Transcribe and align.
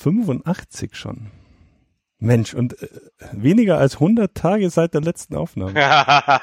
85 0.00 0.96
schon. 0.96 1.30
Mensch, 2.18 2.54
und 2.54 2.80
äh, 2.82 2.88
weniger 3.32 3.78
als 3.78 3.94
100 3.94 4.34
Tage 4.34 4.68
seit 4.70 4.94
der 4.94 5.00
letzten 5.00 5.36
Aufnahme. 5.36 5.74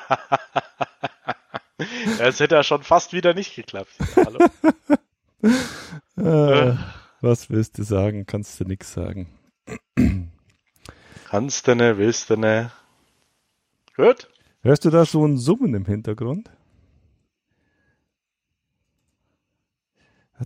Es 2.19 2.39
hätte 2.39 2.55
ja 2.55 2.63
schon 2.63 2.81
fast 2.81 3.13
wieder 3.13 3.35
nicht 3.35 3.55
geklappt. 3.55 3.91
Hallo. 4.15 4.39
Äh, 6.17 6.75
was 7.21 7.51
willst 7.51 7.77
du 7.77 7.83
sagen? 7.83 8.25
Kannst 8.25 8.59
du 8.59 8.63
nix 8.63 8.91
sagen. 8.91 9.29
Kannst 11.29 11.67
du 11.67 11.75
ne, 11.75 11.99
willst 11.99 12.31
du 12.31 12.37
ne. 12.37 12.71
Gut. 13.95 14.27
Hörst 14.63 14.83
du 14.85 14.89
da 14.89 15.05
so 15.05 15.23
ein 15.23 15.37
Summen 15.37 15.75
im 15.75 15.85
Hintergrund? 15.85 16.49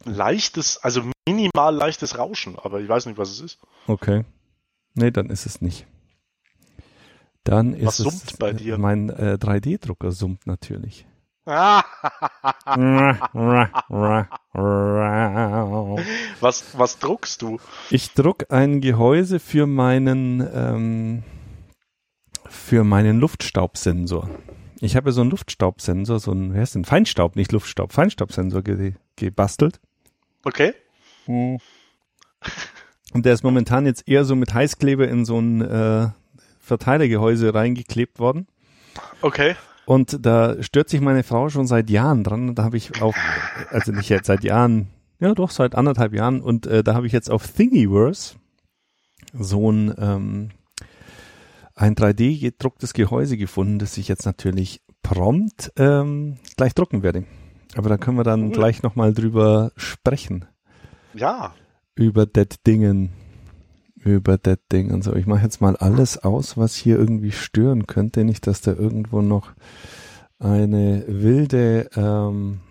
Leichtes, 0.03 0.77
also 0.77 1.09
minimal 1.35 1.75
leichtes 1.75 2.17
Rauschen, 2.17 2.57
aber 2.57 2.79
ich 2.81 2.89
weiß 2.89 3.05
nicht, 3.05 3.17
was 3.17 3.29
es 3.29 3.39
ist. 3.41 3.59
Okay. 3.87 4.23
Nee, 4.93 5.11
dann 5.11 5.29
ist 5.29 5.45
es 5.45 5.61
nicht. 5.61 5.85
Dann 7.43 7.73
ist 7.73 7.85
Was 7.87 7.99
es 7.99 8.05
summt 8.05 8.39
bei 8.39 8.53
dir? 8.53 8.77
mein 8.77 9.09
äh, 9.09 9.37
3D-Drucker 9.39 10.11
summt 10.11 10.45
natürlich. 10.47 11.07
Was, 16.39 16.77
was 16.77 16.99
druckst 16.99 17.41
du? 17.41 17.59
Ich 17.89 18.13
druck 18.13 18.45
ein 18.51 18.79
Gehäuse 18.79 19.39
für 19.39 19.65
meinen 19.65 20.47
ähm, 20.53 21.23
für 22.47 22.83
meinen 22.83 23.19
Luftstaubsensor. 23.19 24.29
Ich 24.81 24.95
habe 24.95 25.11
so 25.11 25.21
einen 25.21 25.31
Luftstaubsensor, 25.31 26.19
so 26.19 26.31
einen, 26.31 26.53
wie 26.53 26.59
heißt 26.59 26.75
denn, 26.75 26.85
Feinstaub, 26.85 27.35
nicht 27.35 27.51
Luftstaub, 27.51 27.91
Feinstaubsensor 27.93 28.61
ge 28.61 28.93
gebastelt. 29.15 29.79
Okay. 30.43 30.73
Und 31.27 33.25
der 33.25 33.33
ist 33.33 33.43
momentan 33.43 33.85
jetzt 33.85 34.07
eher 34.07 34.25
so 34.25 34.35
mit 34.35 34.53
Heißkleber 34.53 35.07
in 35.07 35.25
so 35.25 35.39
ein 35.39 35.61
äh, 35.61 36.09
Verteilergehäuse 36.59 37.53
reingeklebt 37.53 38.19
worden. 38.19 38.47
Okay. 39.21 39.55
Und 39.85 40.25
da 40.25 40.61
stört 40.63 40.89
sich 40.89 41.01
meine 41.01 41.23
Frau 41.23 41.49
schon 41.49 41.67
seit 41.67 41.89
Jahren 41.89 42.23
dran. 42.23 42.55
Da 42.55 42.63
habe 42.63 42.77
ich 42.77 43.01
auf, 43.01 43.15
also 43.69 43.91
nicht 43.91 44.09
jetzt 44.09 44.27
seit 44.27 44.43
Jahren, 44.43 44.87
ja 45.19 45.33
doch 45.33 45.49
seit 45.49 45.75
anderthalb 45.75 46.13
Jahren. 46.13 46.41
Und 46.41 46.67
äh, 46.67 46.83
da 46.83 46.93
habe 46.93 47.07
ich 47.07 47.13
jetzt 47.13 47.29
auf 47.29 47.47
Thingiverse 47.47 48.35
so 49.33 49.71
ein 49.71 49.93
ähm, 49.97 50.49
ein 51.75 51.95
3D 51.95 52.39
gedrucktes 52.39 52.93
Gehäuse 52.93 53.37
gefunden, 53.37 53.79
das 53.79 53.97
ich 53.97 54.07
jetzt 54.07 54.25
natürlich 54.25 54.81
prompt 55.01 55.71
ähm, 55.77 56.37
gleich 56.55 56.75
drucken 56.75 57.01
werde. 57.01 57.23
Aber 57.75 57.89
da 57.89 57.97
können 57.97 58.17
wir 58.17 58.23
dann 58.23 58.47
Cool. 58.47 58.51
gleich 58.51 58.83
nochmal 58.83 59.13
drüber 59.13 59.71
sprechen. 59.77 60.45
Ja. 61.13 61.53
Über 61.95 62.25
das 62.25 62.61
Dingen. 62.65 63.11
Über 63.95 64.37
das 64.37 64.57
Ding 64.71 64.91
und 64.91 65.03
so. 65.03 65.13
Ich 65.15 65.27
mache 65.27 65.43
jetzt 65.43 65.61
mal 65.61 65.75
alles 65.77 66.17
aus, 66.17 66.57
was 66.57 66.75
hier 66.75 66.97
irgendwie 66.97 67.31
stören 67.31 67.85
könnte. 67.85 68.23
Nicht, 68.23 68.47
dass 68.47 68.61
da 68.61 68.73
irgendwo 68.73 69.21
noch 69.21 69.51
eine 70.39 71.03
wilde 71.07 71.87
ähm, 71.95 72.61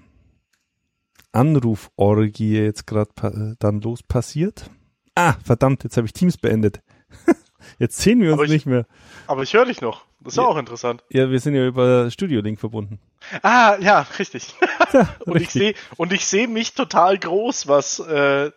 Anruforgie 1.32 2.58
jetzt 2.58 2.86
gerade 2.86 3.56
dann 3.60 3.80
los 3.80 4.02
passiert. 4.02 4.70
Ah, 5.14 5.34
verdammt, 5.44 5.84
jetzt 5.84 5.97
habe 5.97 6.06
ich 6.06 6.12
Teams 6.12 6.36
beendet. 6.36 6.82
jetzt 7.78 7.98
sehen 7.98 8.20
wir 8.20 8.32
uns 8.32 8.42
ich- 8.44 8.50
nicht 8.50 8.66
mehr. 8.66 8.86
Aber 9.27 9.42
ich 9.42 9.54
höre 9.54 9.66
dich 9.66 9.80
noch. 9.80 10.06
Das 10.22 10.34
ist 10.34 10.36
ja 10.36 10.42
auch 10.44 10.56
interessant. 10.58 11.02
Ja, 11.10 11.30
wir 11.30 11.40
sind 11.40 11.54
ja 11.54 11.66
über 11.66 12.10
Studio 12.10 12.40
Link 12.40 12.60
verbunden. 12.60 12.98
Ah, 13.42 13.76
ja, 13.80 14.06
richtig. 14.18 14.54
Ja, 14.92 15.08
Und 15.24 15.36
ich 15.36 15.42
richtig. 15.42 15.52
sehe 15.52 15.74
und 15.96 16.12
ich 16.12 16.24
sehe 16.26 16.48
mich 16.48 16.74
total 16.74 17.16
groß, 17.16 17.68
was 17.68 18.00
äh, 18.00 18.50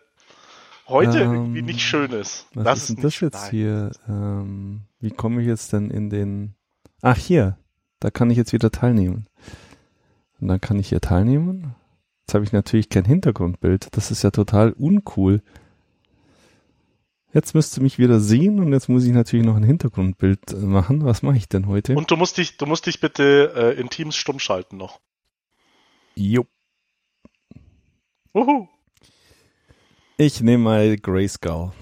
heute 0.88 1.20
Ähm, 1.20 1.32
irgendwie 1.32 1.62
nicht 1.62 1.80
schön 1.80 2.10
ist. 2.10 2.46
Was 2.54 2.64
das 2.64 2.78
ist 2.78 2.88
denn 2.88 2.94
nicht, 2.96 3.04
das 3.04 3.20
jetzt 3.20 3.42
nein. 3.42 3.50
hier? 3.50 3.90
Ähm, 4.08 4.80
wie 4.98 5.10
komme 5.10 5.42
ich 5.42 5.46
jetzt 5.46 5.72
denn 5.72 5.90
in 5.90 6.10
den... 6.10 6.56
Ach, 7.02 7.16
hier. 7.16 7.56
Da 8.00 8.10
kann 8.10 8.30
ich 8.30 8.36
jetzt 8.36 8.52
wieder 8.52 8.72
teilnehmen. 8.72 9.28
Und 10.40 10.48
dann 10.48 10.60
kann 10.60 10.78
ich 10.80 10.88
hier 10.88 11.00
teilnehmen. 11.00 11.76
Jetzt 12.22 12.34
habe 12.34 12.44
ich 12.44 12.52
natürlich 12.52 12.88
kein 12.88 13.04
Hintergrundbild. 13.04 13.88
Das 13.96 14.10
ist 14.10 14.24
ja 14.24 14.30
total 14.30 14.72
uncool. 14.72 15.40
Jetzt 17.34 17.52
müsst 17.52 17.76
ihr 17.76 17.82
mich 17.82 17.98
wieder 17.98 18.20
sehen 18.20 18.60
und 18.60 18.72
jetzt 18.72 18.88
muss 18.88 19.04
ich 19.04 19.12
natürlich 19.12 19.44
noch 19.44 19.56
ein 19.56 19.64
Hintergrundbild 19.64 20.52
äh, 20.52 20.56
machen. 20.56 21.04
Was 21.04 21.22
mache 21.22 21.36
ich 21.36 21.48
denn 21.48 21.66
heute? 21.66 21.96
Und 21.96 22.08
du 22.10 22.16
musst 22.16 22.38
dich, 22.38 22.56
du 22.58 22.64
musst 22.66 22.86
dich 22.86 23.00
bitte 23.00 23.52
äh, 23.56 23.80
in 23.80 23.90
Teams 23.90 24.14
stumm 24.14 24.38
schalten 24.38 24.76
noch. 24.76 25.00
Jo. 26.14 26.46
Uhu. 28.34 28.68
Ich 30.16 30.40
nehme 30.40 30.62
mal 30.62 30.96
Grayskull. 30.96 31.72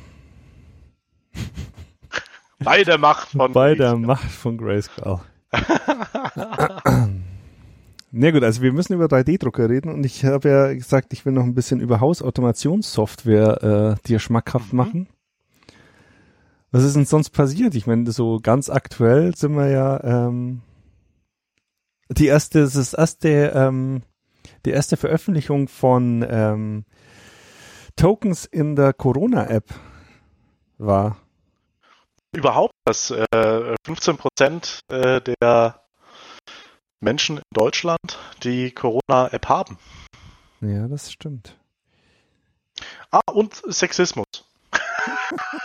Bei 2.58 2.82
der 2.82 2.96
Macht 2.96 3.28
von 3.28 3.52
Bei 3.52 3.74
der 3.74 3.96
Macht 3.96 4.30
von 4.30 4.56
Grayskull. 4.56 5.20
Na 8.14 8.30
gut, 8.30 8.42
also 8.42 8.62
wir 8.62 8.72
müssen 8.72 8.94
über 8.94 9.06
3D-Drucker 9.06 9.68
reden 9.68 9.92
und 9.92 10.04
ich 10.04 10.24
habe 10.24 10.48
ja 10.48 10.72
gesagt, 10.72 11.12
ich 11.12 11.26
will 11.26 11.32
noch 11.34 11.44
ein 11.44 11.54
bisschen 11.54 11.80
über 11.80 12.00
Hausautomationssoftware 12.00 13.98
äh, 14.02 14.06
dir 14.08 14.18
schmackhaft 14.18 14.72
Mhm. 14.72 14.76
machen. 14.76 15.08
Was 16.72 16.84
ist 16.84 16.96
denn 16.96 17.04
sonst 17.04 17.30
passiert? 17.30 17.74
Ich 17.74 17.86
meine, 17.86 18.10
so 18.10 18.40
ganz 18.42 18.70
aktuell 18.70 19.36
sind 19.36 19.54
wir 19.54 19.68
ja 19.68 20.02
ähm, 20.02 20.62
die 22.08 22.26
erste, 22.26 22.62
das 22.62 22.94
erste, 22.94 23.52
ähm, 23.54 24.02
die 24.64 24.70
erste 24.70 24.96
Veröffentlichung 24.96 25.68
von 25.68 26.26
ähm, 26.28 26.84
Tokens 27.94 28.46
in 28.46 28.74
der 28.74 28.94
Corona-App 28.94 29.66
war. 30.78 31.18
Überhaupt, 32.34 32.72
dass 32.86 33.10
äh, 33.10 33.76
15 33.84 34.16
Prozent 34.16 34.80
äh, 34.90 35.20
der 35.20 35.84
Menschen 37.00 37.36
in 37.36 37.42
Deutschland 37.52 38.18
die 38.42 38.70
Corona-App 38.70 39.46
haben. 39.50 39.76
Ja, 40.62 40.88
das 40.88 41.12
stimmt. 41.12 41.58
Ah, 43.10 43.20
und 43.30 43.60
Sexismus. 43.68 44.24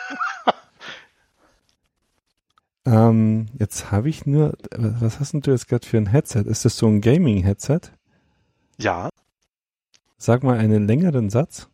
Ähm, 2.88 3.48
jetzt 3.60 3.92
habe 3.92 4.08
ich 4.08 4.26
nur, 4.26 4.54
was 4.72 5.20
hast 5.20 5.34
denn 5.34 5.42
du 5.42 5.52
jetzt 5.52 5.68
gerade 5.68 5.86
für 5.86 5.98
ein 5.98 6.06
Headset? 6.08 6.44
Ist 6.46 6.64
das 6.64 6.78
so 6.78 6.88
ein 6.88 7.02
Gaming-Headset? 7.02 7.82
Ja. 8.78 9.10
Sag 10.18 10.44
mal 10.44 10.58
einen 10.58 10.88
längeren 10.88 11.30
Satz. 11.30 11.68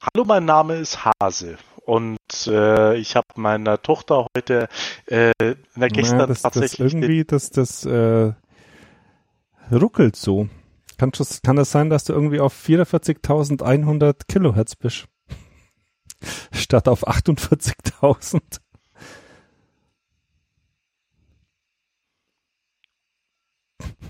Hallo, 0.00 0.24
mein 0.24 0.44
Name 0.44 0.76
ist 0.76 1.00
Hase 1.04 1.56
und 1.84 2.18
äh, 2.46 2.96
ich 2.96 3.16
habe 3.16 3.26
meiner 3.34 3.82
Tochter 3.82 4.28
heute 4.36 4.68
äh, 5.06 5.32
na, 5.74 5.88
gestern 5.88 6.18
Na, 6.18 6.26
das, 6.26 6.42
das 6.42 6.52
tatsächlich 6.52 6.94
irgendwie, 6.94 7.24
das, 7.24 7.50
das 7.50 7.84
äh, 7.86 8.32
ruckelt 9.72 10.14
so. 10.14 10.48
Kann, 10.96 11.10
das- 11.10 11.42
kann 11.42 11.56
das 11.56 11.72
sein, 11.72 11.90
dass 11.90 12.04
du 12.04 12.12
irgendwie 12.12 12.38
auf 12.38 12.54
44.100 12.54 14.26
Kilohertz 14.28 14.76
bist? 14.76 15.06
Statt 16.52 16.86
auf 16.86 17.08
48.000? 17.08 18.60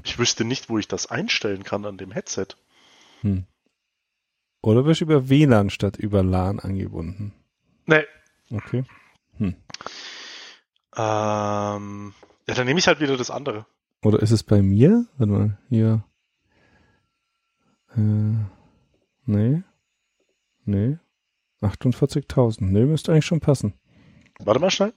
Ich 0.05 0.19
wüsste 0.19 0.45
nicht, 0.45 0.69
wo 0.69 0.79
ich 0.79 0.89
das 0.89 1.07
einstellen 1.07 1.65
kann 1.65 1.85
an 1.85 1.99
dem 1.99 2.13
Headset. 2.13 2.49
Hm. 3.23 3.45
Oder 4.63 4.83
bist 4.83 5.01
du 5.01 5.05
über 5.05 5.29
WLAN 5.29 5.71
statt 5.71 5.97
über 5.97 6.23
LAN 6.23 6.59
angebunden? 6.59 7.33
Nee. 7.87 8.05
Okay. 8.51 8.85
Ähm, 10.97 12.15
ja, 12.49 12.55
dann 12.55 12.67
nehme 12.67 12.79
ich 12.79 12.87
halt 12.87 13.01
wieder 13.01 13.17
das 13.17 13.31
andere. 13.31 13.67
Oder 14.03 14.21
ist 14.21 14.31
es 14.31 14.43
bei 14.43 14.63
mir? 14.63 15.07
Warte 15.19 15.33
mal, 15.33 15.59
hier. 15.69 16.05
Äh, 17.95 18.01
nee. 19.27 19.63
Nee. 20.65 20.99
48.000. 21.61 22.65
Nee, 22.65 22.85
müsste 22.85 23.13
eigentlich 23.13 23.27
schon 23.27 23.41
passen. 23.41 23.75
Warte 24.41 24.61
mal 24.61 24.71
schnell. 24.71 24.93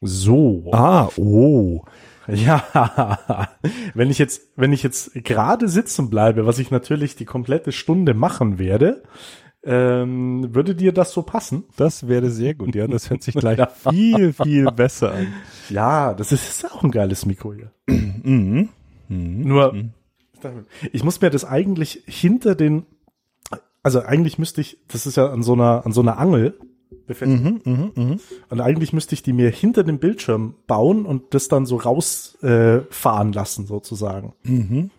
So. 0.00 0.70
Ah, 0.72 1.08
oh. 1.16 1.84
Ja, 2.26 3.48
wenn 3.94 4.10
ich 4.10 4.18
jetzt, 4.18 4.42
wenn 4.56 4.72
ich 4.72 4.82
jetzt 4.82 5.12
gerade 5.24 5.68
sitzen 5.68 6.10
bleibe, 6.10 6.46
was 6.46 6.58
ich 6.58 6.70
natürlich 6.70 7.16
die 7.16 7.24
komplette 7.24 7.72
Stunde 7.72 8.14
machen 8.14 8.58
werde, 8.58 9.02
ähm, 9.62 10.54
würde 10.54 10.74
dir 10.74 10.92
das 10.92 11.12
so 11.12 11.22
passen? 11.22 11.64
Das 11.76 12.08
wäre 12.08 12.30
sehr 12.30 12.54
gut. 12.54 12.74
Ja, 12.74 12.86
das 12.86 13.10
hört 13.10 13.22
sich 13.22 13.34
gleich 13.34 13.60
viel, 13.90 14.32
viel 14.32 14.66
besser 14.70 15.12
an. 15.12 15.26
Ja, 15.68 16.14
das 16.14 16.32
ist, 16.32 16.64
auch 16.72 16.82
ein 16.82 16.90
geiles 16.90 17.26
Mikro 17.26 17.54
hier. 17.54 17.72
Mhm. 18.22 18.68
Mhm. 19.08 19.42
Nur, 19.42 19.72
Mhm. 19.72 19.90
ich 20.92 21.02
muss 21.04 21.20
mir 21.20 21.30
das 21.30 21.44
eigentlich 21.44 22.02
hinter 22.06 22.54
den, 22.54 22.86
also 23.82 24.00
eigentlich 24.02 24.38
müsste 24.38 24.60
ich, 24.60 24.78
das 24.88 25.06
ist 25.06 25.16
ja 25.16 25.30
an 25.30 25.42
so 25.42 25.54
einer, 25.54 25.84
an 25.84 25.92
so 25.92 26.00
einer 26.00 26.18
Angel, 26.18 26.58
befestigen. 27.06 27.60
Mhm, 27.64 27.72
mhm, 27.72 27.92
mhm. 27.94 28.20
Und 28.48 28.60
eigentlich 28.60 28.92
müsste 28.92 29.14
ich 29.14 29.22
die 29.22 29.32
mir 29.32 29.50
hinter 29.50 29.84
dem 29.84 29.98
Bildschirm 29.98 30.54
bauen 30.66 31.06
und 31.06 31.34
das 31.34 31.48
dann 31.48 31.66
so 31.66 31.76
rausfahren 31.76 33.32
äh, 33.32 33.34
lassen, 33.34 33.66
sozusagen. 33.66 34.34
Mhm. 34.42 34.90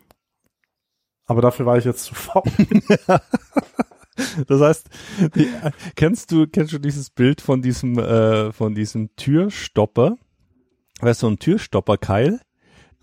Aber 1.26 1.42
dafür 1.42 1.66
war 1.66 1.78
ich 1.78 1.86
jetzt 1.86 2.04
zu 2.04 2.16
faul. 2.16 2.44
Das 4.48 4.62
heißt, 4.62 4.90
die, 5.36 5.46
äh, 5.46 5.72
kennst 5.96 6.32
du 6.32 6.48
kennst 6.48 6.74
du 6.74 6.80
dieses 6.80 7.10
Bild 7.10 7.42
von 7.42 7.62
diesem 7.62 7.98
äh, 7.98 8.52
von 8.52 8.76
diesem 8.76 9.16
Türstopper? 9.16 10.18
Weißt 11.00 11.22
du, 11.22 11.28
so 11.28 11.32
ein 11.32 11.40
Türstopperkeil, 11.40 12.40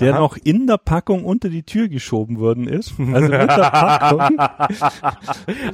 der 0.01 0.15
Aha. 0.15 0.21
noch 0.21 0.37
in 0.37 0.67
der 0.67 0.79
Packung 0.79 1.25
unter 1.25 1.49
die 1.49 1.63
Tür 1.65 1.89
geschoben 1.89 2.39
worden 2.39 2.69
ist. 2.69 2.93
Also 2.99 3.21
mit 3.29 3.33
der 3.33 3.47
Packung, 3.47 4.39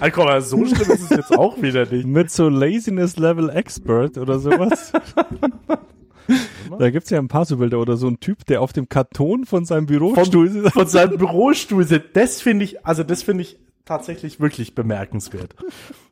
Ah, 0.01 0.11
komm, 0.11 0.29
also 0.29 0.57
so 0.59 0.65
schlimm 0.75 0.91
ist 0.93 1.03
es 1.03 1.11
jetzt 1.11 1.37
auch 1.39 1.61
wieder 1.61 1.87
nicht. 1.87 2.07
mit 2.07 2.31
so 2.31 2.49
Laziness 2.49 3.17
Level 3.17 3.51
Expert 3.51 4.19
oder 4.19 4.39
sowas. 4.39 4.93
Da 6.79 6.89
gibt's 6.91 7.11
ja 7.11 7.19
ein 7.19 7.29
paar 7.29 7.45
so 7.45 7.59
Bilder 7.59 7.79
oder 7.79 7.99
so 7.99 8.09
ein 8.09 8.19
Typ, 8.19 8.47
der 8.47 8.63
auf 8.63 8.73
dem 8.73 8.89
Karton 8.89 9.45
von 9.45 9.67
seinem 9.67 9.85
Bürostuhl 9.85 10.49
sitzt. 10.49 10.73
Von 10.73 10.87
seinem 10.87 11.19
Bürostuhl 11.19 11.85
sitzt. 11.85 12.09
Das 12.17 12.41
finde 12.41 12.65
ich, 12.65 12.85
also 12.87 13.03
das 13.05 13.23
finde 13.23 13.43
ich 13.43 13.59
tatsächlich 13.85 14.41
wirklich 14.41 14.75
bemerkenswert. 14.75 15.55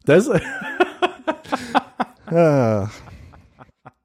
Das, 0.04 0.28
Ah, 2.26 2.88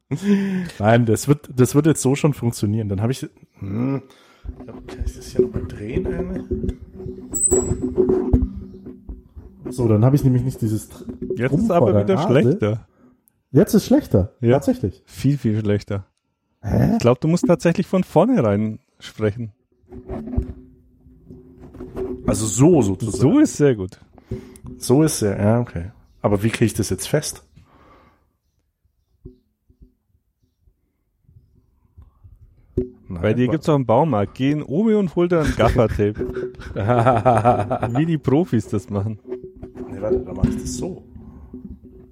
nein, 0.79 1.05
das 1.05 1.27
wird, 1.27 1.49
das 1.53 1.75
wird 1.75 1.85
jetzt 1.85 2.01
so 2.01 2.15
schon 2.15 2.33
funktionieren. 2.33 2.89
Dann 2.89 3.01
habe 3.01 3.11
ich, 3.11 3.27
hm, 3.59 4.01
kann 4.87 5.03
ich 5.05 5.15
das 5.15 5.27
hier 5.27 5.41
nochmal 5.41 5.65
drehen 5.67 6.07
eigentlich? 6.07 6.77
So, 9.69 9.87
dann 9.87 10.05
habe 10.05 10.15
ich 10.15 10.23
nämlich 10.23 10.43
nicht 10.43 10.61
dieses. 10.61 10.89
Jetzt 11.35 11.51
Drum 11.51 11.61
ist 11.61 11.71
aber 11.71 11.89
wieder 12.05 12.15
Nase. 12.15 12.27
schlechter. 12.27 12.87
Jetzt 13.51 13.73
ist 13.73 13.85
schlechter. 13.85 14.33
Ja. 14.39 14.53
Tatsächlich. 14.53 15.03
Viel, 15.05 15.37
viel 15.37 15.59
schlechter. 15.59 16.05
Hä? 16.61 16.93
Ich 16.93 16.99
glaube, 16.99 17.19
du 17.19 17.27
musst 17.27 17.45
tatsächlich 17.47 17.87
von 17.87 18.03
vornherein 18.03 18.79
sprechen. 18.99 19.51
Also 22.25 22.45
so 22.45 22.81
sozusagen. 22.81 23.33
So 23.33 23.39
ist 23.39 23.57
sehr 23.57 23.75
gut. 23.75 23.99
So 24.77 25.03
ist 25.03 25.21
er, 25.21 25.39
ja, 25.39 25.59
okay. 25.59 25.91
Aber 26.21 26.43
wie 26.43 26.49
kriege 26.49 26.65
ich 26.65 26.73
das 26.73 26.89
jetzt 26.89 27.07
fest? 27.07 27.46
Nein, 33.17 33.21
Bei 33.23 33.33
dir 33.33 33.47
gibt's 33.47 33.67
auch 33.69 33.75
einen 33.75 33.85
Baumarkt. 33.85 34.35
Geh 34.35 34.51
in 34.51 34.63
Omi 34.63 34.93
und 34.93 35.15
hol 35.15 35.27
da 35.27 35.41
ein 35.41 35.53
Gaffertape. 35.55 36.15
Wie 37.97 38.05
die 38.05 38.17
Profis 38.17 38.67
das 38.67 38.89
machen. 38.89 39.19
nee, 39.89 40.01
warte, 40.01 40.19
dann 40.19 40.35
mache 40.35 40.49
ich 40.49 40.61
das 40.61 40.75
so. 40.75 41.03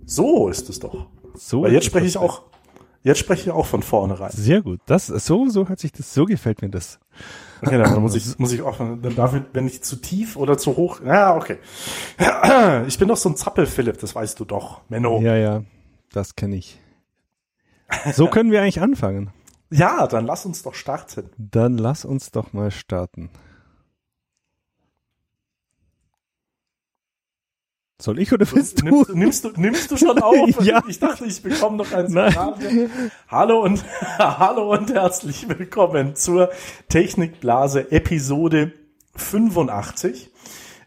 So 0.05 0.49
ist 0.49 0.69
es 0.69 0.79
doch. 0.79 1.07
So 1.35 1.63
Weil 1.63 1.73
jetzt 1.73 1.85
spreche 1.85 2.05
ich 2.07 2.17
auch, 2.17 2.43
jetzt 3.03 3.19
spreche 3.19 3.43
ich 3.43 3.51
auch 3.51 3.65
von 3.65 3.81
vornherein. 3.83 4.31
Sehr 4.31 4.61
gut. 4.61 4.79
Das, 4.85 5.07
so, 5.07 5.49
so 5.49 5.67
hat 5.69 5.79
sich 5.79 5.91
das, 5.91 6.13
so 6.13 6.25
gefällt 6.25 6.61
mir 6.61 6.69
das. 6.69 6.99
Okay, 7.61 7.77
dann 7.77 8.01
muss 8.01 8.15
ich, 8.15 8.37
muss 8.39 8.51
ich 8.53 8.61
auch, 8.61 8.77
dann 8.77 9.15
darf 9.15 9.35
ich, 9.35 9.41
wenn 9.53 9.67
ich 9.67 9.83
zu 9.83 9.95
tief 9.97 10.35
oder 10.37 10.57
zu 10.57 10.75
hoch, 10.77 11.01
ja, 11.05 11.35
okay. 11.35 11.57
Ich 12.87 12.97
bin 12.99 13.07
doch 13.07 13.17
so 13.17 13.29
ein 13.29 13.35
Zappel, 13.35 13.65
Philipp, 13.65 13.99
das 13.99 14.13
weißt 14.15 14.39
du 14.39 14.45
doch, 14.45 14.81
Menno. 14.89 15.19
Ja, 15.21 15.35
Ja, 15.35 15.37
ja, 15.37 15.63
das 16.13 16.35
kenne 16.35 16.55
ich. 16.55 16.79
So 18.13 18.27
können 18.27 18.51
wir 18.51 18.61
eigentlich 18.61 18.81
anfangen. 18.81 19.29
Dann 20.07 20.25
lass 20.25 20.45
uns 20.45 20.63
doch 20.63 20.73
starten. 20.73 21.29
Dann 21.37 21.77
lass 21.77 22.05
uns 22.05 22.31
doch 22.31 22.53
mal 22.53 22.71
starten. 22.71 23.29
Soll 28.01 28.19
ich 28.19 28.31
oder 28.33 28.45
willst 28.51 28.81
du? 28.81 28.85
Nimmst, 28.85 29.15
nimmst 29.15 29.45
du, 29.45 29.51
nimmst 29.55 29.89
du 29.89 29.97
schon 29.97 30.19
auf? 30.21 30.63
Ja. 30.63 30.83
Ich 30.87 30.99
dachte, 30.99 31.25
ich 31.25 31.41
bekomme 31.41 31.77
noch 31.77 31.91
ein. 31.91 32.07
Signal. 32.07 32.55
Hallo 33.29 33.63
und, 33.63 33.83
hallo 34.19 34.73
und 34.73 34.93
herzlich 34.93 35.47
willkommen 35.47 36.15
zur 36.15 36.51
Technikblase 36.89 37.91
Episode 37.91 38.73
85. 39.15 40.29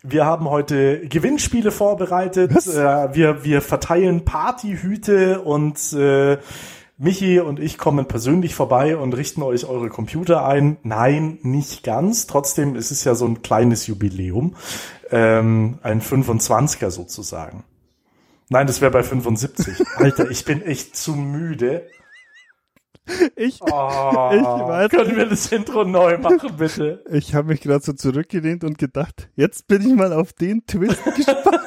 Wir 0.02 0.26
haben 0.26 0.48
heute 0.48 1.00
Gewinnspiele 1.08 1.70
vorbereitet. 1.70 2.54
Was? 2.54 2.68
Äh, 2.68 3.14
wir, 3.14 3.42
wir 3.42 3.62
verteilen 3.62 4.24
Partyhüte 4.24 5.40
und 5.40 5.92
äh, 5.94 6.38
Michi 6.98 7.38
und 7.38 7.60
ich 7.60 7.78
kommen 7.78 8.06
persönlich 8.06 8.54
vorbei 8.56 8.96
und 8.96 9.14
richten 9.14 9.42
euch 9.42 9.66
eure 9.66 9.88
Computer 9.88 10.44
ein. 10.44 10.78
Nein, 10.82 11.38
nicht 11.42 11.84
ganz. 11.84 12.26
Trotzdem 12.26 12.74
ist 12.74 12.90
es 12.90 13.04
ja 13.04 13.14
so 13.14 13.24
ein 13.24 13.42
kleines 13.42 13.86
Jubiläum. 13.86 14.56
Ähm, 15.10 15.78
ein 15.82 16.02
25er 16.02 16.90
sozusagen. 16.90 17.64
Nein, 18.50 18.66
das 18.66 18.80
wäre 18.80 18.90
bei 18.90 19.02
75. 19.04 19.86
Alter, 19.96 20.28
ich 20.30 20.44
bin 20.44 20.60
echt 20.62 20.96
zu 20.96 21.14
müde. 21.14 21.86
Ich, 23.36 23.60
Oh, 23.62 24.30
Ich 24.34 24.42
weiß 24.42 24.90
können 24.90 25.16
wir 25.16 25.26
das 25.26 25.50
Intro 25.52 25.84
neu 25.84 26.18
machen, 26.18 26.56
bitte? 26.58 27.02
ich 27.10 27.34
habe 27.34 27.48
mich 27.48 27.62
gerade 27.62 27.82
so 27.82 27.94
zurückgelehnt 27.94 28.64
und 28.64 28.76
gedacht, 28.76 29.30
jetzt 29.34 29.66
bin 29.66 29.80
ich 29.80 29.94
mal 29.94 30.12
auf 30.12 30.34
den 30.34 30.66
Twist 30.66 31.02
gespannt. 31.16 31.60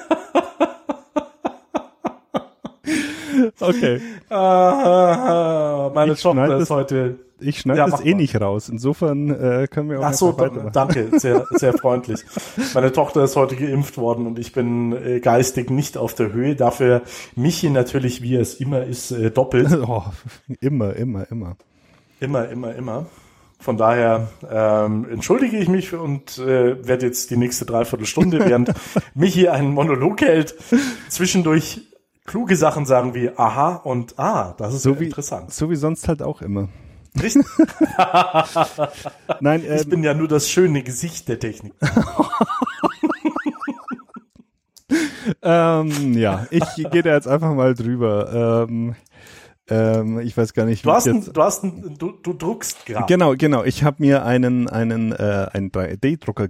Okay, 3.60 4.02
Ah, 4.30 5.92
meine 5.94 6.14
Ich 6.14 6.22
Tochter 6.22 6.48
das- 6.48 6.64
ist 6.64 6.70
heute. 6.70 7.20
ich 7.40 7.60
schneide 7.60 7.80
Ja, 7.80 7.88
das 7.90 8.02
eh 8.02 8.12
mal. 8.12 8.16
nicht 8.22 8.40
raus. 8.40 8.70
Insofern 8.70 9.30
äh, 9.30 9.68
können 9.70 9.90
wir 9.90 10.00
auch 10.00 10.06
Ach 10.06 10.14
so, 10.14 10.32
danke, 10.32 11.20
sehr, 11.20 11.46
sehr 11.52 11.74
freundlich. 11.74 12.22
Meine 12.74 12.92
Tochter 12.92 13.24
ist 13.24 13.36
heute 13.36 13.56
geimpft 13.56 13.98
worden 13.98 14.28
und 14.28 14.38
ich 14.40 14.54
bin 14.54 14.94
äh, 14.94 15.20
geistig 15.20 15.70
nicht 15.70 15.98
auf 15.98 16.14
der 16.14 16.34
Höhe. 16.34 16.56
Dafür 16.56 17.02
Michi 17.36 17.70
natürlich, 17.70 18.22
wie 18.22 18.36
es 18.36 18.56
immer 18.56 18.84
ist, 18.84 19.12
äh, 19.12 19.32
doppelt. 19.32 19.70
Oh, 19.88 20.04
immer, 20.60 20.96
immer, 20.96 21.30
immer. 21.32 21.56
Immer, 22.20 22.48
immer, 22.50 22.76
immer. 22.76 23.06
Von 23.60 23.78
daher 23.78 24.30
ähm, 24.52 25.08
entschuldige 25.12 25.58
ich 25.58 25.68
mich 25.68 25.94
und 25.94 26.38
äh, 26.40 26.88
werde 26.88 27.06
jetzt 27.08 27.30
die 27.30 27.38
nächste 27.38 27.66
Dreiviertelstunde, 27.66 28.40
während 28.46 28.72
Michi 29.14 29.50
einen 29.50 29.74
Monolog 29.74 30.22
hält, 30.22 30.56
zwischendurch 31.10 31.82
kluge 32.26 32.56
Sachen 32.56 32.86
sagen 32.86 33.14
wie 33.14 33.30
aha 33.36 33.76
und 33.76 34.18
ah, 34.20 34.54
das 34.58 34.74
ist 34.74 34.84
So 34.84 35.00
wie, 35.00 35.06
interessant. 35.06 35.54
so 35.54 35.70
wie 35.70 35.76
sonst 35.76 36.08
halt 36.08 36.22
auch 36.22 36.42
immer. 36.42 36.70
Richtig? 37.22 37.46
Nein, 39.42 39.64
Ich 39.64 39.84
ähm, 39.84 39.90
bin 39.90 40.04
ja 40.04 40.14
nur 40.14 40.28
das 40.30 40.50
schöne 40.50 40.82
Gesicht 40.84 41.28
der 41.28 41.40
Technik. 41.40 41.74
ähm, 45.42 46.14
ja, 46.14 46.48
ich 46.52 46.64
gehe 46.92 47.04
da 47.04 47.14
jetzt 47.14 47.28
einfach 47.28 47.54
mal 47.54 47.74
drüber. 47.74 48.66
Ähm, 48.70 48.96
ähm, 49.70 50.20
ich 50.20 50.36
weiß 50.36 50.54
gar 50.54 50.66
nicht, 50.66 50.86
Du 50.86 50.92
hast, 50.92 51.08
ich 51.08 51.14
ein, 51.14 51.34
du 51.34 51.42
hast, 51.42 51.64
ein, 51.64 51.98
du, 51.98 52.12
du 52.12 52.34
druckst 52.34 52.86
gerade. 52.86 53.06
Genau, 53.08 53.36
genau. 53.38 53.64
Ich 53.64 53.84
habe 53.84 53.98
mir 54.00 54.26
einen 54.26 54.68
einen 54.70 55.12
äh, 55.12 55.48
einen 55.52 55.72
3D-Drucker 55.72 56.48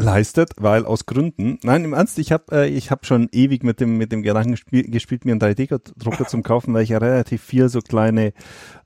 geleistet, 0.00 0.52
weil 0.56 0.86
aus 0.86 1.06
Gründen. 1.06 1.58
Nein, 1.62 1.84
im 1.84 1.92
Ernst, 1.92 2.18
ich 2.18 2.32
habe 2.32 2.44
äh, 2.52 2.68
ich 2.68 2.90
habe 2.90 3.04
schon 3.04 3.28
ewig 3.32 3.62
mit 3.62 3.80
dem 3.80 3.98
mit 3.98 4.12
dem 4.12 4.22
Gedanken 4.22 4.52
gespiel, 4.52 4.90
gespielt, 4.90 5.24
mir 5.24 5.32
einen 5.32 5.40
3D-Drucker 5.40 6.26
zum 6.26 6.42
kaufen, 6.42 6.72
weil 6.72 6.82
ich 6.82 6.88
ja 6.90 6.98
relativ 6.98 7.42
viel 7.42 7.68
so 7.68 7.80
kleine 7.80 8.32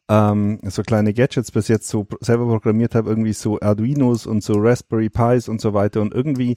ähm, 0.08 0.60
so 0.64 0.82
kleine 0.82 1.14
Gadgets 1.14 1.50
bis 1.50 1.68
jetzt 1.68 1.88
so 1.88 2.06
selber 2.20 2.46
programmiert 2.46 2.94
habe, 2.94 3.08
irgendwie 3.08 3.32
so 3.32 3.58
Arduinos 3.60 4.26
und 4.26 4.42
so 4.42 4.54
Raspberry 4.56 5.08
Pis 5.08 5.48
und 5.48 5.60
so 5.60 5.72
weiter 5.72 6.02
und 6.02 6.12
irgendwie, 6.12 6.56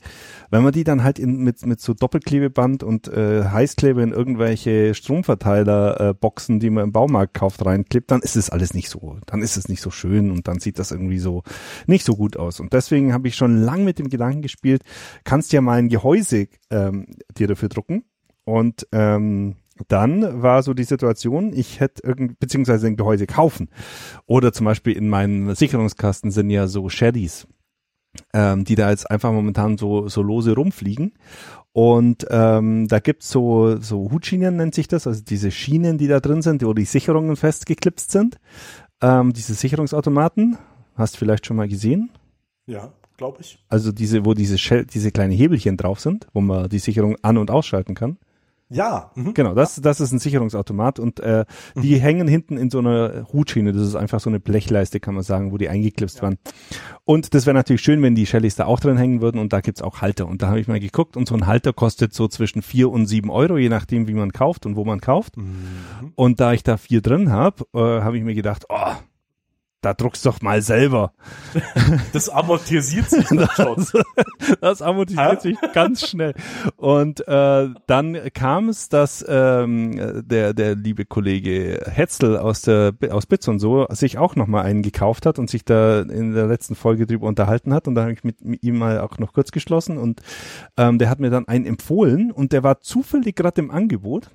wenn 0.50 0.64
man 0.64 0.74
die 0.74 0.84
dann 0.84 1.04
halt 1.04 1.18
in, 1.18 1.44
mit 1.44 1.66
mit 1.66 1.80
so 1.80 1.94
Doppelklebeband 1.94 2.84
und 2.84 3.08
äh, 3.08 3.46
Heißkleber 3.46 4.04
in 4.04 4.12
irgendwelche 4.12 4.94
Stromverteiler 4.94 6.16
äh, 6.22 6.60
die 6.60 6.70
man 6.70 6.86
im 6.86 6.92
Baumarkt 6.92 7.34
kauft, 7.34 7.66
reinklebt, 7.66 8.12
dann 8.12 8.22
ist 8.22 8.36
es 8.36 8.50
alles 8.50 8.74
nicht 8.74 8.90
so, 8.90 9.18
dann 9.26 9.42
ist 9.42 9.56
es 9.56 9.70
nicht 9.70 9.82
so 9.82 9.92
schön 9.92 10.30
und 10.30 10.48
dann 10.48 10.60
sieht 10.60 10.78
das 10.78 10.92
irgendwie 10.92 11.20
so 11.20 11.44
nicht 11.86 12.06
so 12.06 12.16
gut 12.16 12.38
aus. 12.38 12.60
Und 12.60 12.74
deswegen 12.74 13.14
habe 13.14 13.28
ich 13.28 13.36
schon 13.36 13.62
lang 13.62 13.86
mit 13.86 13.98
dem 13.98 14.10
Gedanken 14.10 14.42
gespielt, 14.42 14.84
kannst 15.24 15.54
ja 15.54 15.62
mal 15.62 15.80
ein 15.80 15.90
Gehäuse 15.90 16.48
ähm, 16.70 17.08
dir 17.38 17.48
dafür 17.48 17.70
drucken 17.70 18.04
und 18.44 18.88
ähm, 18.92 19.56
dann 19.88 20.42
war 20.42 20.64
so 20.64 20.74
die 20.74 20.84
Situation, 20.84 21.54
ich 21.54 21.80
hätte 21.80 22.04
irgend, 22.04 22.40
beziehungsweise 22.40 22.88
ein 22.88 22.98
Gehäuse 22.98 23.28
kaufen. 23.28 23.70
Oder 24.26 24.54
zum 24.54 24.66
Beispiel 24.66 24.94
in 24.94 25.10
meinem 25.10 25.54
Sicherungskasten 25.56 26.32
sind 26.32 26.50
ja 26.50 26.68
so 26.68 26.90
Shaddies, 26.90 27.48
ähm, 28.34 28.64
die 28.64 28.76
da 28.76 28.90
jetzt 28.90 29.10
einfach 29.10 29.32
momentan 29.32 29.78
so, 29.78 30.08
so 30.08 30.22
lose 30.22 30.56
rumfliegen. 30.56 31.14
Und 31.72 32.26
ähm, 32.32 32.88
da 32.88 33.00
gibt's 33.00 33.30
so, 33.30 33.80
so 33.80 34.10
Hutschienen 34.12 34.58
nennt 34.58 34.74
sich 34.74 34.88
das, 34.88 35.06
also 35.06 35.22
diese 35.24 35.52
Schienen, 35.52 35.98
die 35.98 36.08
da 36.08 36.20
drin 36.20 36.42
sind, 36.42 36.64
wo 36.64 36.74
die 36.74 36.86
Sicherungen 36.86 37.36
festgeklipst 37.36 38.10
sind. 38.12 38.38
Ähm, 39.02 39.34
diese 39.34 39.54
Sicherungsautomaten, 39.54 40.58
hast 40.96 41.16
du 41.16 41.20
vielleicht 41.20 41.46
schon 41.46 41.58
mal 41.58 41.68
gesehen? 41.68 42.10
Ja, 42.66 42.94
glaube 43.18 43.42
ich. 43.42 43.64
Also 43.70 43.92
diese, 43.92 44.26
wo 44.26 44.34
diese, 44.34 44.58
Shell, 44.58 44.86
diese 44.86 45.12
kleinen 45.12 45.34
Hebelchen 45.34 45.78
drauf 45.78 46.00
sind, 46.00 46.28
wo 46.34 46.42
man 46.42 46.70
die 46.70 46.80
Sicherung 46.80 47.16
an- 47.22 47.38
und 47.38 47.52
ausschalten 47.52 47.96
kann. 47.96 48.18
Ja. 48.70 49.12
Mhm. 49.16 49.34
Genau, 49.34 49.54
das, 49.54 49.76
das 49.76 50.02
ist 50.02 50.12
ein 50.12 50.20
Sicherungsautomat 50.20 51.00
und 51.00 51.20
äh, 51.22 51.46
mhm. 51.76 51.82
die 51.82 52.00
hängen 52.00 52.28
hinten 52.28 52.58
in 52.58 52.70
so 52.70 52.80
einer 52.80 53.28
Hutschiene. 53.32 53.72
Das 53.72 53.82
ist 53.82 53.96
einfach 53.96 54.20
so 54.20 54.30
eine 54.30 54.40
Blechleiste, 54.40 55.00
kann 55.00 55.14
man 55.14 55.24
sagen, 55.24 55.52
wo 55.52 55.58
die 55.58 55.70
eingeklipst 55.70 56.18
ja. 56.18 56.24
waren. 56.24 56.38
Und 57.06 57.34
das 57.34 57.46
wäre 57.46 57.54
natürlich 57.54 57.82
schön, 57.82 58.02
wenn 58.02 58.16
die 58.16 58.26
Shellys 58.26 58.56
da 58.56 58.66
auch 58.66 58.80
drin 58.80 58.98
hängen 58.98 59.22
würden 59.22 59.40
und 59.40 59.54
da 59.54 59.62
gibt's 59.62 59.82
auch 59.82 60.02
Halter. 60.02 60.28
Und 60.28 60.42
da 60.42 60.48
habe 60.48 60.60
ich 60.60 60.68
mal 60.68 60.80
geguckt 60.80 61.16
und 61.16 61.28
so 61.28 61.36
ein 61.36 61.48
Halter 61.48 61.72
kostet 61.72 62.14
so 62.14 62.28
zwischen 62.28 62.62
vier 62.62 62.90
und 62.92 63.06
sieben 63.06 63.30
Euro, 63.30 63.58
je 63.58 63.70
nachdem, 63.70 64.08
wie 64.08 64.14
man 64.14 64.34
kauft 64.34 64.66
und 64.66 64.76
wo 64.76 64.84
man 64.84 65.00
kauft. 65.00 65.38
Mhm. 65.38 66.14
Und 66.16 66.40
da 66.42 66.52
ich 66.52 66.64
da 66.64 66.76
vier 66.78 67.02
drin 67.02 67.32
habe, 67.32 67.66
äh, 67.74 67.80
habe 67.80 68.18
ich 68.18 68.24
mir 68.24 68.36
gedacht, 68.36 68.66
oh, 68.70 68.94
da 69.82 69.94
druckst 69.94 70.26
doch 70.26 70.42
mal 70.42 70.62
selber. 70.62 71.14
Das 72.14 72.30
amortisiert 72.30 73.10
sich 73.10 73.26
das, 73.28 73.52
schon. 73.56 73.86
Das 74.62 74.82
amortisiert 74.82 75.42
sich 75.42 75.58
ganz 75.74 76.08
schnell. 76.08 76.34
Und 76.76 77.28
äh, 77.28 77.70
dann 77.86 78.18
kam 78.34 78.70
es, 78.70 78.90
dass 78.90 79.24
ähm, 79.28 80.24
der 80.26 80.54
der 80.54 80.76
liebe 80.76 81.06
Kollege 81.06 81.86
Hetzel 81.86 82.38
aus 82.38 82.62
der 82.62 82.94
aus 83.12 83.26
Bits 83.26 83.48
und 83.48 83.60
so 83.60 83.86
sich 83.90 84.18
auch 84.18 84.36
noch 84.36 84.48
mal 84.48 84.64
einen 84.64 84.82
gekauft 84.82 85.26
hat 85.26 85.38
und 85.40 85.50
sich 85.50 85.66
da 85.66 86.02
in 86.02 86.34
der 86.34 86.48
letzten 86.48 86.76
Folge 86.76 87.06
drüber 87.06 87.28
unterhalten 87.28 87.74
hat 87.74 87.88
und 87.88 87.96
da 87.96 88.02
habe 88.02 88.14
ich 88.14 88.24
mit, 88.24 88.44
mit 88.44 88.64
ihm 88.64 88.78
mal 88.78 89.00
auch 89.00 89.18
noch 89.20 89.34
kurz 89.34 89.52
geschlossen 89.52 89.98
und 89.98 90.22
ähm, 90.78 90.98
der 90.98 91.10
hat 91.10 91.20
mir 91.20 91.30
dann 91.30 91.48
einen 91.48 91.66
empfohlen 91.66 92.32
und 92.32 92.52
der 92.52 92.64
war 92.64 92.80
zufällig 92.80 93.36
gerade 93.36 93.62
im 93.62 93.72
Angebot 93.72 94.30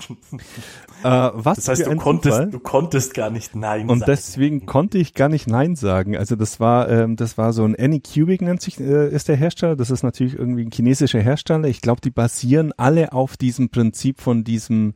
äh, 0.00 1.04
was 1.04 1.56
das 1.58 1.68
heißt, 1.68 1.86
du 1.86 1.96
konntest, 1.96 2.34
Zufall. 2.34 2.50
du 2.50 2.58
konntest 2.58 3.14
gar 3.14 3.30
nicht 3.30 3.54
Nein 3.54 3.88
Und 3.88 4.00
sagen. 4.00 4.10
deswegen 4.10 4.66
konnte 4.66 4.98
ich 4.98 5.14
gar 5.14 5.28
nicht 5.28 5.48
Nein 5.48 5.76
sagen. 5.76 6.16
Also 6.16 6.36
das 6.36 6.60
war, 6.60 6.88
ähm, 6.88 7.16
das 7.16 7.38
war 7.38 7.52
so 7.52 7.64
ein 7.64 7.76
Anycubic 7.76 8.42
nennt 8.42 8.62
sich, 8.62 8.80
äh, 8.80 9.08
ist 9.08 9.28
der 9.28 9.36
Hersteller. 9.36 9.76
Das 9.76 9.90
ist 9.90 10.02
natürlich 10.02 10.34
irgendwie 10.34 10.64
ein 10.64 10.70
chinesischer 10.72 11.20
Hersteller. 11.20 11.68
Ich 11.68 11.80
glaube, 11.80 12.00
die 12.00 12.10
basieren 12.10 12.72
alle 12.76 13.12
auf 13.12 13.36
diesem 13.36 13.68
Prinzip 13.70 14.20
von 14.20 14.44
diesem 14.44 14.94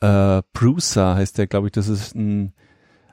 äh, 0.00 0.42
Prusa 0.52 1.14
heißt 1.14 1.38
der, 1.38 1.46
glaube 1.46 1.68
ich. 1.68 1.72
Das 1.72 1.88
ist 1.88 2.14
ein 2.14 2.52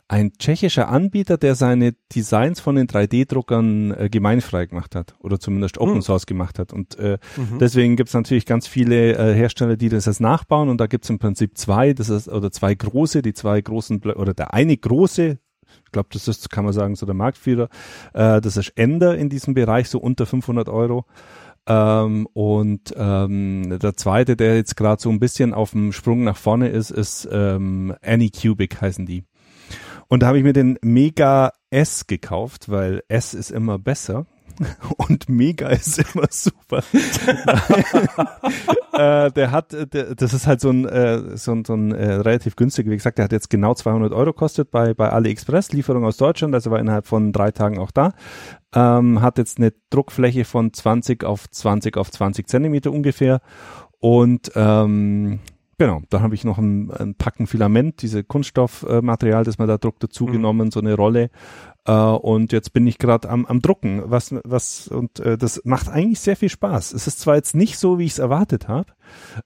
ein 0.08 0.34
tschechischer 0.38 0.88
Anbieter, 0.88 1.38
der 1.38 1.56
seine 1.56 1.96
Designs 2.14 2.60
von 2.60 2.76
den 2.76 2.88
3D-Druckern 2.88 3.92
äh, 3.92 4.10
gemeinfrei 4.10 4.68
gemacht 4.68 4.96
hat 4.96 5.16
oder 5.20 5.40
zumindest 5.40 5.80
Open 5.80 5.96
hm. 5.96 6.02
Source 6.04 6.28
gemacht 6.28 6.60
hat. 6.60 6.74
Und 6.74 6.98
äh, 7.00 7.18
mhm. 7.36 7.58
deswegen 7.60 7.96
gibt 7.96 8.10
es 8.10 8.14
natürlich 8.14 8.46
ganz 8.46 8.68
viele 8.68 9.14
äh, 9.14 9.34
Hersteller, 9.34 9.78
die 9.78 9.90
das 9.90 10.06
jetzt 10.06 10.22
nachbauen. 10.22 10.70
Und 10.70 10.80
da 10.80 10.88
gibt 10.88 11.06
es 11.06 11.10
im 11.10 11.18
Prinzip 11.18 11.58
zwei, 11.58 11.94
das 11.94 12.10
ist 12.10 12.28
oder 12.28 12.52
zwei 12.52 12.76
große, 12.76 13.24
die 13.24 13.34
zwei 13.34 13.60
großen 13.60 14.04
oder 14.04 14.34
der 14.34 14.54
eine 14.54 14.78
große 14.78 15.40
ich 15.84 15.92
glaube, 15.92 16.10
das 16.12 16.28
ist, 16.28 16.50
kann 16.50 16.66
man 16.66 16.74
sagen, 16.74 16.96
so 16.96 17.06
der 17.06 17.16
Marktführer. 17.16 17.70
Äh, 18.14 18.42
das 18.42 18.58
ist 18.58 18.70
Ender 18.76 19.18
in 19.18 19.30
diesem 19.30 19.54
Bereich, 19.54 19.90
so 19.90 20.00
unter 20.00 20.26
500 20.26 20.70
Euro. 20.70 21.06
Ähm, 21.68 22.28
und 22.34 22.94
ähm, 22.96 23.80
der 23.82 23.98
zweite, 23.98 24.36
der 24.36 24.56
jetzt 24.56 24.78
gerade 24.78 25.02
so 25.02 25.10
ein 25.10 25.20
bisschen 25.20 25.54
auf 25.54 25.72
dem 25.72 25.92
Sprung 25.92 26.24
nach 26.24 26.38
vorne 26.38 26.70
ist, 26.70 26.92
ist 26.92 27.28
ähm, 27.32 27.94
Anycubic 28.04 28.80
heißen 28.82 29.06
die. 29.06 29.24
Und 30.08 30.22
da 30.22 30.28
habe 30.28 30.38
ich 30.38 30.44
mir 30.44 30.54
den 30.54 30.78
Mega 30.82 31.54
S 31.70 32.08
gekauft, 32.08 32.70
weil 32.70 33.04
S 33.08 33.34
ist 33.34 33.52
immer 33.52 33.80
besser. 33.80 34.26
Und 34.98 35.28
Mega 35.28 35.70
ist 35.70 36.00
immer 36.00 36.28
super. 36.30 36.78
äh, 38.94 39.32
der 39.32 39.52
hat, 39.52 39.94
der, 39.94 40.16
das 40.16 40.34
ist 40.34 40.48
halt 40.48 40.62
so 40.62 40.70
ein, 40.70 40.86
äh, 40.86 41.38
so 41.38 41.52
ein, 41.52 41.66
so 41.66 41.74
ein 41.74 41.92
äh, 41.92 42.14
relativ 42.14 42.56
günstiger, 42.56 42.92
wie 42.92 42.96
gesagt, 42.96 43.18
der 43.18 43.26
hat 43.26 43.32
jetzt 43.32 43.50
genau 43.50 43.74
200 43.74 44.14
Euro 44.14 44.34
kostet 44.34 44.72
bei, 44.72 44.94
bei 44.94 45.10
AliExpress, 45.10 45.74
Lieferung 45.74 46.06
aus 46.06 46.18
Deutschland, 46.18 46.54
also 46.54 46.72
war 46.72 46.80
innerhalb 46.80 47.08
von 47.08 47.34
drei 47.34 47.52
Tagen 47.52 47.80
auch 47.80 47.92
da. 47.92 48.14
Ähm, 48.74 49.22
hat 49.22 49.38
jetzt 49.38 49.58
eine 49.58 49.74
Druckfläche 49.90 50.46
von 50.46 50.74
20 50.74 51.24
auf 51.24 51.50
20 51.50 51.98
auf 51.98 52.12
20 52.12 52.48
Zentimeter 52.48 52.92
ungefähr 52.92 53.42
und 54.00 54.52
ähm, 54.56 55.40
Genau, 55.78 56.02
da 56.10 56.22
habe 56.22 56.36
ich 56.36 56.46
noch 56.46 56.58
ein, 56.58 56.90
ein 56.92 57.16
Packen 57.16 57.48
Filament, 57.48 58.02
diese 58.02 58.24
Kunststoffmaterial, 58.24 59.44
das 59.44 59.58
man 59.58 59.68
da 59.68 59.78
druckt, 59.78 60.04
dazu 60.04 60.26
mhm. 60.26 60.32
genommen, 60.32 60.72
so 60.72 60.80
eine 60.80 60.94
Rolle. 60.94 61.30
Äh, 61.86 61.92
und 61.92 62.54
jetzt 62.54 62.72
bin 62.72 62.88
ich 62.88 62.98
gerade 62.98 63.30
am, 63.30 63.46
am 63.46 63.62
Drucken, 63.62 64.02
was, 64.06 64.34
was, 64.46 64.88
und 64.88 65.20
äh, 65.20 65.38
das 65.38 65.62
macht 65.66 65.90
eigentlich 65.90 66.22
sehr 66.22 66.38
viel 66.38 66.50
Spaß. 66.50 66.94
Es 66.94 67.08
ist 67.08 67.20
zwar 67.20 67.36
jetzt 67.36 67.56
nicht 67.56 67.78
so, 67.78 68.00
wie 68.00 68.06
ich 68.06 68.14
es 68.14 68.20
erwartet 68.20 68.70
habe, 68.70 68.94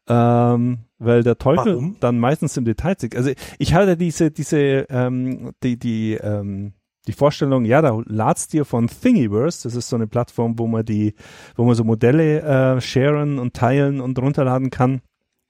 ähm, 0.07 0.79
weil 0.99 1.23
der 1.23 1.39
Teufel 1.39 1.75
Warum? 1.75 1.95
dann 1.99 2.19
meistens 2.19 2.55
im 2.57 2.65
Detail 2.65 2.95
sitzt. 2.99 3.17
Also 3.17 3.31
ich 3.57 3.73
hatte 3.73 3.97
diese, 3.97 4.29
diese, 4.29 4.85
ähm, 4.89 5.51
die, 5.63 5.79
die, 5.79 6.13
ähm, 6.13 6.73
die 7.07 7.13
Vorstellung, 7.13 7.65
ja, 7.65 7.81
da 7.81 7.99
ladst 8.05 8.53
dir 8.53 8.65
von 8.65 8.87
Thingiverse, 8.87 9.63
das 9.63 9.73
ist 9.73 9.89
so 9.89 9.95
eine 9.95 10.05
Plattform, 10.05 10.59
wo 10.59 10.67
man 10.67 10.85
die, 10.85 11.15
wo 11.55 11.63
man 11.63 11.73
so 11.73 11.83
Modelle 11.83 12.41
äh, 12.41 12.81
sharen 12.81 13.39
und 13.39 13.55
teilen 13.55 13.99
und 13.99 14.19
runterladen 14.19 14.69
kann 14.69 15.01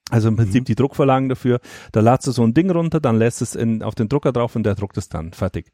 also 0.10 0.28
im 0.28 0.36
Prinzip 0.36 0.62
mhm. 0.62 0.66
die 0.66 0.76
Druckvorlagen 0.76 1.30
dafür. 1.30 1.60
Da 1.92 2.00
ladst 2.02 2.28
du 2.28 2.32
so 2.32 2.44
ein 2.44 2.54
Ding 2.54 2.70
runter, 2.70 3.00
dann 3.00 3.18
lässt 3.18 3.42
es 3.42 3.56
in, 3.56 3.84
auf 3.84 3.96
den 3.96 4.10
Drucker 4.10 4.32
drauf 4.32 4.56
und 4.56 4.64
der 4.64 4.76
druckt 4.76 4.98
es 4.98 5.10
dann. 5.10 5.34
Fertig. 5.34 5.72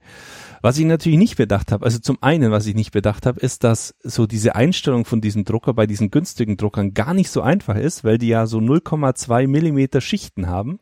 Was 0.61 0.77
ich 0.77 0.85
natürlich 0.85 1.19
nicht 1.19 1.37
bedacht 1.37 1.71
habe, 1.71 1.85
also 1.85 1.99
zum 1.99 2.17
einen, 2.21 2.51
was 2.51 2.65
ich 2.65 2.75
nicht 2.75 2.91
bedacht 2.91 3.25
habe, 3.25 3.39
ist, 3.39 3.63
dass 3.63 3.95
so 4.03 4.27
diese 4.27 4.55
Einstellung 4.55 5.05
von 5.05 5.21
diesem 5.21 5.45
Drucker 5.45 5.73
bei 5.73 5.87
diesen 5.87 6.11
günstigen 6.11 6.57
Druckern 6.57 6.93
gar 6.93 7.13
nicht 7.13 7.29
so 7.29 7.41
einfach 7.41 7.75
ist, 7.75 8.03
weil 8.03 8.17
die 8.17 8.27
ja 8.27 8.45
so 8.45 8.59
0,2 8.59 9.47
Millimeter 9.47 10.01
Schichten 10.01 10.47
haben. 10.47 10.79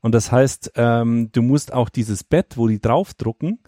Und 0.00 0.14
das 0.14 0.30
heißt, 0.30 0.72
ähm, 0.76 1.30
du 1.32 1.42
musst 1.42 1.72
auch 1.72 1.88
dieses 1.88 2.24
Bett, 2.24 2.56
wo 2.56 2.68
die 2.68 2.80
draufdrucken, 2.80 3.58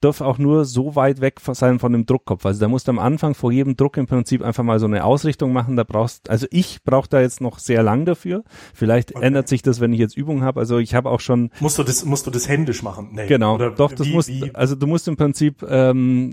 darf 0.00 0.20
auch 0.20 0.38
nur 0.38 0.64
so 0.64 0.94
weit 0.94 1.20
weg 1.20 1.40
sein 1.40 1.78
von 1.78 1.92
dem 1.92 2.06
Druckkopf. 2.06 2.46
Also 2.46 2.60
da 2.60 2.68
musst 2.68 2.86
du 2.86 2.92
am 2.92 2.98
Anfang 2.98 3.34
vor 3.34 3.50
jedem 3.50 3.76
Druck 3.76 3.96
im 3.96 4.06
Prinzip 4.06 4.42
einfach 4.42 4.62
mal 4.62 4.78
so 4.78 4.86
eine 4.86 5.04
Ausrichtung 5.04 5.52
machen. 5.52 5.76
Da 5.76 5.84
brauchst, 5.84 6.30
also 6.30 6.46
ich 6.50 6.82
brauche 6.84 7.08
da 7.08 7.20
jetzt 7.20 7.40
noch 7.40 7.58
sehr 7.58 7.82
lang 7.82 8.04
dafür. 8.04 8.44
Vielleicht 8.74 9.14
okay. 9.14 9.26
ändert 9.26 9.48
sich 9.48 9.62
das, 9.62 9.80
wenn 9.80 9.92
ich 9.92 9.98
jetzt 9.98 10.16
Übung 10.16 10.42
habe. 10.42 10.60
Also 10.60 10.78
ich 10.78 10.94
habe 10.94 11.10
auch 11.10 11.20
schon. 11.20 11.50
Musst 11.60 11.78
du 11.78 11.82
das, 11.82 12.04
musst 12.04 12.26
du 12.26 12.30
das 12.30 12.48
händisch 12.48 12.82
machen? 12.82 13.10
Nee. 13.12 13.26
Genau. 13.26 13.56
Oder 13.56 13.70
Doch, 13.70 13.92
das 13.92 14.06
wie, 14.06 14.14
musst, 14.14 14.28
wie? 14.28 14.54
also 14.54 14.76
du 14.76 14.86
musst 14.86 15.08
im 15.08 15.16
Prinzip, 15.16 15.64
ähm, 15.68 16.32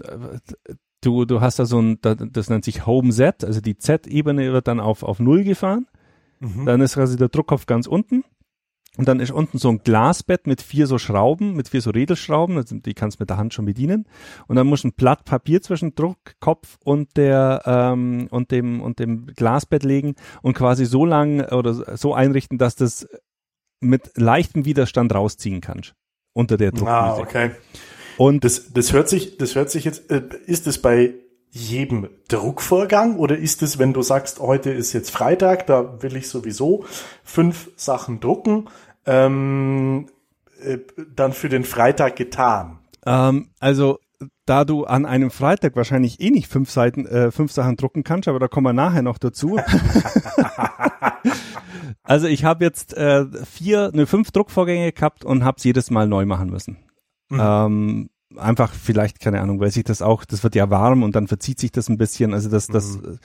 du, 1.01 1.25
du 1.25 1.41
hast 1.41 1.57
da 1.57 1.65
so 1.65 1.81
ein, 1.81 1.99
das 2.01 2.49
nennt 2.49 2.65
sich 2.65 2.85
Home 2.85 3.11
Z, 3.11 3.43
also 3.43 3.61
die 3.61 3.77
Z-Ebene 3.77 4.53
wird 4.53 4.67
dann 4.67 4.79
auf, 4.79 5.03
auf 5.03 5.19
Null 5.19 5.43
gefahren. 5.43 5.87
Mhm. 6.39 6.65
Dann 6.65 6.81
ist 6.81 6.95
quasi 6.95 7.17
der 7.17 7.29
Druckkopf 7.29 7.65
ganz 7.65 7.87
unten. 7.87 8.23
Und 8.97 9.07
dann 9.07 9.19
ist 9.19 9.31
unten 9.31 9.57
so 9.57 9.69
ein 9.69 9.79
Glasbett 9.83 10.47
mit 10.47 10.61
vier 10.61 10.87
so 10.87 10.97
Schrauben, 10.97 11.55
mit 11.55 11.69
vier 11.69 11.81
so 11.81 11.89
Redelschrauben, 11.89 12.57
also 12.57 12.75
die 12.75 12.93
kannst 12.93 13.19
du 13.19 13.23
mit 13.23 13.29
der 13.29 13.37
Hand 13.37 13.53
schon 13.53 13.65
bedienen. 13.65 14.05
Und 14.47 14.55
dann 14.55 14.67
muss 14.67 14.83
ein 14.83 14.93
Blatt 14.93 15.25
Papier 15.25 15.61
zwischen 15.61 15.95
Druckkopf 15.95 16.77
und 16.83 17.17
der 17.17 17.61
ähm, 17.65 18.27
und 18.31 18.51
dem 18.51 18.81
und 18.81 18.99
dem 18.99 19.27
Glasbett 19.27 19.83
legen 19.83 20.15
und 20.41 20.53
quasi 20.53 20.85
so 20.85 21.05
lang 21.05 21.41
oder 21.51 21.97
so 21.97 22.13
einrichten, 22.13 22.57
dass 22.57 22.75
das 22.75 23.07
mit 23.81 24.11
leichtem 24.15 24.65
Widerstand 24.65 25.13
rausziehen 25.13 25.61
kannst 25.61 25.93
unter 26.33 26.57
der 26.57 26.71
Druckdüse. 26.71 26.91
Ah, 26.91 27.17
okay. 27.17 27.51
Und 28.17 28.43
das, 28.43 28.71
das 28.71 28.93
hört 28.93 29.09
sich, 29.09 29.37
das 29.37 29.55
hört 29.55 29.69
sich 29.69 29.83
jetzt, 29.83 30.09
äh, 30.09 30.21
ist 30.45 30.67
es 30.67 30.81
bei 30.81 31.13
jedem 31.55 32.09
Druckvorgang 32.27 33.15
oder 33.15 33.37
ist 33.37 33.63
es, 33.63 33.79
wenn 33.79 33.93
du 33.93 34.01
sagst, 34.01 34.39
heute 34.39 34.71
ist 34.71 34.91
jetzt 34.91 35.09
Freitag, 35.09 35.65
da 35.67 36.01
will 36.03 36.17
ich 36.17 36.27
sowieso 36.27 36.83
fünf 37.23 37.71
Sachen 37.77 38.19
drucken, 38.19 38.65
ähm, 39.05 40.07
äh, 40.61 40.79
dann 41.15 41.31
für 41.31 41.47
den 41.47 41.63
Freitag 41.63 42.17
getan? 42.17 42.79
Ähm, 43.05 43.51
also 43.61 43.99
da 44.45 44.65
du 44.65 44.83
an 44.83 45.05
einem 45.05 45.31
Freitag 45.31 45.77
wahrscheinlich 45.77 46.19
eh 46.19 46.29
nicht 46.29 46.51
fünf 46.51 46.69
Seiten, 46.69 47.05
äh, 47.05 47.31
fünf 47.31 47.53
Sachen 47.53 47.77
drucken 47.77 48.03
kannst, 48.03 48.27
aber 48.27 48.39
da 48.39 48.49
kommen 48.49 48.67
wir 48.67 48.73
nachher 48.73 49.01
noch 49.01 49.17
dazu. 49.17 49.57
also 52.03 52.27
ich 52.27 52.43
habe 52.43 52.65
jetzt 52.65 52.97
äh, 52.97 53.27
vier, 53.45 53.91
ne 53.93 54.07
fünf 54.07 54.31
Druckvorgänge 54.31 54.91
gehabt 54.91 55.23
und 55.23 55.45
habe 55.45 55.55
es 55.57 55.63
jedes 55.63 55.89
Mal 55.89 56.05
neu 56.05 56.25
machen 56.25 56.49
müssen. 56.49 56.79
Mhm. 57.29 57.39
Ähm, 57.41 58.09
einfach 58.37 58.73
vielleicht, 58.73 59.19
keine 59.19 59.41
Ahnung, 59.41 59.59
weil 59.59 59.71
sich 59.71 59.83
das 59.83 60.01
auch, 60.01 60.25
das 60.25 60.43
wird 60.43 60.55
ja 60.55 60.69
warm 60.69 61.03
und 61.03 61.15
dann 61.15 61.27
verzieht 61.27 61.59
sich 61.59 61.71
das 61.71 61.89
ein 61.89 61.97
bisschen. 61.97 62.33
Also 62.33 62.49
das, 62.49 62.67
das 62.67 62.97
mhm 62.97 63.19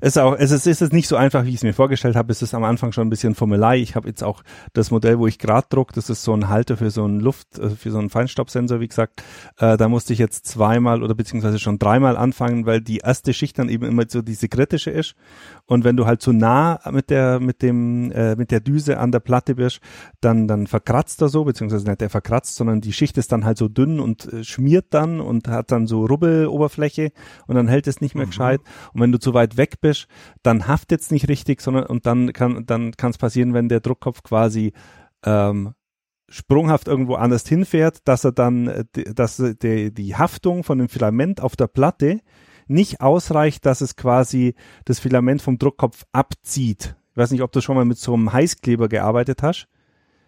ist 0.00 0.18
auch, 0.18 0.34
es 0.38 0.50
ist, 0.50 0.66
ist 0.66 0.80
es 0.80 0.92
nicht 0.92 1.08
so 1.08 1.16
einfach, 1.16 1.44
wie 1.44 1.50
ich 1.50 1.56
es 1.56 1.62
mir 1.62 1.74
vorgestellt 1.74 2.16
habe. 2.16 2.32
Es 2.32 2.40
ist 2.40 2.54
am 2.54 2.64
Anfang 2.64 2.92
schon 2.92 3.06
ein 3.06 3.10
bisschen 3.10 3.34
Formelei. 3.34 3.78
Ich 3.78 3.96
habe 3.96 4.08
jetzt 4.08 4.24
auch 4.24 4.42
das 4.72 4.90
Modell, 4.90 5.18
wo 5.18 5.26
ich 5.26 5.38
gerade 5.38 5.66
druck, 5.68 5.92
das 5.92 6.08
ist 6.08 6.22
so 6.22 6.32
ein 6.32 6.48
Halter 6.48 6.78
für 6.78 6.90
so 6.90 7.04
einen 7.04 7.20
Luft, 7.20 7.58
äh, 7.58 7.70
für 7.70 7.90
so 7.90 7.98
einen 7.98 8.08
Feinstaubsensor, 8.08 8.80
wie 8.80 8.88
gesagt. 8.88 9.22
Äh, 9.58 9.76
da 9.76 9.88
musste 9.88 10.12
ich 10.12 10.18
jetzt 10.18 10.46
zweimal 10.46 11.02
oder 11.02 11.14
beziehungsweise 11.14 11.58
schon 11.58 11.78
dreimal 11.78 12.16
anfangen, 12.16 12.64
weil 12.64 12.80
die 12.80 12.98
erste 12.98 13.34
Schicht 13.34 13.58
dann 13.58 13.68
eben 13.68 13.84
immer 13.84 14.04
so 14.08 14.22
diese 14.22 14.48
kritische 14.48 14.90
ist. 14.90 15.14
Und 15.66 15.84
wenn 15.84 15.96
du 15.96 16.06
halt 16.06 16.22
zu 16.22 16.32
nah 16.32 16.80
mit 16.90 17.10
der, 17.10 17.38
mit 17.38 17.60
dem, 17.60 18.10
äh, 18.12 18.36
mit 18.36 18.50
der 18.50 18.60
Düse 18.60 18.98
an 18.98 19.12
der 19.12 19.20
Platte 19.20 19.56
bist, 19.56 19.80
dann, 20.20 20.48
dann 20.48 20.66
verkratzt 20.66 21.20
er 21.20 21.28
so, 21.28 21.44
beziehungsweise 21.44 21.86
nicht 21.86 22.00
der 22.00 22.10
verkratzt, 22.10 22.56
sondern 22.56 22.80
die 22.80 22.94
Schicht 22.94 23.18
ist 23.18 23.32
dann 23.32 23.44
halt 23.44 23.58
so 23.58 23.68
dünn 23.68 24.00
und 24.00 24.32
äh, 24.32 24.44
schmiert 24.50 24.86
dann 24.90 25.20
und 25.20 25.48
hat 25.48 25.70
dann 25.70 25.86
so 25.86 26.04
Rubbeloberfläche 26.04 27.12
und 27.46 27.54
dann 27.54 27.68
hält 27.68 27.86
es 27.86 28.00
nicht 28.00 28.14
mehr 28.14 28.26
mhm. 28.26 28.30
gescheit. 28.30 28.60
Und 28.92 29.00
wenn 29.00 29.12
du 29.12 29.18
zu 29.18 29.34
weit 29.34 29.56
weg 29.56 29.80
bist, 29.80 30.06
dann 30.42 30.66
haftet 30.66 31.00
es 31.00 31.10
nicht 31.10 31.28
richtig, 31.28 31.60
sondern 31.60 31.86
und 31.86 32.06
dann 32.06 32.32
kann 32.32 32.66
dann 32.66 32.92
kann 32.92 33.10
es 33.10 33.18
passieren, 33.18 33.54
wenn 33.54 33.68
der 33.68 33.80
Druckkopf 33.80 34.22
quasi 34.22 34.72
ähm, 35.24 35.74
sprunghaft 36.30 36.88
irgendwo 36.88 37.14
anders 37.14 37.46
hinfährt, 37.46 37.98
dass 38.04 38.24
er 38.24 38.32
dann, 38.32 38.68
äh, 38.68 38.84
dass 39.14 39.36
die, 39.36 39.92
die 39.92 40.16
Haftung 40.16 40.64
von 40.64 40.78
dem 40.78 40.88
Filament 40.88 41.40
auf 41.40 41.56
der 41.56 41.66
Platte 41.66 42.20
nicht 42.66 43.00
ausreicht, 43.00 43.66
dass 43.66 43.80
es 43.80 43.96
quasi 43.96 44.54
das 44.84 45.00
Filament 45.00 45.42
vom 45.42 45.58
Druckkopf 45.58 46.04
abzieht 46.12 46.94
Ich 47.10 47.16
weiß 47.16 47.32
nicht, 47.32 47.42
ob 47.42 47.50
du 47.52 47.60
schon 47.60 47.74
mal 47.74 47.84
mit 47.84 47.98
so 47.98 48.14
einem 48.14 48.32
Heißkleber 48.32 48.88
gearbeitet 48.88 49.42
hast. 49.42 49.66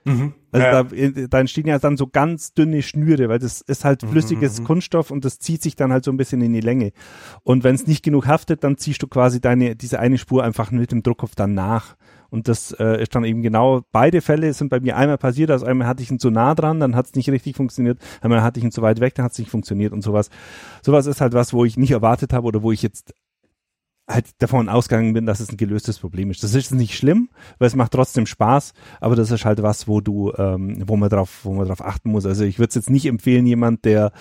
Mhm. 0.05 0.35
Also 0.51 0.67
Ja. 0.67 0.83
da, 0.83 1.27
da 1.29 1.41
entstehen 1.41 1.67
ja 1.67 1.79
dann 1.79 1.97
so 1.97 2.07
ganz 2.07 2.53
dünne 2.53 2.83
Schnüre, 2.83 3.29
weil 3.29 3.39
das 3.39 3.61
ist 3.61 3.85
halt 3.85 4.03
flüssiges 4.03 4.61
mhm. 4.61 4.65
Kunststoff 4.65 5.11
und 5.11 5.25
das 5.25 5.39
zieht 5.39 5.63
sich 5.63 5.77
dann 5.77 5.93
halt 5.93 6.05
so 6.05 6.11
ein 6.11 6.17
bisschen 6.17 6.43
in 6.43 6.53
die 6.53 6.61
Länge. 6.61 6.93
Und 7.43 7.65
wenn 7.65 7.75
es 7.75 7.87
nicht 7.87 8.03
genug 8.03 8.27
haftet, 8.27 8.65
dann 8.65 8.77
ziehst 8.77 9.03
du 9.03 9.07
quasi 9.07 9.41
deine 9.41 9.77
diese 9.77 9.99
eine 9.99 10.19
Spur 10.19 10.45
einfach 10.45 10.71
mit 10.71 10.93
dem 10.93 11.03
Druckkopf 11.03 11.35
dann 11.35 11.55
nach. 11.55 11.97
Und 12.31 12.49
das 12.49 12.73
äh, 12.73 13.03
ist 13.03 13.15
dann 13.15 13.25
eben 13.25 13.43
genau, 13.43 13.83
beide 13.93 14.23
Fälle 14.23 14.55
sind 14.55 14.71
bei 14.71 14.81
mir 14.81 14.97
einmal 14.97 15.19
passiert, 15.19 15.51
also 15.51 15.67
einmal 15.67 15.87
hatte 15.87 16.03
ich 16.03 16.11
ihn 16.11 16.19
zu 16.19 16.31
nah 16.31 16.55
dran, 16.55 16.81
dann 16.81 16.97
hat 16.97 17.05
es 17.05 17.15
nicht 17.15 17.29
richtig 17.29 17.57
funktioniert, 17.57 17.99
einmal 18.23 18.43
hatte 18.43 18.59
ich 18.59 18.65
ihn 18.65 18.71
zu 18.73 18.81
weit 18.81 19.01
weg, 19.01 19.15
dann 19.15 19.27
hat 19.27 19.33
es 19.33 19.39
nicht 19.39 19.51
funktioniert 19.51 19.93
und 19.93 20.01
sowas. 20.01 20.31
Sowas 20.81 21.05
ist 21.05 21.21
halt 21.21 21.35
was, 21.35 21.53
wo 21.53 21.67
ich 21.67 21.77
nicht 21.77 21.91
erwartet 21.91 22.33
habe 22.33 22.47
oder 22.47 22.63
wo 22.63 22.73
ich 22.73 22.81
jetzt 22.81 23.13
halt 24.09 24.31
davon 24.39 24.69
ausgegangen 24.69 25.13
bin, 25.13 25.27
dass 25.27 25.41
es 25.41 25.51
ein 25.51 25.57
gelöstes 25.57 25.99
Problem 25.99 26.31
ist. 26.31 26.43
Das 26.43 26.55
ist 26.55 26.73
nicht 26.73 26.97
schlimm, 26.97 27.31
weil 27.59 27.69
es 27.69 27.77
macht 27.77 27.93
trotzdem 27.93 28.27
Spaß, 28.27 28.75
aber 29.01 29.17
das 29.17 29.31
ist 29.31 29.45
halt 29.45 29.63
was, 29.63 29.87
wo 29.87 30.01
du, 30.01 30.33
ähm, 30.37 30.83
wo 30.87 30.97
man 30.97 31.09
drauf, 31.09 31.41
wo 31.45 31.53
man 31.53 31.67
drauf 31.67 31.85
achten 31.85 32.11
muss. 32.11 32.27
Also 32.27 32.45
ich 32.45 32.59
würde 32.59 32.71
es 32.71 32.75
jetzt 32.75 32.91
nicht 32.91 33.07
empfehlen, 33.07 33.47
jemand, 33.47 33.85
der, 33.85 34.13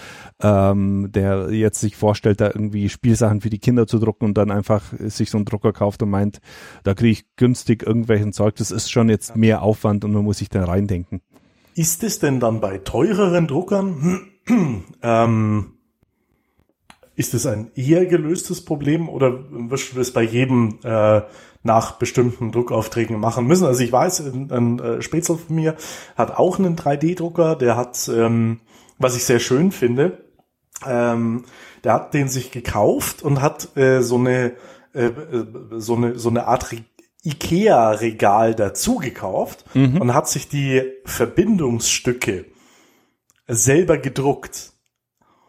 ähm, 0.41 1.11
der 1.11 1.51
jetzt 1.51 1.79
sich 1.79 1.95
vorstellt, 1.95 2.41
da 2.41 2.47
irgendwie 2.47 2.89
Spielsachen 2.89 3.41
für 3.41 3.49
die 3.49 3.59
Kinder 3.59 3.87
zu 3.87 3.99
drucken 3.99 4.25
und 4.25 4.37
dann 4.37 4.51
einfach 4.51 4.93
sich 4.99 5.29
so 5.31 5.37
einen 5.37 5.45
Drucker 5.45 5.73
kauft 5.73 6.03
und 6.03 6.09
meint, 6.09 6.41
da 6.83 6.93
kriege 6.93 7.11
ich 7.11 7.25
günstig 7.35 7.83
irgendwelchen 7.83 8.33
Zeug. 8.33 8.55
Das 8.55 8.71
ist 8.71 8.91
schon 8.91 9.09
jetzt 9.09 9.35
mehr 9.35 9.63
Aufwand 9.63 10.05
und 10.05 10.11
man 10.11 10.23
muss 10.23 10.37
sich 10.37 10.49
da 10.49 10.63
reindenken. 10.63 11.21
Ist 11.75 12.03
es 12.03 12.19
denn 12.19 12.39
dann 12.39 12.61
bei 12.61 12.77
teureren 12.77 13.47
Druckern, 13.47 14.21
ähm, 15.01 15.73
ist 17.21 17.35
es 17.35 17.45
ein 17.45 17.69
eher 17.75 18.07
gelöstes 18.07 18.65
Problem 18.65 19.07
oder 19.07 19.45
wirst 19.51 19.93
du 19.93 19.97
das 19.97 20.09
bei 20.09 20.23
jedem 20.23 20.79
äh, 20.83 21.21
nach 21.61 21.91
bestimmten 21.93 22.51
Druckaufträgen 22.51 23.19
machen 23.19 23.45
müssen? 23.45 23.67
Also 23.67 23.83
ich 23.83 23.91
weiß, 23.91 24.21
ein, 24.21 24.51
ein 24.51 24.79
äh, 24.79 25.01
Spätzle 25.03 25.37
von 25.37 25.55
mir 25.55 25.75
hat 26.17 26.35
auch 26.35 26.57
einen 26.57 26.75
3D-Drucker, 26.75 27.55
der 27.55 27.77
hat, 27.77 28.09
ähm, 28.11 28.61
was 28.97 29.15
ich 29.15 29.23
sehr 29.23 29.37
schön 29.37 29.71
finde, 29.71 30.25
ähm, 30.83 31.45
der 31.83 31.93
hat 31.93 32.15
den 32.15 32.27
sich 32.27 32.49
gekauft 32.49 33.21
und 33.21 33.39
hat 33.39 33.77
äh, 33.77 34.01
so 34.01 34.17
eine 34.17 34.53
äh, 34.95 35.05
äh, 35.05 35.45
so 35.77 35.95
eine 35.95 36.17
so 36.17 36.29
eine 36.29 36.47
Art 36.47 36.71
Re 36.71 36.77
Ikea-Regal 37.23 38.55
dazu 38.55 38.95
gekauft 38.95 39.65
und 39.75 40.15
hat 40.15 40.27
sich 40.27 40.49
die 40.49 40.81
Verbindungsstücke 41.05 42.45
selber 43.47 43.99
gedruckt. 43.99 44.70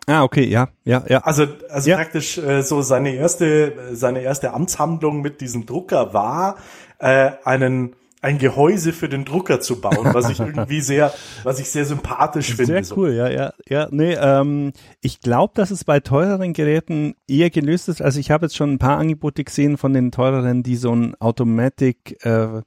Ah, 0.06 0.24
okay, 0.24 0.44
ja, 0.44 0.68
ja, 0.84 1.04
ja. 1.08 1.18
Also, 1.18 1.46
also 1.70 1.90
Ja. 1.90 1.96
praktisch 1.96 2.38
äh, 2.38 2.62
so 2.62 2.82
seine 2.82 3.14
erste, 3.14 3.72
seine 3.92 4.20
erste 4.22 4.52
Amtshandlung 4.52 5.22
mit 5.22 5.40
diesem 5.40 5.64
Drucker 5.66 6.12
war, 6.12 6.56
äh, 6.98 7.30
einen 7.44 7.94
ein 8.22 8.38
Gehäuse 8.38 8.92
für 8.92 9.08
den 9.08 9.24
Drucker 9.24 9.60
zu 9.60 9.80
bauen, 9.80 10.14
was 10.14 10.30
ich 10.30 10.38
irgendwie 10.38 10.80
sehr, 10.92 11.12
was 11.42 11.58
ich 11.58 11.68
sehr 11.70 11.84
sympathisch 11.84 12.54
finde. 12.54 12.66
Sehr 12.66 12.84
so. 12.84 12.96
cool, 12.96 13.12
ja, 13.14 13.28
ja, 13.28 13.52
ja. 13.68 13.88
Nee, 13.90 14.14
ähm, 14.14 14.72
ich 15.00 15.20
glaube, 15.20 15.54
dass 15.56 15.72
es 15.72 15.82
bei 15.84 15.98
teureren 15.98 16.52
Geräten 16.52 17.14
eher 17.26 17.50
gelöst 17.50 17.88
ist. 17.88 18.00
Also 18.00 18.20
ich 18.20 18.30
habe 18.30 18.46
jetzt 18.46 18.56
schon 18.56 18.72
ein 18.74 18.78
paar 18.78 18.96
Angebote 18.96 19.42
gesehen 19.42 19.76
von 19.76 19.92
den 19.92 20.12
teureren, 20.12 20.62
die 20.62 20.76
so 20.76 20.94
ein 20.94 21.16
Automatic, 21.20 22.24
äh, 22.24 22.62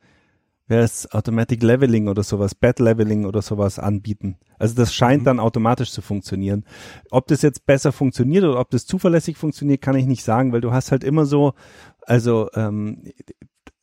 wer 0.68 0.84
ist 0.84 1.14
Automatic 1.14 1.62
Leveling 1.62 2.08
oder 2.08 2.24
sowas, 2.24 2.56
Bed 2.56 2.80
Leveling 2.80 3.26
oder 3.26 3.42
sowas 3.42 3.80
anbieten. 3.80 4.38
Also 4.58 4.76
das 4.76 4.94
scheint 4.94 5.28
dann 5.28 5.40
automatisch 5.40 5.92
zu 5.92 6.02
funktionieren. 6.02 6.66
Ob 7.12 7.28
das 7.28 7.42
jetzt 7.42 7.66
besser 7.66 7.92
funktioniert 7.92 8.44
oder 8.44 8.60
ob 8.60 8.70
das 8.72 8.86
zuverlässig 8.86 9.38
funktioniert, 9.38 9.82
kann 9.82 9.96
ich 9.96 10.06
nicht 10.06 10.24
sagen, 10.24 10.52
weil 10.52 10.62
du 10.62 10.72
hast 10.72 10.92
halt 10.92 11.04
immer 11.04 11.26
so, 11.26 11.54
also 12.02 12.50
ähm, 12.56 13.04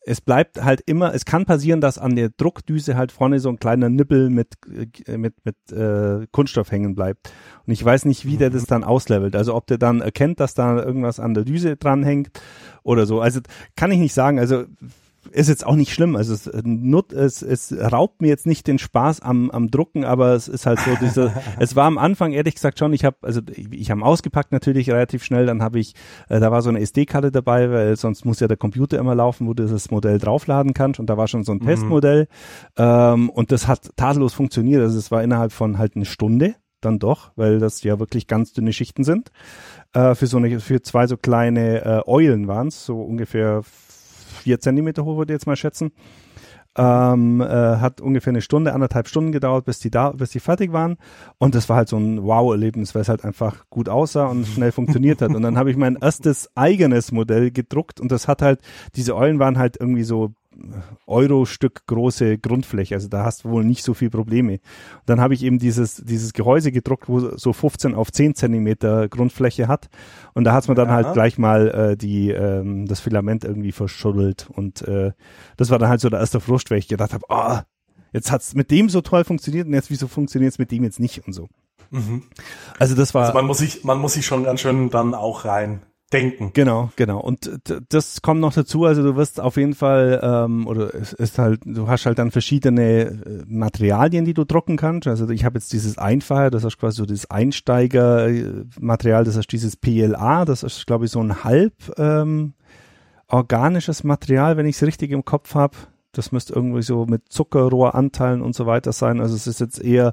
es 0.04 0.20
bleibt 0.20 0.62
halt 0.62 0.80
immer, 0.86 1.14
es 1.14 1.24
kann 1.24 1.44
passieren, 1.44 1.80
dass 1.80 1.98
an 1.98 2.16
der 2.16 2.30
Druckdüse 2.30 2.96
halt 2.96 3.12
vorne 3.12 3.38
so 3.38 3.48
ein 3.48 3.58
kleiner 3.58 3.88
Nippel 3.88 4.30
mit, 4.30 4.54
äh, 5.06 5.16
mit, 5.16 5.34
mit 5.44 5.56
äh, 5.70 6.26
Kunststoff 6.32 6.72
hängen 6.72 6.94
bleibt. 6.96 7.32
Und 7.66 7.72
ich 7.72 7.84
weiß 7.84 8.04
nicht, 8.06 8.26
wie 8.26 8.36
der 8.36 8.50
das 8.50 8.64
dann 8.64 8.82
auslevelt. 8.82 9.36
Also 9.36 9.54
ob 9.54 9.66
der 9.68 9.78
dann 9.78 10.00
erkennt, 10.00 10.40
dass 10.40 10.54
da 10.54 10.82
irgendwas 10.82 11.20
an 11.20 11.34
der 11.34 11.44
Düse 11.44 11.76
dranhängt 11.76 12.30
oder 12.82 13.06
so. 13.06 13.20
Also 13.20 13.40
kann 13.76 13.92
ich 13.92 13.98
nicht 13.98 14.14
sagen. 14.14 14.40
Also 14.40 14.64
ist 15.32 15.48
jetzt 15.48 15.66
auch 15.66 15.76
nicht 15.76 15.92
schlimm. 15.92 16.16
Also 16.16 16.34
es, 16.34 16.46
äh, 16.46 16.62
es, 17.16 17.42
es 17.42 17.72
raubt 17.72 18.20
mir 18.22 18.28
jetzt 18.28 18.46
nicht 18.46 18.66
den 18.66 18.78
Spaß 18.78 19.20
am, 19.20 19.50
am 19.50 19.70
Drucken, 19.70 20.04
aber 20.04 20.34
es 20.34 20.48
ist 20.48 20.66
halt 20.66 20.78
so 20.80 20.90
diese, 21.00 21.32
es 21.58 21.76
war 21.76 21.86
am 21.86 21.98
Anfang 21.98 22.32
ehrlich 22.32 22.54
gesagt 22.54 22.78
schon, 22.78 22.92
ich 22.92 23.04
habe, 23.04 23.16
also 23.22 23.40
ich, 23.50 23.72
ich 23.72 23.90
habe 23.90 24.02
ausgepackt 24.02 24.52
natürlich 24.52 24.90
relativ 24.90 25.24
schnell, 25.24 25.46
dann 25.46 25.62
habe 25.62 25.78
ich, 25.78 25.94
äh, 26.28 26.40
da 26.40 26.50
war 26.50 26.62
so 26.62 26.68
eine 26.68 26.80
SD-Karte 26.80 27.30
dabei, 27.30 27.70
weil 27.70 27.96
sonst 27.96 28.24
muss 28.24 28.40
ja 28.40 28.48
der 28.48 28.56
Computer 28.56 28.98
immer 28.98 29.14
laufen, 29.14 29.46
wo 29.46 29.54
du 29.54 29.66
das 29.66 29.90
Modell 29.90 30.18
draufladen 30.18 30.74
kannst 30.74 31.00
und 31.00 31.06
da 31.06 31.16
war 31.16 31.28
schon 31.28 31.44
so 31.44 31.52
ein 31.52 31.60
Testmodell 31.60 32.28
ähm, 32.76 33.30
und 33.30 33.52
das 33.52 33.68
hat 33.68 33.90
tadellos 33.96 34.34
funktioniert. 34.34 34.82
Also 34.82 34.98
es 34.98 35.10
war 35.10 35.22
innerhalb 35.22 35.52
von 35.52 35.78
halt 35.78 35.96
eine 35.96 36.04
Stunde 36.04 36.54
dann 36.80 36.98
doch, 36.98 37.30
weil 37.36 37.58
das 37.58 37.82
ja 37.82 37.98
wirklich 37.98 38.26
ganz 38.26 38.52
dünne 38.52 38.72
Schichten 38.72 39.04
sind. 39.04 39.30
Äh, 39.92 40.14
für 40.14 40.26
so 40.26 40.36
eine, 40.36 40.60
für 40.60 40.82
zwei 40.82 41.06
so 41.06 41.16
kleine 41.16 41.84
äh, 41.84 42.02
Eulen 42.06 42.48
waren 42.48 42.68
es, 42.68 42.84
so 42.84 43.00
ungefähr 43.00 43.62
vier 44.42 44.60
Zentimeter 44.60 45.04
hoch, 45.04 45.16
würde 45.16 45.32
ich 45.32 45.36
jetzt 45.36 45.46
mal 45.46 45.56
schätzen. 45.56 45.92
Ähm, 46.74 47.42
äh, 47.42 47.44
hat 47.44 48.00
ungefähr 48.00 48.30
eine 48.30 48.40
Stunde, 48.40 48.72
anderthalb 48.72 49.06
Stunden 49.06 49.30
gedauert, 49.30 49.66
bis 49.66 49.78
die 49.78 49.90
da, 49.90 50.12
bis 50.12 50.30
die 50.30 50.40
fertig 50.40 50.72
waren. 50.72 50.96
Und 51.36 51.54
das 51.54 51.68
war 51.68 51.76
halt 51.76 51.88
so 51.88 51.98
ein 51.98 52.22
Wow-Erlebnis, 52.22 52.94
weil 52.94 53.02
es 53.02 53.10
halt 53.10 53.24
einfach 53.26 53.68
gut 53.68 53.90
aussah 53.90 54.26
und 54.26 54.46
schnell 54.46 54.72
funktioniert 54.72 55.20
hat. 55.20 55.34
Und 55.34 55.42
dann 55.42 55.58
habe 55.58 55.70
ich 55.70 55.76
mein 55.76 55.96
erstes 56.00 56.50
eigenes 56.54 57.12
Modell 57.12 57.50
gedruckt 57.50 58.00
und 58.00 58.10
das 58.10 58.26
hat 58.26 58.40
halt, 58.40 58.60
diese 58.96 59.14
Eulen 59.14 59.38
waren 59.38 59.58
halt 59.58 59.76
irgendwie 59.78 60.04
so 60.04 60.32
Euro-Stück 61.06 61.86
große 61.86 62.38
Grundfläche. 62.38 62.94
Also 62.94 63.08
da 63.08 63.24
hast 63.24 63.44
du 63.44 63.50
wohl 63.50 63.64
nicht 63.64 63.82
so 63.82 63.94
viel 63.94 64.10
Probleme. 64.10 64.52
Und 64.52 64.60
dann 65.06 65.20
habe 65.20 65.34
ich 65.34 65.42
eben 65.42 65.58
dieses, 65.58 65.96
dieses 65.96 66.32
Gehäuse 66.32 66.72
gedruckt, 66.72 67.08
wo 67.08 67.36
so 67.36 67.52
15 67.52 67.94
auf 67.94 68.12
10 68.12 68.34
Zentimeter 68.34 69.08
Grundfläche 69.08 69.68
hat. 69.68 69.88
Und 70.34 70.44
da 70.44 70.52
hat 70.52 70.66
man 70.68 70.76
dann 70.76 70.88
Aha. 70.88 70.94
halt 70.94 71.12
gleich 71.14 71.38
mal 71.38 71.68
äh, 71.68 71.96
die, 71.96 72.30
ähm, 72.30 72.86
das 72.86 73.00
Filament 73.00 73.44
irgendwie 73.44 73.72
verschuddelt. 73.72 74.48
Und 74.50 74.82
äh, 74.82 75.12
das 75.56 75.70
war 75.70 75.78
dann 75.78 75.88
halt 75.88 76.00
so 76.00 76.08
der 76.08 76.20
erste 76.20 76.40
Frust, 76.40 76.70
weil 76.70 76.78
ich 76.78 76.88
gedacht 76.88 77.12
habe, 77.12 77.24
oh, 77.28 77.58
jetzt 78.12 78.30
hat's 78.30 78.54
mit 78.54 78.70
dem 78.70 78.88
so 78.88 79.00
toll 79.00 79.24
funktioniert 79.24 79.66
und 79.66 79.74
jetzt 79.74 79.90
wieso 79.90 80.08
funktioniert 80.08 80.52
es 80.52 80.58
mit 80.58 80.70
dem 80.70 80.84
jetzt 80.84 81.00
nicht 81.00 81.26
und 81.26 81.32
so. 81.32 81.48
Also 82.78 82.94
das 82.94 83.12
war 83.12 83.22
Also 83.22 83.34
man 83.34 83.44
muss 83.44 83.58
sich, 83.58 83.84
man 83.84 83.98
muss 83.98 84.14
sich 84.14 84.24
schon 84.24 84.44
ganz 84.44 84.60
schön 84.60 84.88
dann 84.88 85.14
auch 85.14 85.44
rein 85.44 85.82
denken. 86.12 86.50
Genau, 86.54 86.90
genau. 86.96 87.20
Und 87.20 87.50
das 87.88 88.22
kommt 88.22 88.40
noch 88.40 88.52
dazu, 88.52 88.84
also 88.84 89.02
du 89.02 89.16
wirst 89.16 89.40
auf 89.40 89.56
jeden 89.56 89.74
Fall, 89.74 90.20
ähm, 90.22 90.66
oder 90.66 90.94
es 90.94 91.12
ist 91.12 91.38
halt, 91.38 91.60
du 91.64 91.88
hast 91.88 92.06
halt 92.06 92.18
dann 92.18 92.30
verschiedene 92.30 92.82
äh, 92.82 93.44
Materialien, 93.46 94.24
die 94.24 94.34
du 94.34 94.44
drucken 94.44 94.76
kannst. 94.76 95.08
Also 95.08 95.28
ich 95.30 95.44
habe 95.44 95.58
jetzt 95.58 95.72
dieses 95.72 95.98
Einfache, 95.98 96.50
das 96.50 96.64
ist 96.64 96.78
quasi 96.78 96.98
so 96.98 97.06
das 97.06 97.30
Einsteigermaterial, 97.30 99.24
das 99.24 99.36
ist 99.36 99.50
dieses 99.52 99.76
PLA, 99.76 100.44
das 100.44 100.62
ist, 100.62 100.86
glaube 100.86 101.06
ich, 101.06 101.10
so 101.10 101.20
ein 101.20 101.44
halb 101.44 101.74
ähm, 101.98 102.54
organisches 103.28 104.04
Material, 104.04 104.56
wenn 104.56 104.66
ich 104.66 104.76
es 104.76 104.82
richtig 104.82 105.10
im 105.10 105.24
Kopf 105.24 105.54
habe. 105.54 105.76
Das 106.12 106.30
müsste 106.30 106.52
irgendwie 106.52 106.82
so 106.82 107.06
mit 107.06 107.30
Zuckerrohranteilen 107.30 108.42
und 108.42 108.54
so 108.54 108.66
weiter 108.66 108.92
sein. 108.92 109.18
Also 109.20 109.34
es 109.34 109.46
ist 109.46 109.60
jetzt 109.60 109.82
eher, 109.82 110.12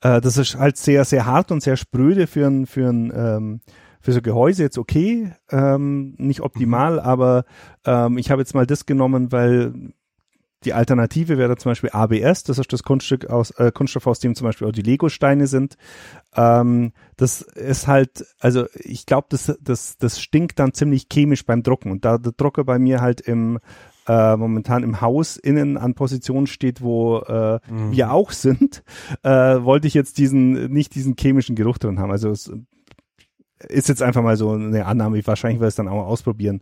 äh, 0.00 0.20
das 0.20 0.36
ist 0.36 0.56
halt 0.56 0.76
sehr, 0.76 1.04
sehr 1.04 1.26
hart 1.26 1.50
und 1.50 1.60
sehr 1.60 1.76
spröde 1.76 2.28
für 2.28 2.46
ein, 2.46 2.66
für 2.66 2.88
ein 2.88 3.12
ähm, 3.12 3.60
für 4.00 4.12
so 4.12 4.22
Gehäuse 4.22 4.62
jetzt 4.62 4.78
okay, 4.78 5.32
ähm, 5.50 6.14
nicht 6.18 6.40
optimal, 6.40 7.00
aber 7.00 7.44
ähm, 7.84 8.18
ich 8.18 8.30
habe 8.30 8.42
jetzt 8.42 8.54
mal 8.54 8.66
das 8.66 8.86
genommen, 8.86 9.32
weil 9.32 9.92
die 10.64 10.74
Alternative 10.74 11.38
wäre 11.38 11.56
zum 11.56 11.70
Beispiel 11.70 11.90
ABS, 11.92 12.44
das 12.44 12.58
ist 12.58 12.72
das 12.72 12.82
Kunststück 12.82 13.30
aus, 13.30 13.50
äh, 13.52 13.72
Kunststoff, 13.72 14.06
aus 14.06 14.18
dem 14.18 14.34
zum 14.34 14.46
Beispiel 14.46 14.68
auch 14.68 14.72
die 14.72 14.82
Lego-Steine 14.82 15.46
sind. 15.46 15.76
Ähm, 16.36 16.92
das 17.16 17.40
ist 17.40 17.86
halt, 17.86 18.26
also 18.40 18.66
ich 18.74 19.06
glaube, 19.06 19.28
das, 19.30 19.56
das, 19.60 19.96
das 19.96 20.20
stinkt 20.20 20.58
dann 20.58 20.74
ziemlich 20.74 21.06
chemisch 21.10 21.46
beim 21.46 21.62
Drucken. 21.62 21.90
Und 21.90 22.04
da 22.04 22.18
der 22.18 22.32
Drucker 22.32 22.64
bei 22.64 22.78
mir 22.78 23.00
halt 23.00 23.22
im 23.22 23.58
äh, 24.06 24.36
momentan 24.36 24.82
im 24.82 25.00
Haus 25.00 25.36
innen 25.36 25.76
an 25.76 25.94
Position 25.94 26.46
steht, 26.46 26.82
wo 26.82 27.18
äh, 27.18 27.60
wir 27.90 28.12
auch 28.12 28.32
sind, 28.32 28.82
äh, 29.22 29.30
wollte 29.30 29.86
ich 29.86 29.94
jetzt 29.94 30.18
diesen 30.18 30.70
nicht 30.70 30.94
diesen 30.94 31.16
chemischen 31.18 31.54
Geruch 31.54 31.78
drin 31.78 31.98
haben. 31.98 32.10
Also 32.10 32.30
es 32.30 32.52
ist 33.68 33.88
jetzt 33.88 34.02
einfach 34.02 34.22
mal 34.22 34.36
so 34.36 34.52
eine 34.52 34.86
Annahme. 34.86 35.24
Wahrscheinlich 35.26 35.60
werde 35.60 35.68
ich 35.68 35.72
es 35.72 35.76
dann 35.76 35.88
auch 35.88 35.96
mal 35.96 36.02
ausprobieren. 36.02 36.60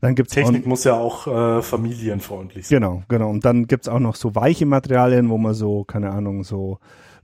Dann 0.00 0.14
gibt's 0.14 0.32
auch, 0.32 0.42
Technik 0.42 0.66
muss 0.66 0.84
ja 0.84 0.94
auch 0.94 1.26
äh, 1.26 1.62
familienfreundlich 1.62 2.68
sein. 2.68 2.80
Genau, 2.80 3.02
genau. 3.08 3.30
Und 3.30 3.44
dann 3.44 3.66
gibt's 3.66 3.88
auch 3.88 3.98
noch 3.98 4.16
so 4.16 4.34
weiche 4.34 4.66
Materialien, 4.66 5.28
wo 5.28 5.38
man 5.38 5.54
so, 5.54 5.84
keine 5.84 6.10
Ahnung, 6.10 6.44
so 6.44 6.78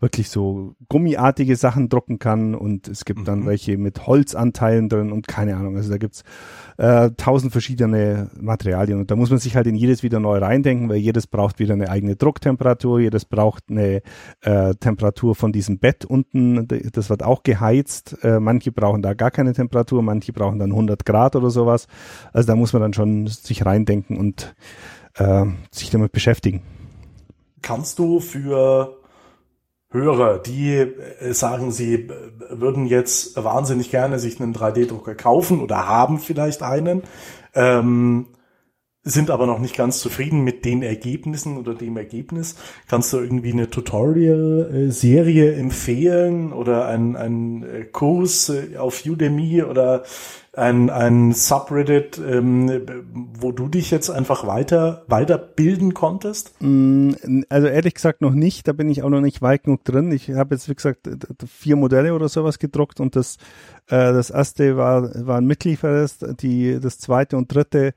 wirklich 0.05 0.29
so 0.29 0.75
gummiartige 0.91 1.57
Sachen 1.57 1.89
drucken 1.89 2.19
kann 2.19 2.55
und 2.55 2.89
es 2.89 3.07
gibt 3.07 3.27
dann 3.27 3.47
welche 3.47 3.79
mit 3.79 4.07
Holzanteilen 4.07 4.91
drin 4.91 5.11
und 5.11 5.27
keine 5.27 5.57
Ahnung. 5.57 5.77
Also 5.77 5.91
da 5.91 5.97
gibt's 5.97 6.25
äh, 6.77 7.11
tausend 7.17 7.53
verschiedene 7.53 8.31
Materialien 8.39 9.01
und 9.01 9.11
da 9.11 9.17
muss 9.17 9.31
man 9.31 9.39
sich 9.39 9.57
halt 9.57 9.67
in 9.67 9.75
jedes 9.75 10.03
wieder 10.03 10.21
neu 10.21 10.39
reindenken, 10.39 10.91
weil 10.91 10.99
jedes 10.99 11.27
braucht 11.27 11.59
wieder 11.59 11.73
eine 11.73 11.89
eigene 11.89 12.17
Drucktemperatur, 12.17 13.01
jedes 13.01 13.25
braucht 13.25 13.65
eine 13.71 14.03
äh, 14.43 14.75
Temperatur 14.75 15.35
von 15.35 15.53
diesem 15.53 15.79
Bett 15.79 16.05
unten, 16.05 16.69
das 16.69 17.09
wird 17.09 17.23
auch 17.23 17.43
geheizt. 17.43 18.19
Äh, 18.23 18.41
manche 18.41 18.73
brauchen 18.73 19.01
da 19.01 19.15
gar 19.15 19.31
keine 19.31 19.55
Temperatur, 19.55 20.03
manche 20.03 20.35
brauchen 20.35 20.59
dann 20.59 20.71
100 20.71 21.07
Grad 21.07 21.35
oder 21.35 21.49
sowas. 21.49 21.87
Also 22.35 22.47
da 22.47 22.57
muss 22.57 22.75
man 22.75 22.83
dann 22.83 22.93
schon 22.93 23.27
sich 23.27 23.65
reindenken 23.65 24.19
und 24.19 24.55
äh, 25.15 25.47
sich 25.71 25.89
damit 25.89 26.13
beschäftigen. 26.13 26.61
Kannst 27.63 27.99
du 27.99 28.21
für 28.21 28.99
Hörer, 29.95 30.39
die 30.41 30.73
äh, 30.75 31.33
sagen, 31.33 31.71
sie 31.71 31.95
äh, 31.95 32.11
würden 32.51 32.87
jetzt 32.87 33.43
wahnsinnig 33.43 33.91
gerne 33.91 34.19
sich 34.19 34.41
einen 34.41 34.55
3D-Drucker 34.55 35.15
kaufen 35.15 35.63
oder 35.63 35.87
haben 35.87 36.19
vielleicht 36.19 36.63
einen, 36.63 37.03
ähm, 37.55 38.27
sind 39.05 39.31
aber 39.31 39.47
noch 39.47 39.59
nicht 39.59 39.77
ganz 39.77 40.01
zufrieden 40.01 40.43
mit 40.43 40.65
den 40.65 40.83
Ergebnissen 40.83 41.59
oder 41.59 41.75
dem 41.75 41.97
Ergebnis. 41.99 42.57
Kannst 42.89 43.13
du 43.13 43.19
irgendwie 43.19 43.53
eine 43.53 43.69
Tutorial-Serie 43.69 45.55
empfehlen 45.55 46.53
oder 46.53 46.87
einen, 46.87 47.15
einen 47.15 47.93
Kurs 47.93 48.51
auf 48.79 49.05
Udemy 49.05 49.63
oder 49.63 50.05
ein, 50.57 50.89
ein 50.89 51.33
Subreddit, 51.33 52.19
ähm, 52.19 52.71
wo 53.13 53.53
du 53.53 53.69
dich 53.69 53.91
jetzt 53.91 54.09
einfach 54.09 54.47
weiter 54.47 55.03
weiterbilden 55.09 55.95
konntest? 55.95 56.55
Mm, 56.61 57.11
also 57.49 57.67
ehrlich 57.67 57.95
gesagt 57.95 58.21
noch 58.21 58.33
nicht, 58.33 58.69
da 58.69 58.73
bin 58.73 58.89
ich 58.89 59.03
auch 59.03 59.11
noch 59.11 59.21
nicht 59.21 59.43
weit 59.43 59.65
genug 59.65 59.85
drin. 59.85 60.13
Ich 60.13 60.31
habe 60.31 60.55
jetzt, 60.55 60.69
wie 60.69 60.75
gesagt, 60.75 61.09
vier 61.47 61.77
Modelle 61.77 62.15
oder 62.15 62.29
sowas 62.29 62.59
gedruckt 62.59 63.01
und 63.01 63.17
das, 63.17 63.37
äh, 63.89 64.13
das 64.13 64.31
erste 64.31 64.77
war, 64.77 65.27
war 65.27 65.39
ein 65.39 65.47
Mitlieferes, 65.47 66.19
die, 66.41 66.79
das 66.81 66.99
zweite 66.99 67.37
und 67.37 67.53
dritte 67.53 67.93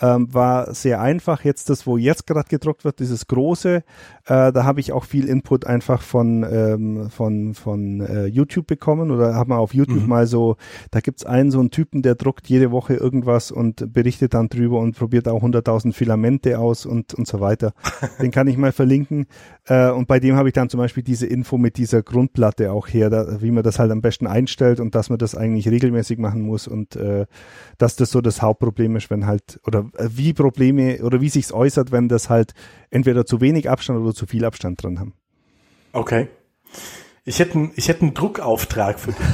ähm, 0.00 0.32
war 0.32 0.74
sehr 0.74 1.00
einfach. 1.00 1.44
Jetzt 1.44 1.70
das, 1.70 1.86
wo 1.86 1.96
jetzt 1.96 2.26
gerade 2.26 2.48
gedruckt 2.48 2.84
wird, 2.84 3.00
dieses 3.00 3.26
große, 3.26 3.76
äh, 3.76 3.82
da 4.52 4.64
habe 4.64 4.80
ich 4.80 4.92
auch 4.92 5.04
viel 5.04 5.28
Input 5.28 5.66
einfach 5.66 6.02
von 6.02 6.46
ähm, 6.50 7.10
von 7.10 7.54
von 7.54 8.00
äh, 8.00 8.26
YouTube 8.26 8.66
bekommen 8.66 9.10
oder 9.10 9.34
haben 9.34 9.50
wir 9.50 9.58
auf 9.58 9.74
YouTube 9.74 10.02
mhm. 10.02 10.08
mal 10.08 10.26
so, 10.26 10.56
da 10.90 11.00
gibt's 11.00 11.24
einen 11.24 11.50
so 11.50 11.60
einen 11.60 11.70
Typen, 11.70 12.02
der 12.02 12.14
druckt 12.14 12.48
jede 12.48 12.70
Woche 12.70 12.94
irgendwas 12.94 13.50
und 13.50 13.92
berichtet 13.92 14.34
dann 14.34 14.48
drüber 14.48 14.78
und 14.78 14.96
probiert 14.96 15.28
auch 15.28 15.42
100.000 15.42 15.92
Filamente 15.92 16.58
aus 16.58 16.86
und 16.86 17.14
und 17.14 17.26
so 17.26 17.40
weiter. 17.40 17.72
Den 18.20 18.30
kann 18.30 18.46
ich 18.46 18.56
mal 18.56 18.72
verlinken. 18.72 19.26
Äh, 19.66 19.90
und 19.90 20.08
bei 20.08 20.20
dem 20.20 20.36
habe 20.36 20.48
ich 20.48 20.54
dann 20.54 20.68
zum 20.68 20.78
Beispiel 20.78 21.02
diese 21.02 21.26
Info 21.26 21.58
mit 21.58 21.76
dieser 21.76 22.02
Grundplatte 22.02 22.72
auch 22.72 22.88
her, 22.88 23.10
da, 23.10 23.40
wie 23.42 23.50
man 23.50 23.62
das 23.62 23.78
halt 23.78 23.90
am 23.90 24.00
besten 24.00 24.26
einstellt 24.26 24.80
und 24.80 24.94
dass 24.94 25.10
man 25.10 25.18
das 25.18 25.34
eigentlich 25.34 25.68
regelmäßig 25.68 26.18
machen 26.18 26.42
muss 26.42 26.66
und 26.66 26.96
äh, 26.96 27.26
dass 27.78 27.96
das 27.96 28.10
so 28.10 28.20
das 28.20 28.42
Hauptproblem 28.42 28.96
ist, 28.96 29.10
wenn 29.10 29.26
halt 29.26 29.60
oder 29.66 29.89
wie 29.98 30.32
Probleme 30.32 31.02
oder 31.02 31.20
wie 31.20 31.28
sich's 31.28 31.52
äußert, 31.52 31.92
wenn 31.92 32.08
das 32.08 32.28
halt 32.28 32.52
entweder 32.90 33.26
zu 33.26 33.40
wenig 33.40 33.68
Abstand 33.68 34.00
oder 34.00 34.14
zu 34.14 34.26
viel 34.26 34.44
Abstand 34.44 34.82
dran 34.82 34.98
haben. 34.98 35.14
Okay. 35.92 36.28
Ich 37.24 37.38
hätte, 37.38 37.70
ich 37.76 37.88
hätte 37.88 38.02
einen 38.02 38.14
Druckauftrag 38.14 38.98
für 38.98 39.12
dich. 39.12 39.26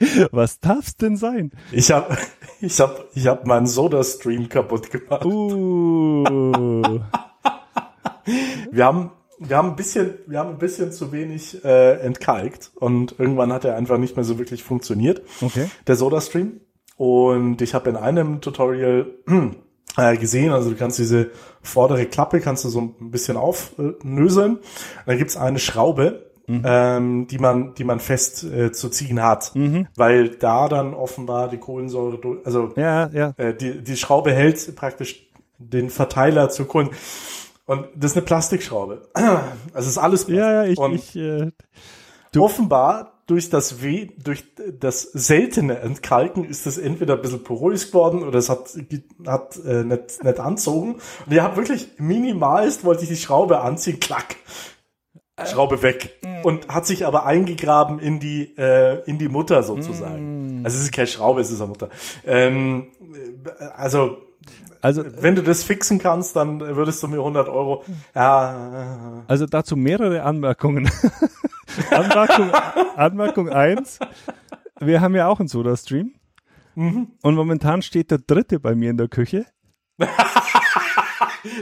Was 0.32 0.60
darf's 0.60 0.96
denn 0.96 1.16
sein? 1.16 1.52
Ich 1.72 1.90
habe 1.90 2.18
ich 2.60 2.80
hab, 2.80 3.06
ich 3.14 3.26
hab 3.26 3.46
meinen 3.46 3.66
Soda-Stream 3.66 4.48
kaputt 4.48 4.90
gemacht. 4.90 5.24
Uh. 5.24 6.24
wir 8.70 8.84
haben 8.84 9.12
wir 9.38 9.56
haben 9.56 9.70
ein 9.70 9.76
bisschen, 9.76 10.14
wir 10.26 10.38
haben 10.38 10.50
ein 10.50 10.58
bisschen 10.58 10.92
zu 10.92 11.12
wenig 11.12 11.64
äh, 11.64 11.98
entkalkt 12.00 12.70
und 12.74 13.18
irgendwann 13.18 13.52
hat 13.52 13.64
er 13.64 13.76
einfach 13.76 13.98
nicht 13.98 14.16
mehr 14.16 14.24
so 14.24 14.38
wirklich 14.38 14.62
funktioniert. 14.62 15.22
Okay. 15.40 15.68
Der 15.86 15.96
Soda-Stream. 15.96 16.60
Und 16.96 17.60
ich 17.60 17.74
habe 17.74 17.90
in 17.90 17.96
einem 17.96 18.40
Tutorial 18.40 19.06
äh, 19.96 20.16
gesehen, 20.16 20.52
also 20.52 20.70
du 20.70 20.76
kannst 20.76 20.98
diese 20.98 21.30
vordere 21.62 22.06
Klappe 22.06 22.40
kannst 22.40 22.64
du 22.64 22.68
so 22.68 22.80
ein 22.80 23.10
bisschen 23.10 23.36
aufnöseln. 23.36 24.58
Dann 25.06 25.18
gibt's 25.18 25.36
eine 25.36 25.58
Schraube, 25.58 26.30
mhm. 26.46 26.62
ähm, 26.64 27.26
die 27.26 27.38
man, 27.38 27.74
die 27.74 27.84
man 27.84 28.00
fest 28.00 28.44
äh, 28.44 28.72
zu 28.72 28.88
ziehen 28.88 29.22
hat, 29.22 29.54
mhm. 29.54 29.88
weil 29.96 30.30
da 30.30 30.68
dann 30.68 30.94
offenbar 30.94 31.48
die 31.48 31.58
Kohlensäure, 31.58 32.18
also 32.44 32.72
ja, 32.76 33.08
ja. 33.08 33.34
Äh, 33.36 33.54
die, 33.54 33.82
die 33.82 33.96
Schraube 33.96 34.32
hält 34.32 34.76
praktisch 34.76 35.26
den 35.58 35.90
Verteiler 35.90 36.50
zu 36.50 36.64
Kohlen. 36.66 36.90
Und 37.66 37.86
das 37.96 38.10
ist 38.10 38.16
eine 38.18 38.26
Plastikschraube. 38.26 39.08
Also 39.72 39.88
ist 39.88 39.98
alles 39.98 40.26
Plastik. 40.26 40.36
Ja, 40.36 40.64
ja, 40.64 40.64
ich, 40.64 40.78
Und 40.78 40.94
ich 40.94 41.16
äh, 41.16 41.50
offenbar 42.36 43.13
durch 43.26 43.48
das 43.48 43.82
Weh, 43.82 44.08
durch 44.22 44.44
das 44.78 45.02
seltene 45.02 45.78
Entkalken 45.78 46.44
ist 46.44 46.66
es 46.66 46.78
entweder 46.78 47.14
ein 47.14 47.22
bisschen 47.22 47.42
porös 47.42 47.88
geworden 47.88 48.22
oder 48.22 48.38
es 48.38 48.48
hat, 48.48 48.76
hat 49.26 49.56
äh, 49.64 49.84
nicht, 49.84 50.22
nicht 50.22 50.40
anzogen. 50.40 50.94
Und 51.26 51.32
ich 51.32 51.40
habe 51.40 51.56
wirklich 51.56 51.88
minimalst 51.98 52.84
wollte 52.84 53.04
ich 53.04 53.08
die 53.08 53.16
Schraube 53.16 53.60
anziehen, 53.60 54.00
klack. 54.00 54.36
Schraube 55.46 55.82
weg 55.82 56.20
mm. 56.22 56.46
und 56.46 56.68
hat 56.68 56.86
sich 56.86 57.06
aber 57.06 57.26
eingegraben 57.26 57.98
in 57.98 58.20
die 58.20 58.56
äh, 58.56 59.02
in 59.04 59.18
die 59.18 59.28
Mutter 59.28 59.64
sozusagen. 59.64 60.60
Mm. 60.60 60.64
Also 60.64 60.78
es 60.78 60.84
ist 60.84 60.92
keine 60.92 61.08
Schraube, 61.08 61.40
es 61.40 61.50
ist 61.50 61.60
eine 61.60 61.68
Mutter. 61.68 61.88
Ähm, 62.24 62.92
also 63.74 64.18
also, 64.84 65.02
wenn 65.22 65.34
du 65.34 65.42
das 65.42 65.64
fixen 65.64 65.98
kannst, 65.98 66.36
dann 66.36 66.60
würdest 66.60 67.02
du 67.02 67.08
mir 67.08 67.16
100 67.16 67.48
Euro. 67.48 67.84
Ja. 68.14 69.24
Also 69.26 69.46
dazu 69.46 69.76
mehrere 69.76 70.22
Anmerkungen. 70.24 70.90
Anmerkung, 71.90 72.52
Anmerkung 72.94 73.48
eins: 73.48 73.98
Wir 74.78 75.00
haben 75.00 75.14
ja 75.14 75.26
auch 75.28 75.40
einen 75.40 75.48
Soda-Stream. 75.48 76.12
Mhm. 76.74 77.08
Und 77.22 77.34
momentan 77.34 77.80
steht 77.80 78.10
der 78.10 78.18
dritte 78.18 78.60
bei 78.60 78.74
mir 78.74 78.90
in 78.90 78.98
der 78.98 79.08
Küche. 79.08 79.46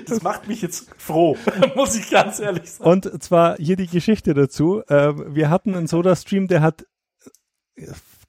das 0.07 0.23
macht 0.23 0.49
mich 0.49 0.61
jetzt 0.61 0.91
froh, 0.97 1.37
muss 1.77 1.95
ich 1.95 2.11
ganz 2.11 2.41
ehrlich 2.41 2.73
sagen. 2.73 2.91
Und 2.91 3.23
zwar 3.23 3.57
hier 3.57 3.77
die 3.77 3.87
Geschichte 3.87 4.35
dazu. 4.35 4.83
Ähm, 4.89 5.27
wir 5.29 5.49
hatten 5.49 5.77
einen 5.77 5.87
Soda-Stream, 5.87 6.49
der 6.49 6.61
hat 6.61 6.87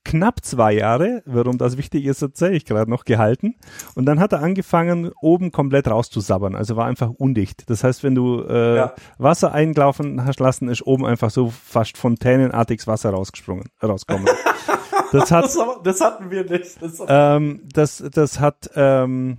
knapp 0.05 0.43
zwei 0.43 0.73
Jahre, 0.73 1.23
warum 1.25 1.57
das 1.57 1.77
wichtig 1.77 2.05
ist, 2.05 2.21
erzähle 2.21 2.55
ich 2.55 2.65
gerade 2.65 2.89
noch, 2.89 3.05
gehalten. 3.05 3.55
Und 3.95 4.05
dann 4.05 4.19
hat 4.19 4.33
er 4.33 4.41
angefangen, 4.41 5.11
oben 5.21 5.51
komplett 5.51 5.87
rauszusabbern. 5.87 6.55
Also 6.55 6.75
war 6.75 6.85
einfach 6.85 7.09
undicht. 7.09 7.69
Das 7.69 7.83
heißt, 7.83 8.03
wenn 8.03 8.15
du 8.15 8.43
äh, 8.43 8.75
ja. 8.75 8.93
Wasser 9.17 9.53
einlaufen 9.53 10.25
hast 10.25 10.39
lassen, 10.39 10.67
ist 10.67 10.85
oben 10.85 11.05
einfach 11.05 11.29
so 11.29 11.49
fast 11.49 11.97
fontänenartiges 11.97 12.87
Wasser 12.87 13.11
rausgesprungen, 13.11 13.65
rauskommen. 13.81 14.27
Das 15.11 15.31
hat, 15.31 15.45
das, 15.45 15.57
das 15.83 16.01
hatten 16.01 16.31
wir 16.31 16.43
nicht. 16.43 16.81
Das, 16.81 17.03
ähm, 17.07 17.61
das, 17.71 18.03
das 18.11 18.39
hat 18.39 18.71
ähm, 18.75 19.37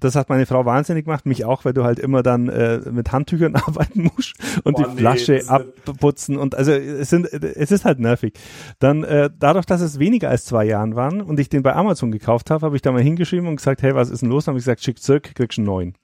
das 0.00 0.14
hat 0.14 0.28
meine 0.28 0.46
Frau 0.46 0.64
wahnsinnig 0.64 1.04
gemacht, 1.04 1.26
mich 1.26 1.44
auch, 1.44 1.64
weil 1.64 1.72
du 1.72 1.84
halt 1.84 1.98
immer 1.98 2.22
dann 2.22 2.48
äh, 2.48 2.80
mit 2.90 3.12
Handtüchern 3.12 3.54
arbeiten 3.66 4.10
musst 4.14 4.34
und 4.64 4.76
Boah, 4.76 4.88
die 4.88 4.96
Flasche 4.96 5.32
nee, 5.32 5.48
abputzen 5.48 6.36
und 6.36 6.54
also 6.54 6.72
es 6.72 7.10
sind 7.10 7.26
es 7.32 7.70
ist 7.70 7.84
halt 7.84 7.98
nervig. 7.98 8.34
Dann 8.78 9.04
äh, 9.04 9.30
dadurch, 9.36 9.66
dass 9.66 9.80
es 9.80 9.98
weniger 9.98 10.30
als 10.30 10.44
zwei 10.44 10.64
Jahren 10.64 10.96
waren 10.96 11.20
und 11.20 11.40
ich 11.40 11.48
den 11.48 11.62
bei 11.62 11.74
Amazon 11.74 12.10
gekauft 12.10 12.50
habe, 12.50 12.66
habe 12.66 12.76
ich 12.76 12.82
da 12.82 12.92
mal 12.92 13.02
hingeschrieben 13.02 13.48
und 13.48 13.56
gesagt, 13.56 13.82
hey, 13.82 13.94
was 13.94 14.10
ist 14.10 14.22
denn 14.22 14.30
los? 14.30 14.44
Dann 14.44 14.52
habe 14.52 14.58
ich 14.58 14.64
gesagt, 14.64 14.82
schick 14.82 15.00
zurück, 15.00 15.34
kriegst 15.34 15.58
einen 15.58 15.66
neuen. 15.66 15.94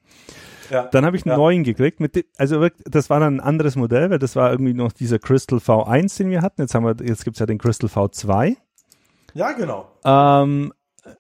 Ja, 0.71 0.85
dann 0.85 1.05
habe 1.05 1.17
ich 1.17 1.25
einen 1.25 1.33
ja. 1.33 1.37
neuen 1.37 1.65
gekriegt. 1.65 2.01
Mit, 2.01 2.27
also 2.37 2.67
das 2.85 3.11
war 3.11 3.21
dann 3.21 3.37
ein 3.37 3.41
anderes 3.41 3.77
Modell, 3.77 4.11
weil 4.11 4.19
das 4.19 4.37
war 4.37 4.51
irgendwie 4.51 4.75
noch 4.75 4.93
dieser 4.93 5.19
Crystal 5.19 5.59
V1, 5.59 6.17
den 6.19 6.31
wir 6.31 6.43
hatten. 6.43 6.63
Jetzt 6.63 6.75
haben 6.75 6.85
wir, 6.85 6.97
jetzt 7.07 7.25
gibt's 7.25 7.41
ja 7.41 7.47
den 7.47 7.59
Crystal 7.59 7.89
V2. 7.89 8.57
Ja, 9.35 9.53
genau. 9.53 9.91
Ähm, 10.05 10.73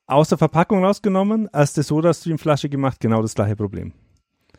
aus 0.06 0.28
der 0.28 0.38
Verpackung 0.38 0.84
rausgenommen, 0.84 1.48
erste 1.52 1.82
Soda-Stream-Flasche 1.82 2.68
gemacht, 2.68 3.00
genau 3.00 3.22
das 3.22 3.34
gleiche 3.34 3.56
Problem. 3.56 3.92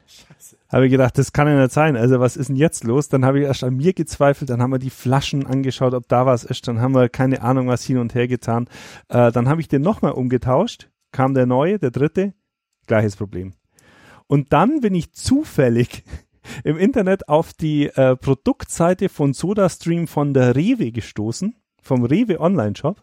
Scheiße. 0.07 0.57
Habe 0.69 0.85
ich 0.85 0.91
gedacht, 0.91 1.17
das 1.17 1.33
kann 1.33 1.47
ja 1.47 1.59
nicht 1.59 1.71
sein. 1.71 1.95
Also 1.95 2.19
was 2.19 2.37
ist 2.37 2.49
denn 2.49 2.55
jetzt 2.55 2.83
los? 2.83 3.09
Dann 3.09 3.25
habe 3.25 3.39
ich 3.39 3.45
erst 3.45 3.63
an 3.63 3.75
mir 3.75 3.93
gezweifelt, 3.93 4.49
dann 4.49 4.61
haben 4.61 4.71
wir 4.71 4.79
die 4.79 4.89
Flaschen 4.89 5.45
angeschaut, 5.45 5.93
ob 5.93 6.07
da 6.07 6.25
was 6.25 6.43
ist, 6.43 6.67
dann 6.67 6.79
haben 6.79 6.93
wir 6.93 7.09
keine 7.09 7.41
Ahnung 7.41 7.67
was 7.67 7.83
hin 7.83 7.97
und 7.97 8.13
her 8.13 8.27
getan. 8.27 8.67
Äh, 9.09 9.31
dann 9.31 9.49
habe 9.49 9.61
ich 9.61 9.67
den 9.67 9.81
nochmal 9.81 10.11
umgetauscht, 10.11 10.89
kam 11.11 11.33
der 11.33 11.45
neue, 11.45 11.79
der 11.79 11.91
dritte, 11.91 12.33
gleiches 12.87 13.15
Problem. 13.15 13.53
Und 14.27 14.53
dann 14.53 14.81
bin 14.81 14.95
ich 14.95 15.13
zufällig 15.13 16.03
im 16.63 16.77
Internet 16.77 17.29
auf 17.29 17.53
die 17.53 17.87
äh, 17.87 18.15
Produktseite 18.15 19.09
von 19.09 19.33
SodaStream 19.33 20.07
von 20.07 20.33
der 20.33 20.55
Rewe 20.55 20.91
gestoßen, 20.91 21.55
vom 21.81 22.03
Rewe 22.05 22.39
Online 22.39 22.75
Shop. 22.75 23.01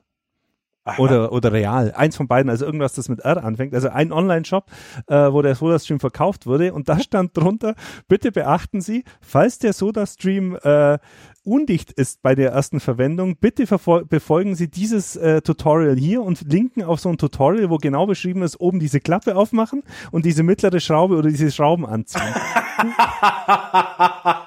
Oder, 0.98 1.32
oder 1.32 1.52
real. 1.52 1.92
Eins 1.92 2.16
von 2.16 2.26
beiden, 2.26 2.50
also 2.50 2.64
irgendwas, 2.64 2.94
das 2.94 3.08
mit 3.08 3.20
R 3.20 3.44
anfängt. 3.44 3.72
Also 3.72 3.88
ein 3.88 4.10
Online-Shop, 4.10 4.66
äh, 5.06 5.32
wo 5.32 5.40
der 5.40 5.54
SodaStream 5.54 6.00
verkauft 6.00 6.46
wurde. 6.46 6.72
Und 6.72 6.88
da 6.88 6.98
stand 6.98 7.36
drunter, 7.36 7.76
bitte 8.08 8.32
beachten 8.32 8.80
Sie, 8.80 9.04
falls 9.20 9.60
der 9.60 9.74
SodaStream 9.74 10.58
äh, 10.60 10.98
undicht 11.44 11.92
ist 11.92 12.22
bei 12.22 12.34
der 12.34 12.50
ersten 12.50 12.80
Verwendung, 12.80 13.36
bitte 13.36 13.64
befolgen 14.08 14.56
Sie 14.56 14.68
dieses 14.68 15.14
äh, 15.14 15.40
Tutorial 15.40 15.96
hier 15.96 16.22
und 16.22 16.52
linken 16.52 16.82
auf 16.82 16.98
so 16.98 17.10
ein 17.10 17.18
Tutorial, 17.18 17.70
wo 17.70 17.78
genau 17.78 18.06
beschrieben 18.06 18.42
ist, 18.42 18.60
oben 18.60 18.80
diese 18.80 19.00
Klappe 19.00 19.36
aufmachen 19.36 19.84
und 20.10 20.24
diese 20.24 20.42
mittlere 20.42 20.80
Schraube 20.80 21.16
oder 21.16 21.28
diese 21.28 21.52
Schrauben 21.52 21.86
anziehen. 21.86 22.22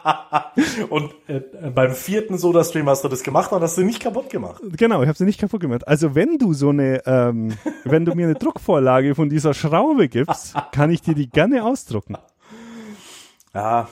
und 0.89 1.13
äh, 1.27 1.41
beim 1.69 1.93
vierten 1.93 2.37
Soda-Stream 2.37 2.87
hast 2.89 3.03
du 3.03 3.07
das 3.07 3.23
gemacht 3.23 3.51
und 3.51 3.61
hast 3.61 3.77
du 3.77 3.83
nicht 3.83 4.01
kaputt 4.01 4.29
gemacht. 4.29 4.61
Genau, 4.77 5.01
ich 5.01 5.07
habe 5.07 5.17
sie 5.17 5.25
nicht 5.25 5.39
kaputt 5.39 5.61
gemacht. 5.61 5.87
Also 5.87 6.15
wenn 6.15 6.37
du 6.37 6.53
so 6.53 6.69
eine, 6.69 7.05
ähm, 7.05 7.53
wenn 7.83 8.05
du 8.05 8.13
mir 8.15 8.25
eine 8.25 8.35
Druckvorlage 8.35 9.15
von 9.15 9.29
dieser 9.29 9.53
Schraube 9.53 10.07
gibst, 10.09 10.55
kann 10.71 10.89
ich 10.89 11.01
dir 11.01 11.15
die 11.15 11.29
gerne 11.29 11.63
ausdrucken. 11.63 12.17
Ja, 13.53 13.87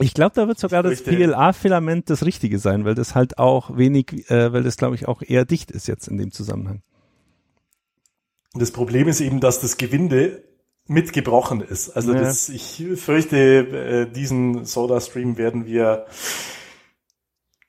ich 0.00 0.14
glaube, 0.14 0.32
da 0.34 0.48
wird 0.48 0.58
sogar 0.58 0.82
das 0.82 1.02
PLA-Filament 1.02 2.08
das 2.08 2.24
Richtige 2.24 2.58
sein, 2.58 2.86
weil 2.86 2.94
das 2.94 3.14
halt 3.14 3.38
auch 3.38 3.76
wenig, 3.76 4.30
äh, 4.30 4.50
weil 4.52 4.62
das 4.62 4.78
glaube 4.78 4.94
ich 4.94 5.06
auch 5.06 5.20
eher 5.22 5.44
dicht 5.44 5.70
ist 5.70 5.86
jetzt 5.86 6.08
in 6.08 6.16
dem 6.16 6.32
Zusammenhang. 6.32 6.82
Das 8.54 8.72
Problem 8.72 9.08
ist 9.08 9.20
eben, 9.20 9.40
dass 9.40 9.60
das 9.60 9.76
Gewinde 9.76 10.42
mitgebrochen 10.90 11.60
ist. 11.60 11.90
Also 11.90 12.12
Ja. 12.12 12.20
das, 12.20 12.48
ich 12.48 12.84
fürchte, 12.96 13.38
äh, 13.38 14.12
diesen 14.12 14.64
Soda-Stream 14.64 15.38
werden 15.38 15.64
wir 15.64 16.06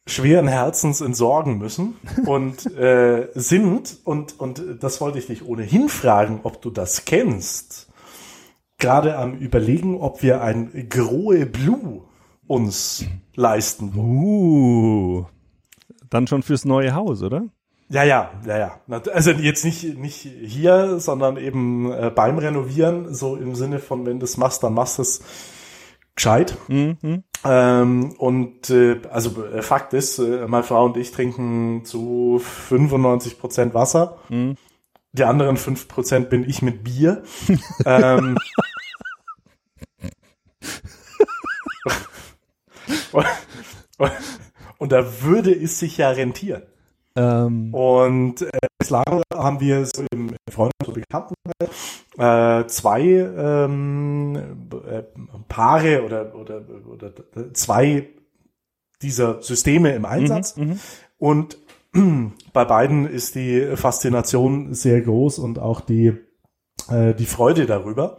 schweren 0.07 0.47
Herzens 0.47 1.01
entsorgen 1.01 1.59
müssen 1.59 1.93
und 2.25 2.65
äh, 2.75 3.29
sind, 3.35 3.97
und, 4.03 4.39
und 4.39 4.63
das 4.81 4.99
wollte 4.99 5.19
ich 5.19 5.27
dich 5.27 5.45
ohnehin 5.45 5.87
fragen, 5.87 6.39
ob 6.43 6.61
du 6.63 6.71
das 6.71 7.05
kennst, 7.05 7.91
gerade 8.79 9.15
am 9.17 9.37
überlegen, 9.37 10.01
ob 10.01 10.23
wir 10.23 10.41
ein 10.41 10.89
Grohe 10.89 11.45
Blue 11.45 12.01
uns 12.47 13.05
leisten 13.35 13.93
wollen. 13.93 14.07
Uh, 14.07 15.25
dann 16.09 16.25
schon 16.25 16.41
fürs 16.41 16.65
neue 16.65 16.95
Haus, 16.95 17.21
oder? 17.21 17.43
Ja, 17.91 18.03
ja, 18.03 18.31
ja, 18.47 18.57
ja. 18.57 19.01
Also 19.11 19.31
jetzt 19.31 19.65
nicht, 19.65 19.97
nicht 19.97 20.15
hier, 20.15 20.99
sondern 20.99 21.35
eben 21.35 21.91
äh, 21.91 22.09
beim 22.09 22.37
Renovieren, 22.37 23.13
so 23.13 23.35
im 23.35 23.53
Sinne 23.53 23.79
von, 23.79 24.05
wenn 24.05 24.19
du 24.19 24.23
es 24.23 24.37
machst, 24.37 24.63
dann 24.63 24.73
machst 24.73 24.97
du 24.97 25.01
es 25.01 25.21
gescheit. 26.15 26.57
Mhm. 26.69 27.23
Ähm, 27.43 28.13
und 28.17 28.69
äh, 28.69 29.01
also 29.11 29.43
äh, 29.43 29.61
Fakt 29.61 29.93
ist, 29.93 30.19
äh, 30.19 30.47
meine 30.47 30.63
Frau 30.63 30.85
und 30.85 30.95
ich 30.95 31.11
trinken 31.11 31.83
zu 31.83 32.39
95 32.39 33.37
Prozent 33.37 33.73
Wasser. 33.73 34.19
Mhm. 34.29 34.55
Die 35.11 35.25
anderen 35.25 35.57
5 35.57 35.89
Prozent 35.89 36.29
bin 36.29 36.47
ich 36.47 36.61
mit 36.61 36.85
Bier. 36.85 37.23
ähm, 37.85 38.37
und, 43.11 43.25
und, 43.97 44.11
und 44.77 44.91
da 44.93 45.21
würde 45.21 45.53
es 45.53 45.77
sich 45.77 45.97
ja 45.97 46.09
rentieren. 46.09 46.63
Ähm, 47.15 47.73
Und 47.73 48.41
äh, 48.41 48.49
bislang 48.79 49.21
haben 49.33 49.59
wir 49.59 49.85
so 49.85 50.05
im 50.11 50.35
Freundes- 50.49 50.87
und 50.87 50.93
Bekanntenkreis 50.93 52.01
äh, 52.17 52.67
zwei 52.67 53.01
ähm, 53.01 54.35
äh, 54.35 55.03
Paare 55.47 56.03
oder, 56.03 56.35
oder, 56.35 56.61
oder 56.87 57.13
zwei 57.53 58.07
dieser 59.01 59.41
Systeme 59.41 59.93
im 59.93 60.05
Einsatz. 60.05 60.55
mhm. 60.55 60.79
Und 61.17 61.57
bei 62.53 62.65
beiden 62.65 63.05
ist 63.05 63.35
die 63.35 63.75
Faszination 63.75 64.73
sehr 64.73 65.01
groß 65.01 65.39
und 65.39 65.59
auch 65.59 65.81
die, 65.81 66.13
äh, 66.89 67.13
die 67.13 67.25
Freude 67.25 67.65
darüber. 67.65 68.17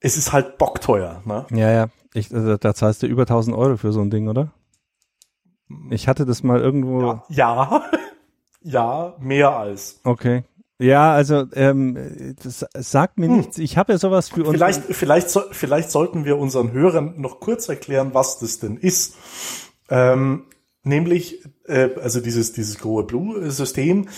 Es 0.00 0.16
ist 0.16 0.32
halt 0.32 0.58
bockteuer. 0.58 1.22
Ne? 1.24 1.46
Ja, 1.50 1.70
ja. 1.70 1.88
Ich, 2.14 2.34
also, 2.34 2.56
da 2.56 2.74
zahlst 2.74 3.02
du 3.02 3.06
über 3.06 3.22
1000 3.22 3.56
Euro 3.56 3.76
für 3.76 3.92
so 3.92 4.00
ein 4.00 4.10
Ding, 4.10 4.28
oder? 4.28 4.52
Ich 5.90 6.08
hatte 6.08 6.24
das 6.24 6.42
mal 6.42 6.60
irgendwo. 6.60 7.00
Ja, 7.00 7.24
ja, 7.28 7.82
ja, 8.62 9.16
mehr 9.18 9.56
als. 9.56 10.00
Okay. 10.04 10.44
Ja, 10.80 11.12
also 11.12 11.44
ähm, 11.54 12.36
das 12.42 12.64
sagt 12.74 13.18
mir 13.18 13.28
nichts. 13.28 13.58
Ich 13.58 13.76
habe 13.76 13.92
ja 13.92 13.98
sowas 13.98 14.28
für 14.28 14.44
uns. 14.44 14.50
Vielleicht, 14.50 14.84
vielleicht, 14.84 15.28
so, 15.28 15.42
vielleicht 15.50 15.90
sollten 15.90 16.24
wir 16.24 16.38
unseren 16.38 16.70
Hörern 16.70 17.20
noch 17.20 17.40
kurz 17.40 17.68
erklären, 17.68 18.10
was 18.14 18.38
das 18.38 18.60
denn 18.60 18.76
ist. 18.76 19.16
Ähm, 19.88 20.44
nämlich, 20.84 21.44
äh, 21.66 21.90
also 22.00 22.20
dieses, 22.20 22.52
dieses 22.52 22.78
große 22.78 23.06
Blue-System 23.06 24.08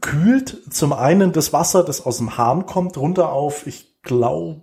kühlt 0.00 0.62
zum 0.70 0.92
einen 0.92 1.32
das 1.32 1.52
Wasser, 1.52 1.82
das 1.82 2.06
aus 2.06 2.18
dem 2.18 2.38
Hahn 2.38 2.66
kommt, 2.66 2.96
runter 2.96 3.32
auf, 3.32 3.66
ich 3.66 4.00
glaube, 4.02 4.62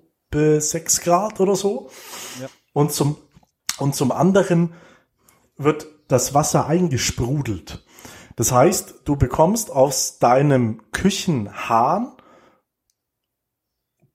sechs 0.60 1.02
Grad 1.02 1.40
oder 1.42 1.56
so. 1.56 1.90
Ja. 2.42 2.48
Und 2.72 2.94
zum, 2.94 3.18
und 3.80 3.96
zum 3.96 4.12
anderen 4.12 4.74
wird 5.58 5.88
das 6.08 6.34
Wasser 6.34 6.68
eingesprudelt. 6.68 7.84
Das 8.36 8.52
heißt, 8.52 9.02
du 9.06 9.16
bekommst 9.16 9.72
aus 9.72 10.20
deinem 10.20 10.82
Küchenhahn 10.92 12.14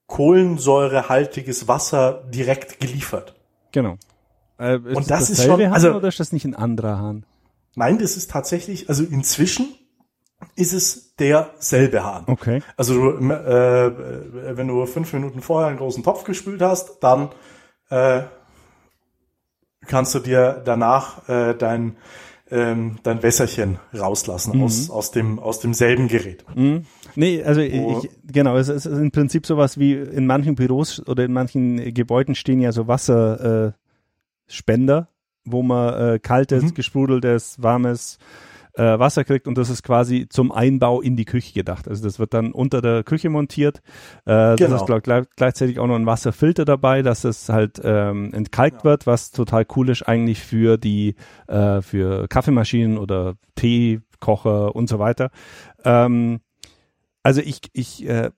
kohlensäurehaltiges 0.07 1.69
Wasser 1.69 2.25
direkt 2.29 2.81
geliefert. 2.81 3.35
Genau. 3.73 3.97
Äh, 4.59 4.77
ist 4.79 4.97
Und 4.97 5.11
das 5.11 5.31
ist 5.31 5.39
dasselbe 5.39 5.63
schon- 5.63 5.67
Hahn 5.67 5.73
also- 5.75 5.95
oder 5.95 6.09
ist 6.09 6.19
das 6.21 6.33
nicht 6.33 6.45
ein 6.45 6.55
anderer 6.55 6.99
Hahn? 6.99 7.25
Nein, 7.77 7.99
das 7.99 8.17
ist 8.17 8.31
tatsächlich, 8.31 8.89
also 8.89 9.05
inzwischen 9.05 9.69
ist 10.57 10.73
es 10.73 11.15
derselbe 11.17 12.05
Hahn. 12.05 12.25
Okay. 12.27 12.63
Also 12.77 12.95
du, 12.95 13.31
äh, 13.31 14.57
wenn 14.57 14.67
du 14.69 14.85
fünf 14.87 15.13
Minuten 15.13 15.43
vorher 15.43 15.69
einen 15.69 15.79
großen 15.79 16.03
Topf 16.03 16.25
gespült 16.25 16.63
hast, 16.63 17.01
dann 17.03 17.31
äh, 17.91 18.23
kannst 19.89 20.15
du 20.15 20.21
dir 20.21 20.63
danach 20.65 21.29
äh, 21.29 21.55
dein 21.55 21.97
ähm, 22.51 22.99
dein 23.03 23.23
Wässerchen 23.23 23.79
rauslassen 23.93 24.63
aus 24.63 24.89
aus 24.89 25.11
dem 25.11 25.39
aus 25.39 25.61
demselben 25.61 26.09
Gerät. 26.09 26.45
Mhm. 26.55 26.87
Nee, 27.15 27.43
also 27.43 27.61
Oh. 27.61 28.01
ich, 28.03 28.11
genau, 28.33 28.57
es 28.57 28.69
ist 28.69 28.87
im 28.87 29.11
Prinzip 29.11 29.45
sowas 29.45 29.79
wie 29.79 29.93
in 29.95 30.27
manchen 30.27 30.55
Büros 30.55 31.03
oder 31.07 31.25
in 31.25 31.33
manchen 31.33 31.93
Gebäuden 31.93 32.35
stehen 32.35 32.61
ja 32.61 32.73
so 32.73 32.87
Wasserspender, 32.89 33.75
äh, 35.01 35.05
wo 35.45 35.63
man 35.63 36.15
äh, 36.15 36.19
kaltes, 36.21 36.63
Mhm. 36.65 36.75
gesprudeltes, 36.75 37.57
warmes 37.63 38.19
äh, 38.79 38.99
Wasser 38.99 39.25
kriegt 39.25 39.47
und 39.47 39.59
das 39.59 39.69
ist 39.69 39.83
quasi 39.83 40.27
zum 40.31 40.53
Einbau 40.53 41.01
in 41.03 41.17
die 41.17 41.25
Küche 41.25 41.53
gedacht. 41.53 41.89
Also 41.89 42.03
das 42.05 42.19
wird 42.19 42.33
dann 42.33 42.53
unter 42.53 42.81
der 42.81 43.03
Küche 43.05 43.29
montiert. 43.29 43.79
Äh, 44.25 44.31
Das 44.57 44.57
Genau. 44.61 44.77
ist 44.77 44.87
glaub, 44.87 45.03
gleich, 45.03 45.25
gleichzeitig 45.37 45.79
auch 45.79 45.87
noch 45.87 45.97
ein 45.97 46.07
Wasserfilter 46.07 46.65
dabei, 46.65 47.03
dass 47.03 47.25
es 47.25 47.49
halt 47.49 47.81
ähm, 47.85 48.33
entkalkt 48.33 48.85
wird, 48.85 49.07
was 49.07 49.31
total 49.33 49.67
cool 49.77 49.89
ist 49.91 50.03
eigentlich 50.09 50.41
für 50.41 50.79
die 50.79 51.15
äh, 51.49 51.83
für 51.83 52.29
Kaffeemaschinen 52.29 52.97
oder 52.99 53.35
Teekocher 53.57 54.75
und 54.75 54.89
so 54.89 54.99
weiter. 54.99 55.31
Ähm, 55.85 56.41
also 57.23 57.41
ich, 57.41 57.61
ich, 57.73 58.09
äh, 58.09 58.31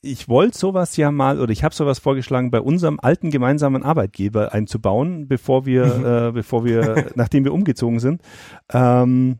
ich 0.00 0.28
wollte 0.28 0.56
sowas 0.58 0.96
ja 0.96 1.10
mal, 1.10 1.40
oder 1.40 1.52
ich 1.52 1.64
habe 1.64 1.74
sowas 1.74 1.98
vorgeschlagen, 1.98 2.50
bei 2.50 2.60
unserem 2.60 2.98
alten 3.00 3.30
gemeinsamen 3.30 3.82
Arbeitgeber 3.82 4.52
einzubauen, 4.52 5.28
bevor 5.28 5.66
wir, 5.66 6.28
äh, 6.28 6.32
bevor 6.32 6.64
wir, 6.64 7.10
nachdem 7.14 7.44
wir 7.44 7.52
umgezogen 7.52 8.00
sind. 8.00 8.22
Ähm, 8.72 9.38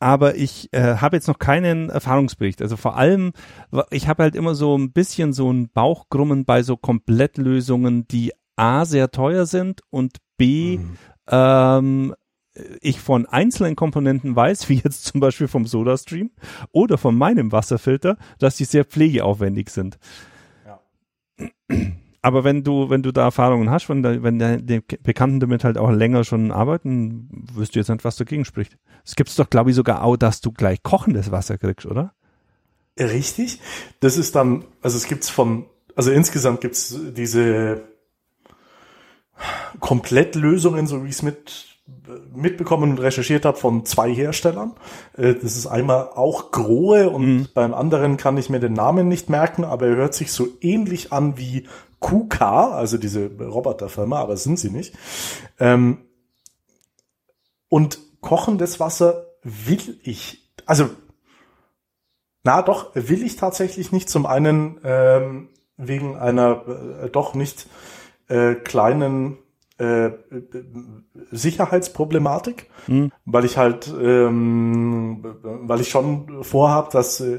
aber 0.00 0.36
ich 0.36 0.68
äh, 0.72 0.96
habe 0.96 1.16
jetzt 1.16 1.28
noch 1.28 1.38
keinen 1.38 1.90
Erfahrungsbericht. 1.90 2.62
Also 2.62 2.76
vor 2.76 2.96
allem, 2.96 3.32
ich 3.90 4.08
habe 4.08 4.22
halt 4.22 4.36
immer 4.36 4.54
so 4.54 4.76
ein 4.76 4.92
bisschen 4.92 5.32
so 5.32 5.50
ein 5.52 5.68
Bauchgrummen 5.70 6.44
bei 6.44 6.62
so 6.62 6.76
Komplettlösungen, 6.76 8.06
die 8.08 8.32
A 8.56 8.84
sehr 8.84 9.10
teuer 9.10 9.46
sind 9.46 9.80
und 9.90 10.18
B 10.36 10.78
Mhm. 10.78 10.96
ähm, 11.30 12.14
ich 12.80 13.00
von 13.00 13.26
einzelnen 13.26 13.76
Komponenten 13.76 14.34
weiß, 14.34 14.68
wie 14.68 14.80
jetzt 14.82 15.04
zum 15.04 15.20
Beispiel 15.20 15.48
vom 15.48 15.66
SodaStream 15.66 16.30
oder 16.72 16.98
von 16.98 17.16
meinem 17.16 17.52
Wasserfilter, 17.52 18.16
dass 18.38 18.56
die 18.56 18.64
sehr 18.64 18.84
pflegeaufwendig 18.84 19.70
sind. 19.70 19.98
Ja. 20.66 20.80
Aber 22.20 22.42
wenn 22.42 22.64
du, 22.64 22.90
wenn 22.90 23.02
du 23.02 23.12
da 23.12 23.22
Erfahrungen 23.22 23.70
hast, 23.70 23.88
wenn, 23.88 24.02
da, 24.02 24.22
wenn 24.22 24.38
da 24.38 24.56
die 24.56 24.80
Bekannten 24.80 25.40
damit 25.40 25.62
halt 25.64 25.78
auch 25.78 25.90
länger 25.90 26.24
schon 26.24 26.50
arbeiten, 26.50 27.28
wirst 27.54 27.74
du 27.74 27.78
jetzt 27.78 27.88
nicht, 27.88 28.04
was 28.04 28.16
dagegen 28.16 28.44
spricht. 28.44 28.76
Es 29.04 29.14
gibt 29.14 29.36
doch, 29.38 29.48
glaube 29.48 29.70
ich, 29.70 29.76
sogar 29.76 30.02
auch, 30.02 30.16
dass 30.16 30.40
du 30.40 30.52
gleich 30.52 30.82
kochendes 30.82 31.30
Wasser 31.30 31.58
kriegst, 31.58 31.86
oder? 31.86 32.14
Richtig. 32.98 33.60
Das 34.00 34.16
ist 34.16 34.34
dann, 34.34 34.64
also 34.82 34.96
es 34.96 35.06
gibt's 35.06 35.28
von, 35.28 35.66
also 35.94 36.10
insgesamt 36.10 36.60
gibt's 36.60 36.98
diese 37.16 37.82
Komplettlösungen, 39.78 40.88
so 40.88 41.04
wie 41.04 41.08
ich 41.08 41.14
es 41.14 41.22
mit 41.22 41.77
mitbekommen 42.34 42.90
und 42.92 42.98
recherchiert 43.00 43.44
habe 43.44 43.56
von 43.56 43.84
zwei 43.84 44.12
Herstellern. 44.14 44.72
Äh, 45.16 45.34
Das 45.34 45.56
ist 45.56 45.66
einmal 45.66 46.10
auch 46.14 46.50
Grohe 46.50 47.10
und 47.10 47.26
Mhm. 47.26 47.48
beim 47.54 47.74
anderen 47.74 48.16
kann 48.16 48.36
ich 48.36 48.50
mir 48.50 48.60
den 48.60 48.72
Namen 48.74 49.08
nicht 49.08 49.28
merken, 49.30 49.64
aber 49.64 49.86
er 49.86 49.96
hört 49.96 50.14
sich 50.14 50.32
so 50.32 50.48
ähnlich 50.60 51.12
an 51.12 51.36
wie 51.38 51.66
QK, 52.00 52.42
also 52.42 52.96
diese 52.98 53.30
Roboterfirma, 53.38 54.18
aber 54.20 54.36
sind 54.36 54.58
sie 54.58 54.70
nicht. 54.70 54.94
Ähm, 55.58 55.98
und 57.68 57.98
kochendes 58.20 58.80
Wasser 58.80 59.26
will 59.42 59.98
ich, 60.02 60.50
also 60.66 60.88
na 62.44 62.62
doch, 62.62 62.94
will 62.94 63.22
ich 63.22 63.36
tatsächlich 63.36 63.92
nicht. 63.92 64.08
Zum 64.08 64.24
einen 64.24 64.80
ähm, 64.84 65.48
wegen 65.76 66.16
einer 66.16 66.64
äh, 67.02 67.10
doch 67.10 67.34
nicht 67.34 67.66
äh, 68.28 68.54
kleinen 68.54 69.38
äh, 69.78 70.06
äh, 70.06 70.12
Sicherheitsproblematik, 71.30 72.66
Hm. 72.86 73.12
weil 73.24 73.44
ich 73.44 73.56
halt, 73.58 73.92
ähm, 74.00 75.24
weil 75.42 75.80
ich 75.80 75.88
schon 75.88 76.42
vorhab, 76.42 76.90
dass 76.90 77.20
äh, 77.20 77.38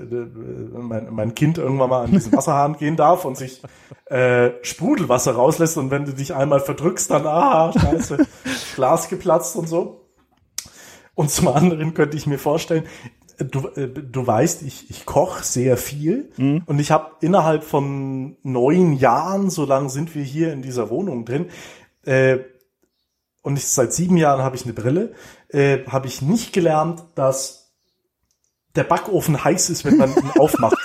mein, 0.73 1.07
mein 1.13 1.35
Kind 1.35 1.57
irgendwann 1.57 1.89
mal 1.89 2.03
an 2.05 2.11
diesen 2.11 2.31
Wasserhahn 2.33 2.77
gehen 2.77 2.95
darf 2.95 3.25
und 3.25 3.37
sich 3.37 3.61
äh, 4.05 4.51
Sprudelwasser 4.61 5.33
rauslässt 5.33 5.77
und 5.77 5.91
wenn 5.91 6.05
du 6.05 6.13
dich 6.13 6.33
einmal 6.33 6.59
verdrückst, 6.59 7.11
dann 7.11 7.25
ah, 7.27 7.71
scheiße, 7.73 8.25
Glas 8.75 9.09
geplatzt 9.09 9.55
und 9.55 9.67
so. 9.67 10.05
Und 11.15 11.29
zum 11.31 11.49
anderen 11.49 11.93
könnte 11.93 12.15
ich 12.15 12.27
mir 12.27 12.39
vorstellen, 12.39 12.85
du, 13.37 13.67
äh, 13.75 13.87
du 13.89 14.25
weißt, 14.25 14.61
ich, 14.63 14.89
ich 14.89 15.05
koche 15.05 15.43
sehr 15.43 15.75
viel 15.77 16.31
Mhm. 16.37 16.63
und 16.65 16.79
ich 16.79 16.91
habe 16.91 17.11
innerhalb 17.21 17.63
von 17.63 18.37
neun 18.43 18.93
Jahren, 18.93 19.49
so 19.49 19.65
lange 19.65 19.89
sind 19.89 20.15
wir 20.15 20.23
hier 20.23 20.53
in 20.53 20.61
dieser 20.61 20.89
Wohnung 20.89 21.25
drin, 21.25 21.47
äh, 22.09 22.39
und 23.41 23.57
ich, 23.57 23.67
seit 23.67 23.93
sieben 23.93 24.17
Jahren 24.17 24.41
habe 24.41 24.55
ich 24.55 24.63
eine 24.65 24.73
Brille, 24.73 25.13
äh, 25.49 25.85
habe 25.87 26.07
ich 26.07 26.21
nicht 26.21 26.53
gelernt, 26.53 27.03
dass 27.15 27.71
der 28.75 28.83
Backofen 28.83 29.43
heiß 29.43 29.69
ist, 29.69 29.85
wenn 29.85 29.97
man 29.97 30.11
ihn 30.15 30.31
aufmacht. 30.37 30.77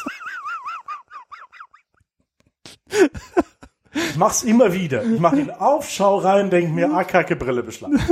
mach's 4.17 4.43
immer 4.43 4.73
wieder. 4.73 5.05
Ich 5.05 5.21
mach 5.21 5.33
ihn 5.33 5.51
auf, 5.51 5.89
schau 5.89 6.19
rein, 6.19 6.51
denk 6.51 6.73
mir, 6.73 6.91
ah, 6.95 7.05
kacke, 7.05 7.37
Brille 7.37 7.63
beschlagen. 7.63 8.01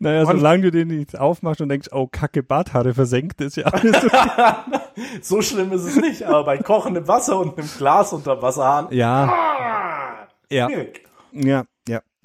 Naja, 0.00 0.22
Und- 0.22 0.38
solange 0.38 0.62
du 0.62 0.70
den 0.72 0.88
nicht 0.88 1.16
aufmachst 1.16 1.60
und 1.60 1.68
denkst, 1.68 1.90
oh, 1.92 2.08
kacke, 2.08 2.42
Barthaare 2.42 2.92
versenkt, 2.92 3.40
ist 3.40 3.56
ja 3.56 3.66
alles 3.66 3.94
okay. 4.04 4.80
So 5.22 5.42
schlimm 5.42 5.70
ist 5.70 5.84
es 5.84 5.94
nicht, 5.94 6.24
aber 6.24 6.42
bei 6.44 6.58
kochendem 6.58 7.06
Wasser 7.06 7.38
und 7.38 7.56
einem 7.56 7.68
Glas 7.78 8.12
unter 8.12 8.42
Wasserhahn, 8.42 8.88
Ja, 8.90 9.24
ah, 9.26 10.26
ja, 10.50 10.66
schwierig. 10.68 11.06
ja, 11.30 11.48
ja. 11.48 11.64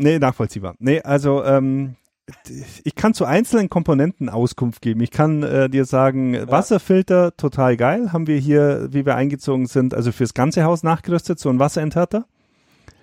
Nee, 0.01 0.19
nachvollziehbar. 0.19 0.75
Nee, 0.79 1.01
also, 1.01 1.43
ähm, 1.43 1.95
ich 2.83 2.95
kann 2.95 3.13
zu 3.13 3.25
einzelnen 3.25 3.69
Komponenten 3.69 4.29
Auskunft 4.29 4.81
geben. 4.81 5.01
Ich 5.01 5.11
kann 5.11 5.43
äh, 5.43 5.69
dir 5.69 5.85
sagen, 5.85 6.37
Wasserfilter, 6.49 7.35
total 7.35 7.75
geil. 7.77 8.13
Haben 8.13 8.25
wir 8.27 8.37
hier, 8.37 8.87
wie 8.91 9.05
wir 9.05 9.15
eingezogen 9.15 9.65
sind, 9.65 9.93
also 9.93 10.11
fürs 10.11 10.33
ganze 10.33 10.63
Haus 10.63 10.83
nachgerüstet, 10.83 11.39
so 11.39 11.49
ein 11.49 11.59
Wasserenthärter. 11.59 12.25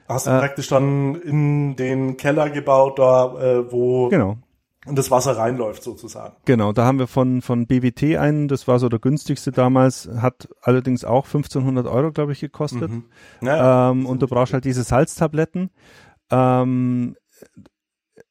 Hast 0.09 0.27
du 0.27 0.31
Äh, 0.31 0.39
praktisch 0.39 0.69
dann 0.69 1.17
in 1.17 1.77
den 1.77 2.17
Keller 2.17 2.49
gebaut, 2.49 2.99
da 2.99 3.35
äh, 3.59 3.71
wo 3.71 4.09
Genau. 4.09 4.39
das 4.87 5.11
Wasser 5.11 5.37
reinläuft 5.37 5.83
sozusagen. 5.83 6.35
Genau, 6.47 6.73
da 6.73 6.87
haben 6.87 6.99
wir 6.99 7.07
von, 7.09 7.43
von 7.43 7.67
BWT 7.67 8.17
einen, 8.17 8.49
das 8.49 8.67
war 8.67 8.79
so 8.79 8.89
der 8.89 9.01
günstigste 9.01 9.53
damals, 9.53 10.09
hat 10.23 10.49
allerdings 10.63 11.05
auch 11.05 11.27
1500 11.27 11.87
Euro, 11.87 12.13
glaube 12.13 12.33
ich, 12.33 12.41
gekostet. 12.41 12.91
Ja, 13.43 13.91
ähm, 13.91 14.07
und 14.07 14.23
du 14.23 14.27
brauchst 14.27 14.55
halt 14.55 14.65
diese 14.65 14.85
Salztabletten. 14.85 15.69
Ähm, 16.31 17.17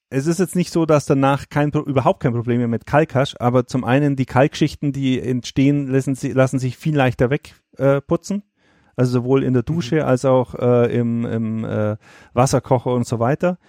es 0.10 0.26
ist 0.26 0.40
jetzt 0.40 0.56
nicht 0.56 0.72
so, 0.72 0.86
dass 0.86 1.06
danach 1.06 1.50
kein, 1.50 1.72
überhaupt 1.72 2.22
kein 2.22 2.34
Problem 2.34 2.60
mehr 2.60 2.68
mit 2.68 2.86
Kalk 2.86 3.14
hast, 3.14 3.42
aber 3.42 3.68
zum 3.68 3.84
einen 3.84 4.16
die 4.16 4.26
Kalkschichten, 4.26 4.94
die 4.94 5.22
entstehen, 5.22 5.88
lassen, 5.88 6.18
lassen 6.34 6.60
sich 6.60 6.78
viel 6.78 6.96
leichter 6.96 7.30
wegputzen. 7.30 8.38
Äh, 8.38 8.58
also 8.96 9.12
sowohl 9.12 9.44
in 9.44 9.54
der 9.54 9.64
Dusche 9.64 10.06
als 10.06 10.26
auch 10.26 10.56
äh, 10.56 10.98
im, 10.98 11.24
im 11.26 11.64
äh, 11.64 11.98
Wasserkocher 12.34 12.94
und 12.94 13.06
so 13.06 13.20
weiter. 13.20 13.60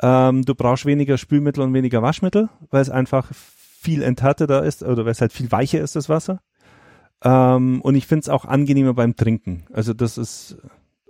Ähm, 0.00 0.44
du 0.44 0.54
brauchst 0.54 0.86
weniger 0.86 1.18
Spülmittel 1.18 1.64
und 1.64 1.74
weniger 1.74 2.00
Waschmittel, 2.00 2.48
weil 2.70 2.82
es 2.82 2.90
einfach 2.90 3.32
viel 3.34 4.02
enthärteter 4.02 4.62
ist 4.62 4.84
oder 4.84 5.04
weil 5.04 5.12
es 5.12 5.20
halt 5.20 5.32
viel 5.32 5.50
weicher 5.50 5.80
ist, 5.80 5.96
das 5.96 6.08
Wasser. 6.08 6.40
Ähm, 7.24 7.80
und 7.80 7.96
ich 7.96 8.06
finde 8.06 8.20
es 8.20 8.28
auch 8.28 8.44
angenehmer 8.44 8.94
beim 8.94 9.16
Trinken. 9.16 9.64
Also 9.72 9.94
das 9.94 10.16
ist 10.16 10.56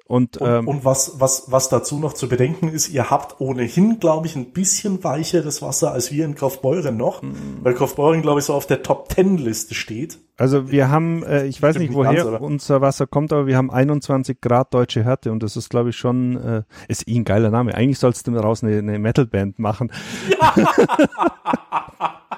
und, 0.09 0.38
Und, 0.38 0.49
ähm, 0.49 0.66
und 0.66 0.85
was, 0.87 1.21
was, 1.21 1.44
was 1.53 1.68
dazu 1.68 1.99
noch 1.99 2.14
zu 2.14 2.29
bedenken 2.29 2.68
ist, 2.68 2.88
ihr 2.88 3.11
habt 3.11 3.40
ohnehin, 3.40 4.01
glaube 4.01 4.27
ich, 4.27 4.37
ein 4.37 4.53
bisschen 4.53 5.05
weicheres 5.05 5.61
Wasser 5.61 5.92
als 5.92 6.11
wir 6.11 6.25
in 6.25 6.35
Kaufbeuren 6.35 6.97
noch, 6.97 7.21
Mhm. 7.23 7.59
weil 7.62 7.75
Kaufbeuren, 7.75 8.23
glaube 8.23 8.40
ich, 8.40 8.47
so 8.47 8.55
auf 8.55 8.66
der 8.66 8.83
Top-10-Liste 8.83 9.75
steht. 9.75 10.18
Also 10.38 10.71
wir 10.71 10.88
haben, 10.88 11.23
äh, 11.25 11.44
ich 11.47 11.61
weiß 11.61 11.77
nicht, 11.79 11.92
woher 11.92 12.14
ganz, 12.25 12.40
unser 12.40 12.81
Wasser 12.81 13.07
kommt, 13.07 13.33
aber 13.35 13.47
wir 13.47 13.57
haben 13.59 13.71
21 13.71 14.40
Grad 14.40 14.73
deutsche 14.73 15.05
Härte 15.05 15.31
und 15.31 15.42
das 15.42 15.57
ist, 15.57 15.68
glaube 15.68 15.90
ich, 15.90 15.97
schon, 15.97 16.37
äh, 16.37 16.62
ist 16.88 17.07
eh 17.07 17.16
ein 17.18 17.25
geiler 17.25 17.51
Name. 17.51 17.75
Eigentlich 17.75 17.99
sollst 17.99 18.27
du 18.27 18.31
daraus 18.31 18.64
eine, 18.64 18.79
eine 18.79 18.99
Metalband 18.99 19.59
machen. 19.59 19.92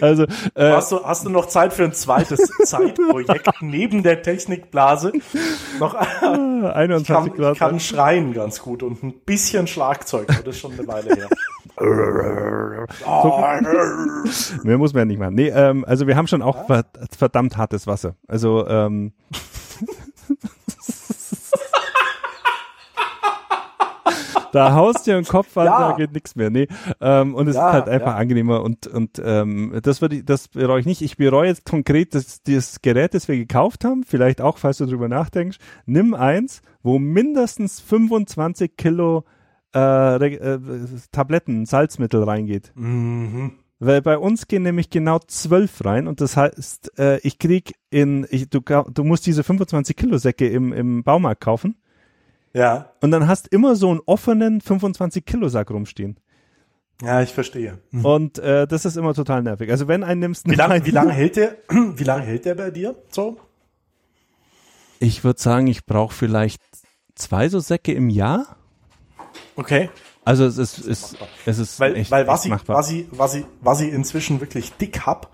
also, 0.00 0.24
äh, 0.54 0.72
Hast 0.72 0.92
du, 0.92 1.04
hast 1.04 1.24
du 1.24 1.30
noch 1.30 1.46
Zeit 1.46 1.72
für 1.72 1.84
ein 1.84 1.92
zweites 1.92 2.40
Zeitprojekt 2.64 3.48
neben 3.60 4.02
der 4.02 4.22
Technikblase? 4.22 5.12
Noch, 5.78 6.00
ich 6.00 6.22
21 6.22 7.06
kann, 7.06 7.26
ich 7.26 7.34
Grad. 7.34 7.58
kann 7.58 7.80
schreien 7.80 8.32
ganz 8.32 8.60
gut 8.60 8.82
und 8.82 9.02
ein 9.02 9.14
bisschen 9.24 9.66
Schlagzeug, 9.66 10.26
das 10.28 10.46
ist 10.46 10.58
schon 10.58 10.72
eine 10.72 10.86
Weile 10.86 11.14
her. 11.14 11.28
Mehr 14.62 14.78
muss 14.78 14.92
man 14.92 15.00
ja 15.00 15.04
nicht 15.06 15.18
machen. 15.18 15.34
Nee, 15.34 15.48
ähm, 15.48 15.84
also 15.86 16.06
wir 16.06 16.16
haben 16.16 16.28
schon 16.28 16.42
auch 16.42 16.66
ver 16.66 16.84
verdammt 17.16 17.56
hartes 17.56 17.88
Wasser. 17.88 18.14
Also, 18.28 18.64
ähm, 18.68 19.12
da 24.54 24.74
haust 24.74 25.06
dir 25.06 25.16
ein 25.16 25.24
Kopf 25.24 25.56
an, 25.56 25.64
Ja. 25.74 25.90
da 25.90 25.96
geht 25.96 26.12
nichts 26.12 26.36
mehr. 26.36 26.50
Nee, 26.50 26.68
ähm, 27.00 27.34
und 27.34 27.48
es 27.48 27.56
Ja, 27.56 27.68
ist 27.68 27.72
halt 27.74 27.88
einfach 27.88 28.12
ja. 28.12 28.16
angenehmer 28.16 28.62
und, 28.62 28.86
und 28.86 29.20
ähm, 29.24 29.78
das, 29.82 30.00
würde 30.00 30.16
ich, 30.16 30.24
das 30.24 30.48
bereue 30.48 30.80
ich 30.80 30.86
nicht. 30.86 31.02
Ich 31.02 31.16
bereue 31.16 31.48
jetzt 31.48 31.64
konkret 31.64 32.14
das, 32.14 32.42
das 32.42 32.80
Gerät, 32.82 33.14
das 33.14 33.28
wir 33.28 33.36
gekauft 33.36 33.84
haben, 33.84 34.04
vielleicht 34.04 34.40
auch, 34.40 34.58
falls 34.58 34.78
du 34.78 34.86
drüber 34.86 35.08
nachdenkst, 35.08 35.58
nimm 35.86 36.14
eins, 36.14 36.62
wo 36.82 36.98
mindestens 36.98 37.80
25 37.80 38.76
Kilo 38.76 39.24
äh, 39.74 40.16
äh, 40.16 40.58
Tabletten, 41.10 41.66
Salzmittel 41.66 42.22
reingeht. 42.22 42.72
Mhm. 42.74 43.52
Weil 43.80 44.02
bei 44.02 44.16
uns 44.18 44.46
gehen 44.46 44.62
nämlich 44.62 44.88
genau 44.88 45.18
zwölf 45.26 45.84
rein 45.84 46.06
und 46.06 46.20
das 46.20 46.36
heißt, 46.36 46.96
äh, 46.98 47.18
ich 47.18 47.38
krieg 47.38 47.74
in, 47.90 48.24
ich, 48.30 48.48
du, 48.48 48.60
du 48.60 49.04
musst 49.04 49.26
diese 49.26 49.42
25 49.42 49.96
Kilo 49.96 50.16
Säcke 50.16 50.48
im, 50.48 50.72
im 50.72 51.02
Baumarkt 51.02 51.40
kaufen 51.42 51.76
Ja, 52.54 52.92
und 53.00 53.10
dann 53.10 53.26
hast 53.28 53.48
immer 53.48 53.74
so 53.76 53.90
einen 53.90 54.00
offenen 54.06 54.60
25 54.60 55.24
Kilo 55.26 55.48
Sack 55.48 55.70
rumstehen. 55.70 56.18
ja, 57.02 57.20
ich 57.20 57.32
verstehe. 57.34 57.78
Und 58.02 58.38
äh, 58.38 58.66
das 58.68 58.84
ist 58.84 58.96
immer 58.96 59.12
total 59.12 59.42
nervig. 59.42 59.70
Also 59.70 59.88
wenn 59.88 60.04
einen 60.04 60.20
nimmst, 60.20 60.48
Wie 60.48 60.54
lange 60.54 60.86
wie 60.86 60.90
lang 60.92 61.10
hält 61.10 61.34
der, 61.36 61.56
wie 61.68 62.04
lange 62.04 62.22
hält 62.22 62.44
der 62.44 62.54
bei 62.54 62.70
dir? 62.70 62.94
So? 63.10 63.38
Ich 65.00 65.24
würde 65.24 65.40
sagen, 65.40 65.66
ich 65.66 65.84
brauche 65.84 66.14
vielleicht 66.14 66.62
zwei 67.16 67.48
so 67.48 67.58
Säcke 67.60 67.92
im 67.92 68.08
Jahr. 68.08 68.56
Okay. 69.56 69.90
Also 70.24 70.46
es 70.46 70.56
ist, 70.56 70.78
es, 70.86 71.16
es 71.44 71.58
ist 71.58 71.80
Weil, 71.80 71.96
echt, 71.96 72.10
weil 72.10 72.26
was, 72.26 72.40
echt 72.40 72.46
ich, 72.46 72.50
machbar. 72.52 72.76
was, 72.76 72.90
ich, 72.90 73.06
was, 73.10 73.34
ich, 73.34 73.44
was 73.60 73.80
ich 73.80 73.92
inzwischen 73.92 74.40
wirklich 74.40 74.72
dick 74.74 75.00
hab, 75.04 75.32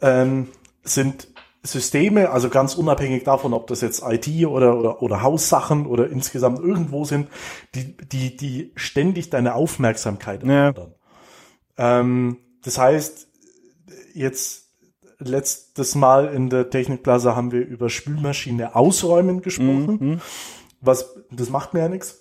ähm, 0.00 0.48
sind 0.82 1.28
Systeme, 1.64 2.30
also 2.30 2.50
ganz 2.50 2.74
unabhängig 2.74 3.24
davon, 3.24 3.54
ob 3.54 3.66
das 3.68 3.80
jetzt 3.80 4.02
IT 4.06 4.28
oder, 4.46 4.78
oder, 4.78 5.02
oder 5.02 5.22
Haussachen 5.22 5.86
oder 5.86 6.08
insgesamt 6.10 6.60
irgendwo 6.60 7.04
sind, 7.04 7.28
die, 7.74 7.96
die, 7.96 8.36
die 8.36 8.72
ständig 8.76 9.30
deine 9.30 9.54
Aufmerksamkeit 9.54 10.44
Ja. 10.44 10.66
erfordern. 10.66 10.94
Ähm, 11.78 12.36
das 12.62 12.78
heißt, 12.78 13.28
jetzt 14.14 14.68
letztes 15.18 15.94
Mal 15.94 16.26
in 16.34 16.50
der 16.50 16.70
Technikblase 16.70 17.34
haben 17.34 17.50
wir 17.50 17.66
über 17.66 17.88
Spülmaschine 17.88 18.76
ausräumen 18.76 19.42
gesprochen. 19.42 19.98
Mhm. 20.00 20.20
Was, 20.80 21.14
das 21.30 21.48
macht 21.50 21.72
mir 21.72 21.80
ja 21.80 21.88
nichts. 21.88 22.20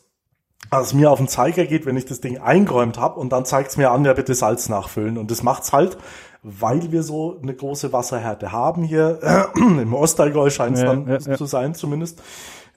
Was 0.70 0.94
mir 0.94 1.12
auf 1.12 1.18
den 1.20 1.28
Zeiger 1.28 1.66
geht, 1.66 1.86
wenn 1.86 1.98
ich 1.98 2.06
das 2.06 2.22
Ding 2.22 2.38
eingeräumt 2.38 2.98
habe 2.98 3.20
und 3.20 3.32
dann 3.32 3.46
zeigt's 3.46 3.76
mir 3.76 3.92
an, 3.92 4.06
ja 4.06 4.14
bitte 4.14 4.34
Salz 4.34 4.70
nachfüllen. 4.70 5.18
Und 5.18 5.30
das 5.30 5.44
macht's 5.44 5.74
halt, 5.74 5.98
weil 6.44 6.92
wir 6.92 7.04
so 7.04 7.40
eine 7.42 7.54
große 7.54 7.94
Wasserhärte 7.94 8.52
haben 8.52 8.84
hier. 8.84 9.20
Im 9.56 9.94
Ostallgäu 9.94 10.50
scheint 10.50 10.76
es 10.76 10.84
Ja, 10.84 10.96
dann 10.96 11.08
ja, 11.08 11.20
zu 11.38 11.46
sein 11.46 11.74
zumindest. 11.74 12.22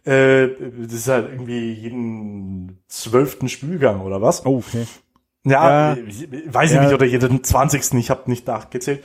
Äh, 0.04 0.48
das 0.82 0.92
ist 0.92 1.08
halt 1.08 1.30
irgendwie 1.32 1.72
jeden 1.72 2.78
zwölften 2.88 3.48
Spülgang 3.48 4.00
oder 4.02 4.22
was. 4.22 4.46
Oh, 4.46 4.58
okay. 4.58 4.86
Ja, 5.44 5.94
Ja. 5.94 5.96
ich 6.06 6.28
weiß 6.46 6.70
ich 6.70 6.76
Ja. 6.76 6.84
nicht, 6.84 6.94
oder 6.94 7.06
jeden 7.06 7.42
zwanzigsten, 7.42 7.98
ich 7.98 8.10
habe 8.10 8.22
nicht 8.30 8.46
nachgezählt. 8.46 9.02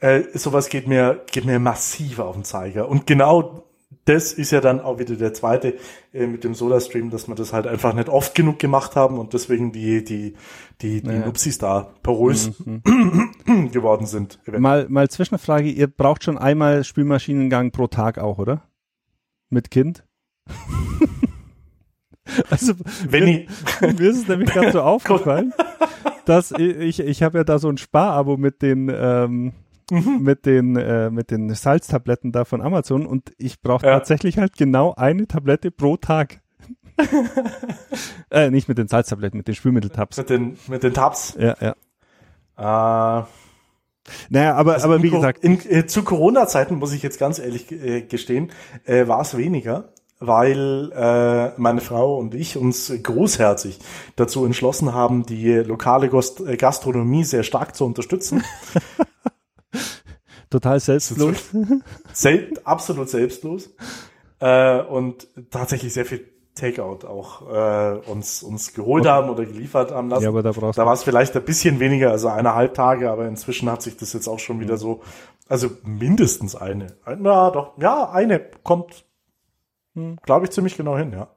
Äh, 0.00 0.22
sowas 0.34 0.68
geht 0.68 0.88
mir, 0.88 1.20
geht 1.30 1.44
mir 1.44 1.58
massiv 1.58 2.18
auf 2.18 2.34
den 2.34 2.44
Zeiger. 2.44 2.88
Und 2.88 3.06
genau 3.06 3.64
das 4.06 4.32
ist 4.32 4.50
ja 4.50 4.60
dann 4.60 4.80
auch 4.80 4.98
wieder 4.98 5.14
der 5.14 5.34
zweite 5.34 5.74
äh, 6.12 6.26
mit 6.26 6.42
dem 6.44 6.54
SodaStream, 6.54 7.10
dass 7.10 7.28
wir 7.28 7.34
das 7.34 7.52
halt 7.52 7.66
einfach 7.66 7.92
nicht 7.94 8.08
oft 8.08 8.34
genug 8.34 8.58
gemacht 8.58 8.96
haben 8.96 9.18
und 9.18 9.34
deswegen 9.34 9.72
die, 9.72 10.02
die, 10.04 10.34
die, 10.80 11.02
die 11.02 11.10
Ja. 11.10 11.26
Nupsis 11.26 11.58
da 11.58 11.92
porös 12.02 12.50
Mhm. 12.64 12.82
geworden 13.72 14.06
sind. 14.06 14.38
Mal, 14.46 14.88
mal 14.88 15.08
Zwischenfrage, 15.08 15.68
ihr 15.68 15.86
braucht 15.86 16.24
schon 16.24 16.38
einmal 16.38 16.84
Spülmaschinengang 16.84 17.72
pro 17.72 17.86
Tag 17.86 18.18
auch, 18.18 18.38
oder? 18.38 18.62
Mit 19.50 19.70
Kind? 19.70 20.04
also, 22.50 22.74
Wenn 23.08 23.26
ich, 23.26 23.48
mir 23.80 24.10
ist 24.10 24.22
es 24.22 24.28
nämlich 24.28 24.50
gerade 24.50 24.72
so 24.72 24.82
aufgefallen, 24.82 25.52
dass 26.24 26.52
ich, 26.52 27.00
ich 27.00 27.22
habe 27.22 27.38
ja 27.38 27.44
da 27.44 27.58
so 27.58 27.68
ein 27.68 27.78
Sparabo 27.78 28.36
mit 28.36 28.62
den, 28.62 28.90
ähm, 28.94 29.52
Mhm. 29.90 30.18
mit 30.22 30.46
den, 30.46 30.76
äh, 30.76 31.10
mit 31.10 31.30
den 31.30 31.52
Salztabletten 31.54 32.32
da 32.32 32.44
von 32.44 32.60
Amazon 32.62 33.06
und 33.06 33.32
ich 33.38 33.60
brauche 33.60 33.86
Ja. 33.86 33.94
tatsächlich 33.98 34.38
halt 34.38 34.56
genau 34.56 34.94
eine 34.96 35.26
Tablette 35.26 35.70
pro 35.70 35.96
Tag. 35.96 36.40
äh, 38.30 38.50
nicht 38.50 38.68
mit 38.68 38.78
den 38.78 38.88
Salztabletten, 38.88 39.38
mit 39.38 39.48
den 39.48 39.54
Spülmitteltabs. 39.54 40.16
mit 40.18 40.30
den, 40.30 40.58
mit 40.68 40.82
den 40.82 40.92
Tabs, 40.94 41.36
Ja, 41.38 41.56
ja. 42.58 43.20
äh, 43.20 43.24
Naja, 44.28 44.54
aber, 44.56 44.74
Also 44.74 44.86
aber 44.86 45.02
wie 45.02 45.10
Co- 45.10 45.16
gesagt, 45.16 45.44
in, 45.44 45.58
äh, 45.68 45.86
zu 45.86 46.02
Corona-Zeiten 46.02 46.76
muss 46.76 46.92
ich 46.92 47.02
jetzt 47.02 47.18
ganz 47.18 47.38
ehrlich 47.38 47.70
äh, 47.72 48.02
gestehen, 48.02 48.50
äh, 48.84 49.06
war 49.08 49.20
es 49.20 49.36
weniger, 49.36 49.92
weil 50.18 50.90
äh, 50.94 51.58
meine 51.60 51.80
Frau 51.80 52.18
und 52.18 52.34
ich 52.34 52.56
uns 52.56 52.92
großherzig 53.02 53.78
dazu 54.16 54.44
entschlossen 54.44 54.92
haben, 54.92 55.24
die 55.26 55.52
lokale 55.54 56.08
Gost 56.08 56.40
äh, 56.40 56.56
Gastronomie 56.56 57.24
sehr 57.24 57.42
stark 57.42 57.74
zu 57.74 57.84
unterstützen. 57.86 58.42
total 60.50 60.80
selbstlos. 60.80 61.50
Sel 62.12 62.52
absolut 62.64 63.08
selbstlos 63.08 63.70
äh, 64.40 64.80
und 64.82 65.28
tatsächlich 65.50 65.92
sehr 65.92 66.04
viel 66.04 66.26
Takeout 66.54 67.06
auch 67.06 67.42
äh, 67.50 68.10
uns 68.10 68.42
uns 68.42 68.74
geholt 68.74 69.06
haben 69.06 69.30
oder 69.30 69.46
geliefert 69.46 69.92
haben 69.92 70.10
lassen. 70.10 70.24
Ja, 70.24 70.28
aber 70.30 70.42
da 70.42 70.50
brauchst 70.52 70.78
Da 70.78 70.84
war 70.84 70.92
es 70.92 71.04
vielleicht 71.04 71.34
ein 71.36 71.44
bisschen 71.44 71.78
weniger, 71.80 72.10
also 72.10 72.28
eineinhalb 72.28 72.74
Tage, 72.74 73.10
aber 73.10 73.26
inzwischen 73.28 73.70
hat 73.70 73.80
sich 73.82 73.96
das 73.96 74.12
jetzt 74.12 74.26
auch 74.28 74.40
schon 74.40 74.60
wieder 74.60 74.76
so, 74.76 75.00
also 75.48 75.70
mindestens 75.84 76.56
eine. 76.56 76.88
Ein- 77.04 77.24
Ja, 77.24 77.50
doch, 77.50 77.78
ja, 77.80 78.10
eine 78.10 78.40
kommt, 78.64 79.04
Hm. 79.94 80.16
glaube 80.24 80.46
ich, 80.46 80.50
ziemlich 80.50 80.76
genau 80.76 80.98
hin, 80.98 81.12
ja. 81.12 81.28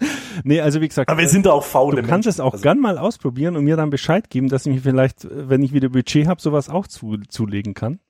nee, 0.44 0.60
also 0.60 0.80
wie 0.80 0.88
gesagt. 0.88 1.10
Aber 1.10 1.20
wir 1.20 1.28
sind 1.28 1.46
da 1.46 1.52
auch 1.52 1.64
faule 1.64 1.96
Du 2.02 2.08
kannst 2.08 2.26
Menschen. 2.26 2.28
es 2.30 2.40
auch 2.40 2.52
Also, 2.52 2.62
gern 2.62 2.80
mal 2.80 2.98
ausprobieren 2.98 3.56
und 3.56 3.64
mir 3.64 3.76
dann 3.76 3.90
Bescheid 3.90 4.30
geben, 4.30 4.48
dass 4.48 4.66
ich 4.66 4.74
mir 4.74 4.80
vielleicht, 4.80 5.26
wenn 5.30 5.62
ich 5.62 5.72
wieder 5.72 5.90
Budget 5.90 6.26
habe, 6.26 6.40
sowas 6.40 6.68
auch 6.68 6.86
zu, 6.86 7.18
zulegen 7.28 7.74
kann. 7.74 8.00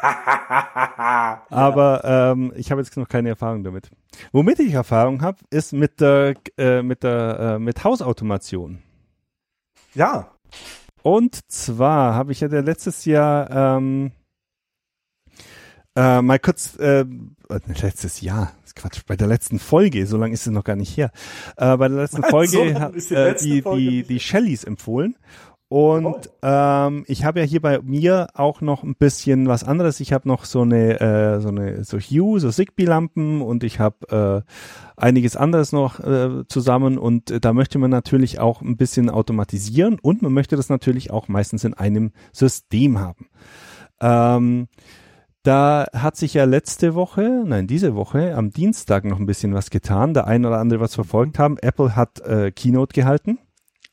Aber 1.50 2.02
ähm, 2.04 2.52
ich 2.56 2.70
habe 2.70 2.80
jetzt 2.80 2.96
noch 2.96 3.08
keine 3.08 3.30
Erfahrung 3.30 3.64
damit. 3.64 3.90
Womit 4.32 4.60
ich 4.60 4.72
Erfahrung 4.72 5.22
habe, 5.22 5.38
ist 5.50 5.72
mit 5.72 6.00
der 6.00 6.34
äh, 6.56 6.82
mit 6.82 7.02
der 7.02 7.38
äh, 7.40 7.58
mit 7.58 7.82
Hausautomation. 7.84 8.82
ja, 9.94 10.30
Und 11.02 11.50
zwar 11.50 12.14
habe 12.14 12.32
ich 12.32 12.40
ja 12.40 12.48
letztes 12.48 13.04
Jahr 13.04 13.50
ähm, 13.50 14.12
äh, 15.96 16.22
mal 16.22 16.38
kurz 16.38 16.76
äh, 16.78 17.00
äh, 17.00 17.06
letztes 17.82 18.20
Jahr, 18.20 18.52
Quatsch, 18.76 19.00
bei 19.06 19.16
der 19.16 19.26
letzten 19.26 19.58
Folge, 19.58 20.06
so 20.06 20.16
lange 20.16 20.34
ist 20.34 20.46
es 20.46 20.52
noch 20.52 20.62
gar 20.62 20.76
nicht 20.76 20.96
her. 20.96 21.10
Äh, 21.56 21.76
bei 21.76 21.88
der 21.88 21.98
letzten 21.98 22.22
So 22.22 22.28
Folge 22.28 22.70
lang 22.70 22.80
hat 22.80 23.10
äh, 23.10 23.34
die 23.34 23.62
die 23.62 24.02
die 24.04 24.20
Shellys 24.20 24.62
empfohlen. 24.64 25.16
Und 25.70 26.30
ähm, 26.40 27.04
ich 27.08 27.26
habe 27.26 27.40
ja 27.40 27.44
hier 27.44 27.60
bei 27.60 27.80
mir 27.82 28.28
auch 28.32 28.62
noch 28.62 28.84
ein 28.84 28.94
bisschen 28.94 29.48
was 29.48 29.64
anderes. 29.64 30.00
Ich 30.00 30.14
habe 30.14 30.26
noch 30.26 30.46
so 30.46 30.62
eine 30.62 30.98
äh, 30.98 31.40
so 31.40 31.48
eine 31.48 31.84
so 31.84 31.98
Hue, 31.98 32.40
so 32.40 32.50
Zigbee-Lampen 32.50 33.42
und 33.42 33.64
ich 33.64 33.78
habe 33.78 34.44
äh, 34.46 34.50
einiges 34.96 35.36
anderes 35.36 35.72
noch 35.72 36.00
äh, 36.00 36.46
zusammen 36.48 36.96
und 36.96 37.30
äh, 37.30 37.38
da 37.38 37.52
möchte 37.52 37.78
man 37.78 37.90
natürlich 37.90 38.40
auch 38.40 38.62
ein 38.62 38.78
bisschen 38.78 39.10
automatisieren 39.10 39.98
und 40.00 40.22
man 40.22 40.32
möchte 40.32 40.56
das 40.56 40.70
natürlich 40.70 41.10
auch 41.10 41.28
meistens 41.28 41.64
in 41.64 41.74
einem 41.74 42.12
System 42.32 42.98
haben. 42.98 43.26
Ähm, 44.00 44.68
da 45.42 45.86
hat 45.92 46.16
sich 46.16 46.32
ja 46.32 46.44
letzte 46.44 46.94
Woche, 46.94 47.44
nein, 47.46 47.66
diese 47.66 47.94
Woche, 47.94 48.34
am 48.34 48.50
Dienstag 48.50 49.04
noch 49.04 49.18
ein 49.18 49.26
bisschen 49.26 49.52
was 49.52 49.68
getan. 49.68 50.14
Der 50.14 50.26
ein 50.26 50.46
oder 50.46 50.58
andere 50.58 50.80
was 50.80 50.94
verfolgt 50.94 51.38
haben. 51.38 51.58
Apple 51.58 51.94
hat 51.94 52.20
äh, 52.20 52.52
Keynote 52.52 52.94
gehalten 52.94 53.38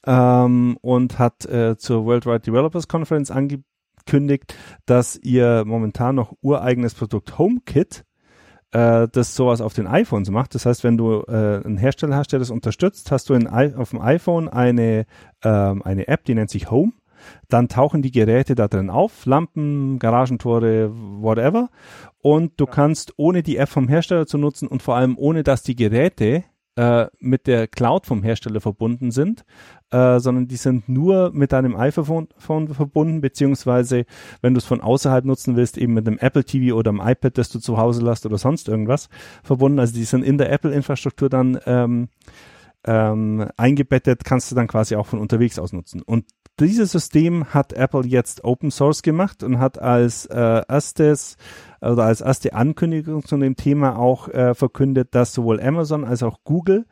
ähm, 0.06 0.78
und 0.82 1.20
hat 1.20 1.46
äh, 1.46 1.78
zur 1.78 2.06
Worldwide 2.06 2.42
Developers 2.42 2.88
Conference 2.88 3.32
angekündigt, 3.32 4.56
dass 4.86 5.18
ihr 5.18 5.64
momentan 5.66 6.16
noch 6.16 6.34
ureigenes 6.42 6.94
Produkt 6.94 7.38
HomeKit 7.38 8.06
äh, 8.76 9.08
das 9.12 9.36
sowas 9.36 9.62
auf 9.62 9.74
den 9.74 9.88
iPhones 9.88 10.30
macht. 10.30 10.54
Das 10.54 10.66
heißt, 10.66 10.84
wenn 10.84 10.98
du 10.98 11.22
äh, 11.28 11.62
einen 11.64 11.78
Hersteller 11.78 12.18
hast, 12.18 12.34
der 12.34 12.40
das 12.40 12.50
unterstützt, 12.50 13.10
hast 13.12 13.30
du 13.30 13.34
in, 13.34 13.48
auf 13.48 13.92
dem 13.92 14.02
iPhone 14.02 14.50
eine, 14.50 15.06
ähm, 15.44 15.82
eine 15.84 16.08
App, 16.08 16.26
die 16.26 16.36
nennt 16.36 16.50
sich 16.50 16.70
Home. 16.70 16.92
Dann 17.48 17.70
tauchen 17.70 18.02
die 18.02 18.12
Geräte 18.12 18.54
da 18.54 18.68
drin 18.68 18.90
auf, 18.90 19.26
Lampen, 19.26 19.98
Garagentore, 19.98 20.92
whatever. 20.94 21.70
Und 22.22 22.60
du 22.60 22.66
kannst, 22.66 23.14
ohne 23.18 23.42
die 23.42 23.58
App 23.58 23.70
vom 23.70 23.88
Hersteller 23.88 24.28
zu 24.28 24.38
nutzen 24.38 24.68
und 24.68 24.84
vor 24.84 24.96
allem 24.96 25.18
ohne, 25.18 25.44
dass 25.44 25.64
die 25.64 25.76
Geräte 25.76 26.44
äh, 26.76 27.08
mit 27.20 27.48
der 27.48 27.68
Cloud 27.68 28.06
vom 28.06 28.24
Hersteller 28.24 28.62
verbunden 28.62 29.12
sind, 29.12 29.46
äh, 29.92 30.20
sondern 30.20 30.48
die 30.48 30.58
sind 30.58 30.90
nur 30.90 31.32
mit 31.34 31.52
deinem 31.52 31.76
iPhone 31.76 32.28
Phone 32.38 32.68
verbunden, 32.74 33.22
beziehungsweise 33.22 34.06
wenn 34.42 34.54
du 34.54 34.58
es 34.58 34.66
von 34.66 34.82
außerhalb 34.82 35.26
nutzen 35.26 35.56
willst, 35.56 35.78
eben 35.78 35.94
mit 35.94 36.08
einem 36.08 36.18
Apple 36.20 36.44
TV 36.44 36.76
oder 36.76 36.92
einem 36.92 37.02
iPad, 37.02 37.38
das 37.38 37.50
du 37.50 37.60
zu 37.60 37.78
Hause 37.78 38.04
lässt 38.04 38.26
oder 38.26 38.38
sonst 38.38 38.68
irgendwas 38.68 39.10
verbunden. 39.44 39.80
Also 39.80 39.94
die 39.94 40.04
sind 40.04 40.24
in 40.24 40.38
der 40.38 40.52
Apple-Infrastruktur 40.52 41.30
dann 41.30 41.60
ähm, 41.66 42.10
ähm, 42.86 43.48
eingebettet, 43.58 44.24
kannst 44.24 44.52
du 44.52 44.56
dann 44.56 44.68
quasi 44.68 44.96
auch 44.96 45.08
von 45.08 45.20
unterwegs 45.20 45.58
aus 45.60 45.74
nutzen. 45.74 46.02
Und 46.02 46.26
dieses 46.60 46.92
System 46.92 47.54
hat 47.54 47.74
Apple 47.74 48.06
jetzt 48.06 48.44
Open 48.46 48.72
Source 48.72 49.02
gemacht 49.02 49.44
und 49.44 49.60
hat 49.60 49.78
als 49.78 50.26
äh, 50.28 50.62
erstes 50.68 51.36
oder 51.92 52.06
als 52.06 52.22
erste 52.22 52.54
Ankündigung 52.54 53.24
zu 53.26 53.38
dem 53.38 53.56
Thema 53.56 53.98
auch 53.98 54.28
äh, 54.30 54.54
verkündet, 54.54 55.10
dass 55.12 55.34
sowohl 55.34 55.62
Amazon 55.62 56.04
als 56.04 56.24
auch 56.24 56.40
Google 56.44 56.86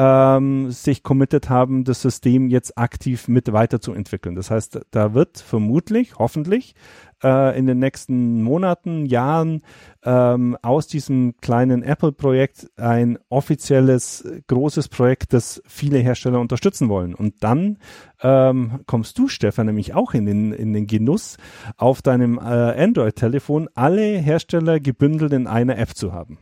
ähm, 0.00 0.70
sich 0.70 1.02
committed 1.02 1.50
haben, 1.50 1.84
das 1.84 2.00
System 2.00 2.48
jetzt 2.48 2.78
aktiv 2.78 3.28
mit 3.28 3.52
weiterzuentwickeln. 3.52 4.34
Das 4.34 4.50
heißt, 4.50 4.80
da 4.92 5.12
wird 5.12 5.38
vermutlich, 5.38 6.14
hoffentlich, 6.18 6.74
äh, 7.22 7.58
in 7.58 7.66
den 7.66 7.80
nächsten 7.80 8.42
Monaten, 8.42 9.04
Jahren 9.04 9.60
ähm, 10.02 10.56
aus 10.62 10.86
diesem 10.86 11.34
kleinen 11.42 11.82
Apple-Projekt 11.82 12.70
ein 12.78 13.18
offizielles, 13.28 14.26
großes 14.46 14.88
Projekt, 14.88 15.34
das 15.34 15.62
viele 15.66 15.98
Hersteller 15.98 16.40
unterstützen 16.40 16.88
wollen. 16.88 17.14
Und 17.14 17.34
dann 17.40 17.76
ähm, 18.22 18.80
kommst 18.86 19.18
du, 19.18 19.28
Stefan, 19.28 19.66
nämlich 19.66 19.92
auch 19.92 20.14
in 20.14 20.24
den, 20.24 20.52
in 20.54 20.72
den 20.72 20.86
Genuss, 20.86 21.36
auf 21.76 22.00
deinem 22.00 22.38
äh, 22.38 22.40
Android-Telefon 22.40 23.68
alle 23.74 24.00
Hersteller 24.00 24.80
gebündelt 24.80 25.34
in 25.34 25.46
einer 25.46 25.76
App 25.76 25.94
zu 25.94 26.14
haben. 26.14 26.38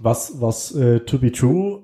was, 0.00 0.40
was 0.40 0.74
äh, 0.74 1.00
to 1.00 1.18
be 1.18 1.30
true 1.30 1.82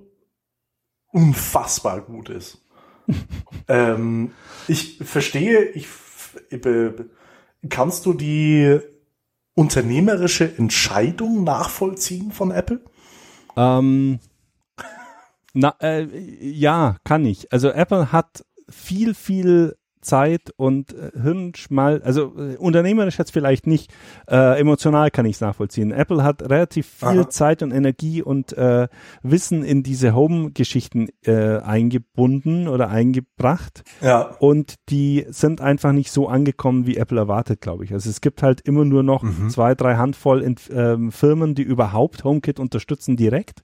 unfassbar 1.15 2.01
gut 2.01 2.29
ist. 2.29 2.61
ähm, 3.69 4.33
ich 4.67 4.99
verstehe, 4.99 5.67
ich 5.71 5.87
kannst 7.69 8.07
du 8.07 8.13
die 8.13 8.81
unternehmerische 9.55 10.57
Entscheidung 10.59 11.45
nachvollziehen 11.45 12.33
von 12.33 12.51
Apple? 12.51 12.81
Ähm, 13.57 14.19
na, 15.53 15.77
äh, 15.81 16.09
ja, 16.41 16.97
kann 17.05 17.25
ich. 17.25 17.53
Also 17.53 17.71
Apple 17.71 18.11
hat 18.11 18.45
viel, 18.69 19.15
viel 19.15 19.77
Zeit 20.05 20.53
und 20.57 20.93
äh, 20.95 21.11
Hirnschmal, 21.21 22.01
also 22.03 22.33
äh, 22.39 22.57
unternehmerisch 22.57 23.19
jetzt 23.19 23.33
vielleicht 23.33 23.67
nicht, 23.67 23.93
äh, 24.29 24.61
emotional 24.61 25.11
kann 25.11 25.27
ich 25.27 25.37
es 25.37 25.41
nachvollziehen. 25.41 25.91
Apple 25.91 26.23
hat 26.23 26.43
relativ 26.43 26.87
viel 26.87 27.09
Aha. 27.21 27.29
Zeit 27.31 27.63
und 27.63 27.73
Energie 27.73 28.23
und 28.23 28.53
äh, 28.57 28.87
Wissen 29.23 29.65
in 29.65 29.83
diese 29.83 30.15
Home-Geschichten 30.15 31.09
äh, 31.25 31.59
eingebunden 31.59 32.69
oder 32.69 32.89
eingebracht 32.89 33.83
Ja. 34.01 34.37
und 34.39 34.75
die 34.91 35.27
sind 35.31 35.61
einfach 35.61 35.93
nicht 35.93 36.11
so 36.13 36.29
angekommen, 36.29 36.87
wie 36.87 36.97
Apple 36.97 37.19
erwartet, 37.19 37.61
glaube 37.61 37.85
ich. 37.85 37.93
Also 37.93 38.11
es 38.11 38.21
gibt 38.21 38.43
halt 38.43 38.61
immer 38.61 38.85
nur 38.85 39.03
noch 39.03 39.23
Mhm. 39.23 39.49
zwei, 39.51 39.75
drei 39.75 39.97
Handvoll 39.97 40.43
in, 40.43 40.57
ähm, 40.71 41.11
Firmen, 41.11 41.55
die 41.55 41.63
überhaupt 41.63 42.25
HomeKit 42.25 42.61
unterstützen 42.61 43.17
direkt. 43.17 43.63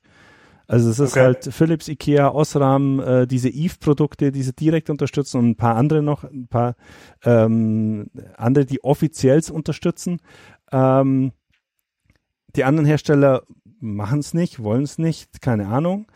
Also 0.71 0.89
es 0.89 1.01
ist 1.01 1.12
Okay. 1.14 1.21
halt 1.25 1.49
Philips, 1.53 1.89
Ikea, 1.89 2.29
Osram, 2.31 3.01
äh, 3.01 3.27
diese 3.27 3.49
Eve-Produkte, 3.49 4.31
die 4.31 4.43
sie 4.45 4.53
direkt 4.53 4.89
unterstützen 4.89 5.39
und 5.39 5.49
ein 5.51 5.57
paar 5.57 5.75
andere 5.75 6.01
noch, 6.01 6.23
ein 6.23 6.47
paar 6.47 6.77
ähm, 7.25 8.07
andere, 8.37 8.66
die 8.66 8.85
offiziell 8.85 9.43
unterstützen. 9.51 10.21
Ähm, 10.71 11.33
die 12.55 12.62
anderen 12.62 12.87
Hersteller 12.87 13.43
machen 13.81 14.21
es 14.21 14.33
nicht, 14.33 14.62
wollen 14.62 14.85
es 14.85 14.97
nicht, 14.99 15.43
keine 15.43 15.66
Ahnung. 15.66 16.07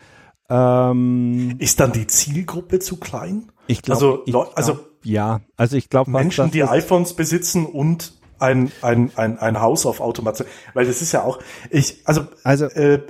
Ähm, 0.49 1.55
Ist 1.59 1.81
dann 1.81 1.91
die 1.91 2.07
Zielgruppe 2.07 2.79
zu 2.79 2.97
klein? 2.97 3.51
ich 3.67 3.81
glaube, 3.81 3.97
Also, 3.97 4.15
Leu- 4.19 4.45
glaub, 4.45 4.57
also 4.57 4.79
ja, 5.03 5.41
also 5.57 5.75
ich 5.75 5.89
glaube, 5.89 6.11
Menschen, 6.11 6.51
die 6.51 6.63
iPhones 6.63 7.13
besitzen 7.13 7.65
und 7.65 8.13
ein, 8.39 8.71
ein, 8.81 9.11
ein, 9.15 9.37
ein 9.37 9.59
Haus 9.61 9.85
auf 9.85 9.99
Automation. 10.01 10.47
Weil 10.73 10.85
das 10.85 11.01
ist 11.01 11.11
ja 11.11 11.23
auch, 11.23 11.39
ich, 11.71 12.01
also, 12.05 12.25
also 12.43 12.65
äh, 12.65 13.01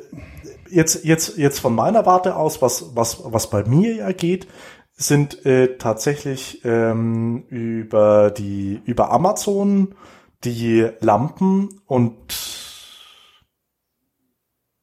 jetzt, 0.75 1.05
jetzt, 1.05 1.37
jetzt 1.37 1.59
von 1.59 1.73
meiner 1.73 2.05
Warte 2.05 2.35
aus, 2.35 2.61
was, 2.61 2.95
was, 2.95 3.21
was 3.23 3.49
bei 3.49 3.63
mir 3.63 3.95
ja 3.95 4.11
geht, 4.11 4.47
sind 4.93 5.45
äh, 5.45 5.77
tatsächlich 5.77 6.63
ähm, 6.63 7.45
über 7.49 8.31
die, 8.31 8.81
über 8.85 9.11
Amazon 9.11 9.95
die 10.43 10.87
Lampen 10.99 11.81
und 11.85 12.15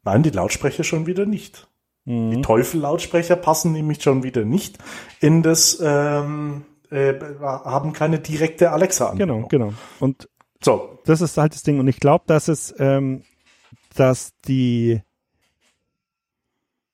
nein, 0.02 0.22
die 0.22 0.30
Lautsprecher 0.30 0.82
schon 0.82 1.06
wieder 1.06 1.24
nicht. 1.26 1.68
mhm. 2.04 2.30
Die 2.30 2.42
Teufel-Lautsprecher 2.42 3.36
passen 3.36 3.72
nämlich 3.72 4.02
schon 4.02 4.22
wieder 4.22 4.44
nicht 4.44 4.78
in 5.20 5.42
das, 5.42 5.78
ähm, 5.82 6.64
äh, 6.90 7.14
haben 7.40 7.92
keine 7.92 8.18
direkte 8.18 8.72
Alexa-Anbindung. 8.72 9.48
genau, 9.48 9.66
genau. 9.68 9.78
Und 10.00 10.28
So, 10.62 10.98
das 11.04 11.20
ist 11.20 11.38
halt 11.38 11.54
das 11.54 11.62
Ding. 11.62 11.78
Und 11.78 11.88
ich 11.88 12.00
glaube, 12.00 12.24
dass 12.26 12.48
es, 12.48 12.74
ähm, 12.78 13.22
dass 13.94 14.32
die, 14.46 15.00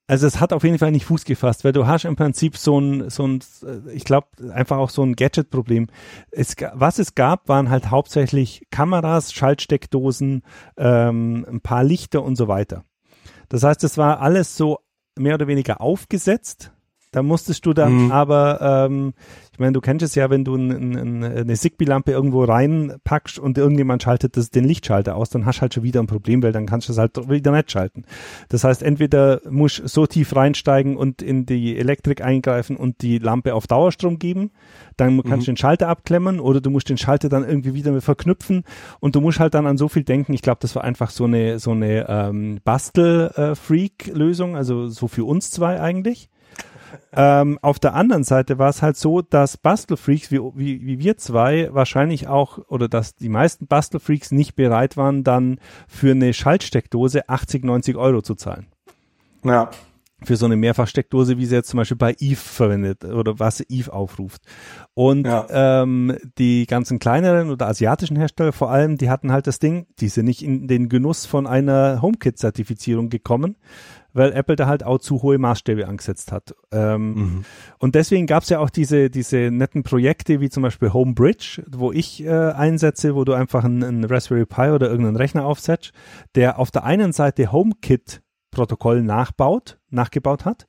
also 0.09 0.27
es 0.27 0.41
hat 0.41 0.55
auf 0.55 0.65
jeden 0.65 0.79
Fall 0.79 0.91
nicht 0.91 1.05
Fuß 1.05 1.25
gefasst, 1.25 1.65
weil 1.65 1.73
du 1.73 1.87
hast 1.87 2.07
im 2.07 2.17
Prinzip 2.17 2.57
so 2.57 2.81
ein, 2.81 3.11
so 3.11 3.27
ein, 3.27 3.41
ich 3.93 4.05
glaube, 4.05 4.29
einfach 4.53 4.79
auch 4.79 4.89
so 4.89 5.03
ein 5.03 5.15
Gadget-Problem. 5.15 5.89
Es, 6.31 6.57
was 6.73 6.99
es 6.99 7.15
gab, 7.15 7.49
waren 7.49 7.69
halt 7.69 7.91
hauptsächlich 7.91 8.67
Kameras, 8.71 9.35
Schaltsteckdosen, 9.35 10.43
ähm, 10.79 11.47
ein 11.49 11.61
paar 11.61 11.85
Lichter 11.85 12.23
und 12.23 12.37
so 12.37 12.49
weiter. 12.49 12.85
Das 13.51 13.63
heißt, 13.63 13.85
es 13.85 13.99
war 13.99 14.21
alles 14.21 14.57
so 14.57 14.79
mehr 15.19 15.35
oder 15.35 15.47
weniger 15.47 15.81
aufgesetzt 15.83 16.73
Da 17.11 17.23
musstest 17.23 17.65
du 17.65 17.73
dann 17.73 18.05
mhm. 18.05 18.13
aber, 18.13 18.61
ähm, 18.61 19.15
ich 19.53 19.59
meine, 19.59 19.73
du 19.73 19.81
kennst 19.81 20.05
es 20.05 20.15
ja, 20.15 20.29
wenn 20.29 20.45
du 20.45 20.57
ein, 20.57 20.95
ein, 20.95 21.25
eine 21.25 21.55
Zigbee-Lampe 21.55 22.13
irgendwo 22.13 22.45
reinpackst 22.45 23.39
und 23.39 23.57
irgendjemand 23.57 24.03
schaltet 24.03 24.37
das, 24.37 24.51
den 24.51 24.65
Lichtschalter 24.65 25.17
aus, 25.17 25.31
dann 25.31 25.47
hast 25.47 25.57
du 25.59 25.63
halt 25.63 25.75
schon 25.75 25.83
wieder 25.83 26.01
ein 26.01 26.07
Problem, 26.07 26.43
weil 26.43 26.53
dann 26.53 26.67
kannst 26.67 26.89
du 26.89 26.93
es 26.93 26.99
halt 26.99 27.17
wieder 27.31 27.51
nicht 27.51 27.73
schalten. 27.73 28.05
Das 28.51 28.63
heißt, 28.63 28.83
entweder 28.83 29.41
musst 29.49 29.79
du 29.79 29.89
so 29.89 30.07
tief 30.07 30.37
reinsteigen 30.37 30.99
und 30.99 31.23
in 31.23 31.47
die 31.47 31.79
Elektrik 31.79 32.23
eingreifen 32.23 32.77
und 32.77 33.01
die 33.01 33.19
Lampe 33.19 33.55
auf 33.55 33.67
Dauerstrom 33.67 34.19
geben, 34.19 34.51
dann 34.99 35.23
kannst 35.23 35.47
mhm. 35.49 35.53
du 35.53 35.53
den 35.53 35.57
Schalter 35.57 35.89
abklemmen 35.89 36.41
oder 36.41 36.61
du 36.61 36.69
musst 36.69 36.91
den 36.91 36.99
Schalter 36.99 37.31
dann 37.31 37.49
irgendwie 37.49 37.73
wieder 37.73 37.99
verknüpfen 38.03 38.65
und 39.01 39.17
du 39.17 39.23
musst 39.23 39.41
halt 39.41 39.55
dann 39.55 39.67
an 39.67 39.79
so 39.79 39.89
viel 39.89 40.05
denken. 40.05 40.35
Ich 40.35 40.43
glaube, 40.43 40.59
das 40.61 40.77
war 40.77 40.85
einfach 40.85 41.11
so 41.11 41.25
eine 41.25 41.59
so 41.59 41.71
eine 41.71 42.07
ähm, 42.09 42.61
Bastel-Freak-Lösung, 42.65 44.57
also 44.57 44.89
so 44.89 45.09
für 45.09 45.25
uns 45.25 45.51
zwei 45.51 45.81
eigentlich 45.81 46.29
ähm, 47.13 47.59
auf 47.63 47.79
der 47.79 47.95
anderen 47.95 48.25
Seite 48.25 48.59
war 48.59 48.69
es 48.69 48.83
halt 48.83 48.97
so, 48.97 49.23
dass 49.23 49.57
Bastelfreaks 49.57 50.31
wie, 50.31 50.41
wie, 50.55 50.87
wie 50.87 50.99
wir 50.99 51.17
zwei 51.17 51.69
wahrscheinlich 51.73 52.29
auch 52.29 52.59
oder 52.69 52.89
dass 52.89 53.15
die 53.15 53.29
meisten 53.29 53.67
Bastelfreaks 53.67 54.31
nicht 54.31 54.55
bereit 54.55 54.97
waren, 54.97 55.25
dann 55.25 55.59
für 55.87 56.13
eine 56.13 56.33
Schaltsteckdose 56.33 57.29
80, 57.29 57.65
90 57.65 57.97
Euro 57.97 58.23
zu 58.23 58.35
zahlen. 58.35 58.67
Ja. 59.45 59.71
Für 60.25 60.37
so 60.37 60.47
eine 60.47 60.57
Mehrfachsteckdose, 60.57 61.39
wie 61.39 61.47
sie 61.47 61.55
jetzt 61.55 61.69
zum 61.69 61.79
Beispiel 61.79 61.97
bei 61.97 62.17
Eve 62.19 62.37
verwendet 62.37 63.05
oder 63.05 63.39
was 63.39 63.65
Eve 63.69 63.93
aufruft. 63.93 64.43
Und 64.95 65.27
ja. 65.27 65.83
ähm, 65.83 66.17
die 66.39 66.67
ganzen 66.67 66.99
kleineren 66.99 67.51
oder 67.51 67.69
asiatischen 67.69 68.17
Hersteller 68.17 68.53
vor 68.53 68.71
allem, 68.71 68.99
die 68.99 69.11
hatten 69.11 69.31
halt 69.31 69.47
das 69.47 69.61
Ding, 69.61 69.87
die 70.01 70.09
sind 70.09 70.25
nicht 70.25 70.43
in 70.43 70.67
den 70.67 70.89
Genuss 70.89 71.25
von 71.25 71.47
einer 71.47 72.03
HomeKit-Zertifizierung 72.03 73.11
gekommen, 73.11 73.57
weil 74.13 74.33
Apple 74.33 74.57
da 74.57 74.67
halt 74.67 74.83
auch 74.83 74.99
zu 74.99 75.23
hohe 75.23 75.39
Maßstäbe 75.39 75.87
angesetzt 75.87 76.33
hat. 76.33 76.55
Ähm, 76.73 77.15
mhm. 77.15 77.45
Und 77.79 77.95
deswegen 77.95 78.27
gab 78.27 78.43
es 78.43 78.49
ja 78.49 78.59
auch 78.59 78.71
diese, 78.71 79.11
diese 79.11 79.51
netten 79.53 79.85
Projekte 79.85 80.41
wie 80.41 80.51
zum 80.51 80.65
Beispiel 80.65 80.93
Homebridge, 80.93 81.63
wo 81.71 81.93
ich 81.93 82.25
äh, 82.25 82.31
einsetze, 82.31 83.15
wo 83.15 83.25
du 83.25 83.35
einfach 83.35 83.65
einen, 83.65 83.85
einen 83.85 84.05
Raspberry 84.05 84.47
Pi 84.47 84.71
oder 84.71 84.89
irgendeinen 84.89 85.17
Rechner 85.17 85.45
aufsetzt, 85.45 85.93
der 86.35 86.59
auf 86.59 86.71
der 86.71 86.85
einen 86.85 87.13
Seite 87.13 87.53
HomeKit-Protokoll 88.49 89.03
nachbaut, 89.03 89.79
nachgebaut 89.91 90.45
hat 90.45 90.67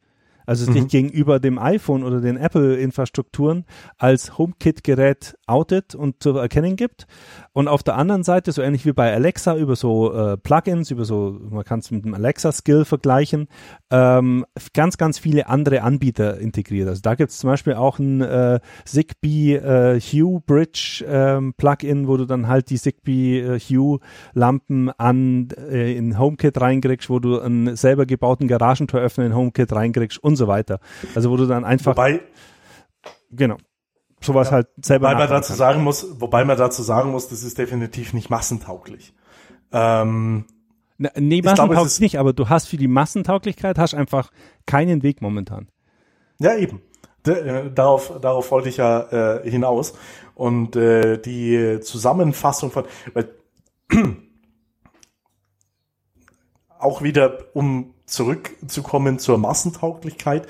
also 0.50 0.68
mhm. 0.68 0.74
sich 0.74 0.88
gegenüber 0.88 1.40
dem 1.40 1.60
iPhone 1.60 2.04
oder 2.04 2.22
den 2.22 2.36
Apple-Infrastrukturen 2.36 3.66
als 4.00 4.40
HomeKit-Gerät 4.40 5.36
outet 5.46 5.94
und 5.94 6.24
zu 6.24 6.36
erkennen 6.36 6.76
gibt. 6.76 7.06
Und 7.54 7.68
auf 7.68 7.84
der 7.84 7.98
anderen 7.98 8.24
Seite, 8.24 8.52
so 8.52 8.64
ähnlich 8.64 8.84
wie 8.84 8.94
bei 8.94 9.14
Alexa, 9.14 9.56
über 9.56 9.76
so 9.76 10.12
äh, 10.12 10.38
Plugins, 10.38 10.90
über 10.90 11.06
so, 11.06 11.38
man 11.52 11.64
kann 11.66 11.80
es 11.80 11.92
mit 11.92 12.04
dem 12.04 12.16
Alexa-Skill 12.16 12.86
vergleichen, 12.86 13.48
ähm, 13.92 14.44
ganz, 14.74 14.98
ganz 14.98 15.20
viele 15.20 15.48
andere 15.48 15.84
Anbieter 15.84 16.40
integriert. 16.40 16.90
Also 16.90 17.02
da 17.04 17.14
gibt 17.14 17.30
es 17.30 17.38
zum 17.38 17.52
Beispiel 17.52 17.74
auch 17.74 18.00
ein 18.00 18.22
äh, 18.22 18.60
Zigbee 18.86 19.56
äh, 19.56 20.00
Hue 20.00 20.42
Bridge 20.44 21.06
ähm, 21.08 21.54
Plugin, 21.58 22.08
wo 22.08 22.18
du 22.18 22.26
dann 22.26 22.48
halt 22.48 22.72
die 22.72 22.80
Zigbee 22.80 23.42
äh, 23.42 23.60
Hue 23.60 24.00
Lampen 24.34 24.90
an 24.98 25.50
äh, 25.70 25.96
in 25.96 26.18
HomeKit 26.18 26.60
reinkriegst, 26.60 27.08
wo 27.12 27.20
du 27.20 27.40
einen 27.40 27.76
selber 27.76 28.08
gebauten 28.08 28.48
Garagentor 28.48 29.02
in 29.18 29.36
HomeKit 29.36 29.72
reinkriegst 29.72 30.18
und 30.18 30.39
so 30.40 30.48
weiter. 30.48 30.80
Also 31.14 31.30
wo 31.30 31.38
du 31.38 31.46
dann 31.46 31.64
einfach 31.64 31.92
Wobei, 31.92 32.22
genau 33.30 33.58
sowas 34.22 34.48
ja, 34.48 34.54
halt 34.54 34.68
selber 34.82 35.08
wobei 35.08 35.20
man 35.20 35.30
dazu 35.30 35.50
kann. 35.50 35.58
sagen 35.58 35.84
muss, 35.84 36.20
wobei 36.20 36.46
man 36.46 36.58
dazu 36.58 36.84
sagen 36.84 37.12
muss, 37.12 37.28
das 37.30 37.44
ist 37.44 37.58
definitiv 37.58 38.14
nicht 38.14 38.30
massentauglich. 38.30 39.14
Ähm, 39.72 40.46
Na, 40.98 41.10
nee, 41.16 41.42
massentauglich 41.42 42.00
nicht, 42.00 42.20
aber 42.20 42.34
du 42.34 42.50
hast 42.50 42.68
für 42.68 42.78
die 42.78 42.88
Massentauglichkeit 42.88 43.78
hast 43.78 43.94
einfach 43.94 44.32
keinen 44.66 45.04
Weg 45.04 45.22
momentan. 45.22 45.68
Ja, 46.40 46.56
eben. 46.56 46.82
Äh, 47.28 47.70
darauf, 47.72 48.20
darauf 48.22 48.50
wollte 48.52 48.70
ich 48.70 48.78
ja 48.78 49.40
äh, 49.42 49.50
hinaus. 49.50 49.94
Und 50.36 50.76
äh, 50.76 51.18
die 51.18 51.80
Zusammenfassung 51.82 52.72
von, 52.72 52.86
weil, 53.14 53.30
auch 56.80 57.02
wieder, 57.02 57.46
um 57.54 57.94
zurückzukommen 58.10 59.20
zur 59.20 59.38
Massentauglichkeit. 59.38 60.48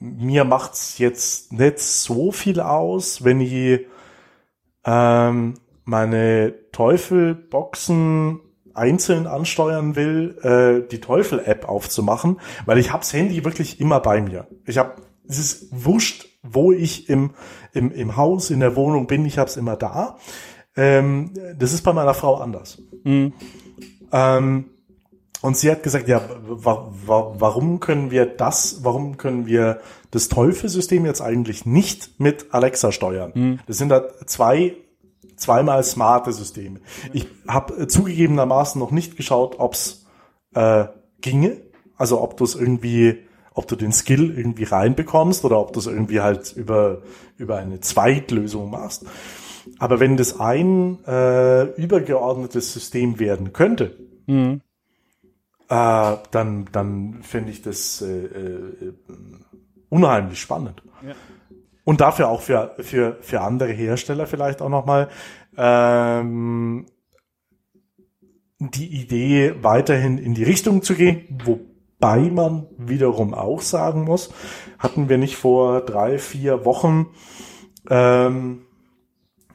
Mir 0.00 0.44
macht's 0.44 0.98
jetzt 0.98 1.52
nicht 1.52 1.78
so 1.78 2.32
viel 2.32 2.60
aus, 2.60 3.24
wenn 3.24 3.40
ich 3.40 3.86
ähm, 4.84 5.54
meine 5.84 6.54
Teufelboxen 6.72 8.40
einzeln 8.74 9.26
ansteuern 9.26 9.96
will, 9.96 10.38
äh, 10.42 10.88
die 10.88 11.00
Teufel-App 11.00 11.68
aufzumachen, 11.68 12.40
weil 12.64 12.78
ich 12.78 12.92
hab's 12.92 13.12
Handy 13.12 13.44
wirklich 13.44 13.80
immer 13.80 14.00
bei 14.00 14.20
mir. 14.20 14.46
Ich 14.66 14.78
hab, 14.78 15.00
es 15.28 15.38
ist 15.38 15.68
wurscht, 15.84 16.28
wo 16.42 16.72
ich 16.72 17.08
im, 17.08 17.32
im, 17.72 17.92
im 17.92 18.16
Haus, 18.16 18.50
in 18.50 18.60
der 18.60 18.76
Wohnung 18.76 19.06
bin, 19.06 19.24
ich 19.26 19.38
hab's 19.38 19.56
immer 19.56 19.76
da. 19.76 20.16
Ähm, 20.76 21.32
das 21.58 21.72
ist 21.72 21.82
bei 21.82 21.92
meiner 21.92 22.14
Frau 22.14 22.36
anders. 22.36 22.80
Mhm. 23.04 23.34
Ähm, 24.10 24.70
und 25.42 25.56
sie 25.56 25.70
hat 25.70 25.82
gesagt, 25.82 26.08
ja, 26.08 26.22
wa 26.46 26.88
wa 27.04 27.34
warum 27.36 27.80
können 27.80 28.10
wir 28.12 28.26
das, 28.26 28.84
warum 28.84 29.16
können 29.16 29.44
wir 29.44 29.80
das 30.12 30.28
Teufelsystem 30.28 31.04
jetzt 31.04 31.20
eigentlich 31.20 31.66
nicht 31.66 32.20
mit 32.20 32.54
Alexa 32.54 32.92
steuern? 32.92 33.32
Mhm. 33.34 33.58
Das 33.66 33.76
sind 33.76 33.88
da 33.88 34.04
zwei 34.24 34.76
zweimal 35.36 35.82
smarte 35.82 36.32
Systeme. 36.32 36.80
Ich 37.12 37.26
habe 37.48 37.88
zugegebenermaßen 37.88 38.78
noch 38.78 38.92
nicht 38.92 39.16
geschaut, 39.16 39.58
ob's 39.58 40.06
äh, 40.54 40.84
ginge, 41.20 41.60
also 41.96 42.20
ob 42.20 42.36
du 42.36 42.44
es 42.44 42.54
irgendwie, 42.54 43.18
ob 43.52 43.66
du 43.66 43.74
den 43.74 43.90
Skill 43.90 44.38
irgendwie 44.38 44.64
reinbekommst 44.64 45.44
oder 45.44 45.58
ob 45.58 45.72
du 45.72 45.80
es 45.80 45.86
irgendwie 45.86 46.20
halt 46.20 46.52
über 46.56 47.02
über 47.36 47.56
eine 47.56 47.80
Zweitlösung 47.80 48.70
machst. 48.70 49.06
Aber 49.80 49.98
wenn 49.98 50.16
das 50.16 50.38
ein 50.38 51.04
äh, 51.04 51.64
übergeordnetes 51.80 52.72
System 52.72 53.18
werden 53.18 53.52
könnte, 53.52 53.96
mhm 54.26 54.60
äh, 55.72 56.18
dann, 56.30 56.66
dann 56.70 57.22
finde 57.22 57.50
ich 57.50 57.62
das 57.62 58.02
äh, 58.02 58.26
äh, 58.26 58.92
unheimlich 59.88 60.38
spannend. 60.38 60.82
Ja. 61.06 61.14
Und 61.84 62.02
dafür 62.02 62.28
auch 62.28 62.42
für, 62.42 62.74
für, 62.80 63.16
für 63.22 63.40
andere 63.40 63.72
Hersteller 63.72 64.26
vielleicht 64.26 64.60
auch 64.60 64.68
nochmal 64.68 65.08
ähm, 65.56 66.84
die 68.58 69.00
Idee, 69.00 69.54
weiterhin 69.62 70.18
in 70.18 70.34
die 70.34 70.44
Richtung 70.44 70.82
zu 70.82 70.94
gehen, 70.94 71.40
wobei 71.44 72.18
man 72.30 72.66
wiederum 72.76 73.32
auch 73.32 73.62
sagen 73.62 74.04
muss, 74.04 74.30
hatten 74.78 75.08
wir 75.08 75.16
nicht 75.16 75.36
vor 75.36 75.80
drei, 75.80 76.18
vier 76.18 76.66
Wochen 76.66 77.06
ähm, 77.88 78.66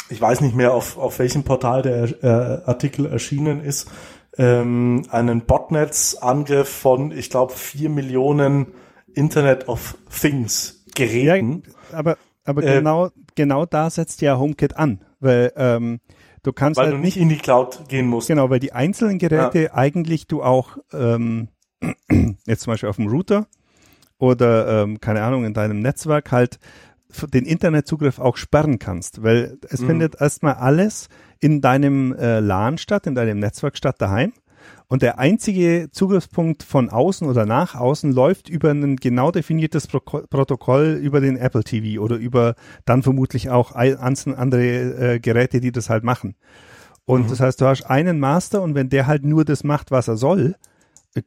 ich 0.10 0.22
weiß 0.22 0.42
nicht 0.42 0.56
mehr, 0.56 0.74
auf, 0.74 0.98
auf 0.98 1.20
welchem 1.20 1.44
Portal 1.44 1.82
der 1.82 2.24
äh, 2.24 2.28
Artikel 2.66 3.06
erschienen 3.06 3.62
ist, 3.62 3.90
ähm, 4.38 5.04
einen 5.10 5.42
Botnets-Angriff 5.42 6.70
von, 6.70 7.12
ich 7.12 7.30
glaube, 7.30 7.54
vier 7.54 7.90
Millionen 7.90 8.68
Internet 9.14 9.68
of 9.68 9.98
Things 10.10 10.86
Geräten. 10.96 11.64
Ja, 11.92 11.98
aber 11.98 12.18
aber 12.44 12.64
äh, 12.64 12.76
genau 12.76 13.10
genau 13.36 13.66
da 13.66 13.90
setzt 13.90 14.22
ja 14.22 14.38
HomeKit 14.38 14.78
an, 14.78 15.02
weil 15.20 15.52
ähm, 15.56 16.00
du 16.44 16.54
kannst 16.54 16.78
weil 16.78 16.88
halt 16.88 16.96
du 16.96 17.00
nicht 17.00 17.18
in 17.18 17.30
die 17.30 17.38
Cloud 17.38 17.88
gehen 17.88 18.08
musst. 18.08 18.28
Genau, 18.28 18.50
weil 18.50 18.60
die 18.60 18.74
einzelnen 18.74 19.20
Geräte 19.20 19.64
ja. 19.64 19.74
eigentlich 19.74 20.28
du 20.28 20.44
auch 20.44 20.78
ähm, 20.94 21.50
jetzt 22.46 22.62
zum 22.62 22.74
Beispiel 22.74 22.90
auf 22.90 22.96
dem 22.96 23.08
Router 23.08 23.48
oder 24.18 24.84
ähm, 24.84 25.00
keine 25.00 25.24
Ahnung 25.24 25.46
in 25.46 25.54
deinem 25.54 25.82
Netzwerk 25.82 26.32
halt 26.32 26.60
den 27.34 27.46
Internetzugriff 27.46 28.20
auch 28.20 28.38
sperren 28.38 28.80
kannst, 28.80 29.24
weil 29.24 29.58
es 29.70 29.82
mhm. 29.82 29.88
findet 29.88 30.22
erstmal 30.22 30.56
alles 30.56 31.10
in 31.40 31.62
deinem 31.62 32.14
äh, 32.14 32.40
LAN 32.40 32.78
statt, 32.78 33.08
in 33.08 33.16
deinem 33.16 33.40
Netzwerk 33.40 33.78
statt 33.78 33.96
daheim. 34.00 34.34
Und 34.90 35.02
der 35.02 35.20
einzige 35.20 35.90
Zugriffspunkt 35.92 36.64
von 36.64 36.90
außen 36.90 37.28
oder 37.28 37.46
nach 37.46 37.76
außen 37.76 38.12
läuft 38.12 38.48
über 38.48 38.72
ein 38.72 38.96
genau 38.96 39.32
definiertes 39.32 39.88
Pro 39.88 40.00
Protokoll 40.00 40.98
über 41.02 41.20
den 41.20 41.36
Apple 41.36 41.64
TV 41.64 42.02
oder 42.02 42.16
über 42.16 42.56
dann 42.86 43.04
vermutlich 43.04 43.50
auch 43.50 43.74
andere 44.34 45.16
äh, 45.16 45.20
Geräte, 45.20 45.60
die 45.60 45.74
das 45.74 45.90
halt 45.90 46.04
machen. 46.04 46.36
Und 47.06 47.26
mhm. 47.26 47.30
das 47.30 47.40
heißt, 47.42 47.60
du 47.60 47.66
hast 47.66 47.84
einen 47.84 48.20
Master 48.20 48.62
und 48.62 48.76
wenn 48.76 48.90
der 48.90 49.08
halt 49.08 49.26
nur 49.26 49.44
das 49.44 49.64
macht, 49.64 49.92
was 49.92 50.08
er 50.08 50.16
soll, 50.16 50.56
äh, 51.16 51.22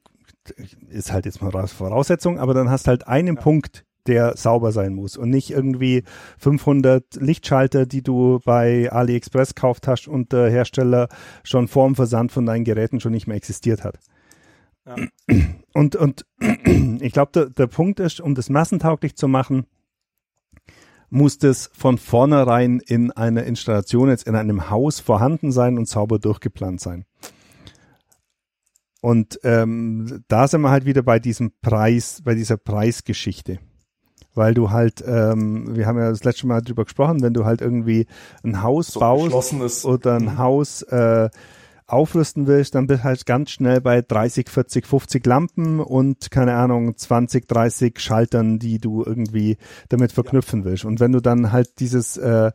ist 0.88 1.12
halt 1.12 1.26
jetzt 1.26 1.42
mal 1.42 1.52
Voraussetzung, 1.72 2.38
aber 2.38 2.54
dann 2.54 2.70
hast 2.70 2.88
halt 2.88 3.08
einen 3.08 3.36
ja. 3.36 3.42
Punkt, 3.42 3.84
der 4.06 4.36
sauber 4.36 4.72
sein 4.72 4.94
muss 4.94 5.16
und 5.16 5.30
nicht 5.30 5.50
irgendwie 5.50 6.04
500 6.38 7.16
Lichtschalter, 7.16 7.86
die 7.86 8.02
du 8.02 8.40
bei 8.44 8.90
AliExpress 8.90 9.54
kauft 9.54 9.86
hast 9.86 10.08
und 10.08 10.32
der 10.32 10.50
Hersteller 10.50 11.08
schon 11.42 11.68
vorm 11.68 11.94
Versand 11.94 12.32
von 12.32 12.46
deinen 12.46 12.64
Geräten 12.64 13.00
schon 13.00 13.12
nicht 13.12 13.26
mehr 13.26 13.36
existiert 13.36 13.84
hat. 13.84 13.98
Ja. 14.86 14.96
Und, 15.72 15.96
und 15.96 16.26
ich 17.00 17.12
glaube, 17.12 17.32
der, 17.32 17.50
der 17.50 17.66
Punkt 17.66 18.00
ist, 18.00 18.20
um 18.20 18.34
das 18.34 18.50
massentauglich 18.50 19.16
zu 19.16 19.28
machen, 19.28 19.66
muss 21.10 21.38
das 21.38 21.70
von 21.72 21.98
vornherein 21.98 22.80
in 22.80 23.10
einer 23.10 23.44
Installation 23.44 24.08
jetzt 24.08 24.26
in 24.26 24.36
einem 24.36 24.70
Haus 24.70 25.00
vorhanden 25.00 25.52
sein 25.52 25.76
und 25.76 25.88
sauber 25.88 26.18
durchgeplant 26.18 26.80
sein. 26.80 27.04
Und 29.00 29.40
ähm, 29.44 30.24
da 30.28 30.46
sind 30.46 30.60
wir 30.60 30.70
halt 30.70 30.84
wieder 30.84 31.02
bei 31.02 31.18
diesem 31.18 31.52
Preis, 31.62 32.20
bei 32.22 32.34
dieser 32.34 32.56
Preisgeschichte. 32.56 33.58
Weil 34.34 34.54
du 34.54 34.70
halt, 34.70 35.02
ähm, 35.06 35.76
wir 35.76 35.86
haben 35.86 35.98
ja 35.98 36.10
das 36.10 36.24
letzte 36.24 36.46
Mal 36.46 36.60
drüber 36.62 36.84
gesprochen, 36.84 37.22
wenn 37.22 37.34
du 37.34 37.44
halt 37.44 37.60
irgendwie 37.60 38.06
ein 38.42 38.62
Haus 38.62 38.88
So 38.88 39.00
baust 39.00 39.84
oder 39.84 40.14
ein 40.16 40.24
Mhm. 40.24 40.38
Haus 40.38 40.82
äh, 40.82 41.28
aufrüsten 41.86 42.46
willst, 42.46 42.76
dann 42.76 42.86
bist 42.86 43.00
du 43.00 43.04
halt 43.04 43.26
ganz 43.26 43.50
schnell 43.50 43.80
bei 43.80 44.00
30, 44.00 44.48
40, 44.48 44.86
50 44.86 45.26
Lampen 45.26 45.80
und 45.80 46.30
keine 46.30 46.54
Ahnung, 46.54 46.96
20, 46.96 47.48
30 47.48 47.98
Schaltern, 47.98 48.60
die 48.60 48.78
du 48.78 49.02
irgendwie 49.04 49.56
damit 49.88 50.12
verknüpfen 50.12 50.64
willst. 50.64 50.84
Und 50.84 51.00
wenn 51.00 51.10
du 51.12 51.20
dann 51.20 51.50
halt 51.50 51.80
dieses 51.80 52.16
äh, 52.16 52.52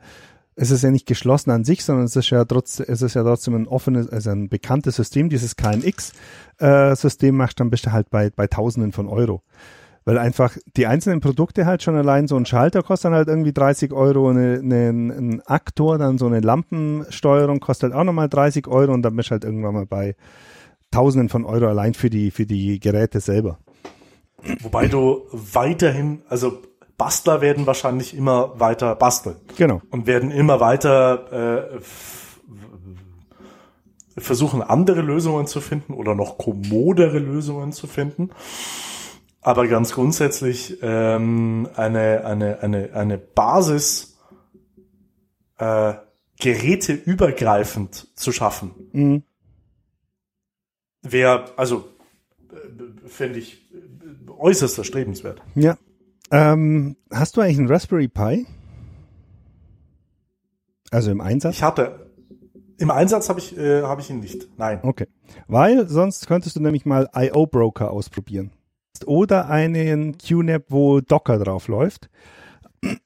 es 0.58 0.72
ist 0.72 0.84
ja 0.84 0.90
nicht 0.90 1.06
geschlossen 1.06 1.52
an 1.52 1.66
sich, 1.66 1.84
sondern 1.84 2.06
es 2.06 2.16
ist 2.16 2.30
ja 2.30 2.46
trotzdem, 2.46 2.86
es 2.88 3.02
ist 3.02 3.14
ja 3.14 3.24
trotzdem 3.24 3.56
ein 3.56 3.68
offenes, 3.68 4.08
also 4.08 4.30
ein 4.30 4.48
bekanntes 4.48 4.96
System, 4.96 5.28
dieses 5.28 5.58
KNX-System 5.58 7.36
machst, 7.36 7.60
dann 7.60 7.70
bist 7.70 7.86
du 7.86 7.92
halt 7.92 8.10
bei, 8.10 8.30
bei 8.30 8.48
Tausenden 8.48 8.94
von 8.94 9.08
Euro. 9.08 9.42
Weil 10.06 10.20
einfach 10.20 10.56
die 10.78 10.86
einzelnen 10.86 11.20
Produkte 11.20 11.66
halt 11.66 11.82
schon 11.82 11.96
allein 11.96 12.28
so 12.28 12.36
ein 12.36 12.46
Schalter 12.46 12.84
kostet 12.84 13.06
dann 13.06 13.16
halt 13.16 13.28
irgendwie 13.28 13.54
30 13.54 13.92
Euro, 13.92 14.30
eine, 14.30 14.60
eine, 14.60 14.90
ein 14.90 15.42
Aktor, 15.48 15.98
dann 15.98 16.20
so 16.20 16.28
eine 16.28 16.42
Lampensteuerung 16.42 17.60
kostet 17.60 17.92
halt 17.92 18.00
auch 18.00 18.04
nochmal 18.04 18.30
30 18.30 18.68
Euro 18.68 18.94
und 18.94 19.02
dann 19.02 19.16
bist 19.16 19.30
du 19.30 19.32
halt 19.32 19.44
irgendwann 19.44 19.74
mal 19.74 19.88
bei 19.88 20.16
Tausenden 20.92 21.30
von 21.30 21.44
Euro 21.44 21.68
allein 21.68 21.96
für 21.96 22.12
die, 22.12 22.30
für 22.30 22.46
die 22.46 22.80
Geräte 22.80 23.20
selber. 23.20 23.58
Wobei 24.62 24.88
du 24.88 25.24
weiterhin, 25.32 26.22
also 26.30 26.60
Bastler 26.98 27.42
werden 27.42 27.66
wahrscheinlich 27.66 28.16
immer 28.16 28.60
weiter 28.60 28.96
basteln 28.96 29.36
Genau. 29.58 29.82
und 29.90 30.06
werden 30.08 30.30
immer 30.32 30.60
weiter 30.60 31.72
äh, 31.76 31.80
versuchen, 34.18 34.62
andere 34.62 35.02
Lösungen 35.02 35.48
zu 35.48 35.62
finden 35.62 35.94
oder 35.94 36.16
noch 36.16 36.38
kommodere 36.38 37.20
Lösungen 37.20 37.72
zu 37.72 37.88
finden. 37.88 38.30
Aber 39.46 39.68
ganz 39.68 39.94
grundsätzlich 39.94 40.80
ähm, 40.82 41.70
eine, 41.76 42.26
eine, 42.26 42.60
eine, 42.62 42.94
eine 42.94 43.18
Basis 43.20 44.18
äh, 45.60 45.94
geräteübergreifend 46.40 48.08
zu 48.18 48.32
schaffen, 48.32 48.72
Mhm. 48.92 49.24
wäre, 51.04 51.46
also 51.58 51.88
äh, 52.52 53.08
finde 53.08 53.38
ich 53.38 53.72
äh, 53.72 54.32
äußerst 54.32 54.80
erstrebenswert. 54.80 55.44
Ja. 55.54 55.78
Ähm, 56.32 56.98
hast 57.14 57.38
du 57.38 57.42
eigentlich 57.42 57.60
einen 57.60 57.68
Raspberry 57.70 58.08
Pi? 58.08 58.48
Also 60.90 61.12
im 61.12 61.22
Einsatz? 61.22 61.54
Ich 61.58 61.62
hatte 61.62 62.10
im 62.80 62.90
Einsatz 62.90 63.30
habe 63.30 63.40
ich 63.40 63.56
äh, 63.56 63.84
habe 63.84 64.02
ich 64.02 64.10
ihn 64.10 64.22
nicht. 64.22 64.48
Nein. 64.58 64.80
Okay. 64.82 65.08
Weil 65.48 65.88
sonst 65.88 66.26
könntest 66.26 66.56
du 66.56 66.62
nämlich 66.62 66.86
mal 66.88 67.08
IO 67.16 67.46
Broker 67.46 67.92
ausprobieren. 67.92 68.50
Oder 69.06 69.50
einen 69.50 70.18
QNAP, 70.18 70.66
wo 70.70 71.02
Docker 71.02 71.38
drauf 71.40 71.68
läuft. 71.68 72.10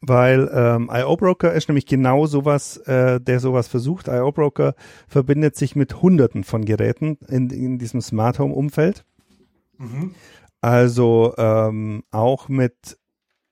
Weil 0.00 0.50
ähm, 0.54 0.90
IO 0.92 1.16
Broker 1.16 1.52
ist 1.52 1.68
nämlich 1.68 1.86
genau 1.86 2.26
sowas, 2.26 2.76
äh, 2.76 3.20
der 3.20 3.40
sowas 3.40 3.66
versucht. 3.66 4.08
IO 4.08 4.30
Broker 4.30 4.74
verbindet 5.08 5.56
sich 5.56 5.74
mit 5.74 6.00
Hunderten 6.00 6.44
von 6.44 6.64
Geräten 6.64 7.18
in, 7.28 7.50
in 7.50 7.78
diesem 7.78 8.00
Smart 8.00 8.38
Home 8.38 8.54
Umfeld. 8.54 9.04
Mhm. 9.78 10.14
Also 10.60 11.34
ähm, 11.38 12.04
auch 12.10 12.48
mit 12.48 12.98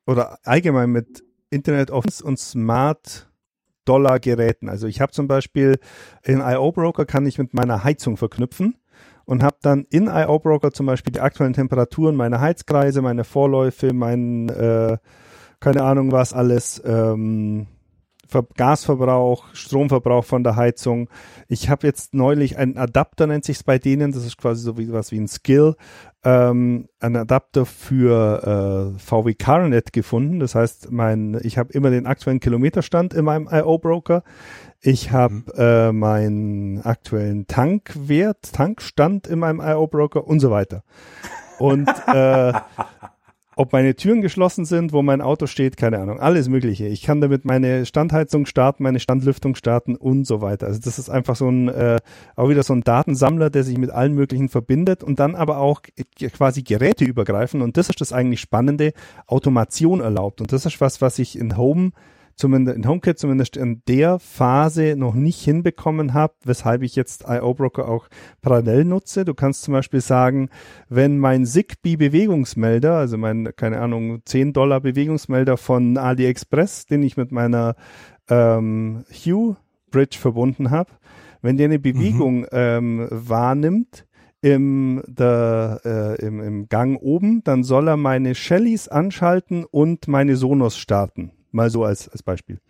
oder 0.07 0.39
allgemein 0.45 0.91
mit 0.91 1.25
Internet 1.51 1.91
of 1.91 2.05
Things 2.05 2.23
und 2.23 2.39
Smart 2.39 3.31
Dollar 3.85 4.19
Geräten. 4.19 4.69
Also 4.69 4.87
ich 4.87 5.01
habe 5.01 5.13
zum 5.13 5.29
Beispiel 5.29 5.79
in 6.23 6.41
IO 6.41 6.73
Broker 6.73 7.05
kann 7.05 7.27
ich 7.27 7.39
mit 7.39 7.55
meiner 7.55 7.85
Heizung 7.85 8.17
verknüpfen 8.17 8.77
und 9.25 9.43
habe 9.43 9.57
dann 9.63 9.87
in 9.91 10.07
IO 10.07 10.39
Broker 10.39 10.73
zum 10.73 10.87
Beispiel 10.87 11.13
die 11.13 11.21
aktuellen 11.21 11.53
Temperaturen, 11.53 12.17
meine 12.17 12.41
Heizkreise, 12.41 13.03
meine 13.03 13.25
Vorläufe, 13.25 13.93
mein 13.93 14.49
äh, 14.49 14.99
keine 15.65 15.83
Ahnung 15.83 16.13
was 16.13 16.35
alles, 16.35 16.83
ähm, 16.85 17.67
Ver 18.27 18.47
Gasverbrauch, 18.57 19.55
Stromverbrauch 19.55 20.25
von 20.25 20.45
der 20.45 20.57
Heizung. 20.57 21.09
Ich 21.49 21.69
habe 21.69 21.87
jetzt 21.87 22.15
neulich 22.15 22.59
einen 22.59 22.77
Adapter, 22.77 23.27
nennt 23.27 23.45
sich 23.45 23.65
bei 23.65 23.79
denen, 23.79 24.13
das 24.13 24.25
ist 24.25 24.39
quasi 24.39 24.63
so 24.63 24.77
wie 24.77 24.93
was 24.93 25.13
wie 25.13 25.21
ein 25.21 25.29
Skill, 25.29 25.77
ähm, 26.25 26.89
einen 27.01 27.17
Adapter 27.17 27.65
für 27.67 28.95
äh, 28.95 28.99
VW 28.99 29.35
CarNet 29.35 29.93
gefunden. 29.93 30.41
Das 30.41 30.55
heißt, 30.55 30.91
mein, 30.91 31.39
ich 31.43 31.59
habe 31.59 31.73
immer 31.73 31.91
den 31.91 32.07
aktuellen 32.07 32.41
Kilometerstand 32.41 33.15
in 33.15 33.25
meinem 33.25 33.49
IO-Broker. 33.51 34.23
Ich 34.87 35.13
habe 35.13 35.45
äh, 35.57 35.93
meinen 35.93 36.83
aktuellen 36.83 37.47
Tankwert, 37.47 38.53
Tankstand 38.53 39.27
in 39.27 39.39
meinem 39.39 39.59
IO-Broker 39.59 40.27
und 40.27 40.41
so 40.41 40.51
weiter. 40.51 40.83
Und 41.59 41.89
äh, 42.07 42.53
ob 43.57 43.73
meine 43.73 43.95
Türen 43.97 44.21
geschlossen 44.21 44.67
sind, 44.67 44.93
wo 44.93 45.01
mein 45.01 45.23
Auto 45.23 45.47
steht, 45.47 45.79
keine 45.79 46.01
Ahnung, 46.01 46.21
alles 46.21 46.51
Mögliche. 46.51 46.87
Ich 46.87 47.01
kann 47.01 47.23
damit 47.23 47.47
meine 47.47 47.87
Standheizung 47.87 48.45
starten, 48.45 48.83
meine 48.83 49.01
Standlüftung 49.01 49.55
starten 49.55 49.97
und 49.97 50.27
so 50.27 50.43
weiter. 50.43 50.67
Also 50.67 50.81
das 50.85 50.99
ist 50.99 51.09
einfach 51.09 51.37
so 51.37 51.49
ein, 51.49 51.69
äh, 51.69 52.01
auch 52.37 52.51
wieder 52.51 52.63
so 52.63 52.75
ein 52.75 52.83
Datensammler, 52.83 53.49
der 53.49 53.65
sich 53.65 53.79
mit 53.79 53.89
allen 53.89 54.13
möglichen 54.13 54.51
verbindet 54.51 55.03
und 55.03 55.19
dann 55.19 55.35
aber 55.35 55.61
auch 55.61 55.81
quasi 56.35 56.63
Geräte 56.63 57.07
übergreifen 57.07 57.63
und 57.63 57.79
das 57.79 57.89
ist 57.89 58.03
das 58.03 58.13
eigentlich 58.13 58.43
Spannende, 58.43 58.93
Automation 59.29 60.01
erlaubt. 60.01 60.43
Und 60.43 60.53
das 60.53 60.67
ist 60.67 60.83
was, 60.83 61.01
was 61.01 61.19
ich 61.19 61.39
in 61.39 61.57
Home 61.57 61.93
zumindest 62.37 62.77
in 62.77 62.89
HomeKit 62.89 63.19
zumindest 63.19 63.57
in 63.57 63.83
der 63.89 64.19
Phase 64.19 64.95
noch 64.97 65.15
nicht 65.15 65.41
hinbekommen 65.43 66.15
habe, 66.15 66.35
weshalb 66.45 66.83
ich 66.83 66.97
jetzt 66.97 67.25
IO 67.29 67.55
Broker 67.55 67.89
auch 67.89 68.09
parallel 68.43 68.85
nutze. 68.85 69.25
Du 69.25 69.35
kannst 69.35 69.63
zum 69.63 69.73
Beispiel 69.73 70.01
sagen, 70.01 70.49
wenn 70.89 71.19
mein 71.19 71.47
Zigbee 71.47 71.97
Bewegungsmelder, 71.97 72.95
also 72.95 73.19
mein, 73.19 73.51
keine 73.57 73.81
Ahnung, 73.81 74.23
10 74.25 74.53
Dollar 74.53 74.81
Bewegungsmelder 74.81 75.57
von 75.57 75.97
AliExpress, 75.97 76.87
den 76.87 77.03
ich 77.03 77.17
mit 77.17 77.33
meiner 77.33 77.77
ähm, 78.29 79.05
Hue 79.11 79.57
Bridge 79.91 80.19
verbunden 80.19 80.71
habe, 80.71 80.91
wenn 81.43 81.57
der 81.57 81.67
eine 81.67 81.79
Bewegung 81.79 82.47
ähm, 82.53 83.07
wahrnimmt, 83.11 84.07
im, 84.45 85.03
der, 85.07 85.81
äh, 85.87 86.27
im, 86.27 86.39
im 86.41 86.69
Gang 86.69 87.01
oben, 87.01 87.43
dann 87.45 87.65
soll 87.65 87.89
er 87.89 87.97
meine 87.97 88.35
Shellys 88.35 88.89
anschalten 88.89 89.65
und 89.65 90.07
meine 90.07 90.37
Sonos 90.37 90.77
starten. 90.77 91.33
Mal 91.55 91.71
so 91.71 91.85
als, 91.85 92.09
als 92.09 92.23
Beispiel. 92.23 92.61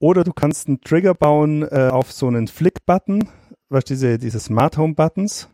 Oder 0.00 0.24
du 0.24 0.32
kannst 0.32 0.66
einen 0.66 0.80
Trigger 0.80 1.14
bauen 1.14 1.62
äh, 1.62 1.88
auf 1.90 2.10
so 2.10 2.26
einen 2.26 2.48
Flick-Button, 2.48 3.28
was 3.68 3.84
diese, 3.84 4.18
diese 4.18 4.40
Smart 4.40 4.76
Home 4.76 4.94
Buttons. 4.94 5.48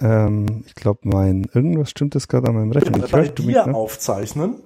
Ähm, 0.00 0.64
ich 0.66 0.74
glaube, 0.74 1.00
mein, 1.04 1.46
irgendwas 1.54 1.90
stimmt 1.90 2.14
das 2.14 2.28
gerade 2.28 2.48
an 2.48 2.56
meinem 2.56 2.72
Rechner. 2.72 3.04
Ich 3.04 3.10
bei 3.10 3.28
du 3.28 3.42
mich, 3.44 3.54
dir 3.54 3.66
ne? 3.66 3.74
aufzeichnen. 3.74 4.56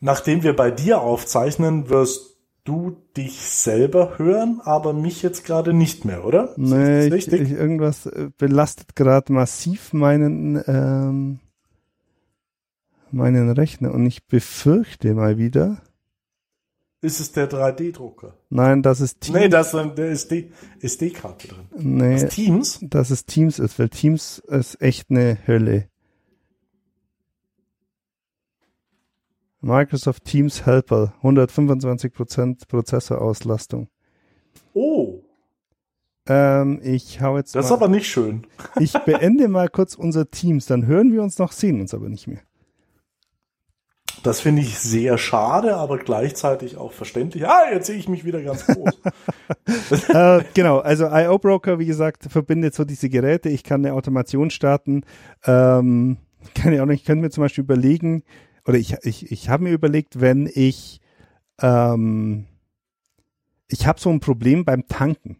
Nachdem 0.00 0.42
wir 0.42 0.54
bei 0.54 0.70
dir 0.70 1.00
aufzeichnen, 1.00 1.88
wirst 1.88 2.36
du 2.64 2.96
dich 3.16 3.40
selber 3.40 4.18
hören, 4.18 4.60
aber 4.62 4.92
mich 4.92 5.22
jetzt 5.22 5.44
gerade 5.44 5.72
nicht 5.72 6.04
mehr, 6.04 6.24
oder? 6.24 6.50
Ist 6.50 6.58
Nee, 6.58 7.06
ich, 7.08 7.32
ich, 7.32 7.50
irgendwas 7.50 8.06
äh, 8.06 8.30
belastet 8.36 8.94
gerade 8.94 9.32
massiv 9.32 9.92
meinen, 9.92 10.62
ähm, 10.66 11.40
meinen 13.10 13.50
Rechner 13.50 13.92
und 13.94 14.06
ich 14.06 14.26
befürchte 14.26 15.14
mal 15.14 15.38
wieder, 15.38 15.82
ist 17.02 17.20
es 17.20 17.30
der 17.32 17.48
3D-Drucker? 17.48 18.34
nein, 18.50 18.82
das 18.82 19.00
ist 19.00 19.20
Teams. 19.20 19.38
Nee, 19.38 19.48
da 19.48 19.60
ist 19.60 19.74
eine 19.74 19.92
SD 20.06 20.50
SD-Karte 20.80 21.48
drin. 21.48 21.66
nee, 21.76 22.20
Das 22.20 22.34
Teams? 22.34 22.78
dass 22.82 23.10
es 23.10 23.26
Teams 23.26 23.58
ist, 23.58 23.78
weil 23.78 23.88
Teams 23.90 24.38
ist 24.48 24.80
echt 24.80 25.10
eine 25.10 25.38
Hölle. 25.46 25.88
Microsoft 29.60 30.24
Teams 30.24 30.64
Helper, 30.66 31.14
125% 31.22 32.68
Prozessorauslastung. 32.68 33.88
Oh, 34.74 35.22
Ähm, 36.28 36.80
ich 36.82 37.20
hau 37.20 37.36
jetzt 37.36 37.54
das 37.54 37.66
ist 37.66 37.70
mal, 37.70 37.76
aber 37.76 37.88
nicht 37.88 38.08
schön. 38.08 38.46
ich 38.80 38.92
beende 38.92 39.48
mal 39.48 39.68
kurz 39.68 39.94
unser 39.94 40.30
Teams, 40.30 40.66
dann 40.66 40.86
hören 40.86 41.12
wir 41.12 41.22
uns 41.22 41.38
noch, 41.38 41.52
sehen 41.52 41.80
uns 41.80 41.94
aber 41.94 42.08
nicht 42.08 42.26
mehr. 42.26 42.40
Das 44.26 44.40
finde 44.40 44.62
ich 44.62 44.76
sehr 44.76 45.18
schade, 45.18 45.76
aber 45.76 45.98
gleichzeitig 45.98 46.76
auch 46.76 46.92
verständlich. 46.92 47.46
Ah, 47.46 47.70
jetzt 47.72 47.86
sehe 47.86 47.96
ich 47.96 48.08
mich 48.08 48.24
wieder 48.24 48.42
ganz 48.42 48.66
groß. 48.66 48.90
äh, 50.08 50.42
genau, 50.52 50.78
also 50.78 51.06
IO 51.06 51.38
Broker, 51.38 51.78
wie 51.78 51.86
gesagt, 51.86 52.24
verbindet 52.28 52.74
so 52.74 52.84
diese 52.84 53.08
Geräte. 53.08 53.48
Ich 53.48 53.62
kann 53.62 53.86
eine 53.86 53.94
Automation 53.94 54.50
starten. 54.50 55.04
Ähm, 55.44 56.16
kann 56.54 56.72
ich 56.72 56.80
auch 56.80 56.86
nicht, 56.86 57.02
ich 57.02 57.06
könnte 57.06 57.22
mir 57.22 57.30
zum 57.30 57.42
Beispiel 57.42 57.62
überlegen, 57.62 58.24
oder 58.66 58.78
ich, 58.78 58.96
ich, 59.02 59.30
ich 59.30 59.48
habe 59.48 59.62
mir 59.62 59.70
überlegt, 59.72 60.20
wenn 60.20 60.50
ich, 60.52 61.00
ähm, 61.62 62.46
ich 63.68 63.86
habe 63.86 64.00
so 64.00 64.10
ein 64.10 64.18
Problem 64.18 64.64
beim 64.64 64.88
Tanken. 64.88 65.36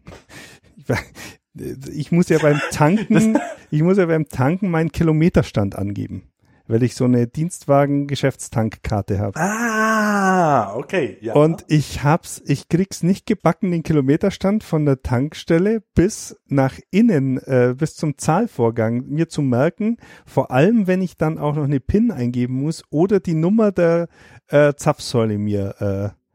Ich 1.93 2.13
muss 2.13 2.29
ja 2.29 2.39
beim 2.39 2.61
Tanken, 2.71 3.37
ich 3.69 3.81
muss 3.81 3.97
ja 3.97 4.05
beim 4.05 4.29
Tanken 4.29 4.71
meinen 4.71 4.93
Kilometerstand 4.93 5.75
angeben. 5.75 6.23
Weil 6.67 6.83
ich 6.83 6.95
so 6.95 7.05
eine 7.05 7.27
Dienstwagen-Geschäftstankkarte 7.27 9.19
habe. 9.19 9.39
Ah, 9.39 10.75
okay. 10.75 11.17
Ja. 11.21 11.33
Und 11.33 11.65
ich 11.67 12.03
hab's, 12.03 12.41
ich 12.45 12.69
krieg's 12.69 13.03
nicht 13.03 13.25
gebacken, 13.25 13.71
den 13.71 13.83
Kilometerstand 13.83 14.63
von 14.63 14.85
der 14.85 15.01
Tankstelle 15.01 15.81
bis 15.95 16.37
nach 16.47 16.79
innen, 16.91 17.37
äh, 17.37 17.75
bis 17.77 17.95
zum 17.95 18.17
Zahlvorgang 18.17 19.05
mir 19.07 19.29
zu 19.29 19.41
merken. 19.41 19.97
Vor 20.25 20.51
allem, 20.51 20.87
wenn 20.87 21.01
ich 21.01 21.17
dann 21.17 21.37
auch 21.37 21.55
noch 21.55 21.63
eine 21.63 21.79
PIN 21.79 22.11
eingeben 22.11 22.61
muss 22.61 22.83
oder 22.89 23.19
die 23.19 23.33
Nummer 23.33 23.71
der 23.71 24.07
äh, 24.47 24.73
Zapfsäule 24.75 25.37
mir 25.37 26.13
äh, 26.13 26.26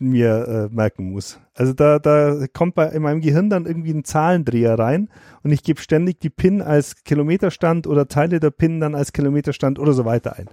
mir 0.00 0.68
äh, 0.70 0.74
merken 0.74 1.12
muss. 1.12 1.38
Also 1.54 1.74
da, 1.74 1.98
da 1.98 2.46
kommt 2.52 2.74
bei 2.74 2.86
in 2.86 3.02
meinem 3.02 3.20
Gehirn 3.20 3.50
dann 3.50 3.66
irgendwie 3.66 3.92
ein 3.92 4.04
Zahlendreher 4.04 4.78
rein 4.78 5.10
und 5.42 5.52
ich 5.52 5.62
gebe 5.62 5.80
ständig 5.80 6.20
die 6.20 6.30
PIN 6.30 6.62
als 6.62 7.04
Kilometerstand 7.04 7.86
oder 7.86 8.08
Teile 8.08 8.40
der 8.40 8.50
PIN 8.50 8.80
dann 8.80 8.94
als 8.94 9.12
Kilometerstand 9.12 9.78
oder 9.78 9.92
so 9.92 10.04
weiter 10.06 10.36
ein. 10.36 10.46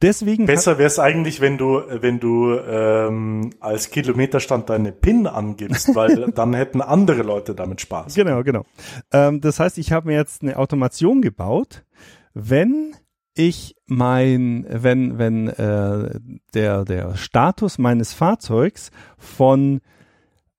Deswegen 0.00 0.46
Besser 0.46 0.78
wäre 0.78 0.86
es 0.86 0.98
eigentlich, 0.98 1.42
wenn 1.42 1.58
du, 1.58 1.82
wenn 1.90 2.20
du 2.20 2.54
ähm, 2.58 3.50
als 3.60 3.90
Kilometerstand 3.90 4.70
deine 4.70 4.92
PIN 4.92 5.26
angibst, 5.26 5.94
weil 5.94 6.32
dann 6.32 6.54
hätten 6.54 6.80
andere 6.80 7.22
Leute 7.22 7.54
damit 7.54 7.82
Spaß. 7.82 8.14
Genau, 8.14 8.42
genau. 8.42 8.64
Ähm, 9.12 9.42
das 9.42 9.60
heißt, 9.60 9.76
ich 9.76 9.92
habe 9.92 10.08
mir 10.08 10.16
jetzt 10.16 10.42
eine 10.42 10.56
Automation 10.56 11.20
gebaut, 11.20 11.84
wenn 12.32 12.94
ich 13.40 13.74
mein, 13.86 14.66
wenn, 14.68 15.18
wenn 15.18 15.48
äh, 15.48 16.20
der, 16.52 16.84
der 16.84 17.16
Status 17.16 17.78
meines 17.78 18.12
Fahrzeugs 18.12 18.90
von 19.16 19.80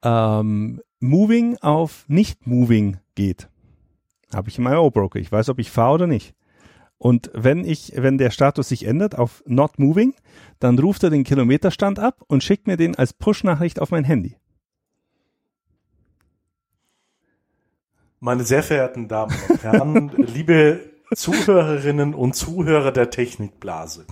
ähm, 0.04 0.82
Moving 1.00 1.58
auf 1.58 2.06
Nicht-Moving 2.08 2.98
geht, 3.14 3.50
habe 4.34 4.50
ich 4.50 4.58
in 4.58 4.66
O-Broker. 4.66 5.20
Ich 5.20 5.32
weiß, 5.32 5.50
ob 5.50 5.60
ich 5.60 5.70
fahre 5.70 5.94
oder 5.94 6.08
nicht. 6.08 6.34
Und 6.98 7.30
wenn 7.36 7.66
ich, 7.66 7.94
wenn 7.96 8.18
der 8.18 8.32
Status 8.32 8.70
sich 8.70 8.88
ändert 8.88 9.16
auf 9.16 9.44
Not 9.46 9.78
Moving, 9.78 10.16
dann 10.60 10.80
ruft 10.80 11.04
er 11.04 11.12
den 11.12 11.24
Kilometerstand 11.24 12.00
ab 12.00 12.24
und 12.28 12.44
schickt 12.44 12.66
mir 12.66 12.78
den 12.78 12.96
als 12.96 13.14
Push-Nachricht 13.14 13.80
auf 13.80 13.92
mein 13.92 14.06
Handy. 14.06 14.38
Meine 18.20 18.44
sehr 18.44 18.64
verehrten 18.64 19.08
Damen 19.08 19.36
und 19.50 19.64
Herren, 19.64 20.10
liebe 20.18 20.92
Zuhörerinnen 21.16 22.14
und 22.14 22.36
Zuhörer 22.36 22.92
der 22.92 23.10
Technikblase. 23.10 24.06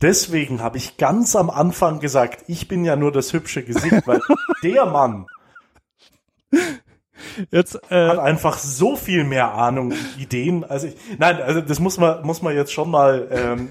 Deswegen 0.00 0.60
habe 0.62 0.78
ich 0.78 0.96
ganz 0.96 1.36
am 1.36 1.48
Anfang 1.50 2.00
gesagt, 2.00 2.44
ich 2.48 2.66
bin 2.68 2.84
ja 2.84 2.96
nur 2.96 3.12
das 3.12 3.32
hübsche 3.32 3.62
Gesicht, 3.62 4.06
weil 4.06 4.20
der 4.62 4.86
Mann 4.86 5.26
Jetzt, 7.50 7.76
äh, 7.90 8.08
hat 8.08 8.18
einfach 8.18 8.58
so 8.58 8.96
viel 8.96 9.24
mehr 9.24 9.54
Ahnung 9.54 9.92
und 9.92 10.18
Ideen. 10.18 10.64
Also 10.64 10.88
ich, 10.88 10.96
nein, 11.18 11.40
also 11.40 11.60
das 11.60 11.78
muss 11.78 11.96
man 11.98 12.26
muss 12.26 12.42
man 12.42 12.54
jetzt 12.54 12.72
schon 12.72 12.90
mal 12.90 13.28
ähm, 13.30 13.68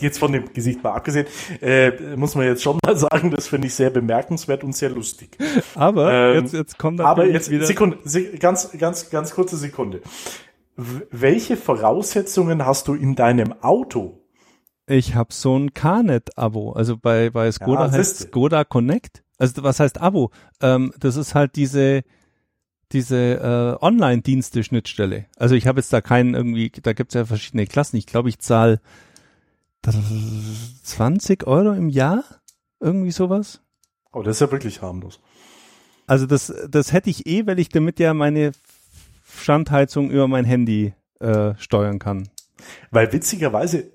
jetzt 0.00 0.18
von 0.18 0.32
dem 0.32 0.52
Gesicht 0.52 0.82
mal 0.82 0.92
abgesehen, 0.94 1.26
äh, 1.60 1.92
muss 2.16 2.34
man 2.34 2.46
jetzt 2.46 2.62
schon 2.62 2.78
mal 2.84 2.96
sagen, 2.96 3.30
das 3.30 3.46
finde 3.46 3.66
ich 3.68 3.74
sehr 3.74 3.90
bemerkenswert 3.90 4.64
und 4.64 4.74
sehr 4.74 4.90
lustig. 4.90 5.36
aber 5.74 6.12
Ähm, 6.12 6.42
jetzt, 6.44 6.54
jetzt 6.54 6.78
kommt 6.78 7.00
Aber 7.00 7.26
jetzt 7.26 7.50
wieder. 7.50 7.66
Sekunde, 7.66 7.98
Se- 8.04 8.36
ganz 8.38 8.70
ganz 8.78 9.10
ganz 9.10 9.34
kurze 9.34 9.56
Sekunde. 9.58 10.00
Welche 10.76 11.56
Voraussetzungen 11.56 12.66
hast 12.66 12.88
du 12.88 12.94
in 12.94 13.14
deinem 13.14 13.52
Auto? 13.62 14.20
Ich 14.86 15.14
habe 15.14 15.32
so 15.32 15.56
ein 15.56 15.72
Carnet-Abo. 15.72 16.72
Also 16.72 16.96
bei, 16.96 17.30
bei 17.30 17.50
Skoda 17.52 17.86
Ja, 17.86 17.92
heißt. 17.92 18.28
Skoda 18.28 18.64
Connect. 18.64 19.22
Also 19.38 19.62
was 19.62 19.80
heißt 19.80 20.00
Abo? 20.00 20.30
Ähm, 20.60 20.92
das 20.98 21.16
ist 21.16 21.34
halt 21.34 21.56
diese 21.56 22.02
diese 22.92 23.78
äh, 23.80 23.84
Online-Dienste-Schnittstelle. 23.84 25.26
Also 25.36 25.54
ich 25.56 25.66
habe 25.66 25.80
jetzt 25.80 25.92
da 25.92 26.00
keinen 26.00 26.34
irgendwie, 26.34 26.70
da 26.70 26.92
gibt's 26.92 27.14
ja 27.14 27.24
verschiedene 27.24 27.66
Klassen. 27.66 27.96
Ich 27.96 28.06
glaube, 28.06 28.28
ich 28.28 28.38
zahle 28.38 28.80
20 30.82 31.46
Euro 31.46 31.72
im 31.72 31.88
Jahr, 31.88 32.24
irgendwie 32.80 33.10
sowas. 33.10 33.60
Oh, 34.12 34.22
das 34.22 34.36
ist 34.36 34.40
ja 34.40 34.52
wirklich 34.52 34.80
harmlos. 34.80 35.20
Also 36.06 36.26
das, 36.26 36.54
das 36.68 36.92
hätte 36.92 37.10
ich 37.10 37.26
eh, 37.26 37.46
weil 37.46 37.58
ich 37.58 37.68
damit 37.68 37.98
ja 37.98 38.14
meine 38.14 38.52
Standheizung 39.42 40.10
über 40.10 40.28
mein 40.28 40.44
Handy 40.44 40.94
äh, 41.20 41.54
steuern 41.58 41.98
kann. 41.98 42.28
Weil 42.90 43.12
witzigerweise, 43.12 43.90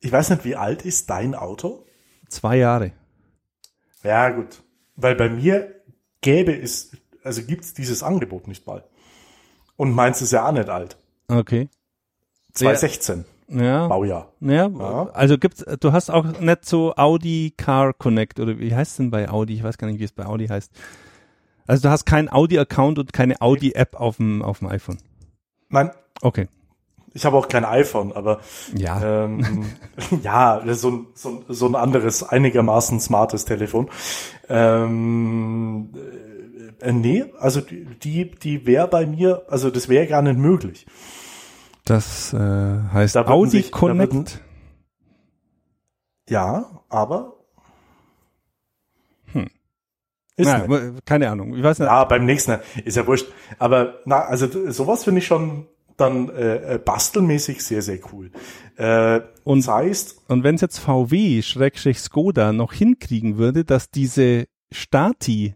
ich 0.00 0.12
weiß 0.12 0.30
nicht, 0.30 0.44
wie 0.44 0.56
alt 0.56 0.82
ist 0.84 1.08
dein 1.10 1.34
Auto? 1.34 1.84
Zwei 2.28 2.56
Jahre. 2.56 2.92
Ja, 4.02 4.30
gut. 4.30 4.62
Weil 4.96 5.14
bei 5.14 5.28
mir 5.28 5.74
gäbe 6.20 6.52
es, 6.54 6.92
also 7.22 7.42
gibt's 7.42 7.74
dieses 7.74 8.02
Angebot 8.02 8.46
nicht 8.48 8.66
mal. 8.66 8.84
Und 9.76 9.92
meins 9.92 10.20
ist 10.22 10.32
ja 10.32 10.46
auch 10.46 10.52
nicht 10.52 10.68
alt. 10.68 10.96
Okay. 11.28 11.68
2016, 12.52 13.24
Ja. 13.48 13.86
Baujahr. 13.88 14.32
Ja, 14.40 14.68
Ja. 14.68 15.10
also 15.12 15.38
gibt's, 15.38 15.64
du 15.80 15.92
hast 15.92 16.10
auch 16.10 16.24
nicht 16.40 16.64
so 16.66 16.94
Audi 16.96 17.54
Car 17.56 17.92
Connect 17.94 18.40
oder 18.40 18.58
wie 18.58 18.74
heißt 18.74 18.98
denn 18.98 19.10
bei 19.10 19.28
Audi? 19.30 19.54
Ich 19.54 19.62
weiß 19.62 19.78
gar 19.78 19.86
nicht, 19.88 20.00
wie 20.00 20.04
es 20.04 20.12
bei 20.12 20.26
Audi 20.26 20.48
heißt. 20.48 20.72
Also 21.70 21.82
du 21.86 21.90
hast 21.90 22.04
keinen 22.04 22.28
Audi-Account 22.28 22.98
und 22.98 23.12
keine 23.12 23.40
Audi-App 23.40 23.94
auf 23.94 24.16
dem, 24.16 24.42
auf 24.42 24.58
dem 24.58 24.66
iPhone. 24.66 24.98
Nein, 25.68 25.92
Okay. 26.20 26.48
ich 27.14 27.24
habe 27.24 27.36
auch 27.36 27.46
kein 27.46 27.64
iPhone, 27.64 28.10
aber 28.12 28.40
Ja. 28.74 29.24
ähm, 29.26 29.66
ja, 30.24 30.60
so 30.74 30.90
ein, 30.90 31.06
so, 31.14 31.28
ein, 31.28 31.44
so 31.48 31.66
ein 31.68 31.76
anderes, 31.76 32.24
einigermaßen 32.24 32.98
smartes 32.98 33.44
Telefon. 33.44 33.88
Ähm, 34.48 35.90
äh, 36.80 36.90
nee, 36.92 37.24
also 37.38 37.60
die, 37.60 38.32
die, 38.32 38.66
wäre 38.66 38.88
bei 38.88 39.06
mir, 39.06 39.44
also 39.48 39.70
das 39.70 39.88
wäre 39.88 40.08
gar 40.08 40.22
nicht 40.22 40.38
möglich. 40.38 40.86
Das 41.84 42.32
äh, 42.32 42.36
heißt 42.92 43.14
Da 43.14 43.28
Audi 43.28 43.50
sich- 43.50 43.70
Connect. 43.70 44.12
würden- 44.12 44.26
Ja, 46.28 46.82
aber 46.88 47.36
Hm. 49.32 49.48
Ist 50.40 50.46
Na, 50.48 50.66
nicht. 50.66 51.06
keine 51.06 51.30
Ahnung. 51.30 51.54
Ich 51.56 51.62
weiß 51.62 51.78
nicht. 51.78 51.86
Ja, 51.88 52.04
beim 52.04 52.24
nächsten. 52.24 52.58
Ist 52.84 52.96
ja 52.96 53.06
wurscht. 53.06 53.26
Aber 53.58 54.00
na, 54.04 54.20
also 54.20 54.46
sowas 54.70 55.04
finde 55.04 55.18
ich 55.20 55.26
schon 55.26 55.66
dann 55.96 56.28
äh, 56.30 56.74
äh, 56.74 56.78
bastelmäßig 56.78 57.62
sehr, 57.62 57.82
sehr 57.82 57.98
cool. 58.12 58.30
Äh, 58.76 59.20
Und- 59.44 59.66
das 59.66 59.74
heißt, 59.74 60.22
Und 60.28 60.44
wenn 60.44 60.54
es 60.54 60.60
jetzt 60.62 60.78
VW 60.78 61.42
Schrägstrich 61.42 61.98
Skoda 62.00 62.52
noch 62.52 62.72
hinkriegen 62.72 63.36
würde, 63.36 63.64
dass 63.64 63.90
diese 63.90 64.46
Stati 64.72 65.54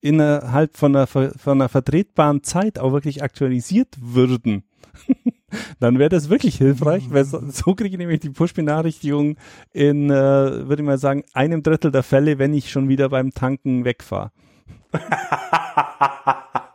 innerhalb 0.00 0.76
von 0.76 0.94
einer, 0.94 1.06
von 1.06 1.30
einer 1.46 1.68
vertretbaren 1.68 2.42
Zeit 2.42 2.78
auch 2.78 2.92
wirklich 2.92 3.22
aktualisiert 3.22 3.96
würden, 4.00 4.62
dann 5.80 5.98
wäre 5.98 6.08
das 6.08 6.28
wirklich 6.28 6.56
hilfreich, 6.56 7.04
weil 7.10 7.24
so, 7.24 7.42
so 7.48 7.74
kriege 7.74 7.90
ich 7.90 7.98
nämlich 7.98 8.20
die 8.20 8.30
Push-Benachrichtigung 8.30 9.36
in, 9.72 10.10
äh, 10.10 10.68
würde 10.68 10.82
ich 10.82 10.86
mal 10.86 10.98
sagen, 10.98 11.24
einem 11.32 11.62
Drittel 11.62 11.90
der 11.90 12.02
Fälle, 12.02 12.38
wenn 12.38 12.54
ich 12.54 12.70
schon 12.70 12.88
wieder 12.88 13.08
beim 13.08 13.32
Tanken 13.32 13.84
wegfahre. 13.84 14.30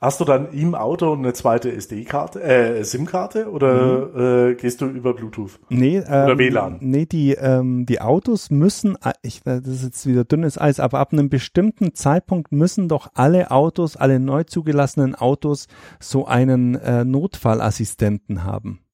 hast 0.00 0.20
du 0.20 0.24
dann 0.24 0.52
im 0.52 0.74
Auto 0.74 1.12
eine 1.12 1.32
zweite 1.32 1.72
SD-Karte, 1.72 2.42
äh, 2.42 2.84
SIM-Karte 2.84 3.50
oder 3.50 4.48
äh, 4.50 4.54
gehst 4.54 4.80
du 4.80 4.86
über 4.86 5.14
Bluetooth? 5.14 5.58
Nee, 5.68 6.02
ähm, 6.06 6.38
WLAN. 6.38 6.78
Nee, 6.80 7.06
die, 7.06 7.32
ähm, 7.32 7.86
die 7.86 8.00
Autos 8.00 8.50
müssen, 8.50 8.96
äh, 9.04 9.12
ich, 9.22 9.42
das 9.42 9.66
ist 9.66 9.84
jetzt 9.84 10.06
wieder 10.06 10.24
dünnes 10.24 10.60
Eis, 10.60 10.80
aber 10.80 10.98
ab 10.98 11.12
einem 11.12 11.28
bestimmten 11.28 11.94
Zeitpunkt 11.94 12.52
müssen 12.52 12.88
doch 12.88 13.08
alle 13.14 13.50
Autos, 13.50 13.96
alle 13.96 14.20
neu 14.20 14.44
zugelassenen 14.44 15.14
Autos 15.14 15.66
so 16.00 16.26
einen 16.26 16.74
äh, 16.76 17.04
Notfallassistenten 17.04 18.44
haben. 18.44 18.85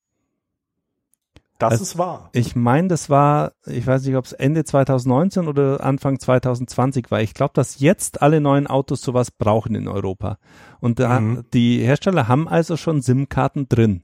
Das 1.62 1.72
Also- 1.72 1.82
ist 1.84 1.98
wahr. 1.98 2.28
Ich 2.32 2.54
meine, 2.56 2.88
das 2.88 3.08
war, 3.10 3.52
ich 3.66 3.86
weiß 3.86 4.04
nicht, 4.06 4.16
ob 4.16 4.24
es 4.24 4.32
Ende 4.32 4.64
2019 4.64 5.48
oder 5.48 5.82
Anfang 5.84 6.18
2020 6.18 7.10
war. 7.10 7.20
Ich 7.20 7.34
glaube, 7.34 7.52
dass 7.54 7.80
jetzt 7.80 8.22
alle 8.22 8.40
neuen 8.40 8.66
Autos 8.66 9.00
sowas 9.02 9.30
brauchen 9.30 9.74
in 9.74 9.88
Europa. 9.88 10.38
Und 10.80 10.98
da, 10.98 11.20
Mhm. 11.20 11.44
die 11.52 11.78
Hersteller 11.78 12.28
haben 12.28 12.48
also 12.48 12.76
schon 12.76 13.02
SIM-Karten 13.02 13.68
drin. 13.68 14.02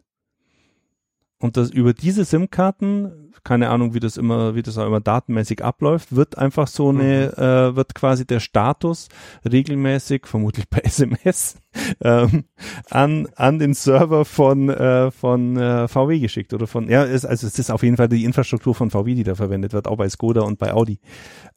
Und 1.40 1.56
das 1.56 1.70
über 1.70 1.94
diese 1.94 2.24
SIM-Karten, 2.24 3.27
keine 3.44 3.70
Ahnung, 3.70 3.94
wie 3.94 4.00
das 4.00 4.16
immer, 4.16 4.54
wie 4.54 4.62
das 4.62 4.78
auch 4.78 4.86
immer 4.86 5.00
datenmäßig 5.00 5.64
abläuft, 5.64 6.14
wird 6.14 6.38
einfach 6.38 6.66
so 6.66 6.90
eine, 6.90 7.36
äh, 7.36 7.76
wird 7.76 7.94
quasi 7.94 8.26
der 8.26 8.40
Status 8.40 9.08
regelmäßig, 9.50 10.26
vermutlich 10.26 10.68
per 10.68 10.84
SMS, 10.84 11.56
ähm, 12.02 12.44
an, 12.90 13.28
an 13.36 13.58
den 13.58 13.74
Server 13.74 14.24
von, 14.24 14.68
äh, 14.68 15.10
von 15.10 15.56
äh, 15.56 15.88
VW 15.88 16.18
geschickt 16.18 16.52
oder 16.54 16.66
von, 16.66 16.88
ja, 16.88 17.04
ist, 17.04 17.24
also 17.24 17.46
es 17.46 17.58
ist 17.58 17.70
auf 17.70 17.82
jeden 17.82 17.96
Fall 17.96 18.08
die 18.08 18.24
Infrastruktur 18.24 18.74
von 18.74 18.90
VW, 18.90 19.14
die 19.14 19.24
da 19.24 19.34
verwendet 19.34 19.72
wird, 19.72 19.86
auch 19.86 19.96
bei 19.96 20.08
Skoda 20.08 20.42
und 20.42 20.58
bei 20.58 20.72
Audi. 20.72 21.00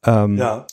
Ähm, 0.06 0.38
Ja. 0.38 0.66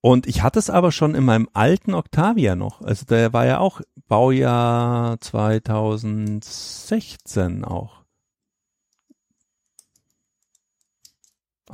und 0.00 0.26
ich 0.26 0.42
hatte 0.42 0.58
es 0.58 0.70
aber 0.70 0.92
schon 0.92 1.14
in 1.14 1.24
meinem 1.24 1.48
alten 1.52 1.94
Octavia 1.94 2.56
noch. 2.56 2.82
Also 2.82 3.04
der 3.06 3.32
war 3.32 3.46
ja 3.46 3.58
auch 3.58 3.80
Baujahr 4.06 5.18
2016 5.20 7.64
auch. 7.64 8.03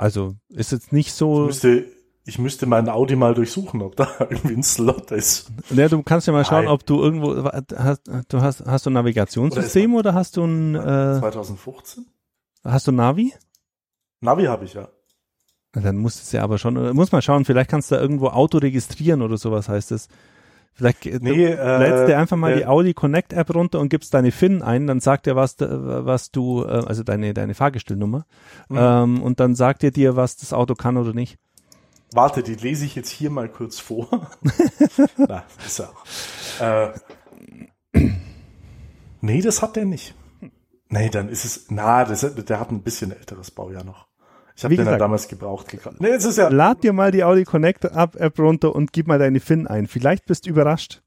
Also 0.00 0.34
ist 0.48 0.72
jetzt 0.72 0.92
nicht 0.94 1.08
Ich 1.08 1.12
so. 1.12 1.40
müsste, 1.44 1.84
ich 2.24 2.38
müsste 2.38 2.64
meinen 2.64 2.88
Audi 2.88 3.16
mal 3.16 3.34
durchsuchen, 3.34 3.82
ob 3.82 3.96
da 3.96 4.08
irgendwie 4.30 4.54
ein 4.54 4.62
Slot 4.62 5.10
ist. 5.10 5.50
Ja, 5.68 5.88
du 5.88 6.02
kannst 6.02 6.26
ja 6.26 6.32
mal 6.32 6.44
schauen, 6.46 6.64
Nein. 6.64 6.72
ob 6.72 6.86
du 6.86 7.02
irgendwo 7.02 7.44
hast 7.44 8.08
du 8.28 8.40
hast 8.40 8.64
hast 8.64 8.86
du 8.86 8.90
ein 8.90 8.94
Navigationssystem 8.94 9.94
oder, 9.94 10.14
hast 10.14 10.38
du 10.38 10.44
ein 10.44 10.74
äh, 10.74 11.18
2015? 11.20 12.06
hast 12.64 12.86
du 12.86 12.92
Navi? 12.92 13.34
Navi 14.22 14.44
habe 14.46 14.64
ich 14.64 14.72
ja. 14.72 14.88
Dann 15.72 15.98
muss 15.98 16.20
es 16.20 16.32
ja 16.32 16.42
aber 16.42 16.56
schon, 16.56 16.94
muss 16.96 17.12
mal 17.12 17.20
schauen, 17.22 17.44
vielleicht 17.44 17.70
kannst 17.70 17.90
du 17.90 17.94
da 17.94 18.00
irgendwo 18.00 18.28
Auto 18.28 18.56
registrieren 18.58 19.20
oder 19.20 19.36
sowas 19.36 19.68
heißt 19.68 19.92
es. 19.92 20.08
Vielleicht 20.72 21.06
äh, 21.06 21.18
Nee, 21.20 21.56
du 21.56 21.78
lädst 21.78 22.04
äh, 22.04 22.06
dir 22.06 22.18
einfach 22.18 22.36
mal 22.36 22.52
äh, 22.52 22.56
die 22.56 22.66
Audi 22.66 22.94
Connect 22.94 23.32
App 23.32 23.54
runter 23.54 23.80
und 23.80 23.88
gibst 23.88 24.14
deine 24.14 24.32
FIN 24.32 24.62
ein, 24.62 24.86
dann 24.86 25.00
sagt 25.00 25.26
er, 25.26 25.36
was, 25.36 25.56
was 25.58 26.30
du, 26.30 26.64
äh, 26.64 26.68
also 26.68 27.02
deine, 27.02 27.34
deine 27.34 27.54
Fahrgestellnummer, 27.54 28.26
Mhm. 28.68 28.78
ähm, 28.78 29.22
und 29.22 29.40
dann 29.40 29.54
sagt 29.54 29.84
er 29.84 29.90
dir, 29.90 30.16
was 30.16 30.36
das 30.36 30.52
Auto 30.52 30.74
kann 30.74 30.96
oder 30.96 31.12
nicht. 31.12 31.38
Warte, 32.12 32.42
die 32.42 32.54
lese 32.54 32.84
ich 32.84 32.94
jetzt 32.96 33.10
hier 33.10 33.30
mal 33.30 33.48
kurz 33.48 33.78
vor. 33.78 34.30
Na, 35.16 35.44
ist. 35.64 35.82
Äh, 36.60 36.88
nee, 39.20 39.40
das 39.40 39.62
hat 39.62 39.76
der 39.76 39.84
nicht. 39.84 40.14
Nee, 40.88 41.08
dann 41.08 41.28
ist 41.28 41.44
es, 41.44 41.66
na, 41.70 42.04
das, 42.04 42.34
der 42.34 42.58
hat 42.58 42.72
ein 42.72 42.82
bisschen 42.82 43.12
älteres 43.12 43.52
Baujahr 43.52 43.84
noch. 43.84 44.09
Ich 44.60 44.64
habe 44.64 44.74
den 44.74 44.80
ja 44.80 44.84
gesagt. 44.84 45.00
damals 45.00 45.28
gebraucht 45.28 45.68
gekauft. 45.68 46.00
Nee, 46.00 46.08
es 46.08 46.24
ist 46.24 46.36
ja, 46.36 46.48
Lad 46.48 46.82
dir 46.82 46.92
mal 46.92 47.10
die 47.10 47.24
Audi 47.24 47.44
Connect 47.44 47.84
App 47.86 48.16
App 48.16 48.38
runter 48.38 48.74
und 48.74 48.92
gib 48.92 49.06
mal 49.06 49.18
deine 49.18 49.40
FIN 49.40 49.66
ein. 49.66 49.86
Vielleicht 49.86 50.26
bist 50.26 50.44
du 50.46 50.50
überrascht. 50.50 51.00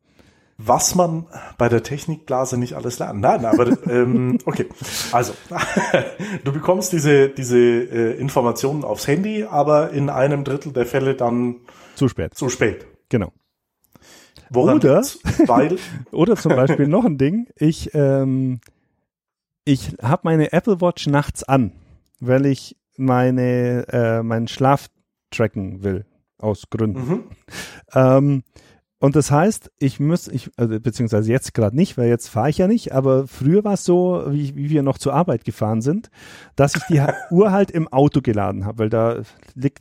was 0.57 0.95
man 0.95 1.25
bei 1.57 1.69
der 1.69 1.83
Technikblase 1.83 2.57
nicht 2.57 2.73
alles 2.75 2.97
lernt. 2.99 3.21
Nein, 3.21 3.45
aber 3.45 3.67
ähm, 3.89 4.37
okay. 4.45 4.67
Also, 5.11 5.33
du 6.43 6.51
bekommst 6.51 6.93
diese, 6.93 7.29
diese 7.29 7.57
äh, 7.57 8.17
Informationen 8.19 8.83
aufs 8.83 9.07
Handy, 9.07 9.43
aber 9.43 9.91
in 9.91 10.09
einem 10.09 10.43
Drittel 10.43 10.71
der 10.73 10.85
Fälle 10.85 11.13
dann 11.15 11.57
Zu 11.95 12.07
spät. 12.07 12.33
zu 12.35 12.49
spät. 12.49 12.85
Genau. 13.09 13.31
Woran 14.49 14.77
Oder-? 14.77 15.03
Weil, 15.45 15.77
Oder 16.11 16.35
zum 16.37 16.55
Beispiel 16.55 16.87
noch 16.87 17.05
ein 17.05 17.17
Ding, 17.17 17.47
ich, 17.55 17.93
ähm, 17.93 18.61
ich 19.65 19.95
habe 20.01 20.21
meine 20.25 20.53
Apple 20.53 20.81
Watch 20.81 21.07
nachts 21.07 21.43
an, 21.43 21.71
weil 22.19 22.45
ich 22.45 22.75
meine, 22.97 23.85
äh, 23.89 24.23
meinen 24.23 24.47
Schlaf 24.47 24.87
tracken 25.31 25.83
will, 25.83 26.05
aus 26.37 26.69
Gründen. 26.69 26.99
mhm. 27.07 27.23
Ähm, 27.93 28.43
und 28.99 29.17
das 29.17 29.31
heißt, 29.31 29.69
ich 29.79 29.99
muss, 29.99 30.29
ich, 30.29 30.49
also, 30.55 30.79
beziehungsweise 30.79 31.29
jetzt 31.29 31.53
gerade 31.53 31.75
nicht, 31.75 31.97
weil 31.97 32.07
jetzt 32.07 32.29
fahre 32.29 32.49
ich 32.49 32.59
ja 32.59 32.69
nicht, 32.69 32.93
aber 32.93 33.27
früher 33.27 33.65
war 33.65 33.73
es 33.73 33.83
so, 33.83 34.23
wie, 34.29 34.55
wie 34.55 34.69
wir 34.69 34.81
noch 34.81 34.97
zur 34.97 35.13
Arbeit 35.13 35.43
gefahren 35.43 35.81
sind, 35.81 36.09
dass 36.55 36.75
ich 36.77 36.83
die 36.83 37.01
Uhr 37.29 37.51
halt 37.51 37.69
im 37.69 37.89
Auto 37.89 38.21
geladen 38.21 38.63
habe, 38.65 38.79
weil 38.79 38.89
da 38.89 39.21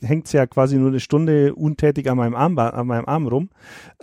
hängt 0.03 0.27
sie 0.27 0.39
ja 0.39 0.47
quasi 0.49 0.77
nur 0.77 0.89
eine 0.89 0.99
Stunde 0.99 1.55
untätig 1.55 2.11
an 2.11 2.17
meinem 2.17 2.35
Arm, 2.35 2.59
an 2.59 2.85
meinem 2.89 3.05
Arm 3.07 3.29
rum 3.29 3.51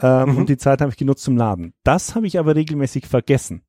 ähm, 0.02 0.30
Mhm. 0.30 0.38
und 0.38 0.50
die 0.50 0.56
Zeit 0.58 0.80
habe 0.80 0.92
ich 0.92 0.98
genutzt 0.98 1.24
zum 1.26 1.36
Laden. 1.36 1.74
Das 1.84 2.16
habe 2.16 2.26
ich 2.26 2.40
aber 2.40 2.56
regelmäßig 2.56 3.06
vergessen. 3.06 3.64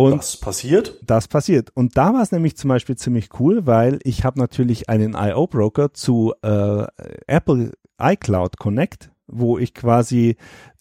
Und 0.00 0.18
was 0.18 0.36
passiert? 0.38 0.98
das 1.02 1.28
passiert. 1.28 1.70
Und 1.74 1.96
da 1.96 2.14
war 2.14 2.22
es 2.22 2.32
nämlich 2.32 2.56
zum 2.56 2.68
Beispiel 2.68 2.96
ziemlich 2.96 3.28
cool, 3.38 3.66
weil 3.66 3.98
ich 4.02 4.24
habe 4.24 4.38
natürlich 4.38 4.88
einen 4.88 5.14
IO-Broker 5.14 5.92
zu 5.92 6.32
äh, 6.42 6.86
Apple 7.26 7.72
iCloud 8.00 8.56
Connect, 8.56 9.10
wo 9.26 9.58
ich 9.58 9.74
quasi 9.74 10.36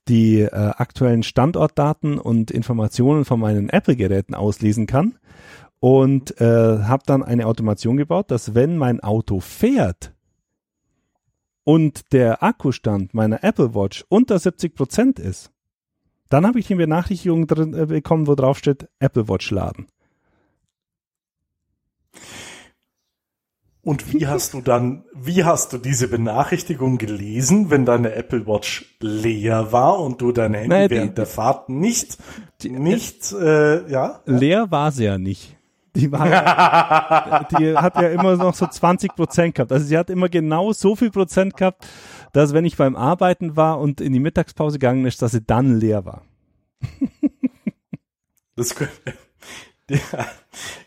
die 0.08 0.42
äh, 0.42 0.48
aktuellen 0.50 1.24
Standortdaten 1.24 2.18
und 2.18 2.50
Informationen 2.50 3.26
von 3.26 3.40
meinen 3.40 3.70
Apple-Geräten 3.70 4.34
auslesen 4.34 4.88
kann. 4.88 5.16
Und 5.82 6.40
äh, 6.42 6.80
habe 6.84 7.04
dann 7.06 7.24
eine 7.24 7.46
Automation 7.46 7.98
gebaut, 7.98 8.32
dass 8.32 8.54
wenn 8.54 8.78
mein 8.78 9.00
Auto 9.00 9.40
fährt 9.40 10.14
und 11.64 12.12
der 12.12 12.44
Akkustand 12.44 13.14
meiner 13.14 13.44
Apple 13.44 13.76
Watch 13.76 14.04
unter 14.10 14.40
70 14.40 14.76
Prozent 14.76 15.20
ist, 15.20 15.52
dann 16.30 16.46
habe 16.48 16.60
ich 16.60 16.70
eine 16.70 16.78
Benachrichtigung 16.78 17.48
drin 17.48 17.74
äh, 17.74 17.86
bekommen, 17.88 18.28
wo 18.28 18.36
drauf 18.36 18.58
steht 18.58 18.88
Apple 19.00 19.28
Watch 19.28 19.50
laden. 19.52 19.88
Und 23.82 24.14
wie 24.14 24.28
hast 24.28 24.54
du 24.54 24.62
dann, 24.62 25.04
wie 25.16 25.46
hast 25.46 25.72
du 25.74 25.78
diese 25.78 26.10
Benachrichtigung 26.10 26.98
gelesen, 26.98 27.70
wenn 27.70 27.86
deine 27.86 28.14
Apple 28.14 28.46
Watch 28.46 28.98
leer 29.00 29.72
war 29.72 30.00
und 30.02 30.22
du 30.22 30.32
dein 30.32 30.54
Handy 30.54 30.68
Naja, 30.70 30.88
die- 30.88 30.96
während 30.96 31.18
der 31.18 31.26
Fahrt 31.26 31.70
nicht, 31.70 32.18
Die- 32.62 32.70
nicht, 32.72 33.32
äh, 33.32 33.90
ja? 33.90 34.20
Leer 34.26 34.70
war 34.70 34.92
sie 34.92 35.06
ja 35.06 35.18
nicht. 35.18 35.56
Die, 35.96 36.12
war, 36.12 36.30
ja- 36.30 37.44
die 37.58 37.76
hat 37.76 37.96
ja 37.96 38.10
immer 38.10 38.36
noch 38.36 38.54
so 38.54 38.68
20 38.68 39.16
Prozent 39.16 39.56
gehabt. 39.56 39.72
Also 39.72 39.86
sie 39.86 39.98
hat 39.98 40.10
immer 40.10 40.30
genau 40.30 40.72
so 40.74 40.96
viel 40.96 41.10
Prozent 41.10 41.56
gehabt, 41.58 41.88
dass 42.34 42.54
wenn 42.54 42.66
ich 42.66 42.78
beim 42.78 42.96
Arbeiten 42.96 43.56
war 43.56 43.80
und 43.80 44.02
in 44.02 44.14
die 44.14 44.20
Mittagspause 44.20 44.80
gegangen 44.80 45.06
ist, 45.06 45.22
dass 45.22 45.32
sie 45.32 45.42
dann 45.42 45.80
leer 45.80 46.06
war. 46.06 46.22
Das 48.56 48.76
könnte, 48.76 49.14
ja. 49.90 49.98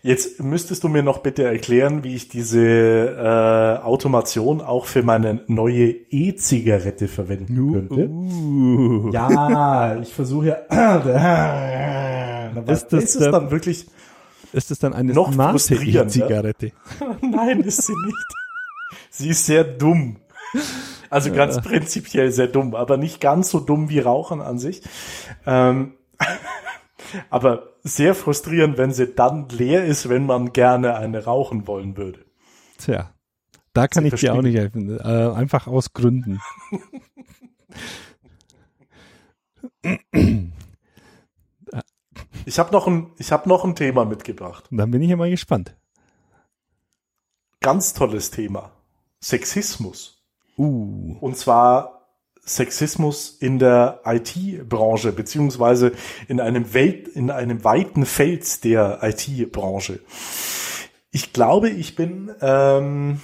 Jetzt 0.03 0.43
müsstest 0.43 0.85
du 0.85 0.89
mir 0.89 1.03
noch 1.03 1.19
bitte 1.19 1.45
erklären, 1.45 2.05
wie 2.05 2.15
ich 2.15 2.29
diese 2.29 2.61
äh, 2.61 3.83
Automation 3.85 4.61
auch 4.61 4.87
für 4.87 5.03
meine 5.03 5.41
neue 5.47 5.91
E-Zigarette 6.11 7.09
verwenden 7.09 7.73
könnte. 7.73 8.09
Uh. 8.09 9.11
Ja, 9.13 9.99
ich 10.01 10.13
versuche 10.13 10.49
ja. 10.69 12.53
Ist 12.67 12.89
das 12.93 13.05
ist 13.05 13.15
es 13.17 13.31
dann 13.31 13.51
wirklich? 13.51 13.87
Ist 14.53 14.71
es 14.71 14.79
dann 14.79 14.93
eine 14.93 15.15
Noch 15.15 15.33
smarte 15.33 15.53
frustrierender. 15.53 16.05
E-Zigarette? 16.05 16.73
Nein, 17.23 17.61
ist 17.61 17.87
sie 17.87 17.95
nicht. 18.05 18.27
Sie 19.09 19.29
ist 19.31 19.47
sehr 19.47 19.65
dumm. 19.65 20.17
Also 21.11 21.33
ganz 21.33 21.61
prinzipiell 21.61 22.33
sehr 22.33 22.47
dumm, 22.47 22.75
aber 22.75 22.97
nicht 22.97 23.21
ganz 23.21 23.51
so 23.51 23.61
dumm 23.61 23.91
wie 23.91 23.99
Rauchen 24.01 24.41
an 24.41 24.59
sich. 24.59 24.83
Ähm, 25.47 25.95
aber 27.31 27.75
sehr 27.83 28.15
frustrierend, 28.15 28.79
wenn 28.79 28.93
sie 28.93 29.09
dann 29.09 29.49
leer 29.49 29.85
ist, 29.85 30.09
wenn 30.09 30.27
man 30.27 30.53
gerne 30.53 30.97
eine 30.97 31.25
rauchen 31.25 31.67
wollen 31.67 31.97
würde. 31.97 32.25
Tja, 32.79 33.13
da 33.73 33.89
kann 33.89 34.05
Sie 34.05 34.09
ich 34.09 34.21
dir 34.21 34.33
auch 34.33 34.37
verstehen. 34.37 34.53
nicht 34.53 34.59
helfen. 34.59 34.99
Äh, 34.99 35.35
einfach 35.35 35.67
aus 35.67 35.93
Gründen. 35.93 36.41
Ich 42.45 42.59
habe 42.59 42.73
noch 42.73 42.87
ein, 42.87 43.11
ich 43.19 43.33
habe 43.33 43.49
noch 43.49 43.65
ein 43.65 43.75
Thema 43.75 44.05
mitgebracht. 44.05 44.65
Dann 44.71 44.91
bin 44.91 45.03
ich 45.03 45.11
ja 45.11 45.17
mal 45.17 45.31
gespannt. 45.31 45.77
Ganz 47.61 47.95
tolles 47.95 48.31
Thema. 48.31 48.73
Sexismus. 49.21 50.22
Uh. 50.63 51.17
Und 51.21 51.37
zwar 51.37 52.07
Sexismus 52.45 53.37
in 53.41 53.59
der 53.59 54.01
IT-Branche, 54.05 55.11
beziehungsweise 55.11 55.93
in 56.29 56.41
einem 56.41 56.73
Welt, 56.73 57.09
in 57.09 57.31
einem 57.31 57.65
weiten 57.65 58.07
Feld 58.07 58.63
der 58.63 59.01
IT-Branche. 59.03 60.01
Ich 61.11 61.33
glaube, 61.33 61.69
ich 61.69 61.97
bin 61.97 62.31
ähm, 62.41 63.21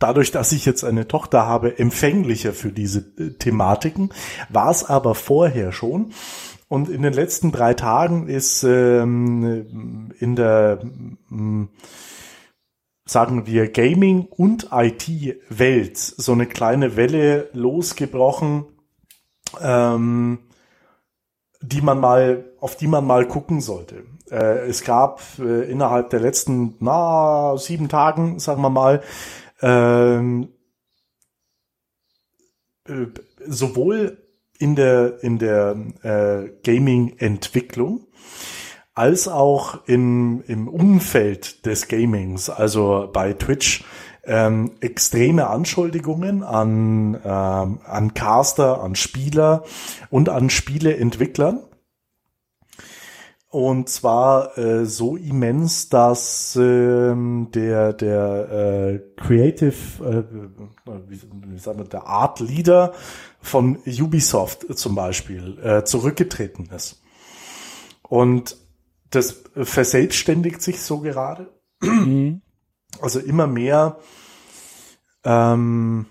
dadurch, 0.00 0.32
dass 0.32 0.50
ich 0.50 0.66
jetzt 0.66 0.82
eine 0.82 1.06
Tochter 1.06 1.46
habe, 1.46 1.78
empfänglicher 1.78 2.52
für 2.52 2.72
diese 2.72 3.00
äh, 3.18 3.30
Thematiken, 3.38 4.10
war 4.48 4.70
es 4.70 4.84
aber 4.84 5.14
vorher 5.14 5.70
schon. 5.70 6.12
Und 6.66 6.88
in 6.88 7.02
den 7.02 7.12
letzten 7.12 7.52
drei 7.52 7.74
Tagen 7.74 8.28
ist 8.28 8.64
ähm, 8.64 10.10
in 10.18 10.34
der 10.34 10.80
ähm, 11.30 11.68
sagen 13.04 13.46
wir, 13.46 13.70
Gaming- 13.70 14.26
und 14.26 14.68
IT-Welt 14.72 15.98
so 15.98 16.32
eine 16.32 16.46
kleine 16.46 16.96
Welle 16.96 17.50
losgebrochen, 17.52 18.64
ähm, 19.60 20.38
die 21.60 21.80
man 21.80 22.00
mal, 22.00 22.52
auf 22.60 22.76
die 22.76 22.86
man 22.86 23.06
mal 23.06 23.26
gucken 23.26 23.60
sollte. 23.60 24.04
Äh, 24.30 24.68
es 24.68 24.84
gab 24.84 25.20
äh, 25.38 25.70
innerhalb 25.70 26.10
der 26.10 26.20
letzten, 26.20 26.76
na, 26.80 27.56
sieben 27.56 27.88
Tagen, 27.88 28.38
sagen 28.38 28.62
wir 28.62 28.70
mal, 28.70 29.02
ähm, 29.60 30.48
äh, 32.88 33.06
sowohl 33.46 34.18
in 34.58 34.76
der, 34.76 35.22
in 35.22 35.38
der 35.38 35.76
äh, 36.02 36.50
Gaming-Entwicklung 36.62 38.06
als 38.94 39.28
auch 39.28 39.86
in, 39.86 40.42
im 40.42 40.68
Umfeld 40.68 41.64
des 41.66 41.88
Gamings, 41.88 42.50
also 42.50 43.08
bei 43.12 43.32
Twitch, 43.32 43.84
ähm, 44.24 44.72
extreme 44.80 45.48
Anschuldigungen 45.48 46.42
an, 46.42 47.18
ähm, 47.24 47.80
an 47.84 48.14
Caster, 48.14 48.82
an 48.82 48.94
Spieler 48.94 49.64
und 50.10 50.28
an 50.28 50.50
Spieleentwicklern. 50.50 51.60
Und 53.48 53.90
zwar 53.90 54.56
äh, 54.56 54.86
so 54.86 55.16
immens, 55.16 55.90
dass 55.90 56.56
ähm, 56.56 57.48
der 57.52 57.92
der 57.92 58.48
äh, 58.50 59.20
Creative, 59.20 59.74
äh, 60.02 60.22
wie, 61.06 61.20
wie 61.48 61.58
sagen 61.58 61.78
wir, 61.78 61.84
der 61.84 62.06
Art 62.06 62.40
Leader 62.40 62.94
von 63.42 63.76
Ubisoft 63.86 64.66
zum 64.78 64.94
Beispiel 64.94 65.58
äh, 65.62 65.84
zurückgetreten 65.84 66.70
ist. 66.74 67.02
Und 68.08 68.56
das 69.12 69.44
verselbstständigt 69.54 70.62
sich 70.62 70.80
so 70.80 71.00
gerade. 71.00 71.52
Mhm. 71.80 72.42
Also 73.00 73.20
immer 73.20 73.46
mehr 73.46 73.98
ähm, 75.24 76.06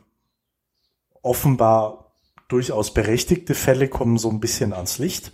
offenbar 1.21 2.13
durchaus 2.47 2.93
berechtigte 2.93 3.55
Fälle 3.55 3.87
kommen 3.87 4.17
so 4.17 4.29
ein 4.29 4.39
bisschen 4.39 4.73
ans 4.73 4.97
Licht. 4.97 5.33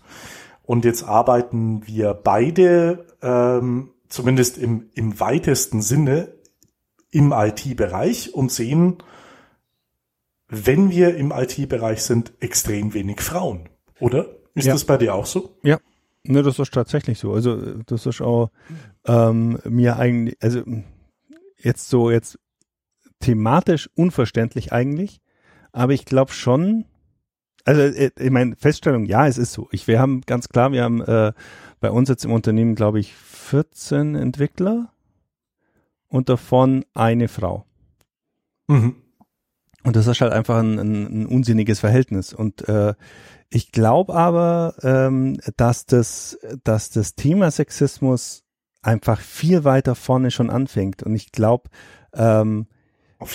Und 0.63 0.86
jetzt 0.86 1.03
arbeiten 1.03 1.86
wir 1.88 2.13
beide, 2.13 3.05
ähm, 3.22 3.91
zumindest 4.09 4.57
im, 4.57 4.89
im 4.93 5.20
weitesten 5.20 5.82
Sinne, 5.82 6.34
im 7.09 7.32
IT-Bereich 7.32 8.34
und 8.34 8.51
sehen, 8.51 8.97
wenn 10.49 10.89
wir 10.91 11.15
im 11.15 11.32
IT-Bereich 11.32 12.03
sind, 12.03 12.34
extrem 12.39 12.93
wenig 12.93 13.22
Frauen, 13.22 13.70
oder? 13.99 14.28
Ist 14.53 14.65
Ja. 14.65 14.74
das 14.74 14.86
bei 14.86 14.97
dir 14.97 15.15
auch 15.15 15.26
so? 15.26 15.57
Ja, 15.63 15.80
ne, 16.24 16.43
das 16.43 16.59
ist 16.59 16.74
tatsächlich 16.74 17.20
so. 17.20 17.34
Also 17.34 17.82
das 17.84 18.05
ist 18.05 18.22
auch 18.22 18.51
ähm, 19.05 19.59
mir 19.65 19.97
eigentlich, 19.97 20.38
also 20.41 20.63
jetzt 21.57 21.89
so 21.89 22.11
jetzt 22.11 22.39
thematisch 23.20 23.89
unverständlich 23.95 24.72
eigentlich, 24.72 25.22
aber 25.72 25.93
ich 25.93 26.05
glaube 26.05 26.32
schon, 26.32 26.86
also 27.65 27.82
äh, 27.82 28.11
ich 28.18 28.32
meine 28.32 28.55
Feststellung, 28.55 29.05
ja, 29.05 29.28
es 29.28 29.38
ist 29.38 29.53
so. 29.53 29.68
Ich, 29.72 29.88
wir 29.88 29.99
haben 29.99 30.22
ganz 30.22 30.49
klar, 30.49 30.72
wir 30.72 30.84
haben 30.84 31.01
äh, 31.01 31.34
bei 31.80 31.91
uns 31.91 32.09
jetzt 32.09 32.26
im 32.26 32.32
Unternehmen, 32.32 32.76
glaube 32.76 32.99
ich, 32.99 33.13
14 33.15 34.15
Entwickler 34.15 34.91
und 36.07 36.30
davon 36.30 36.86
eine 36.93 37.28
Frau. 37.28 37.65
Mhm. 38.68 38.95
Und 39.88 39.95
das 39.95 40.05
ist 40.05 40.19
halt 40.19 40.33
einfach 40.33 40.57
ein, 40.57 40.77
ein, 40.79 41.21
ein 41.21 41.25
unsinniges 41.25 41.79
Verhältnis. 41.79 42.33
Und 42.33 42.67
äh, 42.67 42.93
ich 43.49 43.71
glaube 43.71 44.13
aber, 44.15 44.73
ähm, 44.83 45.39
dass 45.55 45.85
das, 45.85 46.38
dass 46.65 46.89
das 46.89 47.15
Thema 47.15 47.49
Sexismus 47.51 48.43
einfach 48.81 49.21
viel 49.21 49.63
weiter 49.63 49.95
vorne 49.95 50.29
schon 50.29 50.49
anfängt. 50.49 51.03
Und 51.03 51.15
ich 51.15 51.31
glaube, 51.31 51.69
ähm, 52.13 52.67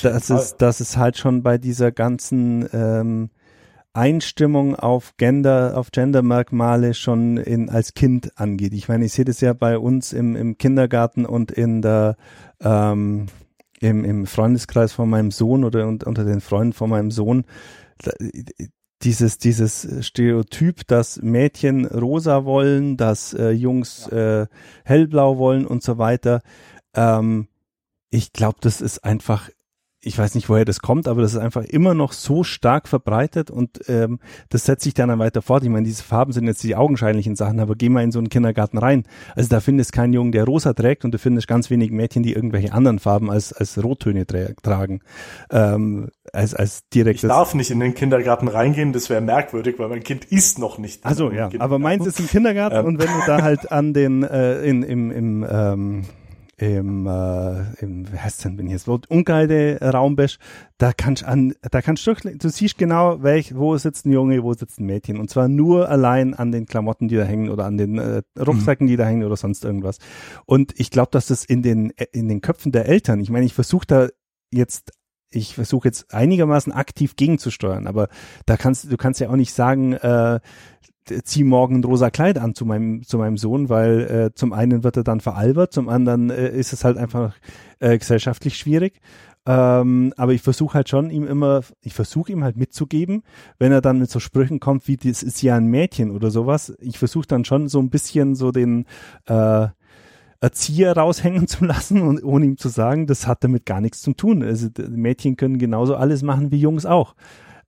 dass 0.03 0.29
es, 0.29 0.59
dass 0.59 0.81
es 0.81 0.99
halt 0.99 1.17
schon 1.17 1.43
bei 1.43 1.57
dieser 1.57 1.91
ganzen 1.91 2.69
ähm, 2.75 3.31
Einstimmung 3.95 4.77
auf 4.77 5.17
Gender, 5.17 5.79
auf 5.79 5.91
Gendermerkmale 5.91 6.93
schon 6.93 7.39
in, 7.39 7.71
als 7.71 7.95
Kind 7.95 8.39
angeht. 8.39 8.75
Ich 8.75 8.91
meine, 8.91 9.07
ich 9.07 9.15
sehe 9.15 9.25
das 9.25 9.41
ja 9.41 9.55
bei 9.55 9.79
uns 9.79 10.13
im, 10.13 10.37
im 10.37 10.59
Kindergarten 10.59 11.25
und 11.25 11.51
in 11.51 11.81
der 11.81 12.17
ähm, 12.61 13.29
im, 13.83 14.05
im 14.05 14.27
Freundeskreis 14.27 14.93
von 14.93 15.11
meinem 15.11 15.31
Sohn 15.31 15.65
oder 15.65 15.87
un- 15.87 16.03
unter 16.03 16.25
den 16.25 16.41
Freunden 16.41 16.73
von 16.73 16.89
meinem 16.89 17.11
Sohn 17.11 17.45
dieses 19.03 19.39
dieses 19.39 20.07
Stereotyp, 20.07 20.87
dass 20.87 21.21
Mädchen 21.21 21.87
rosa 21.87 22.45
wollen, 22.45 22.97
dass 22.97 23.35
äh, 23.35 23.51
Jungs 23.51 24.07
äh, 24.09 24.47
hellblau 24.85 25.39
wollen 25.39 25.67
und 25.67 25.83
so 25.83 25.99
weiter. 25.99 26.43
Ähm, 26.95 27.49
ich 28.11 28.33
glaube, 28.33 28.59
das 28.61 28.81
ist 28.81 29.05
einfach, 29.05 29.51
ich 30.05 30.19
weiß 30.19 30.35
nicht, 30.35 30.49
woher 30.49 30.65
das 30.65 30.81
kommt, 30.81 31.07
aber 31.07 31.23
das 31.23 31.33
ist 31.35 31.39
einfach 31.39 31.63
immer 31.65 31.95
noch 31.95 32.13
so 32.13 32.43
stark 32.43 32.89
verbreitet 32.89 33.51
und 33.51 33.89
ähm, 33.89 34.19
das 34.49 34.65
setzt 34.65 34.83
sich 34.83 34.95
dann, 34.95 35.09
dann 35.09 35.21
weiter 35.21 35.43
fort. 35.43 35.63
Ich 35.63 35.69
meine, 35.69 35.87
diese 35.87 36.03
Farben 36.03 36.33
sind 36.33 36.47
jetzt 36.47 36.63
die 36.65 36.75
augenscheinlichen 36.75 37.37
Sachen, 37.37 37.61
aber 37.61 37.77
geh 37.77 37.89
mal 37.89 38.03
in 38.03 38.11
so 38.11 38.19
einen 38.19 38.29
Kindergarten 38.29 38.79
rein. 38.79 39.05
Also 39.37 39.49
da 39.49 39.61
findest 39.61 39.93
keinen 39.93 40.13
Jungen, 40.13 40.33
der 40.33 40.45
rosa 40.45 40.73
trägt 40.73 41.05
und 41.05 41.13
du 41.13 41.19
findest 41.19 41.47
ganz 41.47 41.71
wenig 41.71 41.93
Mädchen, 41.93 42.25
die 42.25 42.33
irgendwelche 42.33 42.73
anderen 42.73 42.99
Farben 42.99 43.31
als, 43.31 43.53
als 43.53 43.83
Rottöne 43.83 44.27
tragen. 44.27 45.01
Ähm, 45.51 46.09
als, 46.33 46.55
als 46.55 46.79
Ich 46.85 46.91
direktes. 46.91 47.29
darf 47.29 47.55
nicht 47.55 47.71
in 47.71 47.79
den 47.79 47.95
Kindergarten 47.95 48.49
reingehen, 48.49 48.93
das 48.93 49.09
wäre 49.09 49.21
merkwürdig, 49.21 49.79
weil 49.79 49.89
mein 49.89 50.03
Kind 50.03 50.25
ist 50.25 50.59
noch 50.59 50.79
nicht. 50.79 51.07
Also 51.07 51.31
ja, 51.31 51.49
aber 51.61 51.79
meins 51.79 52.07
ist 52.07 52.19
im 52.19 52.27
Kindergarten 52.27 52.77
Ähm. 52.77 52.87
und 52.87 52.99
wenn 52.99 53.07
du 53.09 53.27
da 53.27 53.43
halt 53.43 53.71
an 53.71 53.95
den 53.95 54.25
äh, 54.25 54.63
in, 54.63 54.83
im 54.83 55.11
im 55.13 55.47
ähm, 55.49 56.05
im, 56.59 57.07
äh, 57.07 57.75
im 57.83 58.13
wie 58.13 58.19
heißt 58.19 58.45
denn, 58.45 58.59
wenn 58.59 58.67
ich 58.67 58.73
jetzt 58.73 58.87
Wort 58.87 59.11
Umkleide 59.11 59.79
Raum 59.81 60.17
bist, 60.17 60.39
da 60.79 60.93
kannst 60.93 61.25
an 61.25 61.55
da 61.63 61.81
kannst 61.81 62.07
du 62.07 62.15
du 62.15 62.49
siehst 62.49 62.77
genau, 62.77 63.23
welch 63.23 63.57
wo 63.57 63.77
sitzt 63.77 64.07
ein 64.07 64.13
Junge, 64.13 64.43
wo 64.43 64.53
sitzt 64.53 64.79
ein 64.79 64.87
Mädchen 64.87 65.19
und 65.19 65.31
zwar 65.31 65.49
nur 65.49 65.89
allein 65.89 66.35
an 66.35 66.53
den 66.53 66.67
Klamotten, 66.67 67.09
die 67.09 67.17
da 67.17 67.25
hängen 67.25 67.49
oder 67.49 67.65
an 67.65 67.79
den 67.79 67.99
äh, 67.99 68.23
Rucksäcken, 68.39 68.87
die 68.87 68.97
da 68.97 69.07
hängen 69.07 69.25
oder 69.25 69.37
sonst 69.37 69.65
irgendwas. 69.65 69.99
Und 70.45 70.79
ich 70.79 70.91
glaube, 70.91 71.11
dass 71.11 71.27
das 71.27 71.45
in 71.45 71.63
den 71.63 71.91
in 72.13 72.29
den 72.29 72.43
Köpfen 72.43 72.71
der 72.71 72.87
Eltern, 72.87 73.21
ich 73.21 73.31
meine, 73.31 73.47
ich 73.47 73.55
versuche 73.55 73.87
da 73.87 74.09
jetzt 74.53 74.93
ich 75.35 75.55
versuche 75.55 75.89
jetzt 75.89 76.13
einigermaßen 76.13 76.73
aktiv 76.73 77.17
gegenzusteuern, 77.17 77.87
aber 77.87 78.09
da 78.45 78.59
kannst 78.59 78.93
du 78.93 78.97
kannst 78.99 79.21
ja 79.21 79.31
auch 79.31 79.37
nicht 79.37 79.55
sagen, 79.55 79.95
äh, 79.95 80.41
zieh 81.05 81.45
morgen 81.45 81.77
ein 81.77 81.85
rosa 81.85 82.11
Kleid 82.11 82.39
an 82.39 82.55
zu 82.55 82.65
meinem 82.65 83.03
zu 83.03 83.19
meinem 83.19 83.37
Sohn, 83.37 83.69
weil 83.69 84.01
äh, 84.03 84.35
zum 84.35 84.53
einen 84.53 84.85
wird 84.85 84.97
er 84.97 85.05
dann 85.05 85.21
veralbert, 85.21 85.73
zum 85.73 85.89
anderen 85.89 86.31
äh, 86.31 86.51
ist 86.51 86.73
es 86.73 86.85
halt 86.85 86.97
einfach 86.97 87.35
äh, 87.81 87.99
gesellschaftlich 87.99 88.57
schwierig. 88.57 89.01
Ähm, 89.45 90.15
aber 90.17 90.33
ich 90.33 90.43
versuche 90.43 90.75
halt 90.75 90.89
schon 90.89 91.11
ihm 91.11 91.27
immer, 91.27 91.63
ich 91.81 91.95
versuche 91.95 92.31
ihm 92.31 92.45
halt 92.45 92.57
mitzugeben, 92.57 93.25
wenn 93.59 93.73
er 93.73 93.81
dann 93.81 93.99
mit 93.99 94.09
so 94.09 94.21
Sprüchen 94.21 94.61
kommt 94.61 94.87
wie 94.87 94.97
das 94.97 95.25
ist 95.25 95.43
ja 95.43 95.57
ein 95.57 95.67
Mädchen 95.67 96.13
oder 96.13 96.31
sowas. 96.31 96.75
Ich 96.81 96.99
versuche 96.99 97.27
dann 97.27 97.45
schon 97.45 97.69
so 97.69 97.81
ein 97.81 97.91
bisschen 97.91 98.37
so 98.37 98.53
den 98.53 98.87
äh, 99.27 99.67
Erzieher 100.41 100.97
raushängen 100.97 101.47
zu 101.49 101.65
lassen 101.65 102.03
und 102.03 102.23
ohne 102.23 102.47
ihm 102.47 102.57
zu 102.57 102.69
sagen, 102.69 103.07
das 103.07 103.27
hat 103.27 103.43
damit 103.43 103.67
gar 103.67 103.81
nichts 103.81 104.01
zu 104.03 104.13
tun. 104.13 104.45
Also 104.45 104.69
Mädchen 104.91 105.37
können 105.37 105.59
genauso 105.59 105.97
alles 105.97 106.23
machen 106.23 106.53
wie 106.53 106.61
Jungs 106.61 106.87
auch. 106.87 107.15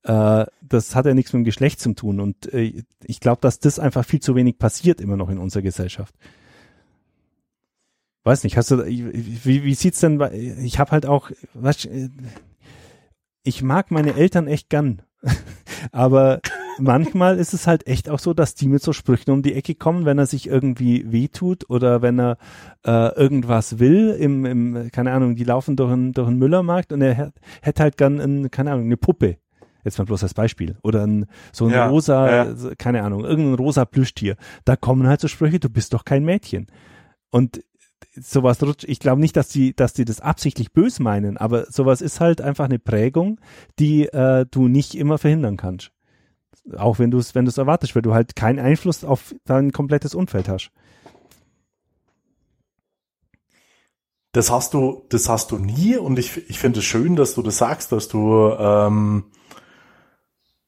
Äh, 0.05 0.45
das 0.61 0.95
hat 0.95 1.07
ja 1.07 1.15
nichts 1.15 1.33
mit 1.33 1.41
dem 1.41 1.45
Geschlecht 1.45 1.81
zu 1.81 1.93
tun 1.95 2.21
und 2.21 2.53
äh, 2.53 2.85
ich 3.05 3.21
glaube, 3.21 3.41
dass 3.41 3.59
das 3.59 3.79
einfach 3.79 4.05
viel 4.05 4.21
zu 4.21 4.35
wenig 4.35 4.59
passiert 4.59 5.01
immer 5.01 5.17
noch 5.17 5.31
in 5.31 5.39
unserer 5.39 5.63
Gesellschaft. 5.63 6.15
Weiß 8.25 8.45
nicht, 8.45 8.57
hast 8.57 8.71
du, 8.71 8.85
wie, 8.87 9.65
wie 9.65 9.75
sieht's 9.75 10.01
denn, 10.01 10.19
ich 10.63 10.79
habe 10.79 10.93
halt 10.93 11.05
auch, 11.05 11.31
was, 11.53 11.87
ich 13.43 13.63
mag 13.63 13.91
meine 13.91 14.15
Eltern 14.15 14.47
echt 14.47 14.71
gern, 14.71 15.03
aber 15.93 16.41
manchmal 16.79 17.39
ist 17.39 17.53
es 17.53 17.67
halt 17.67 17.87
echt 17.87 18.09
auch 18.09 18.19
so, 18.19 18.33
dass 18.33 18.55
die 18.55 18.69
mit 18.69 18.83
so 18.83 18.95
Sprüchen 18.95 19.31
um 19.31 19.43
die 19.43 19.53
Ecke 19.55 19.75
kommen, 19.75 20.07
wenn 20.07 20.19
er 20.19 20.25
sich 20.27 20.47
irgendwie 20.47 21.11
wehtut 21.13 21.69
oder 21.69 22.01
wenn 22.01 22.19
er 22.19 22.39
äh, 22.87 23.15
irgendwas 23.15 23.79
will, 23.79 24.11
im, 24.19 24.47
im, 24.47 24.91
keine 24.91 25.13
Ahnung, 25.13 25.37
die 25.37 25.45
laufen 25.45 25.77
durch 25.77 25.93
einen, 25.93 26.13
durch 26.13 26.29
einen 26.29 26.39
Müllermarkt 26.39 26.93
und 26.93 27.03
er 27.03 27.15
hätt- 27.15 27.41
hätte 27.61 27.83
halt 27.83 27.97
gern, 27.99 28.21
ein, 28.21 28.51
keine 28.51 28.73
Ahnung, 28.73 28.87
eine 28.87 28.97
Puppe. 28.97 29.37
Jetzt 29.85 29.99
mal 29.99 30.05
bloß 30.05 30.23
als 30.23 30.35
Beispiel. 30.35 30.77
Oder 30.83 31.07
ein, 31.07 31.27
so 31.53 31.67
ein 31.67 31.73
Ja, 31.73 31.87
rosa, 31.89 32.47
ja. 32.47 32.55
keine 32.79 33.03
Ahnung, 33.03 33.25
irgendein 33.25 33.55
rosa 33.55 33.85
Plüschtier. 33.85 34.37
Da 34.65 34.77
kommen 34.77 35.07
halt 35.07 35.21
so 35.21 35.29
Sprüche, 35.29 35.61
du 35.61 35.69
bist 35.69 35.93
doch 35.93 36.05
kein 36.05 36.25
Mädchen. 36.25 36.67
Und 37.31 37.63
sowas 38.17 38.63
rutscht, 38.63 38.85
ich 38.85 39.01
glaube 39.01 39.21
nicht, 39.21 39.37
dass 39.37 39.49
die, 39.49 39.75
dass 39.75 39.93
die 39.93 40.05
das 40.05 40.21
absichtlich 40.21 40.73
bös 40.73 41.01
meinen, 41.01 41.37
aber 41.37 41.71
sowas 41.71 42.01
ist 42.01 42.21
halt 42.21 42.41
einfach 42.41 42.65
eine 42.67 42.79
Prägung, 42.79 43.41
die 43.79 44.07
äh, 44.07 44.47
du 44.51 44.69
nicht 44.69 44.95
immer 44.95 45.19
verhindern 45.19 45.57
kannst. 45.57 45.91
Auch 46.77 46.99
wenn 46.99 47.11
du 47.11 47.19
es, 47.19 47.35
wenn 47.35 47.45
du 47.45 47.51
es 47.51 47.59
erwartest, 47.59 47.95
weil 47.95 48.03
du 48.03 48.15
halt 48.15 48.37
keinen 48.37 48.59
Einfluss 48.59 49.05
auf 49.05 49.35
dein 49.45 49.73
komplettes 49.73 50.15
Umfeld 50.15 50.49
hast. 50.49 50.71
Das 54.33 54.51
hast 54.51 54.75
du, 54.75 55.05
das 55.11 55.29
hast 55.29 55.53
du 55.53 55.59
nie 55.59 55.97
und 55.97 56.19
ich, 56.19 56.49
ich 56.51 56.59
finde 56.59 56.81
es 56.81 56.85
schön, 56.85 57.15
dass 57.15 57.35
du 57.35 57.43
das 57.43 57.59
sagst, 57.59 57.93
dass 57.93 58.09
du 58.09 58.51
ähm, 58.59 59.25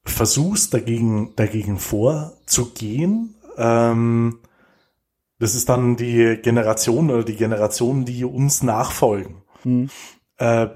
versuchst 0.06 0.72
dagegen, 0.74 1.34
dagegen 1.36 1.78
vorzugehen. 1.78 3.34
Ähm, 3.56 4.38
das 5.38 5.54
ist 5.54 5.68
dann 5.68 5.96
die 5.96 6.38
Generation 6.42 7.10
oder 7.10 7.24
die 7.24 7.36
Generationen, 7.36 8.04
die 8.04 8.24
uns 8.24 8.62
nachfolgen. 8.62 9.42
Hm. 9.62 9.90
Äh, 10.38 10.68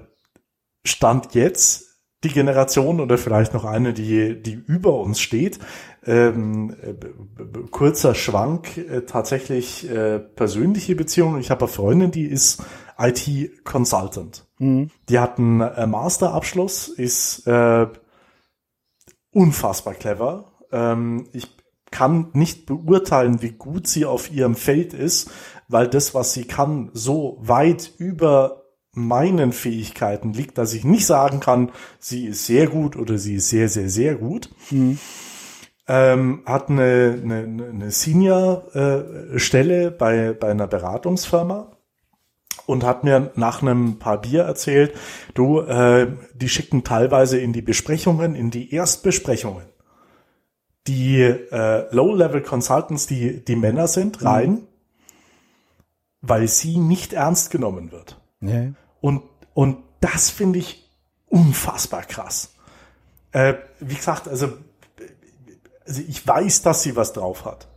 Stand 0.85 1.35
jetzt 1.35 1.91
die 2.25 2.29
Generation 2.29 3.01
oder 3.01 3.17
vielleicht 3.17 3.55
noch 3.55 3.65
eine, 3.65 3.95
die, 3.95 4.43
die 4.43 4.53
über 4.53 4.99
uns 5.01 5.21
steht. 5.21 5.59
Ähm, 6.05 6.75
äh, 6.83 6.95
kurzer 7.71 8.15
Schwank, 8.15 8.77
äh, 8.77 9.03
tatsächlich 9.03 9.89
äh, 9.91 10.19
persönliche 10.19 10.95
Beziehungen. 10.95 11.41
Ich 11.41 11.51
habe 11.51 11.63
eine 11.63 11.69
Freundin, 11.69 12.11
die 12.11 12.27
ist 12.27 12.63
IT-Consultant. 12.99 14.47
Mhm. 14.59 14.91
Die 15.09 15.19
hat 15.19 15.39
einen 15.39 15.61
äh, 15.61 15.87
Masterabschluss, 15.87 16.89
ist 16.89 17.47
äh, 17.47 17.87
unfassbar 19.33 19.95
clever. 19.95 20.53
Ähm, 20.73 21.29
ich 21.33 21.49
kann 21.91 22.29
nicht 22.33 22.67
beurteilen, 22.67 23.43
wie 23.43 23.53
gut 23.53 23.87
sie 23.87 24.05
auf 24.05 24.31
ihrem 24.31 24.55
Feld 24.55 24.95
ist, 24.95 25.31
weil 25.69 25.89
das, 25.89 26.15
was 26.15 26.33
sie 26.33 26.45
kann, 26.45 26.91
so 26.93 27.39
weit 27.41 27.93
über 27.99 28.65
meinen 28.93 29.53
Fähigkeiten 29.53 30.33
liegt, 30.33 30.59
dass 30.59 30.75
ich 30.75 30.85
nicht 30.85 31.07
sagen 31.07 31.41
kann, 31.41 31.71
sie 31.99 32.27
ist 32.27 32.47
sehr 32.47 32.67
gut 32.67 32.97
oder 32.97 33.19
sie 33.19 33.37
ist 33.37 33.49
sehr, 33.49 33.69
sehr, 33.69 33.89
sehr 33.89 34.17
gut. 34.17 34.51
Mhm. 34.71 34.99
Ähm, 35.87 36.43
hat 36.47 36.71
eine, 36.71 37.19
eine, 37.23 37.69
eine 37.73 37.91
Senior-Stelle 37.91 39.91
bei, 39.91 40.33
bei 40.33 40.51
einer 40.51 40.69
Beratungsfirma 40.69 41.77
und 42.71 42.85
hat 42.85 43.05
mir 43.05 43.33
nach 43.35 43.63
einem 43.63 43.99
paar 43.99 44.21
Bier 44.21 44.43
erzählt, 44.43 44.95
du, 45.35 45.61
äh, 45.61 46.09
die 46.35 46.49
schicken 46.49 46.85
teilweise 46.85 47.39
in 47.39 47.53
die 47.53 47.63
Besprechungen, 47.63 48.35
in 48.35 48.51
die 48.51 48.73
Erstbesprechungen, 48.73 49.65
die 50.87 51.21
äh, 51.21 51.95
Low-Level 51.95 52.43
Consultants, 52.43 53.07
die, 53.07 53.45
die 53.45 53.57
Männer 53.57 53.89
sind, 53.89 54.25
rein, 54.25 54.63
weil 56.23 56.49
sie 56.49 56.79
nicht 56.79 57.13
ernst 57.13 57.51
genommen 57.51 57.93
wird. 57.93 58.21
Ja. 58.41 58.73
Und, 59.01 59.23
und 59.55 59.79
das 60.01 60.31
finde 60.31 60.59
ich 60.59 60.89
unfassbar 61.29 62.03
krass. 62.03 62.55
Äh, 63.33 63.55
wie 63.79 63.95
gesagt, 63.95 64.29
also, 64.29 64.53
also 65.87 66.03
ich 66.07 66.27
weiß, 66.27 66.63
dass 66.63 66.83
sie 66.83 66.97
was 66.97 67.13
drauf 67.13 67.45
hat. 67.45 67.69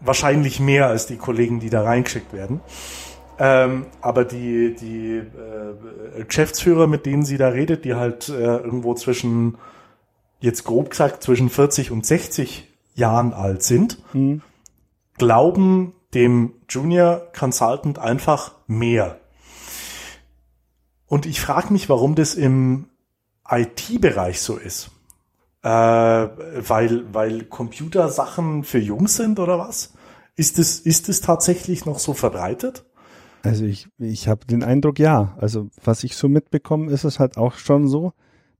Wahrscheinlich 0.00 0.60
mehr 0.60 0.88
als 0.88 1.06
die 1.06 1.16
Kollegen, 1.16 1.60
die 1.60 1.70
da 1.70 1.82
reingeschickt 1.82 2.32
werden. 2.32 2.60
Ähm, 3.38 3.86
aber 4.00 4.24
die, 4.24 4.74
die 4.74 5.16
äh, 5.16 6.24
Geschäftsführer, 6.24 6.86
mit 6.86 7.04
denen 7.06 7.24
sie 7.24 7.36
da 7.36 7.48
redet, 7.48 7.84
die 7.84 7.94
halt 7.94 8.28
äh, 8.28 8.32
irgendwo 8.32 8.94
zwischen, 8.94 9.58
jetzt 10.40 10.64
grob 10.64 10.90
gesagt, 10.90 11.22
zwischen 11.22 11.50
40 11.50 11.90
und 11.90 12.06
60 12.06 12.68
Jahren 12.94 13.32
alt 13.32 13.62
sind, 13.62 13.98
mhm. 14.14 14.42
glauben 15.18 15.94
dem 16.14 16.54
Junior 16.68 17.22
Consultant 17.36 17.98
einfach 17.98 18.52
mehr. 18.68 19.18
Und 21.06 21.26
ich 21.26 21.40
frage 21.40 21.72
mich, 21.72 21.88
warum 21.88 22.14
das 22.14 22.34
im 22.34 22.86
IT-Bereich 23.48 24.40
so 24.40 24.56
ist. 24.56 24.90
Äh, 25.62 25.68
weil, 25.68 27.12
weil 27.12 27.44
Computersachen 27.44 28.64
für 28.64 28.78
Jungs 28.78 29.16
sind 29.16 29.38
oder 29.38 29.58
was? 29.58 29.94
Ist 30.36 30.58
es, 30.58 30.80
ist 30.80 31.08
es 31.08 31.20
tatsächlich 31.20 31.84
noch 31.84 31.98
so 31.98 32.14
verbreitet? 32.14 32.84
Also 33.44 33.66
ich, 33.66 33.88
ich 33.98 34.26
habe 34.26 34.46
den 34.46 34.62
Eindruck, 34.62 34.98
ja. 34.98 35.36
Also 35.38 35.68
was 35.84 36.02
ich 36.02 36.16
so 36.16 36.28
mitbekomme, 36.28 36.90
ist 36.90 37.04
es 37.04 37.20
halt 37.20 37.36
auch 37.36 37.54
schon 37.54 37.88
so, 37.88 38.12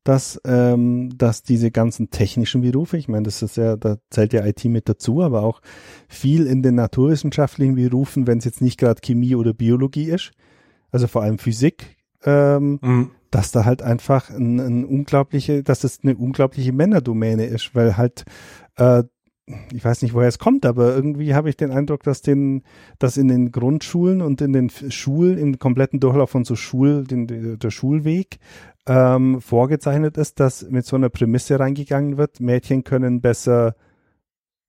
dass, 0.05 0.39
ähm, 0.45 1.16
dass 1.16 1.43
diese 1.43 1.70
ganzen 1.70 2.11
technischen 2.11 2.61
Berufe, 2.61 2.99
ich 2.99 3.09
meine, 3.09 3.22
das 3.22 3.41
ist 3.41 3.57
ja, 3.57 3.76
da 3.76 3.97
zählt 4.11 4.35
ja 4.35 4.45
IT 4.45 4.62
mit 4.66 4.87
dazu, 4.87 5.22
aber 5.22 5.43
auch 5.43 5.62
viel 6.07 6.47
in 6.47 6.62
den 6.62 6.74
naturwissenschaftlichen 6.74 7.76
Berufen, 7.76 8.26
wenn 8.26 8.39
es 8.39 8.45
jetzt 8.45 8.61
nicht 8.61 8.78
gerade 8.78 9.01
Chemie 9.01 9.35
oder 9.35 9.55
Biologie 9.55 10.11
ist, 10.11 10.32
also 10.93 11.07
vor 11.07 11.22
allem 11.22 11.39
Physik, 11.39 11.97
ähm, 12.22 12.78
mhm. 12.82 13.11
dass 13.30 13.53
da 13.53 13.64
halt 13.64 13.80
einfach 13.80 14.28
ein, 14.28 14.61
ein 14.61 14.85
unglaubliche, 14.85 15.62
dass 15.62 15.80
das 15.80 16.01
eine 16.03 16.14
unglaubliche 16.14 16.74
Männerdomäne 16.74 17.47
ist, 17.47 17.74
weil 17.74 17.97
halt 17.97 18.24
äh, 18.76 19.05
ich 19.72 19.84
weiß 19.84 20.03
nicht, 20.03 20.14
woher 20.14 20.28
es 20.28 20.38
kommt, 20.38 20.64
aber 20.64 20.95
irgendwie 20.95 21.34
habe 21.34 21.51
ich 21.51 21.57
den 21.57 21.70
Eindruck, 21.70 22.03
dass 22.03 22.22
den, 22.22 22.62
dass 22.99 23.16
in 23.16 23.28
den 23.28 23.53
Grundschulen 23.53 24.22
und 24.22 24.40
in 24.40 24.53
den 24.53 24.70
Schulen, 24.70 25.36
im 25.38 25.59
kompletten 25.59 26.01
Durchlauf 26.01 26.30
von 26.30 26.45
so 26.45 26.57
Schul, 26.57 27.05
den, 27.05 27.59
der 27.59 27.70
Schulweg, 27.70 28.38
ähm, 28.86 29.40
vorgezeichnet 29.40 30.16
ist, 30.16 30.40
dass 30.40 30.68
mit 30.70 30.86
so 30.86 30.97
einer 30.97 31.11
Prämisse 31.11 31.61
reingegangen 31.61 32.16
wird, 32.16 32.40
Mädchen 32.40 32.84
können 32.84 33.20
besser 33.20 33.76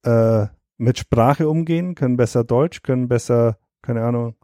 äh, 0.03 0.47
mit 0.77 0.99
Sprache 0.99 1.47
umgehen, 1.47 1.95
können 1.95 2.17
besser 2.17 2.43
Deutsch, 2.43 2.81
können 2.81 3.07
besser, 3.07 3.57
keine 3.81 4.03
Ahnung, 4.03 4.35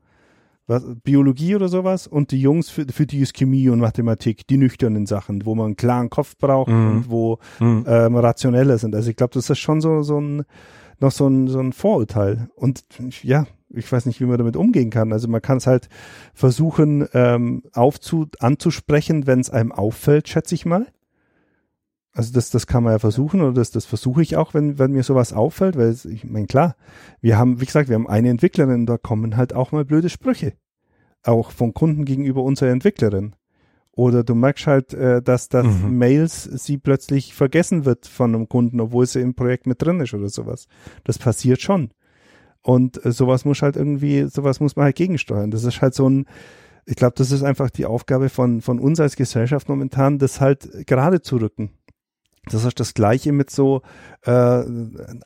was, 0.71 0.83
Biologie 1.03 1.55
oder 1.55 1.67
sowas 1.67 2.07
und 2.07 2.31
die 2.31 2.41
Jungs, 2.41 2.69
für, 2.69 2.85
für 2.85 3.05
die 3.05 3.19
ist 3.19 3.33
Chemie 3.35 3.69
und 3.69 3.79
Mathematik, 3.79 4.47
die 4.47 4.57
nüchternen 4.57 5.05
Sachen, 5.05 5.45
wo 5.45 5.53
man 5.53 5.67
einen 5.67 5.75
klaren 5.75 6.09
Kopf 6.09 6.37
braucht 6.37 6.71
mhm. 6.71 6.89
und 6.89 7.09
wo 7.09 7.37
mhm. 7.59 7.85
ähm, 7.87 8.15
rationeller 8.15 8.77
sind. 8.77 8.95
Also 8.95 9.09
ich 9.09 9.15
glaube, 9.15 9.33
das 9.33 9.49
ist 9.49 9.59
schon 9.59 9.81
so, 9.81 10.01
so 10.01 10.19
ein, 10.19 10.43
noch 10.99 11.11
so 11.11 11.27
ein, 11.27 11.47
so 11.47 11.59
ein 11.59 11.73
Vorurteil. 11.73 12.49
Und 12.55 12.83
ja, 13.23 13.45
ich 13.69 13.91
weiß 13.91 14.05
nicht, 14.05 14.19
wie 14.19 14.25
man 14.25 14.37
damit 14.37 14.55
umgehen 14.55 14.89
kann. 14.89 15.13
Also 15.13 15.27
man 15.27 15.41
kann 15.41 15.57
es 15.57 15.67
halt 15.67 15.89
versuchen 16.33 17.07
ähm, 17.13 17.63
aufzu 17.73 18.27
anzusprechen, 18.39 19.27
wenn 19.27 19.39
es 19.39 19.49
einem 19.49 19.71
auffällt, 19.71 20.27
schätze 20.27 20.55
ich 20.55 20.65
mal. 20.65 20.87
Also 22.13 22.33
das, 22.33 22.49
das 22.49 22.67
kann 22.67 22.83
man 22.83 22.93
ja 22.93 22.99
versuchen 22.99 23.41
oder 23.41 23.53
das, 23.53 23.71
das 23.71 23.85
versuche 23.85 24.21
ich 24.21 24.35
auch, 24.35 24.53
wenn, 24.53 24.77
wenn 24.77 24.91
mir 24.91 25.03
sowas 25.03 25.31
auffällt, 25.31 25.77
weil 25.77 25.87
es, 25.87 26.03
ich 26.03 26.25
meine, 26.25 26.45
klar, 26.45 26.75
wir 27.21 27.37
haben, 27.37 27.61
wie 27.61 27.65
gesagt, 27.65 27.87
wir 27.87 27.95
haben 27.95 28.07
eine 28.07 28.29
Entwicklerin, 28.29 28.85
da 28.85 28.97
kommen 28.97 29.37
halt 29.37 29.53
auch 29.53 29.71
mal 29.71 29.85
blöde 29.85 30.09
Sprüche. 30.09 30.53
Auch 31.23 31.51
von 31.51 31.73
Kunden 31.73 32.05
gegenüber 32.05 32.43
unserer 32.43 32.71
Entwicklerin. 32.71 33.35
Oder 33.93 34.23
du 34.23 34.35
merkst 34.35 34.67
halt, 34.67 34.93
äh, 34.93 35.21
dass 35.21 35.49
das 35.49 35.65
mhm. 35.65 35.97
Mails 35.97 36.43
sie 36.43 36.77
plötzlich 36.77 37.33
vergessen 37.33 37.85
wird 37.85 38.07
von 38.07 38.33
einem 38.33 38.47
Kunden, 38.47 38.79
obwohl 38.79 39.05
sie 39.05 39.19
im 39.19 39.35
Projekt 39.35 39.67
mit 39.67 39.81
drin 39.81 39.99
ist 39.99 40.13
oder 40.13 40.29
sowas. 40.29 40.67
Das 41.03 41.19
passiert 41.19 41.61
schon. 41.61 41.91
Und 42.61 43.03
äh, 43.05 43.11
sowas 43.11 43.43
muss 43.43 43.61
halt 43.61 43.75
irgendwie, 43.75 44.27
sowas 44.27 44.59
muss 44.59 44.75
man 44.75 44.85
halt 44.85 44.95
gegensteuern. 44.95 45.51
Das 45.51 45.65
ist 45.65 45.81
halt 45.81 45.93
so 45.93 46.09
ein, 46.09 46.25
ich 46.85 46.95
glaube, 46.95 47.15
das 47.17 47.31
ist 47.31 47.43
einfach 47.43 47.69
die 47.69 47.85
Aufgabe 47.85 48.29
von, 48.29 48.61
von 48.61 48.79
uns 48.79 48.99
als 48.99 49.15
Gesellschaft 49.15 49.67
momentan, 49.67 50.19
das 50.19 50.39
halt 50.39 50.87
gerade 50.87 51.21
zu 51.21 51.37
rücken. 51.37 51.71
Das 52.49 52.65
ist 52.65 52.79
das 52.79 52.93
Gleiche 52.95 53.33
mit 53.33 53.51
so 53.51 53.81
äh, 54.23 54.63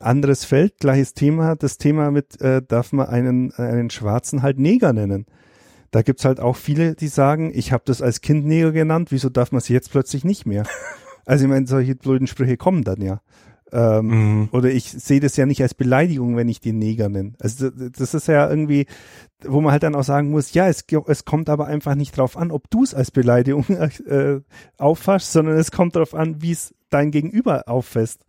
anderes 0.00 0.44
Feld, 0.44 0.78
gleiches 0.78 1.14
Thema. 1.14 1.56
Das 1.56 1.78
Thema 1.78 2.10
mit, 2.10 2.40
äh, 2.42 2.62
darf 2.66 2.92
man 2.92 3.06
einen, 3.06 3.52
einen 3.52 3.90
Schwarzen 3.90 4.42
halt 4.42 4.58
Neger 4.58 4.92
nennen. 4.92 5.24
Da 5.90 6.02
gibt's 6.02 6.24
halt 6.24 6.40
auch 6.40 6.56
viele, 6.56 6.94
die 6.94 7.08
sagen, 7.08 7.52
ich 7.54 7.72
habe 7.72 7.84
das 7.86 8.02
als 8.02 8.20
Kind 8.20 8.46
Neger 8.46 8.72
genannt, 8.72 9.10
wieso 9.10 9.28
darf 9.28 9.52
man 9.52 9.60
sie 9.60 9.72
jetzt 9.72 9.90
plötzlich 9.90 10.24
nicht 10.24 10.46
mehr? 10.46 10.64
Also 11.28 11.44
ich 11.46 11.50
meine, 11.50 11.66
solche 11.66 11.96
blöden 11.96 12.28
Sprüche 12.28 12.56
kommen 12.56 12.84
dann 12.84 13.00
ja. 13.00 13.20
Ähm, 13.72 14.06
mhm. 14.06 14.48
Oder 14.52 14.70
ich 14.70 14.92
sehe 14.92 15.18
das 15.18 15.36
ja 15.36 15.44
nicht 15.44 15.60
als 15.60 15.74
Beleidigung, 15.74 16.36
wenn 16.36 16.48
ich 16.48 16.60
den 16.60 16.78
Neger 16.78 17.08
nenne. 17.08 17.32
Also 17.40 17.68
das 17.70 18.14
ist 18.14 18.28
ja 18.28 18.48
irgendwie, 18.48 18.86
wo 19.44 19.60
man 19.60 19.72
halt 19.72 19.82
dann 19.82 19.96
auch 19.96 20.04
sagen 20.04 20.30
muss, 20.30 20.54
ja, 20.54 20.68
es, 20.68 20.84
es 21.06 21.24
kommt 21.24 21.48
aber 21.48 21.66
einfach 21.66 21.96
nicht 21.96 22.16
drauf 22.16 22.36
an, 22.36 22.52
ob 22.52 22.70
du 22.70 22.84
es 22.84 22.94
als 22.94 23.10
Beleidigung 23.10 23.66
äh, 24.06 24.40
auffasst, 24.78 25.32
sondern 25.32 25.56
es 25.56 25.72
kommt 25.72 25.96
darauf 25.96 26.14
an, 26.14 26.42
wie 26.42 26.52
es 26.52 26.75
dein 26.90 27.10
Gegenüber 27.10 27.68
auffasst. 27.68 28.20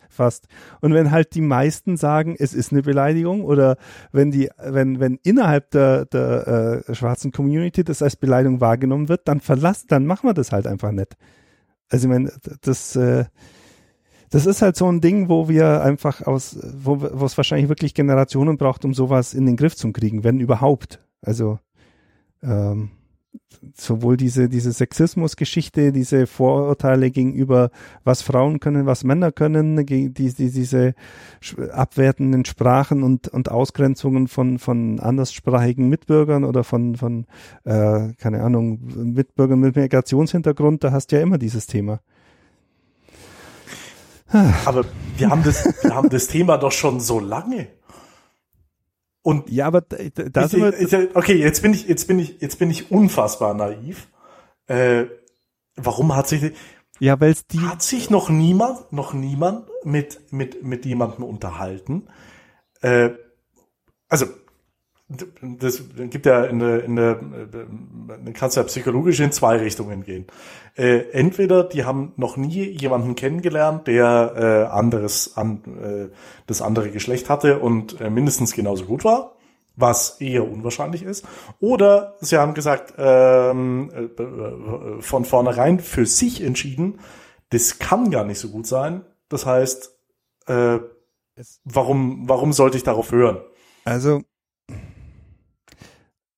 Und 0.81 0.93
wenn 0.93 1.11
halt 1.11 1.35
die 1.35 1.41
meisten 1.41 1.97
sagen, 1.97 2.35
es 2.37 2.53
ist 2.53 2.71
eine 2.71 2.81
Beleidigung 2.81 3.43
oder 3.43 3.77
wenn 4.11 4.31
die, 4.31 4.49
wenn, 4.57 4.99
wenn 4.99 5.19
innerhalb 5.23 5.71
der, 5.71 6.05
der 6.05 6.83
äh, 6.87 6.95
schwarzen 6.95 7.31
Community 7.31 7.83
das 7.83 8.01
als 8.01 8.15
Beleidigung 8.15 8.61
wahrgenommen 8.61 9.09
wird, 9.09 9.27
dann 9.27 9.41
verlass, 9.41 9.85
dann 9.85 10.05
machen 10.05 10.27
wir 10.27 10.33
das 10.33 10.51
halt 10.51 10.67
einfach 10.67 10.91
nicht. 10.91 11.15
Also 11.89 12.07
ich 12.07 12.13
meine, 12.13 12.31
das, 12.61 12.95
äh, 12.95 13.25
das 14.29 14.45
ist 14.45 14.61
halt 14.61 14.75
so 14.75 14.91
ein 14.91 15.01
Ding, 15.01 15.29
wo 15.29 15.47
wir 15.47 15.81
einfach 15.81 16.21
aus, 16.25 16.59
wo, 16.77 17.01
wo 17.01 17.25
es 17.25 17.37
wahrscheinlich 17.37 17.69
wirklich 17.69 17.93
Generationen 17.93 18.57
braucht, 18.57 18.83
um 18.83 18.93
sowas 18.93 19.33
in 19.33 19.45
den 19.45 19.55
Griff 19.55 19.75
zu 19.75 19.91
kriegen, 19.91 20.23
wenn 20.23 20.39
überhaupt. 20.39 20.99
Also 21.21 21.59
ähm, 22.43 22.91
sowohl 23.75 24.17
diese, 24.17 24.49
diese 24.49 24.71
Sexismusgeschichte, 24.71 25.91
diese 25.91 26.27
Vorurteile 26.27 27.11
gegenüber, 27.11 27.69
was 28.03 28.21
Frauen 28.21 28.59
können, 28.59 28.85
was 28.85 29.03
Männer 29.03 29.31
können, 29.31 29.85
die, 29.85 30.13
die, 30.13 30.31
diese 30.33 30.93
abwertenden 31.71 32.45
Sprachen 32.45 33.03
und, 33.03 33.27
und 33.27 33.49
Ausgrenzungen 33.49 34.27
von, 34.27 34.59
von 34.59 34.99
anderssprachigen 34.99 35.89
Mitbürgern 35.89 36.43
oder 36.43 36.63
von, 36.63 36.95
von 36.95 37.25
äh, 37.63 38.13
keine 38.13 38.43
Ahnung, 38.43 38.79
Mitbürgern 39.13 39.59
mit 39.59 39.75
Migrationshintergrund, 39.75 40.83
da 40.83 40.91
hast 40.91 41.11
du 41.11 41.17
ja 41.17 41.21
immer 41.21 41.37
dieses 41.37 41.67
Thema. 41.67 41.99
Aber 44.65 44.83
wir 45.15 45.29
haben 45.29 45.43
das, 45.43 45.63
wir 45.83 45.95
haben 45.95 46.09
das 46.09 46.27
Thema 46.27 46.57
doch 46.57 46.71
schon 46.71 46.99
so 46.99 47.19
lange. 47.19 47.67
Und 49.27 49.49
ja, 49.49 49.67
aber 49.67 49.81
das 49.81 50.53
ist, 50.53 50.93
ist, 50.93 51.13
okay, 51.13 51.33
jetzt 51.33 51.61
bin 51.61 51.73
ich, 51.73 51.85
jetzt 51.85 52.07
bin 52.07 52.17
ich, 52.17 52.39
jetzt 52.39 52.59
bin 52.59 52.71
ich 52.71 52.91
unfassbar 52.91 53.53
naiv. 53.53 54.07
Äh, 54.67 55.07
warum 55.75 56.15
hat 56.15 56.29
sich, 56.29 56.53
ja, 56.99 57.19
weil 57.19 57.35
die 57.51 57.59
hat 57.59 57.81
sich 57.81 58.09
noch 58.09 58.29
niemand, 58.29 58.93
noch 58.93 59.13
niemand 59.13 59.67
mit 59.83 60.31
mit 60.31 60.63
mit 60.63 60.85
jemandem 60.85 61.25
unterhalten. 61.25 62.07
Äh, 62.79 63.09
also 64.07 64.27
das 65.09 65.83
gibt 66.09 66.25
ja 66.25 66.43
in 66.43 66.59
der, 66.59 66.83
in 66.83 66.95
der, 66.97 67.19
man 67.21 68.33
kann 68.33 68.49
es 68.49 68.55
ja 68.55 68.63
psychologisch 68.63 69.21
in 69.21 69.31
zwei 69.31 69.55
Richtungen 69.55 70.03
gehen. 70.03 70.25
Äh, 70.75 71.09
entweder 71.11 71.63
die 71.63 71.85
haben 71.85 72.11
noch 72.17 72.35
nie 72.35 72.63
jemanden 72.77 73.15
kennengelernt, 73.15 73.87
der 73.87 74.33
äh, 74.35 74.73
anderes 74.73 75.37
an 75.37 75.61
äh, 75.81 76.13
das 76.45 76.61
andere 76.61 76.91
Geschlecht 76.91 77.29
hatte 77.29 77.59
und 77.59 78.01
äh, 78.01 78.09
mindestens 78.09 78.53
genauso 78.53 78.83
gut 78.83 79.05
war, 79.05 79.37
was 79.77 80.19
eher 80.19 80.45
unwahrscheinlich 80.45 81.03
ist, 81.03 81.25
oder 81.61 82.15
sie 82.19 82.37
haben 82.37 82.53
gesagt 82.53 82.93
ähm, 82.97 83.89
äh, 83.93 84.21
äh 84.21 85.01
von 85.01 85.23
vornherein 85.23 85.79
für 85.79 86.05
sich 86.05 86.43
entschieden, 86.43 86.99
das 87.49 87.79
kann 87.79 88.11
gar 88.11 88.25
nicht 88.25 88.39
so 88.39 88.49
gut 88.49 88.67
sein. 88.67 89.05
Das 89.29 89.45
heißt, 89.45 89.97
äh, 90.47 90.79
warum 91.63 92.27
warum 92.27 92.51
sollte 92.51 92.75
ich 92.75 92.83
darauf 92.83 93.13
hören? 93.13 93.37
Also 93.85 94.23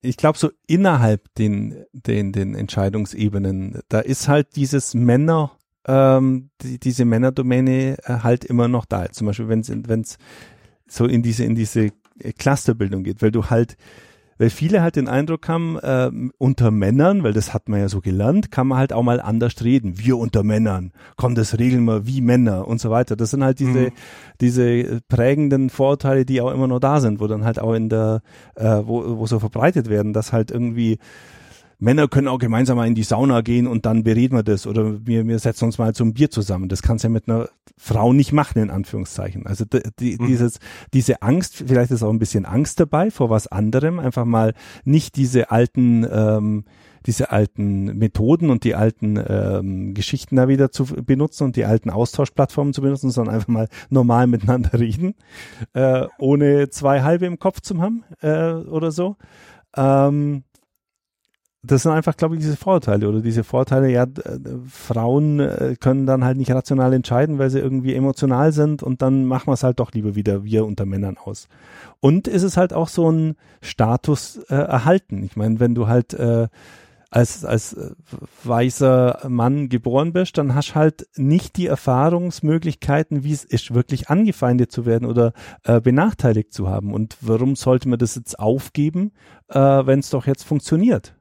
ich 0.01 0.17
glaube, 0.17 0.37
so 0.37 0.49
innerhalb 0.67 1.33
den, 1.35 1.85
den, 1.93 2.31
den 2.31 2.55
Entscheidungsebenen, 2.55 3.81
da 3.89 3.99
ist 3.99 4.27
halt 4.27 4.55
dieses 4.55 4.93
Männer, 4.93 5.51
ähm, 5.87 6.49
die, 6.61 6.79
diese 6.79 7.05
Männerdomäne 7.05 7.97
äh, 8.03 8.19
halt 8.23 8.45
immer 8.45 8.67
noch 8.67 8.85
da. 8.85 9.11
Zum 9.11 9.27
Beispiel, 9.27 9.49
wenn 9.49 10.01
es 10.01 10.17
so 10.87 11.05
in 11.05 11.21
diese, 11.21 11.43
in 11.43 11.55
diese 11.55 11.91
Clusterbildung 12.37 13.03
geht, 13.03 13.21
weil 13.21 13.31
du 13.31 13.49
halt 13.49 13.75
weil 14.39 14.49
viele 14.49 14.81
halt 14.81 14.95
den 14.95 15.07
Eindruck 15.07 15.47
haben, 15.49 15.77
äh, 15.77 16.09
unter 16.37 16.71
Männern, 16.71 17.23
weil 17.23 17.33
das 17.33 17.53
hat 17.53 17.69
man 17.69 17.81
ja 17.81 17.89
so 17.89 17.99
gelernt, 17.99 18.49
kann 18.49 18.67
man 18.67 18.79
halt 18.79 18.93
auch 18.93 19.03
mal 19.03 19.19
anders 19.19 19.63
reden. 19.63 19.99
Wir 19.99 20.17
unter 20.17 20.43
Männern, 20.43 20.91
komm, 21.17 21.35
das 21.35 21.59
regeln 21.59 21.83
wir 21.83 22.07
wie 22.07 22.21
Männer 22.21 22.67
und 22.67 22.79
so 22.79 22.89
weiter. 22.89 23.15
Das 23.17 23.31
sind 23.31 23.43
halt 23.43 23.59
diese, 23.59 23.79
mhm. 23.79 23.91
diese 24.39 25.01
prägenden 25.09 25.69
Vorurteile, 25.69 26.25
die 26.25 26.41
auch 26.41 26.51
immer 26.51 26.67
noch 26.67 26.79
da 26.79 27.01
sind, 27.01 27.19
wo 27.19 27.27
dann 27.27 27.43
halt 27.43 27.59
auch 27.59 27.73
in 27.73 27.89
der, 27.89 28.21
äh, 28.55 28.81
wo, 28.83 29.19
wo 29.19 29.27
so 29.27 29.39
verbreitet 29.39 29.89
werden, 29.89 30.13
dass 30.13 30.31
halt 30.31 30.51
irgendwie 30.51 30.99
Männer 31.79 32.09
können 32.09 32.27
auch 32.27 32.39
gemeinsam 32.39 32.77
mal 32.77 32.87
in 32.87 32.95
die 32.95 33.03
Sauna 33.03 33.41
gehen 33.41 33.65
und 33.65 33.85
dann 33.85 34.03
bereden 34.03 34.35
wir 34.35 34.43
das 34.43 34.67
oder 34.67 35.05
wir, 35.05 35.25
wir 35.25 35.39
setzen 35.39 35.65
uns 35.65 35.77
mal 35.77 35.95
zum 35.95 36.13
Bier 36.13 36.29
zusammen. 36.29 36.67
Das 36.67 36.81
kannst 36.81 37.03
du 37.03 37.07
ja 37.07 37.13
mit 37.13 37.29
einer 37.29 37.47
Frau 37.77 38.11
nicht 38.11 38.33
machen, 38.33 38.61
in 38.61 38.69
Anführungszeichen. 38.69 39.47
Also 39.47 39.63
die, 39.65 40.17
mhm. 40.19 40.27
dieses, 40.27 40.59
diese 40.93 41.21
Angst, 41.21 41.63
vielleicht 41.67 41.91
ist 41.91 42.03
auch 42.03 42.09
ein 42.09 42.19
bisschen 42.19 42.45
Angst 42.45 42.81
dabei 42.81 43.09
vor 43.09 43.29
was 43.29 43.47
anderem, 43.47 43.99
einfach 43.99 44.25
mal 44.25 44.53
nicht 44.83 45.15
diese 45.15 45.51
alten 45.51 46.05
ähm, 46.11 46.65
diese 47.05 47.31
alten 47.31 47.97
Methoden 47.97 48.49
und 48.49 48.63
die 48.63 48.75
alten 48.75 49.17
ähm, 49.25 49.93
Geschichten 49.93 50.35
da 50.35 50.47
wieder 50.47 50.71
zu 50.71 50.85
benutzen 50.85 51.45
und 51.45 51.55
die 51.55 51.65
alten 51.65 51.89
Austauschplattformen 51.89 52.73
zu 52.73 52.81
benutzen, 52.81 53.09
sondern 53.09 53.35
einfach 53.35 53.47
mal 53.47 53.69
normal 53.89 54.27
miteinander 54.27 54.77
reden, 54.79 55.15
äh, 55.73 56.07
ohne 56.17 56.69
zwei 56.69 57.01
halbe 57.01 57.25
im 57.25 57.39
Kopf 57.39 57.61
zu 57.61 57.79
haben 57.81 58.03
äh, 58.21 58.51
oder 58.51 58.91
so. 58.91 59.15
Ähm, 59.75 60.43
das 61.61 61.83
sind 61.83 61.91
einfach, 61.91 62.15
glaube 62.15 62.35
ich, 62.35 62.41
diese 62.41 62.55
Vorteile 62.55 63.09
oder 63.09 63.19
diese 63.21 63.43
Vorteile, 63.43 63.89
ja, 63.89 64.05
Frauen 64.69 65.41
äh, 65.41 65.75
können 65.79 66.05
dann 66.05 66.23
halt 66.23 66.37
nicht 66.37 66.51
rational 66.51 66.93
entscheiden, 66.93 67.37
weil 67.37 67.49
sie 67.49 67.59
irgendwie 67.59 67.95
emotional 67.95 68.53
sind 68.53 68.81
und 68.81 69.01
dann 69.01 69.25
machen 69.25 69.47
wir 69.47 69.53
es 69.53 69.63
halt 69.63 69.79
doch 69.79 69.91
lieber 69.91 70.15
wieder 70.15 70.45
wir 70.45 70.65
unter 70.65 70.85
Männern 70.85 71.17
aus. 71.17 71.49
Und 71.99 72.29
ist 72.29 72.43
es 72.43 72.55
halt 72.55 72.73
auch 72.73 72.87
so 72.87 73.11
ein 73.11 73.35
Status 73.61 74.37
äh, 74.49 74.55
erhalten. 74.55 75.21
Ich 75.23 75.35
meine, 75.35 75.59
wenn 75.59 75.75
du 75.75 75.87
halt 75.87 76.13
äh, 76.13 76.47
als, 77.11 77.43
als 77.43 77.73
äh, 77.73 77.91
weißer 78.43 79.25
Mann 79.27 79.67
geboren 79.67 80.13
bist, 80.13 80.37
dann 80.37 80.55
hast 80.55 80.75
halt 80.75 81.07
nicht 81.17 81.57
die 81.57 81.67
Erfahrungsmöglichkeiten, 81.67 83.23
wie 83.23 83.33
es 83.33 83.43
ist, 83.43 83.73
wirklich 83.73 84.09
angefeindet 84.09 84.71
zu 84.71 84.85
werden 84.85 85.07
oder 85.07 85.33
äh, 85.63 85.81
benachteiligt 85.81 86.53
zu 86.53 86.69
haben. 86.69 86.93
Und 86.93 87.17
warum 87.19 87.55
sollte 87.55 87.89
man 87.89 87.99
das 87.99 88.15
jetzt 88.15 88.39
aufgeben, 88.39 89.11
äh, 89.49 89.59
wenn 89.59 89.99
es 89.99 90.09
doch 90.09 90.25
jetzt 90.25 90.43
funktioniert? 90.43 91.18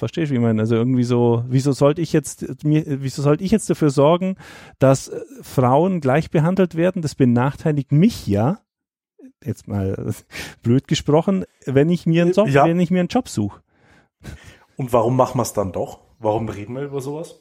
Verstehst 0.00 0.30
du, 0.30 0.32
wie 0.32 0.38
ich 0.38 0.42
meine? 0.42 0.62
Also 0.62 0.76
irgendwie 0.76 1.04
so, 1.04 1.44
wieso 1.46 1.72
sollte 1.72 2.00
ich 2.00 2.14
jetzt 2.14 2.64
mir, 2.64 2.84
wieso 2.86 3.20
sollte 3.20 3.44
ich 3.44 3.50
jetzt 3.50 3.68
dafür 3.68 3.90
sorgen, 3.90 4.36
dass 4.78 5.08
äh, 5.08 5.20
Frauen 5.42 6.00
gleich 6.00 6.30
behandelt 6.30 6.74
werden? 6.74 7.02
Das 7.02 7.14
benachteiligt 7.14 7.92
mich 7.92 8.26
ja. 8.26 8.60
Jetzt 9.44 9.68
mal 9.68 10.14
blöd 10.62 10.88
gesprochen, 10.88 11.44
wenn 11.66 11.90
ich 11.90 12.06
mir 12.06 12.22
einen 12.22 12.32
Job, 12.32 12.48
ja. 12.48 12.64
wenn 12.64 12.80
ich 12.80 12.90
mir 12.90 13.00
einen 13.00 13.10
Job 13.10 13.28
suche. 13.28 13.60
Und 14.76 14.94
warum 14.94 15.16
machen 15.16 15.36
wir 15.36 15.42
es 15.42 15.52
dann 15.52 15.70
doch? 15.70 16.00
Warum 16.18 16.48
reden 16.48 16.74
wir 16.76 16.84
über 16.84 17.02
sowas? 17.02 17.38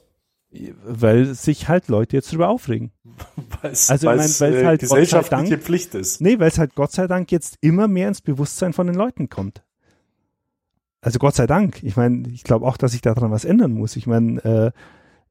Weil 0.83 1.33
sich 1.35 1.69
halt 1.69 1.87
Leute 1.87 2.17
jetzt 2.17 2.29
drüber 2.33 2.49
aufregen. 2.49 2.91
weil's, 3.61 3.89
also 3.89 4.07
weil's, 4.07 4.33
ich 4.33 4.41
mein, 4.41 4.53
äh, 4.53 4.65
halt 4.65 4.81
gesellschaftliche 4.81 5.51
Dank, 5.51 5.63
Pflicht 5.63 5.95
ist. 5.95 6.19
Nee, 6.19 6.39
weil 6.39 6.49
es 6.49 6.57
halt 6.57 6.75
Gott 6.75 6.91
sei 6.91 7.07
Dank 7.07 7.31
jetzt 7.31 7.57
immer 7.61 7.87
mehr 7.87 8.09
ins 8.09 8.19
Bewusstsein 8.19 8.73
von 8.73 8.87
den 8.87 8.97
Leuten 8.97 9.29
kommt 9.29 9.63
also 11.01 11.19
Gott 11.19 11.35
sei 11.35 11.47
Dank. 11.47 11.83
Ich 11.83 11.95
meine, 11.95 12.27
ich 12.29 12.43
glaube 12.43 12.65
auch, 12.65 12.77
dass 12.77 12.91
sich 12.91 13.01
daran 13.01 13.31
was 13.31 13.45
ändern 13.45 13.71
muss. 13.71 13.95
Ich 13.95 14.07
meine, 14.07 14.73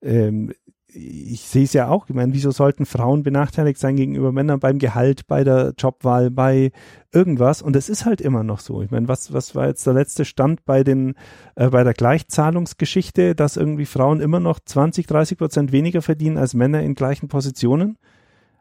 äh, 0.02 0.06
ähm, 0.06 0.52
ich 0.90 1.42
sehe 1.42 1.64
es 1.64 1.74
ja 1.74 1.88
auch. 1.88 2.08
Ich 2.08 2.14
meine, 2.14 2.32
wieso 2.32 2.50
sollten 2.50 2.86
Frauen 2.86 3.22
benachteiligt 3.22 3.78
sein 3.78 3.96
gegenüber 3.96 4.32
Männern 4.32 4.58
beim 4.58 4.78
Gehalt, 4.78 5.26
bei 5.26 5.44
der 5.44 5.74
Jobwahl, 5.76 6.30
bei 6.30 6.72
irgendwas? 7.12 7.60
Und 7.60 7.76
es 7.76 7.90
ist 7.90 8.06
halt 8.06 8.22
immer 8.22 8.42
noch 8.42 8.60
so. 8.60 8.80
Ich 8.82 8.90
meine, 8.90 9.06
was 9.06 9.32
was 9.32 9.54
war 9.54 9.66
jetzt 9.66 9.86
der 9.86 9.92
letzte 9.94 10.24
Stand 10.24 10.64
bei 10.64 10.82
den 10.84 11.14
äh, 11.56 11.68
bei 11.68 11.84
der 11.84 11.92
Gleichzahlungsgeschichte, 11.92 13.34
dass 13.34 13.58
irgendwie 13.58 13.84
Frauen 13.84 14.20
immer 14.20 14.40
noch 14.40 14.60
20, 14.60 15.06
30 15.06 15.36
Prozent 15.36 15.72
weniger 15.72 16.00
verdienen 16.00 16.38
als 16.38 16.54
Männer 16.54 16.82
in 16.82 16.94
gleichen 16.94 17.28
Positionen? 17.28 17.98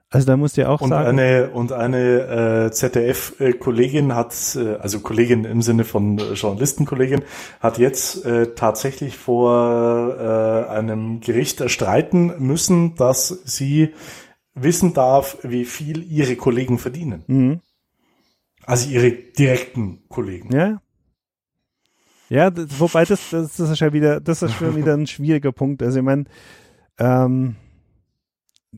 Also 0.09 0.25
da 0.25 0.37
musst 0.37 0.55
du 0.55 0.61
ja 0.61 0.69
auch 0.69 0.79
und 0.79 0.89
sagen. 0.89 1.07
Eine, 1.19 1.49
und 1.49 1.73
eine 1.73 2.67
äh, 2.67 2.71
ZDF-Kollegin 2.71 4.15
hat, 4.15 4.33
äh, 4.55 4.75
also 4.75 5.01
Kollegin 5.01 5.43
im 5.43 5.61
Sinne 5.61 5.83
von 5.83 6.17
äh, 6.17 6.33
Journalistenkollegin, 6.33 7.23
hat 7.59 7.77
jetzt 7.77 8.25
äh, 8.25 8.53
tatsächlich 8.55 9.17
vor 9.17 10.15
äh, 10.17 10.69
einem 10.69 11.19
Gericht 11.19 11.59
erstreiten 11.59 12.33
müssen, 12.39 12.95
dass 12.95 13.27
sie 13.43 13.93
wissen 14.53 14.93
darf, 14.93 15.39
wie 15.43 15.65
viel 15.65 16.09
ihre 16.09 16.37
Kollegen 16.37 16.79
verdienen. 16.79 17.23
Mhm. 17.27 17.59
Also 18.65 18.89
ihre 18.89 19.11
direkten 19.11 20.07
Kollegen. 20.07 20.55
Ja. 20.55 20.81
Ja, 22.29 22.49
das, 22.49 22.79
wobei 22.79 23.05
das, 23.05 23.29
das, 23.29 23.55
das 23.55 23.69
ist 23.69 23.79
ja 23.79 23.93
wieder, 23.93 24.19
das 24.19 24.41
ist 24.41 24.53
schon 24.55 24.75
wieder 24.75 24.93
ein 24.93 25.07
schwieriger 25.07 25.53
Punkt. 25.53 25.81
Also 25.81 25.99
ich 25.99 26.05
meine, 26.05 26.25
ähm, 26.97 27.55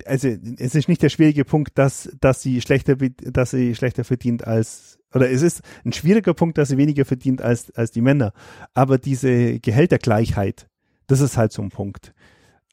also 0.05 0.27
es 0.57 0.75
ist 0.75 0.87
nicht 0.87 1.01
der 1.01 1.09
schwierige 1.09 1.45
Punkt, 1.45 1.77
dass, 1.77 2.09
dass 2.19 2.41
sie 2.41 2.61
schlechter, 2.61 2.95
dass 2.95 3.51
sie 3.51 3.75
schlechter 3.75 4.03
verdient 4.03 4.45
als, 4.45 4.99
oder 5.13 5.29
es 5.29 5.41
ist 5.41 5.61
ein 5.83 5.93
schwieriger 5.93 6.33
Punkt, 6.33 6.57
dass 6.57 6.69
sie 6.69 6.77
weniger 6.77 7.05
verdient 7.05 7.41
als, 7.41 7.71
als 7.71 7.91
die 7.91 8.01
Männer. 8.01 8.33
Aber 8.73 8.97
diese 8.97 9.59
Gehältergleichheit, 9.59 10.67
das 11.07 11.21
ist 11.21 11.37
halt 11.37 11.51
so 11.51 11.61
ein 11.61 11.69
Punkt. 11.69 12.13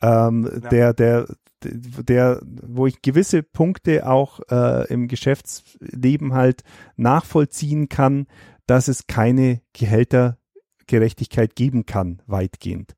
Ähm, 0.03 0.49
ja. 0.63 0.69
der, 0.69 0.95
der, 0.95 1.27
der, 1.63 2.41
wo 2.45 2.87
ich 2.87 3.01
gewisse 3.01 3.43
Punkte 3.43 4.07
auch 4.07 4.41
äh, 4.51 4.87
im 4.93 5.09
Geschäftsleben 5.09 6.35
halt 6.35 6.63
nachvollziehen 6.97 7.89
kann, 7.89 8.27
dass 8.67 8.89
es 8.89 9.07
keine 9.07 9.63
Gehältergerechtigkeit 9.73 11.57
geben 11.57 11.87
kann, 11.87 12.21
weitgehend. 12.27 12.95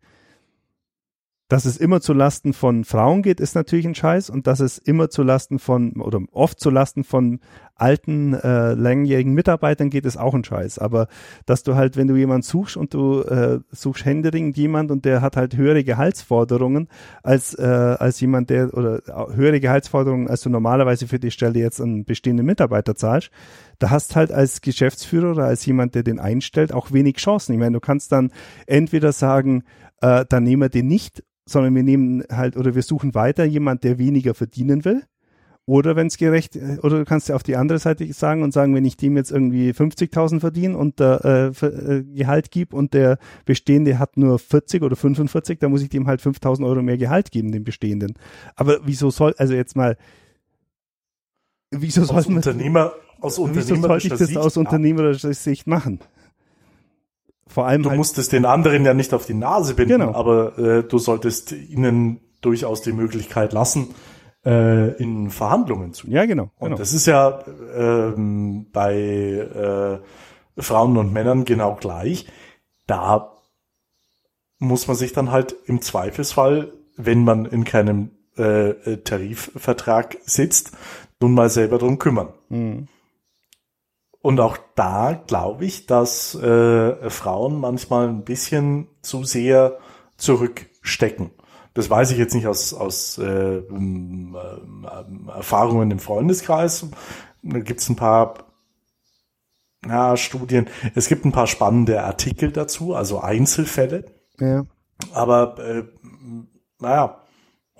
Dass 1.48 1.64
es 1.64 1.78
immer 1.78 2.02
zu 2.02 2.12
Lasten 2.12 2.52
von 2.52 2.84
Frauen 2.84 3.22
geht, 3.22 3.40
ist 3.40 3.54
natürlich 3.54 3.86
ein 3.86 3.94
Scheiß 3.94 4.28
und 4.28 4.46
dass 4.46 4.60
es 4.60 4.76
immer 4.76 5.08
zu 5.08 5.22
Lasten 5.22 5.58
von 5.58 5.92
oder 5.92 6.20
oft 6.32 6.60
zu 6.60 6.68
Lasten 6.68 7.04
von 7.04 7.40
alten, 7.74 8.34
äh, 8.34 8.74
langjährigen 8.74 9.32
Mitarbeitern 9.32 9.88
geht, 9.88 10.04
ist 10.04 10.18
auch 10.18 10.34
ein 10.34 10.44
Scheiß. 10.44 10.78
Aber 10.78 11.08
dass 11.46 11.62
du 11.62 11.74
halt, 11.74 11.96
wenn 11.96 12.06
du 12.06 12.16
jemanden 12.16 12.42
suchst 12.42 12.76
und 12.76 12.92
du 12.92 13.22
äh, 13.22 13.60
suchst 13.70 14.04
händeringend 14.04 14.58
jemand 14.58 14.90
und 14.90 15.06
der 15.06 15.22
hat 15.22 15.38
halt 15.38 15.56
höhere 15.56 15.84
Gehaltsforderungen 15.84 16.88
als, 17.22 17.54
äh, 17.54 17.62
als 17.62 18.20
jemand, 18.20 18.50
der 18.50 18.74
oder 18.74 19.00
höhere 19.34 19.60
Gehaltsforderungen, 19.60 20.28
als 20.28 20.42
du 20.42 20.50
normalerweise 20.50 21.06
für 21.06 21.18
die 21.18 21.30
Stelle 21.30 21.58
jetzt 21.58 21.80
einen 21.80 22.04
bestehenden 22.04 22.44
Mitarbeiter 22.44 22.94
zahlst, 22.94 23.30
da 23.78 23.88
hast 23.88 24.16
halt 24.16 24.32
als 24.32 24.60
Geschäftsführer 24.60 25.30
oder 25.30 25.44
als 25.44 25.64
jemand, 25.64 25.94
der 25.94 26.02
den 26.02 26.18
einstellt, 26.18 26.74
auch 26.74 26.92
wenig 26.92 27.16
Chancen. 27.16 27.52
Ich 27.52 27.58
meine, 27.58 27.72
du 27.72 27.80
kannst 27.80 28.12
dann 28.12 28.32
entweder 28.66 29.12
sagen, 29.12 29.62
äh, 30.00 30.24
dann 30.28 30.44
nehmen 30.44 30.62
wir 30.62 30.68
den 30.68 30.88
nicht 30.88 31.22
sondern 31.48 31.74
wir 31.74 31.82
nehmen 31.82 32.22
halt 32.30 32.56
oder 32.56 32.74
wir 32.74 32.82
suchen 32.82 33.14
weiter 33.14 33.44
jemand, 33.44 33.84
der 33.84 33.98
weniger 33.98 34.34
verdienen 34.34 34.84
will. 34.84 35.02
Oder 35.68 35.96
wenn 35.96 36.06
es 36.06 36.16
gerecht, 36.16 36.56
oder 36.82 36.96
du 36.96 37.04
kannst 37.04 37.28
ja 37.28 37.34
auf 37.34 37.42
die 37.42 37.54
andere 37.54 37.78
Seite 37.78 38.10
sagen 38.14 38.42
und 38.42 38.54
sagen, 38.54 38.74
wenn 38.74 38.86
ich 38.86 38.96
dem 38.96 39.18
jetzt 39.18 39.30
irgendwie 39.30 39.72
50.000 39.72 40.40
verdiene 40.40 40.78
und 40.78 40.98
der 40.98 41.52
äh, 41.62 41.66
äh, 41.66 42.04
Gehalt 42.04 42.50
gebe 42.50 42.74
und 42.74 42.94
der 42.94 43.18
Bestehende 43.44 43.98
hat 43.98 44.16
nur 44.16 44.38
40 44.38 44.82
oder 44.82 44.96
45, 44.96 45.58
dann 45.58 45.70
muss 45.70 45.82
ich 45.82 45.90
dem 45.90 46.06
halt 46.06 46.22
5.000 46.22 46.64
Euro 46.66 46.80
mehr 46.80 46.96
Gehalt 46.96 47.30
geben, 47.30 47.52
dem 47.52 47.64
Bestehenden. 47.64 48.14
Aber 48.56 48.78
wieso 48.84 49.10
soll, 49.10 49.34
also 49.36 49.52
jetzt 49.52 49.76
mal, 49.76 49.98
wieso 51.70 52.02
soll 52.04 52.22
man, 52.28 52.36
Unternehmer, 52.36 52.94
aus 53.20 53.38
Unternehmerischer 53.38 53.74
wieso 53.74 53.86
soll 53.86 53.98
ich 53.98 54.08
das 54.08 54.18
Sicht, 54.20 54.38
aus 54.38 54.56
unternehmerischer 54.56 55.34
Sicht 55.34 55.66
machen? 55.66 55.98
Vor 57.48 57.66
allem 57.66 57.82
du 57.82 57.90
halt 57.90 57.98
musstest 57.98 58.32
den 58.32 58.44
anderen 58.44 58.84
ja 58.84 58.94
nicht 58.94 59.14
auf 59.14 59.26
die 59.26 59.34
Nase 59.34 59.74
binden, 59.74 60.00
genau. 60.00 60.14
aber 60.14 60.58
äh, 60.58 60.82
du 60.84 60.98
solltest 60.98 61.52
ihnen 61.52 62.20
durchaus 62.40 62.82
die 62.82 62.92
Möglichkeit 62.92 63.52
lassen, 63.52 63.94
äh, 64.44 64.92
in 65.02 65.30
Verhandlungen 65.30 65.92
zu 65.92 66.06
gehen. 66.06 66.14
Ja, 66.14 66.26
genau. 66.26 66.50
Und 66.58 66.68
genau. 66.68 66.76
das 66.76 66.92
ist 66.92 67.06
ja 67.06 67.42
ähm, 67.74 68.66
bei 68.72 68.94
äh, 70.56 70.62
Frauen 70.62 70.96
und 70.96 71.12
Männern 71.12 71.44
genau 71.44 71.74
gleich. 71.74 72.26
Da 72.86 73.32
muss 74.58 74.86
man 74.86 74.96
sich 74.96 75.12
dann 75.12 75.30
halt 75.30 75.54
im 75.66 75.80
Zweifelsfall, 75.82 76.72
wenn 76.96 77.24
man 77.24 77.46
in 77.46 77.64
keinem 77.64 78.10
äh, 78.36 78.98
Tarifvertrag 78.98 80.18
sitzt, 80.24 80.72
nun 81.20 81.32
mal 81.32 81.50
selber 81.50 81.78
drum 81.78 81.98
kümmern. 81.98 82.28
Mhm. 82.48 82.88
Und 84.20 84.40
auch 84.40 84.58
da 84.74 85.22
glaube 85.26 85.64
ich, 85.64 85.86
dass 85.86 86.34
äh, 86.34 87.10
Frauen 87.10 87.60
manchmal 87.60 88.08
ein 88.08 88.24
bisschen 88.24 88.88
zu 89.00 89.24
sehr 89.24 89.78
zurückstecken. 90.16 91.30
Das 91.74 91.88
weiß 91.88 92.10
ich 92.10 92.18
jetzt 92.18 92.34
nicht 92.34 92.48
aus, 92.48 92.74
aus 92.74 93.18
äh, 93.18 93.58
ähm, 93.58 94.36
äh, 94.36 95.30
Erfahrungen 95.30 95.90
im 95.92 96.00
Freundeskreis. 96.00 96.86
Da 97.42 97.60
gibt 97.60 97.80
es 97.80 97.88
ein 97.88 97.96
paar 97.96 98.34
ja, 99.86 100.16
Studien. 100.16 100.68
Es 100.96 101.08
gibt 101.08 101.24
ein 101.24 101.32
paar 101.32 101.46
spannende 101.46 102.02
Artikel 102.02 102.50
dazu, 102.50 102.94
also 102.94 103.20
Einzelfälle. 103.20 104.06
Ja. 104.40 104.64
Aber 105.12 105.58
äh, 105.60 105.84
naja, 106.80 107.22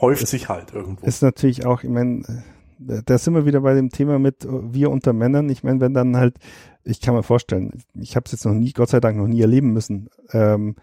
häuft 0.01 0.29
sich 0.29 0.49
halt 0.49 0.73
irgendwo. 0.73 1.05
Ist 1.05 1.23
natürlich 1.23 1.67
auch, 1.67 1.83
ich 1.83 1.91
meine, 1.91 2.45
da 2.79 3.19
sind 3.19 3.35
wir 3.35 3.47
wieder 3.47 3.61
bei 3.61 3.75
dem 3.75 3.91
Thema 3.91 4.19
mit 4.19 4.47
wir 4.49 4.91
unter 4.91 5.13
Männern. 5.13 5.49
Ich 5.49 5.63
meine, 5.63 5.81
wenn 5.81 5.95
dann 5.95 6.17
halt, 6.17 6.37
ich 6.85 7.01
kann 7.01 7.15
mir 7.15 7.23
vorstellen, 7.23 7.83
ich 7.95 8.17
habe 8.17 8.25
es 8.27 8.33
jetzt 8.33 8.45
noch 8.45 8.55
nie, 8.55 8.73
Gott 8.73 8.91
sei 8.91 9.01
Dank 9.01 9.17
noch 9.17 9.27
nie 9.27 9.41
erleben 9.41 9.73
müssen, 9.73 10.09
ähm, 10.33 10.77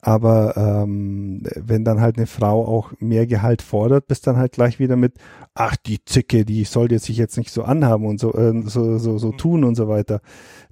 Aber 0.00 0.56
ähm, 0.56 1.42
wenn 1.56 1.84
dann 1.84 2.00
halt 2.00 2.18
eine 2.18 2.28
Frau 2.28 2.64
auch 2.64 2.92
mehr 3.00 3.26
Gehalt 3.26 3.62
fordert, 3.62 4.06
bist 4.06 4.28
dann 4.28 4.36
halt 4.36 4.52
gleich 4.52 4.78
wieder 4.78 4.94
mit, 4.94 5.14
ach 5.54 5.74
die 5.74 6.04
Zicke, 6.04 6.44
die 6.44 6.62
sollte 6.62 7.00
sich 7.00 7.16
jetzt 7.16 7.36
nicht 7.36 7.50
so 7.50 7.64
anhaben 7.64 8.06
und 8.06 8.20
so 8.20 8.32
äh, 8.32 8.62
so 8.66 8.98
so, 8.98 9.18
so 9.18 9.32
tun 9.32 9.64
und 9.64 9.74
so 9.74 9.88
weiter. 9.88 10.20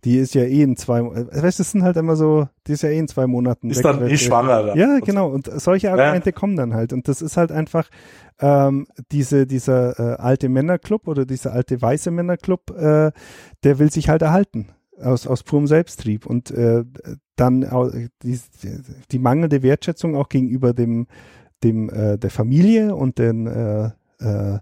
Die 0.04 0.16
ist 0.16 0.34
ja 0.34 0.42
eh 0.42 0.62
in 0.62 0.76
zwei, 0.76 1.00
äh, 1.00 1.42
weißt 1.42 1.58
du, 1.58 1.64
sind 1.64 1.82
halt 1.82 1.96
immer 1.96 2.14
so, 2.14 2.46
die 2.68 2.72
ist 2.72 2.82
ja 2.82 2.90
eh 2.90 2.98
in 2.98 3.08
zwei 3.08 3.26
Monaten. 3.26 3.68
Ist 3.68 3.84
dann 3.84 4.06
eh 4.06 4.16
schwanger. 4.16 4.62
Dann. 4.62 4.78
Ja, 4.78 5.00
genau. 5.00 5.28
Und 5.28 5.50
solche 5.60 5.90
Argumente 5.90 6.30
ja. 6.30 6.32
kommen 6.36 6.54
dann 6.54 6.74
halt. 6.74 6.92
Und 6.92 7.08
das 7.08 7.20
ist 7.20 7.36
halt 7.36 7.50
einfach 7.50 7.88
ähm, 8.38 8.86
diese 9.10 9.44
dieser 9.48 9.98
äh, 9.98 10.16
alte 10.20 10.48
Männerclub 10.48 11.08
oder 11.08 11.26
dieser 11.26 11.52
alte 11.52 11.82
weiße 11.82 12.12
Männerclub, 12.12 12.70
äh, 12.70 13.10
der 13.64 13.78
will 13.80 13.90
sich 13.90 14.08
halt 14.08 14.22
erhalten 14.22 14.68
aus, 15.00 15.26
aus 15.26 15.42
purem 15.42 15.66
Selbsttrieb 15.66 16.26
und 16.26 16.50
äh, 16.50 16.84
dann 17.36 17.60
die, 18.22 18.40
die 19.10 19.18
mangelnde 19.18 19.62
Wertschätzung 19.62 20.16
auch 20.16 20.28
gegenüber 20.28 20.72
dem, 20.72 21.06
dem 21.62 21.90
äh, 21.90 22.18
der 22.18 22.30
Familie 22.30 22.94
und 22.94 23.18
den 23.18 23.46
äh, 23.46 23.90
äh, 24.18 24.58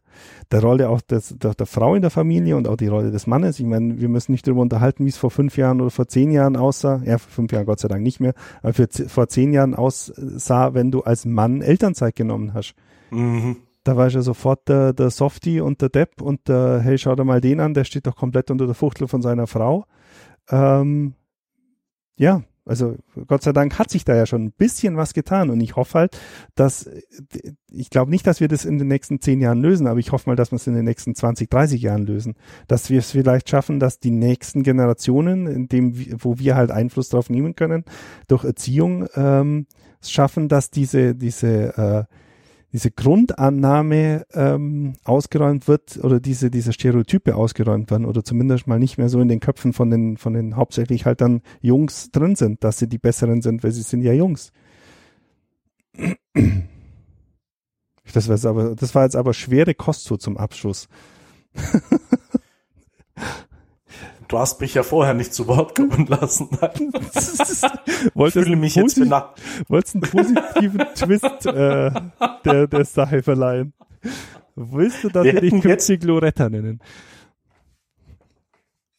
der 0.51 0.61
Rolle 0.61 0.89
auch 0.89 1.01
des, 1.01 1.37
der, 1.39 1.55
der 1.55 1.67
Frau 1.67 1.95
in 1.95 2.03
der 2.03 2.11
Familie 2.11 2.57
und 2.57 2.69
auch 2.69 2.77
die 2.77 2.89
Rolle 2.89 3.11
des 3.11 3.27
Mannes. 3.27 3.59
Ich 3.61 3.67
meine, 3.67 4.01
wir 4.01 4.09
müssen 4.09 4.33
nicht 4.33 4.47
darüber 4.47 4.63
unterhalten, 4.63 5.05
wie 5.05 5.09
es 5.09 5.17
vor 5.17 5.31
fünf 5.31 5.57
Jahren 5.57 5.81
oder 5.81 5.91
vor 5.91 6.09
zehn 6.09 6.31
Jahren 6.31 6.57
aussah. 6.57 7.01
Ja, 7.05 7.19
vor 7.19 7.31
fünf 7.31 7.53
Jahren 7.53 7.67
Gott 7.67 7.81
sei 7.81 7.89
Dank 7.89 8.03
nicht 8.03 8.21
mehr, 8.21 8.35
aber 8.63 8.73
für, 8.73 8.89
vor 8.89 9.29
zehn 9.29 9.53
Jahren 9.53 9.75
aussah, 9.75 10.75
wenn 10.75 10.91
du 10.91 11.03
als 11.03 11.25
Mann 11.25 11.63
Elternzeit 11.63 12.17
genommen 12.17 12.55
hast. 12.55 12.75
Mhm. 13.11 13.57
Da 13.85 13.97
war 13.97 14.07
ich 14.07 14.15
ja 14.15 14.23
sofort 14.23 14.69
der, 14.69 14.93
der 14.93 15.11
Softie 15.11 15.61
und 15.61 15.83
der 15.83 15.91
Depp 15.91 16.23
und 16.23 16.49
der, 16.49 16.81
hey, 16.81 16.97
schau 16.97 17.15
dir 17.15 17.25
mal 17.25 17.41
den 17.41 17.61
an, 17.61 17.75
der 17.75 17.85
steht 17.85 18.07
doch 18.07 18.17
komplett 18.17 18.51
unter 18.51 18.67
der 18.67 18.75
Fuchtel 18.75 19.09
von 19.09 19.23
seiner 19.23 19.47
Frau. 19.47 19.85
Ähm, 20.51 21.15
ja, 22.17 22.43
also 22.67 22.97
Gott 23.27 23.43
sei 23.43 23.53
Dank 23.53 23.79
hat 23.79 23.91
sich 23.91 24.05
da 24.05 24.17
ja 24.17 24.25
schon 24.25 24.45
ein 24.45 24.53
bisschen 24.53 24.97
was 24.97 25.13
getan 25.13 25.51
und 25.51 25.61
ich 25.61 25.77
hoffe 25.77 25.99
halt, 25.99 26.19
dass 26.55 26.89
ich 27.71 27.91
glaube 27.91 28.11
nicht, 28.11 28.27
dass 28.27 28.41
wir 28.41 28.49
das 28.49 28.65
in 28.65 28.79
den 28.79 28.89
nächsten 28.89 29.21
zehn 29.21 29.41
Jahren 29.41 29.61
lösen, 29.61 29.87
aber 29.87 29.99
ich 29.99 30.13
hoffe 30.13 30.31
mal, 30.31 30.37
dass 30.37 30.51
wir 30.51 30.57
es 30.57 30.67
in 30.67 30.75
den 30.75 30.87
nächsten 30.87 31.15
20, 31.15 31.51
30 31.51 31.83
Jahren 31.83 32.07
lösen, 32.07 32.35
dass 32.67 32.89
wir 32.89 33.01
es 33.01 33.11
vielleicht 33.11 33.51
schaffen, 33.51 33.81
dass 33.81 34.01
die 34.01 34.11
nächsten 34.11 34.63
Generationen, 34.63 35.47
in 35.47 35.69
dem 35.69 35.95
wo 36.23 36.39
wir 36.39 36.57
halt 36.57 36.71
Einfluss 36.71 37.11
drauf 37.11 37.29
nehmen 37.29 37.55
können 37.55 37.85
durch 38.29 38.45
Erziehung, 38.45 39.07
ähm, 39.15 39.67
schaffen, 40.03 40.49
dass 40.49 40.71
diese 40.71 41.15
diese 41.15 42.09
äh, 42.09 42.15
diese 42.75 42.91
Grundannahme 42.91 44.27
ähm, 44.35 44.95
ausgeräumt 45.05 45.69
wird 45.69 45.97
oder 46.03 46.19
diese, 46.19 46.51
diese 46.51 46.73
Stereotype 46.73 47.37
ausgeräumt 47.37 47.89
werden 47.93 48.05
oder 48.05 48.25
zumindest 48.25 48.67
mal 48.67 48.81
nicht 48.81 48.99
mehr 48.99 49.09
so 49.09 49.21
in 49.21 49.29
den 49.29 49.39
Köpfen 49.39 49.73
von 49.73 49.91
den, 49.91 50.17
von 50.17 50.35
den 50.35 50.57
hauptsächlich 50.57 51.07
halt 51.07 51.21
dann 51.21 51.41
Jungs 51.61 52.11
drin 52.11 52.35
sind, 52.35 52.65
dass 52.65 52.81
sie 52.81 52.89
die 52.89 52.99
Besseren 52.99 53.43
sind, 53.43 53.63
weil 53.63 53.71
sie 53.71 53.83
sind 53.83 54.03
ja 54.03 54.13
Jungs. 54.13 54.51
Das, 58.13 58.27
war 58.27 58.35
jetzt 58.35 58.45
aber, 58.45 58.75
das 58.75 58.93
war 58.97 59.05
jetzt 59.05 59.15
aber 59.15 59.35
schwere 59.35 59.75
Kost 59.75 60.07
so 60.07 60.17
zum 60.17 60.37
Abschluss. 60.37 60.89
Du 64.29 64.39
hast 64.39 64.61
mich 64.61 64.75
ja 64.75 64.83
vorher 64.83 65.15
nicht 65.15 65.35
zu 65.35 65.47
Wort 65.47 65.75
kommen 65.77 66.07
lassen. 66.07 66.49
Wolltest 68.15 68.37
ich 68.37 68.45
fühle 68.45 68.57
mich 68.57 68.75
jetzt 68.75 68.99
benannt. 68.99 69.29
Wolltest 69.69 69.95
einen 69.97 70.03
positiven 70.03 70.83
Twist 70.95 71.47
äh, 71.47 71.91
der, 72.45 72.67
der 72.67 72.85
Sache 72.85 73.23
verleihen? 73.23 73.73
Willst 74.55 75.03
du, 75.05 75.09
dass 75.09 75.25
wir, 75.25 75.35
wir 75.35 75.41
dich 75.41 75.61
künftig 75.61 76.05
Loretta 76.05 76.49
nennen? 76.49 76.81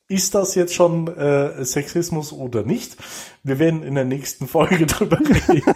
Ist 0.08 0.36
das 0.36 0.54
jetzt 0.54 0.76
schon 0.76 1.08
äh, 1.08 1.66
Sexismus 1.66 2.32
oder 2.32 2.64
nicht? 2.64 2.96
Wir 3.44 3.58
werden 3.58 3.82
in 3.82 3.96
der 3.96 4.06
nächsten 4.06 4.48
Folge 4.48 4.86
drüber 4.86 5.20
reden. 5.20 5.74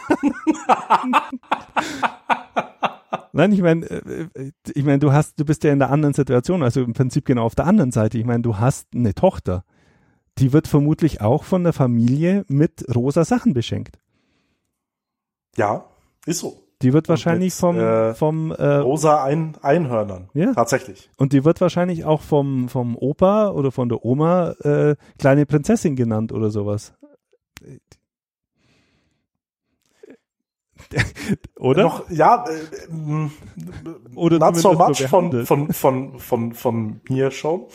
Nein, 3.31 3.51
ich 3.51 3.61
meine, 3.61 3.85
äh, 3.85 4.27
äh, 4.33 4.51
ich 4.73 4.83
meine, 4.83 4.99
du 4.99 5.11
hast, 5.11 5.39
du 5.39 5.45
bist 5.45 5.63
ja 5.63 5.71
in 5.71 5.79
der 5.79 5.91
anderen 5.91 6.13
Situation, 6.13 6.63
also 6.63 6.81
im 6.81 6.93
Prinzip 6.93 7.25
genau 7.25 7.45
auf 7.45 7.55
der 7.55 7.65
anderen 7.65 7.91
Seite. 7.91 8.17
Ich 8.17 8.25
meine, 8.25 8.41
du 8.41 8.57
hast 8.57 8.87
eine 8.93 9.13
Tochter, 9.13 9.63
die 10.37 10.53
wird 10.53 10.67
vermutlich 10.67 11.21
auch 11.21 11.43
von 11.43 11.63
der 11.63 11.73
Familie 11.73 12.45
mit 12.47 12.85
rosa 12.93 13.25
Sachen 13.25 13.53
beschenkt. 13.53 13.99
Ja, 15.57 15.85
ist 16.25 16.39
so. 16.39 16.63
Die 16.81 16.93
wird 16.93 17.09
wahrscheinlich 17.09 17.53
mit, 17.53 17.59
vom, 17.59 17.77
äh, 17.77 18.13
vom 18.13 18.51
äh, 18.51 18.75
rosa 18.75 19.21
Ein 19.21 19.57
Einhörnern. 19.61 20.29
Ja. 20.33 20.53
Tatsächlich. 20.53 21.09
Und 21.17 21.33
die 21.33 21.43
wird 21.43 21.59
wahrscheinlich 21.59 22.05
auch 22.05 22.21
vom, 22.21 22.69
vom 22.69 22.95
Opa 22.95 23.49
oder 23.49 23.73
von 23.73 23.89
der 23.89 24.05
Oma 24.05 24.51
äh, 24.61 24.95
kleine 25.17 25.45
Prinzessin 25.45 25.97
genannt 25.97 26.31
oder 26.31 26.51
sowas. 26.51 26.93
Oder? 31.59 31.83
Noch, 31.83 32.09
ja, 32.09 32.45
äh, 32.47 34.15
Oder 34.15 34.39
not 34.39 34.57
so 34.57 34.73
much 34.73 35.07
von, 35.07 35.45
von, 35.45 35.73
von, 35.73 36.19
von, 36.19 36.53
von 36.53 37.01
mir 37.09 37.31
schon. 37.31 37.65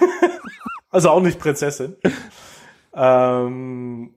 also 0.90 1.10
auch 1.10 1.20
nicht 1.20 1.38
Prinzessin. 1.38 1.96
ähm, 2.94 4.14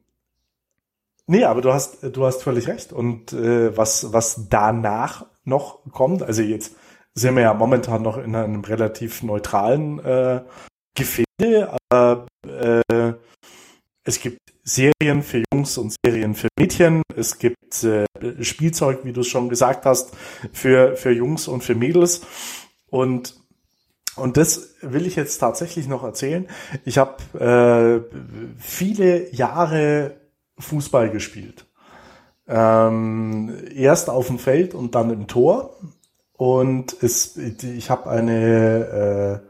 nee, 1.28 1.44
aber 1.44 1.62
du 1.62 1.74
hast, 1.74 2.04
du 2.04 2.26
hast 2.26 2.44
völlig 2.44 2.68
recht. 2.68 2.94
Und 2.94 3.34
äh, 3.34 3.76
was, 3.76 4.14
was 4.14 4.48
danach 4.50 5.26
noch 5.44 5.80
kommt, 5.92 6.24
also 6.24 6.42
jetzt 6.42 6.76
sind 7.14 7.36
wir 7.36 7.44
ja 7.44 7.54
momentan 7.54 8.02
noch 8.02 8.18
in 8.18 8.36
einem 8.36 8.64
relativ 8.64 9.24
neutralen 9.24 10.00
äh, 10.00 10.42
Gefilde, 10.96 11.78
aber 11.90 12.26
äh, 12.46 13.14
es 14.06 14.20
gibt 14.20 14.40
Serien 14.64 15.24
für 15.24 15.44
Jungs 15.52 15.78
und 15.78 15.96
Serien 16.06 16.36
für 16.36 16.48
Mädchen. 16.60 17.02
Es 17.16 17.40
gibt 17.40 17.84
äh, 17.84 18.06
Spielzeug, 18.44 19.00
wie 19.04 19.12
du 19.12 19.22
es 19.22 19.28
schon 19.28 19.50
gesagt 19.50 19.86
hast, 19.86 20.16
für, 20.54 20.96
für 20.96 21.12
Jungs 21.12 21.48
und 21.48 21.64
für 21.64 21.74
Mädels. 21.74 22.22
Und, 22.88 23.36
und 24.16 24.38
das 24.38 24.76
will 24.82 25.08
ich 25.08 25.16
jetzt 25.16 25.40
tatsächlich 25.40 25.88
noch 25.88 26.04
erzählen. 26.04 26.48
Ich 26.86 27.00
habe 27.00 28.08
äh, 28.12 28.16
viele 28.60 29.34
Jahre 29.34 30.18
Fußball 30.60 31.10
gespielt. 31.10 31.66
Ähm, 32.48 33.58
erst 33.74 34.12
auf 34.12 34.28
dem 34.28 34.38
Feld 34.38 34.76
und 34.76 34.94
dann 34.94 35.10
im 35.10 35.26
Tor. 35.26 35.78
Und 36.34 36.96
es, 37.02 37.38
ich 37.38 37.90
habe 37.90 38.10
eine, 38.10 39.42
äh, 39.42 39.50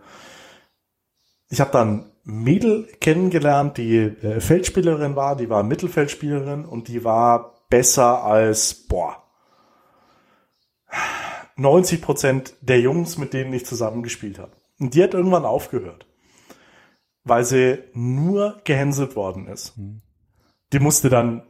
ich 1.49 1.60
habe 1.60 1.72
dann 1.72 2.06
Mädel 2.26 2.88
kennengelernt, 2.99 3.77
die 3.77 3.97
äh, 3.97 4.41
Feldspielerin 4.41 5.15
war, 5.15 5.35
die 5.35 5.49
war 5.49 5.64
Mittelfeldspielerin 5.64 6.65
und 6.65 6.88
die 6.88 7.03
war 7.03 7.53
besser 7.69 8.23
als, 8.23 8.73
boah, 8.88 9.23
90 11.56 12.02
Prozent 12.02 12.56
der 12.61 12.80
Jungs, 12.80 13.18
mit 13.18 13.34
denen 13.34 13.53
ich 13.53 13.65
zusammengespielt 13.65 14.39
habe. 14.39 14.52
Und 14.80 14.93
die 14.93 15.03
hat 15.03 15.14
irgendwann 15.14 15.45
aufgehört, 15.45 16.07
weil 17.23 17.45
sie 17.45 17.80
nur 17.93 18.60
gehänselt 18.65 19.15
worden 19.15 19.47
ist. 19.47 19.77
Mhm. 19.77 20.02
Die 20.73 20.80
musste 20.80 21.10
dann 21.10 21.43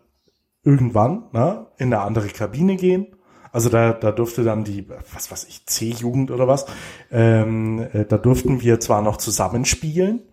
irgendwann 0.64 1.30
ne, 1.32 1.68
in 1.78 1.94
eine 1.94 2.04
andere 2.04 2.28
Kabine 2.28 2.76
gehen. 2.76 3.16
Also 3.52 3.70
da, 3.70 3.94
da 3.94 4.12
durfte 4.12 4.44
dann 4.44 4.66
die, 4.66 4.90
was 4.90 5.32
weiß 5.32 5.46
ich, 5.46 5.66
C-Jugend 5.66 6.30
oder 6.30 6.48
was, 6.48 6.66
ähm, 7.10 7.88
äh, 7.94 8.04
da 8.04 8.18
durften 8.18 8.62
wir 8.62 8.82
zwar 8.82 9.02
noch 9.02 9.16
zusammenspielen, 9.16 10.24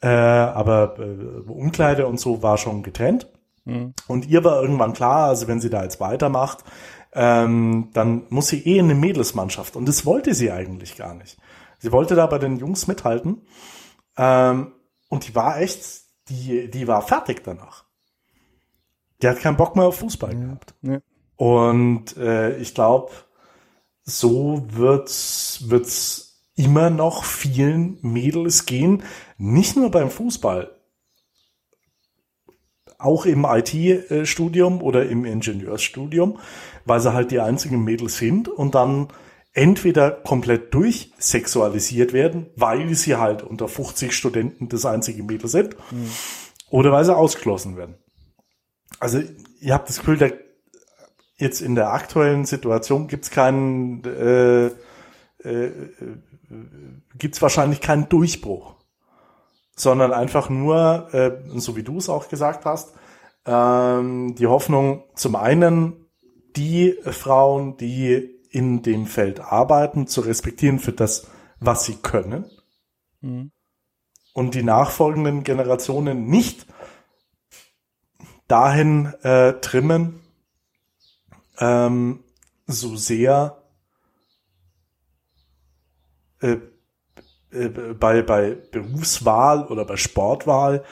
äh, 0.00 0.08
aber 0.08 0.98
äh, 0.98 1.50
Umkleide 1.50 2.06
und 2.06 2.20
so 2.20 2.42
war 2.42 2.58
schon 2.58 2.82
getrennt. 2.82 3.28
Mhm. 3.64 3.94
Und 4.06 4.26
ihr 4.26 4.44
war 4.44 4.60
irgendwann 4.62 4.92
klar, 4.92 5.28
also 5.28 5.48
wenn 5.48 5.60
sie 5.60 5.70
da 5.70 5.82
jetzt 5.82 6.00
weitermacht, 6.00 6.64
ähm, 7.12 7.90
dann 7.92 8.24
muss 8.28 8.48
sie 8.48 8.64
eh 8.64 8.78
in 8.78 8.86
eine 8.86 8.94
Mädelsmannschaft. 8.94 9.76
Und 9.76 9.86
das 9.86 10.06
wollte 10.06 10.34
sie 10.34 10.50
eigentlich 10.50 10.96
gar 10.96 11.14
nicht. 11.14 11.38
Sie 11.78 11.92
wollte 11.92 12.14
da 12.14 12.26
bei 12.26 12.38
den 12.38 12.56
Jungs 12.56 12.86
mithalten. 12.86 13.42
Ähm, 14.16 14.72
und 15.08 15.26
die 15.26 15.34
war 15.34 15.60
echt, 15.60 15.82
die, 16.28 16.70
die 16.70 16.86
war 16.86 17.02
fertig 17.02 17.42
danach. 17.44 17.84
Die 19.22 19.28
hat 19.28 19.40
keinen 19.40 19.56
Bock 19.56 19.74
mehr 19.74 19.86
auf 19.86 19.98
Fußball 19.98 20.32
ja. 20.32 20.38
gehabt. 20.38 20.74
Ja. 20.82 20.98
Und 21.36 22.16
äh, 22.16 22.56
ich 22.58 22.74
glaube, 22.74 23.12
so 24.04 24.64
wird's, 24.70 25.64
wird's 25.68 26.27
immer 26.58 26.90
noch 26.90 27.24
vielen 27.24 27.98
Mädels 28.02 28.66
gehen, 28.66 29.04
nicht 29.38 29.76
nur 29.76 29.90
beim 29.90 30.10
Fußball, 30.10 30.74
auch 32.98 33.26
im 33.26 33.46
IT-Studium 33.48 34.82
oder 34.82 35.08
im 35.08 35.24
Ingenieursstudium, 35.24 36.40
weil 36.84 36.98
sie 37.00 37.12
halt 37.12 37.30
die 37.30 37.40
einzigen 37.40 37.84
Mädels 37.84 38.18
sind 38.18 38.48
und 38.48 38.74
dann 38.74 39.08
entweder 39.52 40.10
komplett 40.10 40.74
durchsexualisiert 40.74 42.12
werden, 42.12 42.46
weil 42.56 42.92
sie 42.94 43.16
halt 43.16 43.42
unter 43.42 43.68
50 43.68 44.12
Studenten 44.12 44.68
das 44.68 44.84
einzige 44.84 45.22
Mädel 45.22 45.48
sind, 45.48 45.76
mhm. 45.92 46.10
oder 46.70 46.90
weil 46.90 47.04
sie 47.04 47.16
ausgeschlossen 47.16 47.76
werden. 47.76 47.94
Also 48.98 49.22
ihr 49.60 49.74
habt 49.74 49.88
das 49.88 49.98
Gefühl, 49.98 50.18
der, 50.18 50.32
jetzt 51.36 51.60
in 51.60 51.76
der 51.76 51.92
aktuellen 51.92 52.46
Situation 52.46 53.06
gibt 53.06 53.24
es 53.24 53.30
keinen 53.30 54.04
äh, 54.04 54.70
äh, 55.44 55.70
gibt 57.16 57.34
es 57.34 57.42
wahrscheinlich 57.42 57.80
keinen 57.80 58.08
Durchbruch, 58.08 58.74
sondern 59.76 60.12
einfach 60.12 60.48
nur, 60.48 61.12
äh, 61.12 61.58
so 61.58 61.76
wie 61.76 61.82
du 61.82 61.98
es 61.98 62.08
auch 62.08 62.28
gesagt 62.28 62.64
hast, 62.64 62.94
ähm, 63.46 64.34
die 64.34 64.46
Hoffnung, 64.46 65.04
zum 65.14 65.36
einen 65.36 66.06
die 66.56 66.96
Frauen, 67.04 67.76
die 67.76 68.34
in 68.50 68.82
dem 68.82 69.06
Feld 69.06 69.40
arbeiten, 69.40 70.06
zu 70.06 70.22
respektieren 70.22 70.78
für 70.78 70.92
das, 70.92 71.28
was 71.60 71.84
sie 71.84 71.96
können. 71.96 72.46
Mhm. 73.20 73.52
Und 74.32 74.54
die 74.54 74.62
nachfolgenden 74.62 75.44
Generationen 75.44 76.26
nicht 76.26 76.66
dahin 78.46 79.06
äh, 79.22 79.54
trimmen, 79.60 80.20
ähm, 81.58 82.24
so 82.66 82.96
sehr 82.96 83.57
äh, 86.40 86.58
äh, 87.50 87.68
bei, 87.68 88.22
bei 88.22 88.56
Berufswahl 88.70 89.66
oder 89.66 89.84
bei 89.84 89.96
Sportwahl 89.96 90.84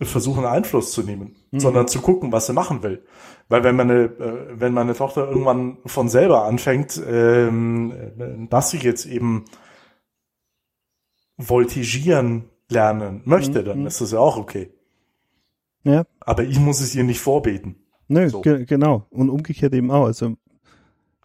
versuchen 0.00 0.44
Einfluss 0.44 0.92
zu 0.92 1.02
nehmen, 1.02 1.36
mhm. 1.50 1.60
sondern 1.60 1.88
zu 1.88 2.00
gucken, 2.00 2.30
was 2.30 2.46
sie 2.46 2.52
machen 2.52 2.82
will. 2.82 3.04
Weil 3.48 3.64
wenn 3.64 3.76
meine, 3.76 4.04
äh, 4.04 4.60
wenn 4.60 4.72
meine 4.72 4.94
Tochter 4.94 5.28
irgendwann 5.28 5.78
von 5.86 6.08
selber 6.08 6.44
anfängt, 6.44 7.02
ähm, 7.04 8.46
dass 8.50 8.70
sie 8.70 8.78
jetzt 8.78 9.06
eben 9.06 9.46
voltigieren 11.38 12.50
lernen 12.68 13.22
möchte, 13.24 13.64
dann 13.64 13.80
mhm. 13.80 13.86
ist 13.86 14.00
das 14.00 14.12
ja 14.12 14.18
auch 14.18 14.36
okay. 14.36 14.72
Ja. 15.84 16.04
Aber 16.20 16.44
ich 16.44 16.60
muss 16.60 16.80
es 16.80 16.94
ihr 16.94 17.04
nicht 17.04 17.20
vorbeten. 17.20 17.76
Nö, 18.08 18.28
so. 18.28 18.40
ge 18.40 18.64
genau. 18.66 19.06
Und 19.10 19.30
umgekehrt 19.30 19.72
eben 19.74 19.90
auch. 19.90 20.06
Also 20.06 20.36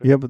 ich 0.01 0.11
habe 0.11 0.29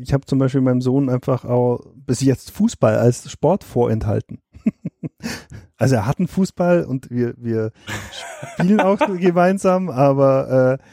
ich 0.00 0.12
hab 0.12 0.28
zum 0.28 0.38
Beispiel 0.38 0.60
meinem 0.60 0.80
Sohn 0.80 1.08
einfach 1.08 1.44
auch 1.44 1.80
bis 1.94 2.20
jetzt 2.20 2.50
Fußball 2.50 2.96
als 2.96 3.30
Sport 3.30 3.64
vorenthalten. 3.64 4.40
also 5.76 5.96
er 5.96 6.06
hat 6.06 6.18
einen 6.18 6.28
Fußball 6.28 6.84
und 6.84 7.10
wir, 7.10 7.34
wir 7.36 7.72
spielen 8.54 8.80
auch 8.80 8.98
gemeinsam, 9.18 9.90
aber 9.90 10.78
äh, 10.80 10.84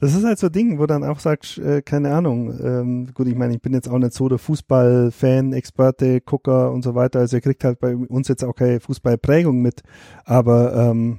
das 0.00 0.14
ist 0.14 0.24
halt 0.24 0.38
so 0.38 0.46
ein 0.46 0.52
Ding, 0.52 0.78
wo 0.78 0.86
dann 0.86 1.04
auch 1.04 1.20
sagst, 1.20 1.58
äh, 1.58 1.82
keine 1.82 2.14
Ahnung, 2.14 2.58
ähm, 2.58 3.08
gut, 3.12 3.28
ich 3.28 3.36
meine, 3.36 3.54
ich 3.54 3.60
bin 3.60 3.74
jetzt 3.74 3.88
auch 3.88 3.98
nicht 3.98 4.14
so 4.14 4.28
der 4.28 4.38
Fußball-Fan, 4.38 5.52
Experte, 5.52 6.22
Gucker 6.22 6.72
und 6.72 6.82
so 6.82 6.94
weiter, 6.94 7.20
also 7.20 7.36
er 7.36 7.42
kriegt 7.42 7.62
halt 7.64 7.80
bei 7.80 7.94
uns 7.94 8.28
jetzt 8.28 8.42
auch 8.42 8.54
keine 8.54 8.80
Fußballprägung 8.80 9.60
mit, 9.60 9.82
aber 10.24 10.74
ähm, 10.74 11.18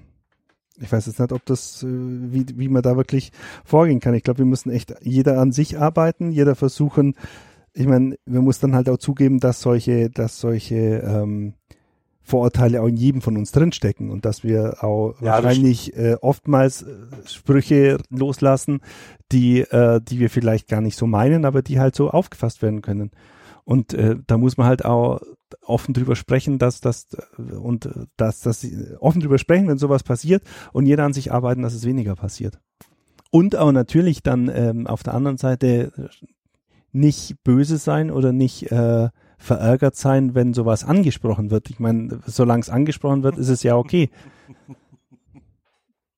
ich 0.82 0.92
weiß 0.92 1.06
jetzt 1.06 1.20
nicht, 1.20 1.32
ob 1.32 1.46
das, 1.46 1.84
äh, 1.84 1.88
wie, 1.88 2.46
wie 2.56 2.70
man 2.70 2.82
da 2.82 2.98
wirklich 2.98 3.32
vorgehen 3.64 4.00
kann. 4.00 4.14
Ich 4.14 4.24
glaube, 4.24 4.40
wir 4.40 4.46
müssen 4.46 4.72
echt 4.72 4.94
jeder 5.02 5.40
an 5.40 5.52
sich 5.52 5.80
arbeiten, 5.80 6.32
jeder 6.32 6.56
versuchen, 6.56 7.16
ich 7.74 7.88
meine, 7.88 8.18
wir 8.26 8.42
muss 8.42 8.60
dann 8.60 8.76
halt 8.76 8.90
auch 8.90 8.98
zugeben, 8.98 9.40
dass 9.40 9.62
solche, 9.62 10.10
dass 10.10 10.40
solche 10.40 10.76
ähm, 10.76 11.54
Vorurteile 12.22 12.82
auch 12.82 12.88
in 12.88 12.98
jedem 12.98 13.22
von 13.22 13.38
uns 13.38 13.52
drinstecken 13.52 14.10
und 14.10 14.26
dass 14.26 14.44
wir 14.44 14.84
auch 14.84 15.16
ja, 15.22 15.44
wahrscheinlich 15.44 15.96
äh, 15.98 16.16
oftmals 16.22 16.84
äh, 16.84 16.88
Sprüche 17.26 17.98
loslassen, 18.10 18.82
die, 19.32 19.62
äh, 19.62 20.02
die 20.02 20.20
wir 20.20 20.30
vielleicht 20.30 20.68
gar 20.68 20.82
nicht 20.82 20.98
so 20.98 21.08
meinen, 21.08 21.46
aber 21.46 21.62
die 21.62 21.80
halt 21.80 21.96
so 21.96 22.10
aufgefasst 22.10 22.62
werden 22.62 22.82
können. 22.82 23.12
Und 23.64 23.94
äh, 23.94 24.16
da 24.28 24.38
muss 24.38 24.58
man 24.58 24.68
halt 24.68 24.86
auch 24.86 25.22
offen 25.62 25.94
drüber 25.94 26.16
sprechen, 26.16 26.60
dass 26.60 26.82
das 26.82 27.08
und 27.38 27.90
dass 28.18 28.42
das 28.42 28.66
offen 29.00 29.22
drüber 29.22 29.38
sprechen, 29.38 29.68
wenn 29.68 29.78
sowas 29.78 30.04
passiert 30.04 30.44
und 30.74 30.86
jeder 30.86 31.04
an 31.04 31.14
sich 31.14 31.32
arbeiten, 31.32 31.62
dass 31.62 31.74
es 31.74 31.86
weniger 31.86 32.16
passiert. 32.16 32.60
Und 33.32 33.56
auch 33.56 33.72
natürlich 33.72 34.24
dann 34.24 34.50
ähm, 34.54 34.88
auf 34.88 35.04
der 35.04 35.14
anderen 35.14 35.38
Seite 35.38 35.92
nicht 36.92 37.42
böse 37.44 37.78
sein 37.78 38.12
oder 38.12 38.34
nicht 38.34 38.72
äh, 38.72 39.10
verärgert 39.38 39.96
sein, 39.96 40.36
wenn 40.36 40.54
sowas 40.54 40.84
angesprochen 40.84 41.50
wird. 41.50 41.70
Ich 41.70 41.80
meine, 41.80 42.20
solange 42.26 42.62
es 42.62 42.70
angesprochen 42.70 43.24
wird, 43.24 43.38
ist 43.38 43.50
es 43.50 43.64
ja 43.64 43.76
okay. 43.76 44.10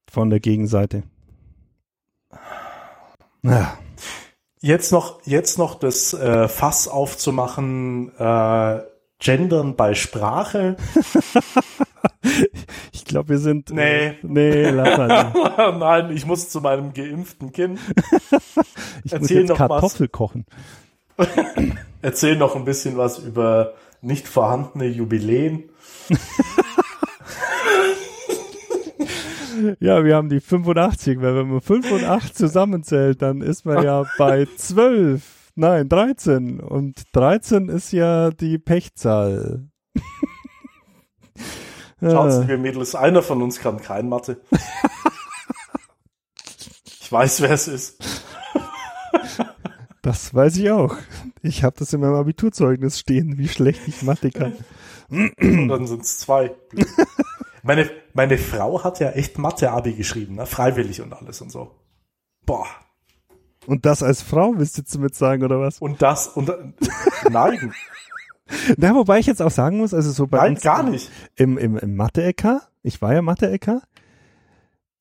Von 0.09 0.29
der 0.29 0.39
Gegenseite. 0.39 1.03
Ja. 3.43 3.77
Jetzt 4.63 4.93
noch, 4.93 5.19
jetzt 5.25 5.57
noch 5.57 5.75
das 5.75 6.13
äh, 6.13 6.47
Fass 6.47 6.87
aufzumachen, 6.87 8.13
äh, 8.17 8.79
Gendern 9.19 9.75
bei 9.75 9.93
Sprache. 9.93 10.77
ich 12.93 13.03
glaube, 13.03 13.27
wir 13.27 13.39
sind. 13.39 13.71
Nee. 13.71 14.05
Äh, 14.07 14.15
nee, 14.21 14.69
lass 14.69 14.97
mal. 15.57 15.77
Nein, 15.77 16.15
ich 16.15 16.25
muss 16.25 16.47
zu 16.47 16.61
meinem 16.61 16.93
geimpften 16.93 17.51
Kind. 17.51 17.77
ich 19.03 19.11
Erzähl 19.11 19.19
muss 19.19 19.29
jetzt 19.31 19.49
noch 19.49 19.57
Kartoffel 19.57 20.07
was. 20.07 20.11
kochen. 20.13 20.45
Erzähl 22.01 22.37
noch 22.37 22.55
ein 22.55 22.63
bisschen 22.63 22.95
was 22.95 23.19
über 23.19 23.73
nicht 23.99 24.29
vorhandene 24.29 24.85
Jubiläen. 24.85 25.71
ja, 29.79 30.03
wir 30.03 30.15
haben 30.15 30.29
die 30.29 30.39
85, 30.39 31.21
weil 31.21 31.35
wenn 31.35 31.49
man 31.49 31.61
5 31.61 31.91
und 31.91 32.03
8 32.03 32.35
zusammenzählt, 32.35 33.21
dann 33.21 33.41
ist 33.41 33.65
man 33.65 33.83
ja 33.83 34.05
bei 34.17 34.47
12. 34.57 35.51
Nein, 35.55 35.87
13. 35.89 36.59
Und 36.59 37.03
13 37.13 37.69
ist 37.69 37.91
ja 37.91 38.31
die 38.31 38.57
Pechzahl. 38.57 39.67
Schaut, 42.01 42.47
wir 42.47 42.57
Mädels, 42.57 42.95
einer 42.95 43.21
von 43.21 43.41
uns 43.41 43.59
kann 43.59 43.79
kein 43.79 44.09
Mathe. 44.09 44.41
ich 46.99 47.09
weiß, 47.09 47.41
wer 47.41 47.51
es 47.51 47.69
ist. 47.69 48.03
Das 50.01 50.33
weiß 50.33 50.57
ich 50.57 50.69
auch. 50.69 50.97
Ich 51.41 51.63
habe 51.63 51.77
das 51.79 51.93
in 51.93 52.01
meinem 52.01 52.15
Abiturzeugnis 52.15 52.99
stehen, 52.99 53.37
wie 53.37 53.47
schlecht 53.47 53.87
ich 53.87 54.01
Mathe 54.01 54.31
kann. 54.31 54.53
Und 55.09 55.69
dann 55.69 55.87
sind 55.87 56.01
es 56.01 56.19
zwei. 56.19 56.53
Meine, 57.63 57.89
meine 58.13 58.37
Frau 58.37 58.83
hat 58.83 58.99
ja 58.99 59.11
echt 59.11 59.37
Mathe-Abi 59.37 59.93
geschrieben, 59.93 60.35
ne? 60.35 60.45
freiwillig 60.45 61.01
und 61.01 61.13
alles 61.13 61.41
und 61.41 61.49
so. 61.49 61.71
Boah. 62.45 62.67
Und 63.65 63.85
das 63.85 64.03
als 64.03 64.21
Frau, 64.21 64.53
willst 64.57 64.77
du 64.77 64.81
jetzt 64.81 64.93
damit 64.95 65.15
sagen, 65.15 65.43
oder 65.43 65.59
was? 65.59 65.79
Und 65.79 66.01
das, 66.01 66.27
und, 66.27 66.51
nein. 67.29 67.73
Na, 68.77 68.93
wobei 68.93 69.19
ich 69.19 69.25
jetzt 69.25 69.41
auch 69.41 69.51
sagen 69.51 69.77
muss, 69.77 69.93
also 69.93 70.11
so 70.11 70.27
bei 70.27 70.37
Nein, 70.37 70.55
gar 70.55 70.83
nicht. 70.83 71.09
Im, 71.35 71.57
im, 71.57 71.77
im 71.77 71.95
Mathe-Ecker, 71.95 72.61
ich 72.83 73.01
war 73.01 73.13
ja 73.13 73.21
Mathe-Ecker, 73.21 73.81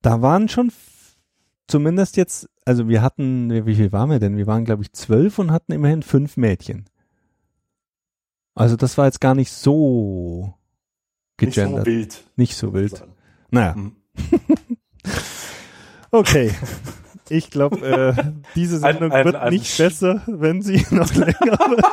da 0.00 0.22
waren 0.22 0.48
schon 0.48 0.70
zumindest 1.66 2.16
jetzt, 2.16 2.48
also 2.64 2.88
wir 2.88 3.02
hatten, 3.02 3.66
wie 3.66 3.74
viel 3.74 3.90
waren 3.90 4.10
wir 4.10 4.20
denn? 4.20 4.36
Wir 4.36 4.46
waren, 4.46 4.64
glaube 4.64 4.82
ich, 4.82 4.92
zwölf 4.92 5.38
und 5.40 5.50
hatten 5.50 5.72
immerhin 5.72 6.02
fünf 6.02 6.36
Mädchen. 6.36 6.86
Also 8.54 8.76
das 8.76 8.96
war 8.98 9.06
jetzt 9.06 9.20
gar 9.20 9.34
nicht 9.34 9.50
so 9.50 10.54
gegendert. 11.36 11.86
Nicht 11.86 11.86
so 11.86 11.86
wild. 11.86 12.24
Nicht 12.36 12.56
so 12.56 12.74
wild. 12.74 13.04
Naja. 13.50 13.74
Hm. 13.74 13.96
okay. 16.10 16.52
Ich 17.28 17.50
glaube, 17.50 17.80
äh, 17.86 18.14
diese 18.54 18.78
Sendung 18.78 19.10
ein, 19.12 19.20
ein, 19.20 19.24
wird 19.24 19.36
ein 19.36 19.52
nicht 19.52 19.78
besser, 19.78 20.22
wenn 20.26 20.60
sie 20.60 20.84
noch 20.90 21.14
länger 21.14 21.32
wird. 21.32 21.86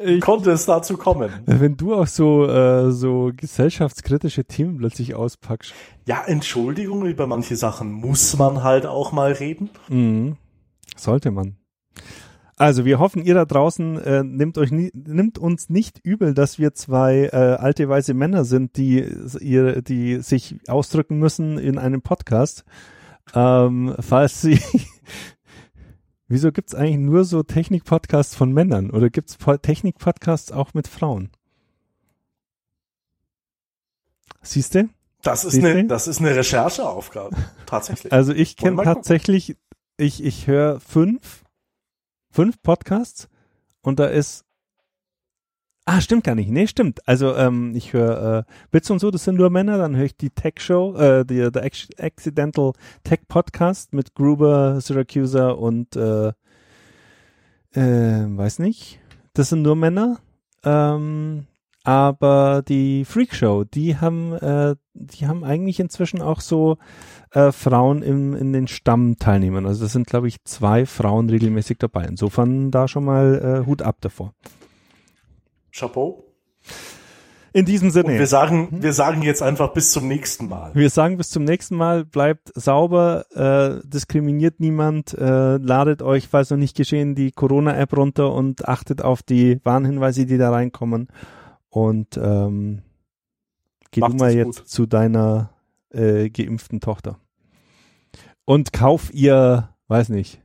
ich, 0.04 0.20
konnte 0.20 0.50
es 0.52 0.64
dazu 0.64 0.96
kommen. 0.96 1.30
Wenn 1.44 1.76
du 1.76 1.94
auch 1.94 2.06
so, 2.06 2.46
äh, 2.46 2.92
so 2.92 3.30
gesellschaftskritische 3.36 4.44
Themen 4.44 4.78
plötzlich 4.78 5.14
auspackst. 5.14 5.74
Ja, 6.06 6.24
Entschuldigung, 6.24 7.04
über 7.04 7.26
manche 7.26 7.56
Sachen 7.56 7.92
muss 7.92 8.36
man 8.38 8.62
halt 8.62 8.86
auch 8.86 9.12
mal 9.12 9.32
reden. 9.32 9.68
Mhm. 9.88 10.36
Sollte 10.96 11.30
man. 11.30 11.56
Also 12.58 12.84
wir 12.84 12.98
hoffen, 12.98 13.22
ihr 13.22 13.34
da 13.34 13.44
draußen 13.44 14.00
äh, 14.02 14.24
nimmt 14.24 14.58
euch 14.58 14.72
nie, 14.72 14.90
nimmt 14.92 15.38
uns 15.38 15.70
nicht 15.70 16.00
übel, 16.02 16.34
dass 16.34 16.58
wir 16.58 16.74
zwei 16.74 17.30
äh, 17.32 17.36
alte 17.36 17.88
weiße 17.88 18.14
Männer 18.14 18.44
sind, 18.44 18.76
die 18.76 19.04
ihr, 19.40 19.80
die 19.80 20.16
sich 20.16 20.56
ausdrücken 20.66 21.18
müssen 21.18 21.58
in 21.58 21.78
einem 21.78 22.02
Podcast. 22.02 22.64
Ähm, 23.34 23.94
falls 24.00 24.40
sie 24.40 24.60
Wieso 26.30 26.52
gibt's 26.52 26.74
eigentlich 26.74 26.98
nur 26.98 27.24
so 27.24 27.42
Technik-Podcasts 27.42 28.34
von 28.34 28.52
Männern 28.52 28.90
oder 28.90 29.08
gibt's 29.08 29.38
Technik-Podcasts 29.38 30.52
auch 30.52 30.74
mit 30.74 30.86
Frauen? 30.86 31.30
Siehst 34.42 34.74
du? 34.74 34.90
Das 35.22 35.44
ist 35.44 35.54
eine, 35.56 35.86
das 35.86 36.06
ist 36.06 36.20
eine 36.20 36.36
Rechercheaufgabe, 36.36 37.34
tatsächlich. 37.66 38.12
Also 38.12 38.32
ich 38.32 38.56
kenne 38.56 38.82
tatsächlich, 38.82 39.56
ich, 39.96 40.22
ich 40.22 40.46
höre 40.46 40.80
fünf, 40.80 41.44
fünf 42.30 42.62
Podcasts 42.62 43.28
und 43.82 43.98
da 43.98 44.06
ist 44.06 44.44
Ah, 45.90 46.02
stimmt 46.02 46.24
gar 46.24 46.34
nicht. 46.34 46.50
Nee, 46.50 46.66
stimmt. 46.66 47.00
Also 47.08 47.34
ähm, 47.34 47.72
ich 47.74 47.94
höre 47.94 48.40
äh, 48.40 48.52
Bits 48.70 48.90
und 48.90 48.98
so, 48.98 49.10
das 49.10 49.24
sind 49.24 49.36
nur 49.36 49.48
Männer. 49.48 49.78
Dann 49.78 49.96
höre 49.96 50.04
ich 50.04 50.18
die 50.18 50.28
Tech 50.28 50.56
Show, 50.58 50.94
äh, 50.94 51.24
die, 51.24 51.50
der 51.50 51.64
Accidental 51.64 52.72
Tech 53.04 53.20
Podcast 53.26 53.94
mit 53.94 54.14
Gruber, 54.14 54.82
Syracusa 54.82 55.48
und 55.48 55.96
äh, 55.96 56.28
äh, 57.72 58.26
weiß 58.36 58.58
nicht. 58.58 59.00
Das 59.32 59.48
sind 59.48 59.62
nur 59.62 59.76
Männer. 59.76 60.18
Ähm, 60.62 61.46
aber 61.88 62.62
die 62.68 63.06
Freak 63.06 63.34
Show, 63.34 63.64
die 63.64 63.96
haben, 63.96 64.34
äh, 64.34 64.76
die 64.92 65.26
haben 65.26 65.42
eigentlich 65.42 65.80
inzwischen 65.80 66.20
auch 66.20 66.42
so 66.42 66.76
äh, 67.30 67.50
Frauen 67.50 68.02
im, 68.02 68.34
in 68.34 68.52
den 68.52 68.68
Stammteilnehmern. 68.68 69.64
Also 69.64 69.84
das 69.84 69.94
sind, 69.94 70.06
glaube 70.06 70.28
ich, 70.28 70.44
zwei 70.44 70.84
Frauen 70.84 71.30
regelmäßig 71.30 71.78
dabei. 71.78 72.04
Insofern 72.04 72.70
da 72.70 72.88
schon 72.88 73.06
mal 73.06 73.62
äh, 73.62 73.66
Hut 73.66 73.80
ab 73.80 73.96
davor. 74.02 74.34
Chapeau. 75.72 76.26
In 77.54 77.64
diesem 77.64 77.90
Sinne. 77.90 78.12
Und 78.12 78.18
wir 78.18 78.26
sagen, 78.26 78.68
wir 78.82 78.92
sagen 78.92 79.22
jetzt 79.22 79.42
einfach 79.42 79.72
bis 79.72 79.90
zum 79.90 80.08
nächsten 80.08 80.46
Mal. 80.46 80.72
Wir 80.74 80.90
sagen 80.90 81.16
bis 81.16 81.30
zum 81.30 81.44
nächsten 81.44 81.74
Mal, 81.74 82.04
bleibt 82.04 82.52
sauber, 82.54 83.24
äh, 83.34 83.80
diskriminiert 83.88 84.60
niemand, 84.60 85.14
äh, 85.14 85.56
ladet 85.56 86.02
euch, 86.02 86.28
falls 86.28 86.50
noch 86.50 86.58
nicht 86.58 86.76
geschehen, 86.76 87.14
die 87.14 87.32
Corona-App 87.32 87.96
runter 87.96 88.34
und 88.34 88.68
achtet 88.68 89.00
auf 89.00 89.22
die 89.22 89.58
Warnhinweise, 89.64 90.26
die 90.26 90.36
da 90.36 90.50
reinkommen. 90.50 91.08
Und 91.70 92.16
ähm, 92.16 92.82
geh 93.90 94.00
Macht 94.00 94.12
du 94.14 94.16
mal 94.16 94.34
jetzt 94.34 94.58
gut. 94.60 94.68
zu 94.68 94.86
deiner 94.86 95.50
äh, 95.90 96.30
geimpften 96.30 96.80
Tochter. 96.80 97.18
Und 98.44 98.72
kauf 98.72 99.12
ihr, 99.12 99.68
weiß 99.88 100.08
nicht, 100.08 100.40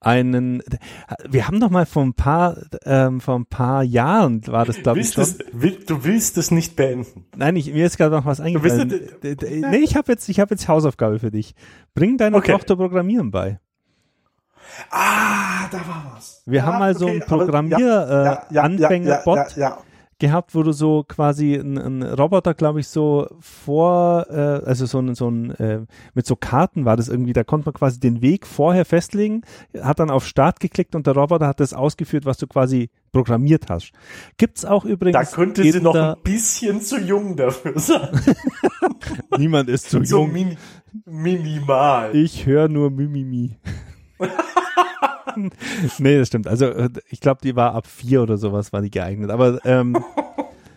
einen. 0.00 0.62
Wir 1.28 1.46
haben 1.46 1.60
doch 1.60 1.70
mal 1.70 1.86
vor 1.86 2.02
ein 2.02 2.14
paar, 2.14 2.56
ähm, 2.84 3.20
vor 3.20 3.38
ein 3.38 3.46
paar 3.46 3.82
Jahren 3.84 4.44
war 4.48 4.64
das, 4.64 4.78
glaube 4.82 5.00
ich, 5.00 5.10
schon. 5.12 5.22
es, 5.22 5.38
will, 5.52 5.78
du 5.86 6.02
willst 6.04 6.36
es 6.38 6.50
nicht 6.50 6.74
beenden. 6.74 7.26
Nein, 7.36 7.54
ich, 7.56 7.72
mir 7.72 7.86
ist 7.86 7.98
gerade 7.98 8.16
noch 8.16 8.24
was 8.26 8.40
eingefallen. 8.40 8.88
nee, 9.22 9.76
ich 9.78 9.94
habe 9.96 10.10
jetzt, 10.10 10.28
ich 10.28 10.40
habe 10.40 10.54
jetzt 10.54 10.66
Hausaufgabe 10.66 11.18
für 11.20 11.30
dich. 11.30 11.54
Bring 11.94 12.16
deiner 12.16 12.38
Okay. 12.38 12.52
Tochter 12.52 12.74
Programmieren 12.76 13.30
bei. 13.30 13.60
Ah, 14.90 15.68
da 15.70 15.78
war 15.86 16.12
was. 16.16 16.42
Wir 16.46 16.60
Ja, 16.60 16.66
haben 16.66 16.78
mal 16.78 16.96
so 16.96 17.04
okay, 17.04 17.12
einen 17.14 17.22
aber- 17.22 17.36
Programmier, 17.44 17.78
ja, 17.78 18.04
äh, 18.04 18.24
ja, 18.24 18.46
ja, 18.50 18.90
ja, 18.90 19.22
ja, 19.24 19.46
ja. 19.56 19.78
Gehabt, 20.22 20.54
wo 20.54 20.62
du 20.62 20.70
so 20.72 21.04
quasi 21.06 21.58
einen 21.58 22.04
Roboter, 22.04 22.54
glaube 22.54 22.78
ich, 22.78 22.86
so 22.86 23.26
vor, 23.40 24.26
äh, 24.30 24.64
also 24.64 24.86
so 24.86 25.00
ein, 25.00 25.16
so 25.16 25.28
ein, 25.28 25.50
äh, 25.56 25.80
mit 26.14 26.26
so 26.26 26.36
Karten 26.36 26.84
war 26.84 26.96
das 26.96 27.08
irgendwie, 27.08 27.32
da 27.32 27.42
konnte 27.42 27.66
man 27.66 27.74
quasi 27.74 27.98
den 27.98 28.22
Weg 28.22 28.46
vorher 28.46 28.84
festlegen, 28.84 29.42
hat 29.82 29.98
dann 29.98 30.10
auf 30.10 30.24
Start 30.24 30.60
geklickt 30.60 30.94
und 30.94 31.08
der 31.08 31.14
Roboter 31.14 31.48
hat 31.48 31.58
das 31.58 31.74
ausgeführt, 31.74 32.24
was 32.24 32.38
du 32.38 32.46
quasi 32.46 32.88
programmiert 33.10 33.68
hast. 33.68 33.90
Gibt's 34.38 34.64
auch 34.64 34.84
übrigens. 34.84 35.30
Da 35.30 35.34
könnte 35.36 35.64
sie 35.64 35.80
noch 35.80 35.94
ein 35.96 36.14
bisschen 36.22 36.80
zu 36.80 36.98
jung 37.00 37.34
dafür 37.36 37.78
sein. 37.80 38.08
Niemand 39.38 39.68
ist 39.68 39.90
zu 39.90 40.04
So 40.04 40.20
jung. 40.20 40.32
mini, 40.32 40.56
minimal. 41.04 42.14
Ich 42.14 42.46
höre 42.46 42.68
nur 42.68 42.90
Mimimi. 42.90 43.58
nee, 45.98 46.18
das 46.18 46.28
stimmt. 46.28 46.46
Also 46.48 46.66
äh, 46.66 46.90
ich 47.08 47.20
glaube, 47.20 47.40
die 47.42 47.56
war 47.56 47.74
ab 47.74 47.86
vier 47.86 48.22
oder 48.22 48.36
sowas, 48.36 48.72
war 48.72 48.82
die 48.82 48.90
geeignet. 48.90 49.30
Aber 49.30 49.64
ähm, 49.64 49.96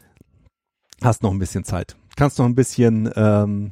hast 1.01 1.23
noch 1.23 1.31
ein 1.31 1.39
bisschen 1.39 1.63
Zeit. 1.63 1.95
Kannst 2.15 2.39
noch 2.39 2.45
ein 2.45 2.55
bisschen 2.55 3.09
ähm, 3.15 3.71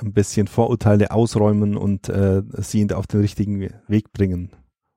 ein 0.00 0.12
bisschen 0.12 0.46
Vorurteile 0.48 1.10
ausräumen 1.10 1.76
und 1.76 2.08
äh, 2.08 2.42
sie 2.58 2.92
auf 2.92 3.06
den 3.06 3.20
richtigen 3.20 3.60
We- 3.60 3.80
Weg 3.88 4.12
bringen. 4.12 4.50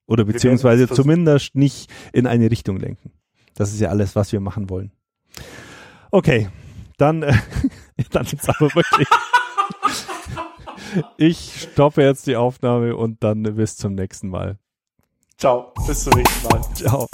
Oder 0.08 0.24
beziehungsweise 0.26 0.88
zumindest 0.88 1.56
nicht 1.56 1.92
in 2.14 2.28
eine 2.28 2.50
Richtung 2.52 2.78
lenken. 2.78 3.12
Das 3.56 3.74
ist 3.74 3.80
ja 3.80 3.90
alles, 3.90 4.16
was 4.16 4.32
wir 4.32 4.40
machen 4.40 4.70
wollen. 4.70 4.92
Okay, 6.12 6.50
dann, 6.98 7.24
äh, 7.24 7.34
dann 8.12 8.26
ist 8.26 8.48
aber 8.50 8.74
wirklich. 8.76 9.08
Ich 11.18 11.68
stoppe 11.74 12.04
jetzt 12.04 12.26
die 12.28 12.38
Aufnahme 12.38 12.96
und 12.96 13.22
dann 13.24 13.44
bis 13.44 13.76
zum 13.76 13.96
nächsten 13.96 14.30
Mal. 14.30 14.58
Ciao, 15.38 15.74
bis 15.86 16.04
zum 16.06 16.14
nächsten 16.14 16.48
Mal. 16.48 16.62
Ciao. 16.74 17.08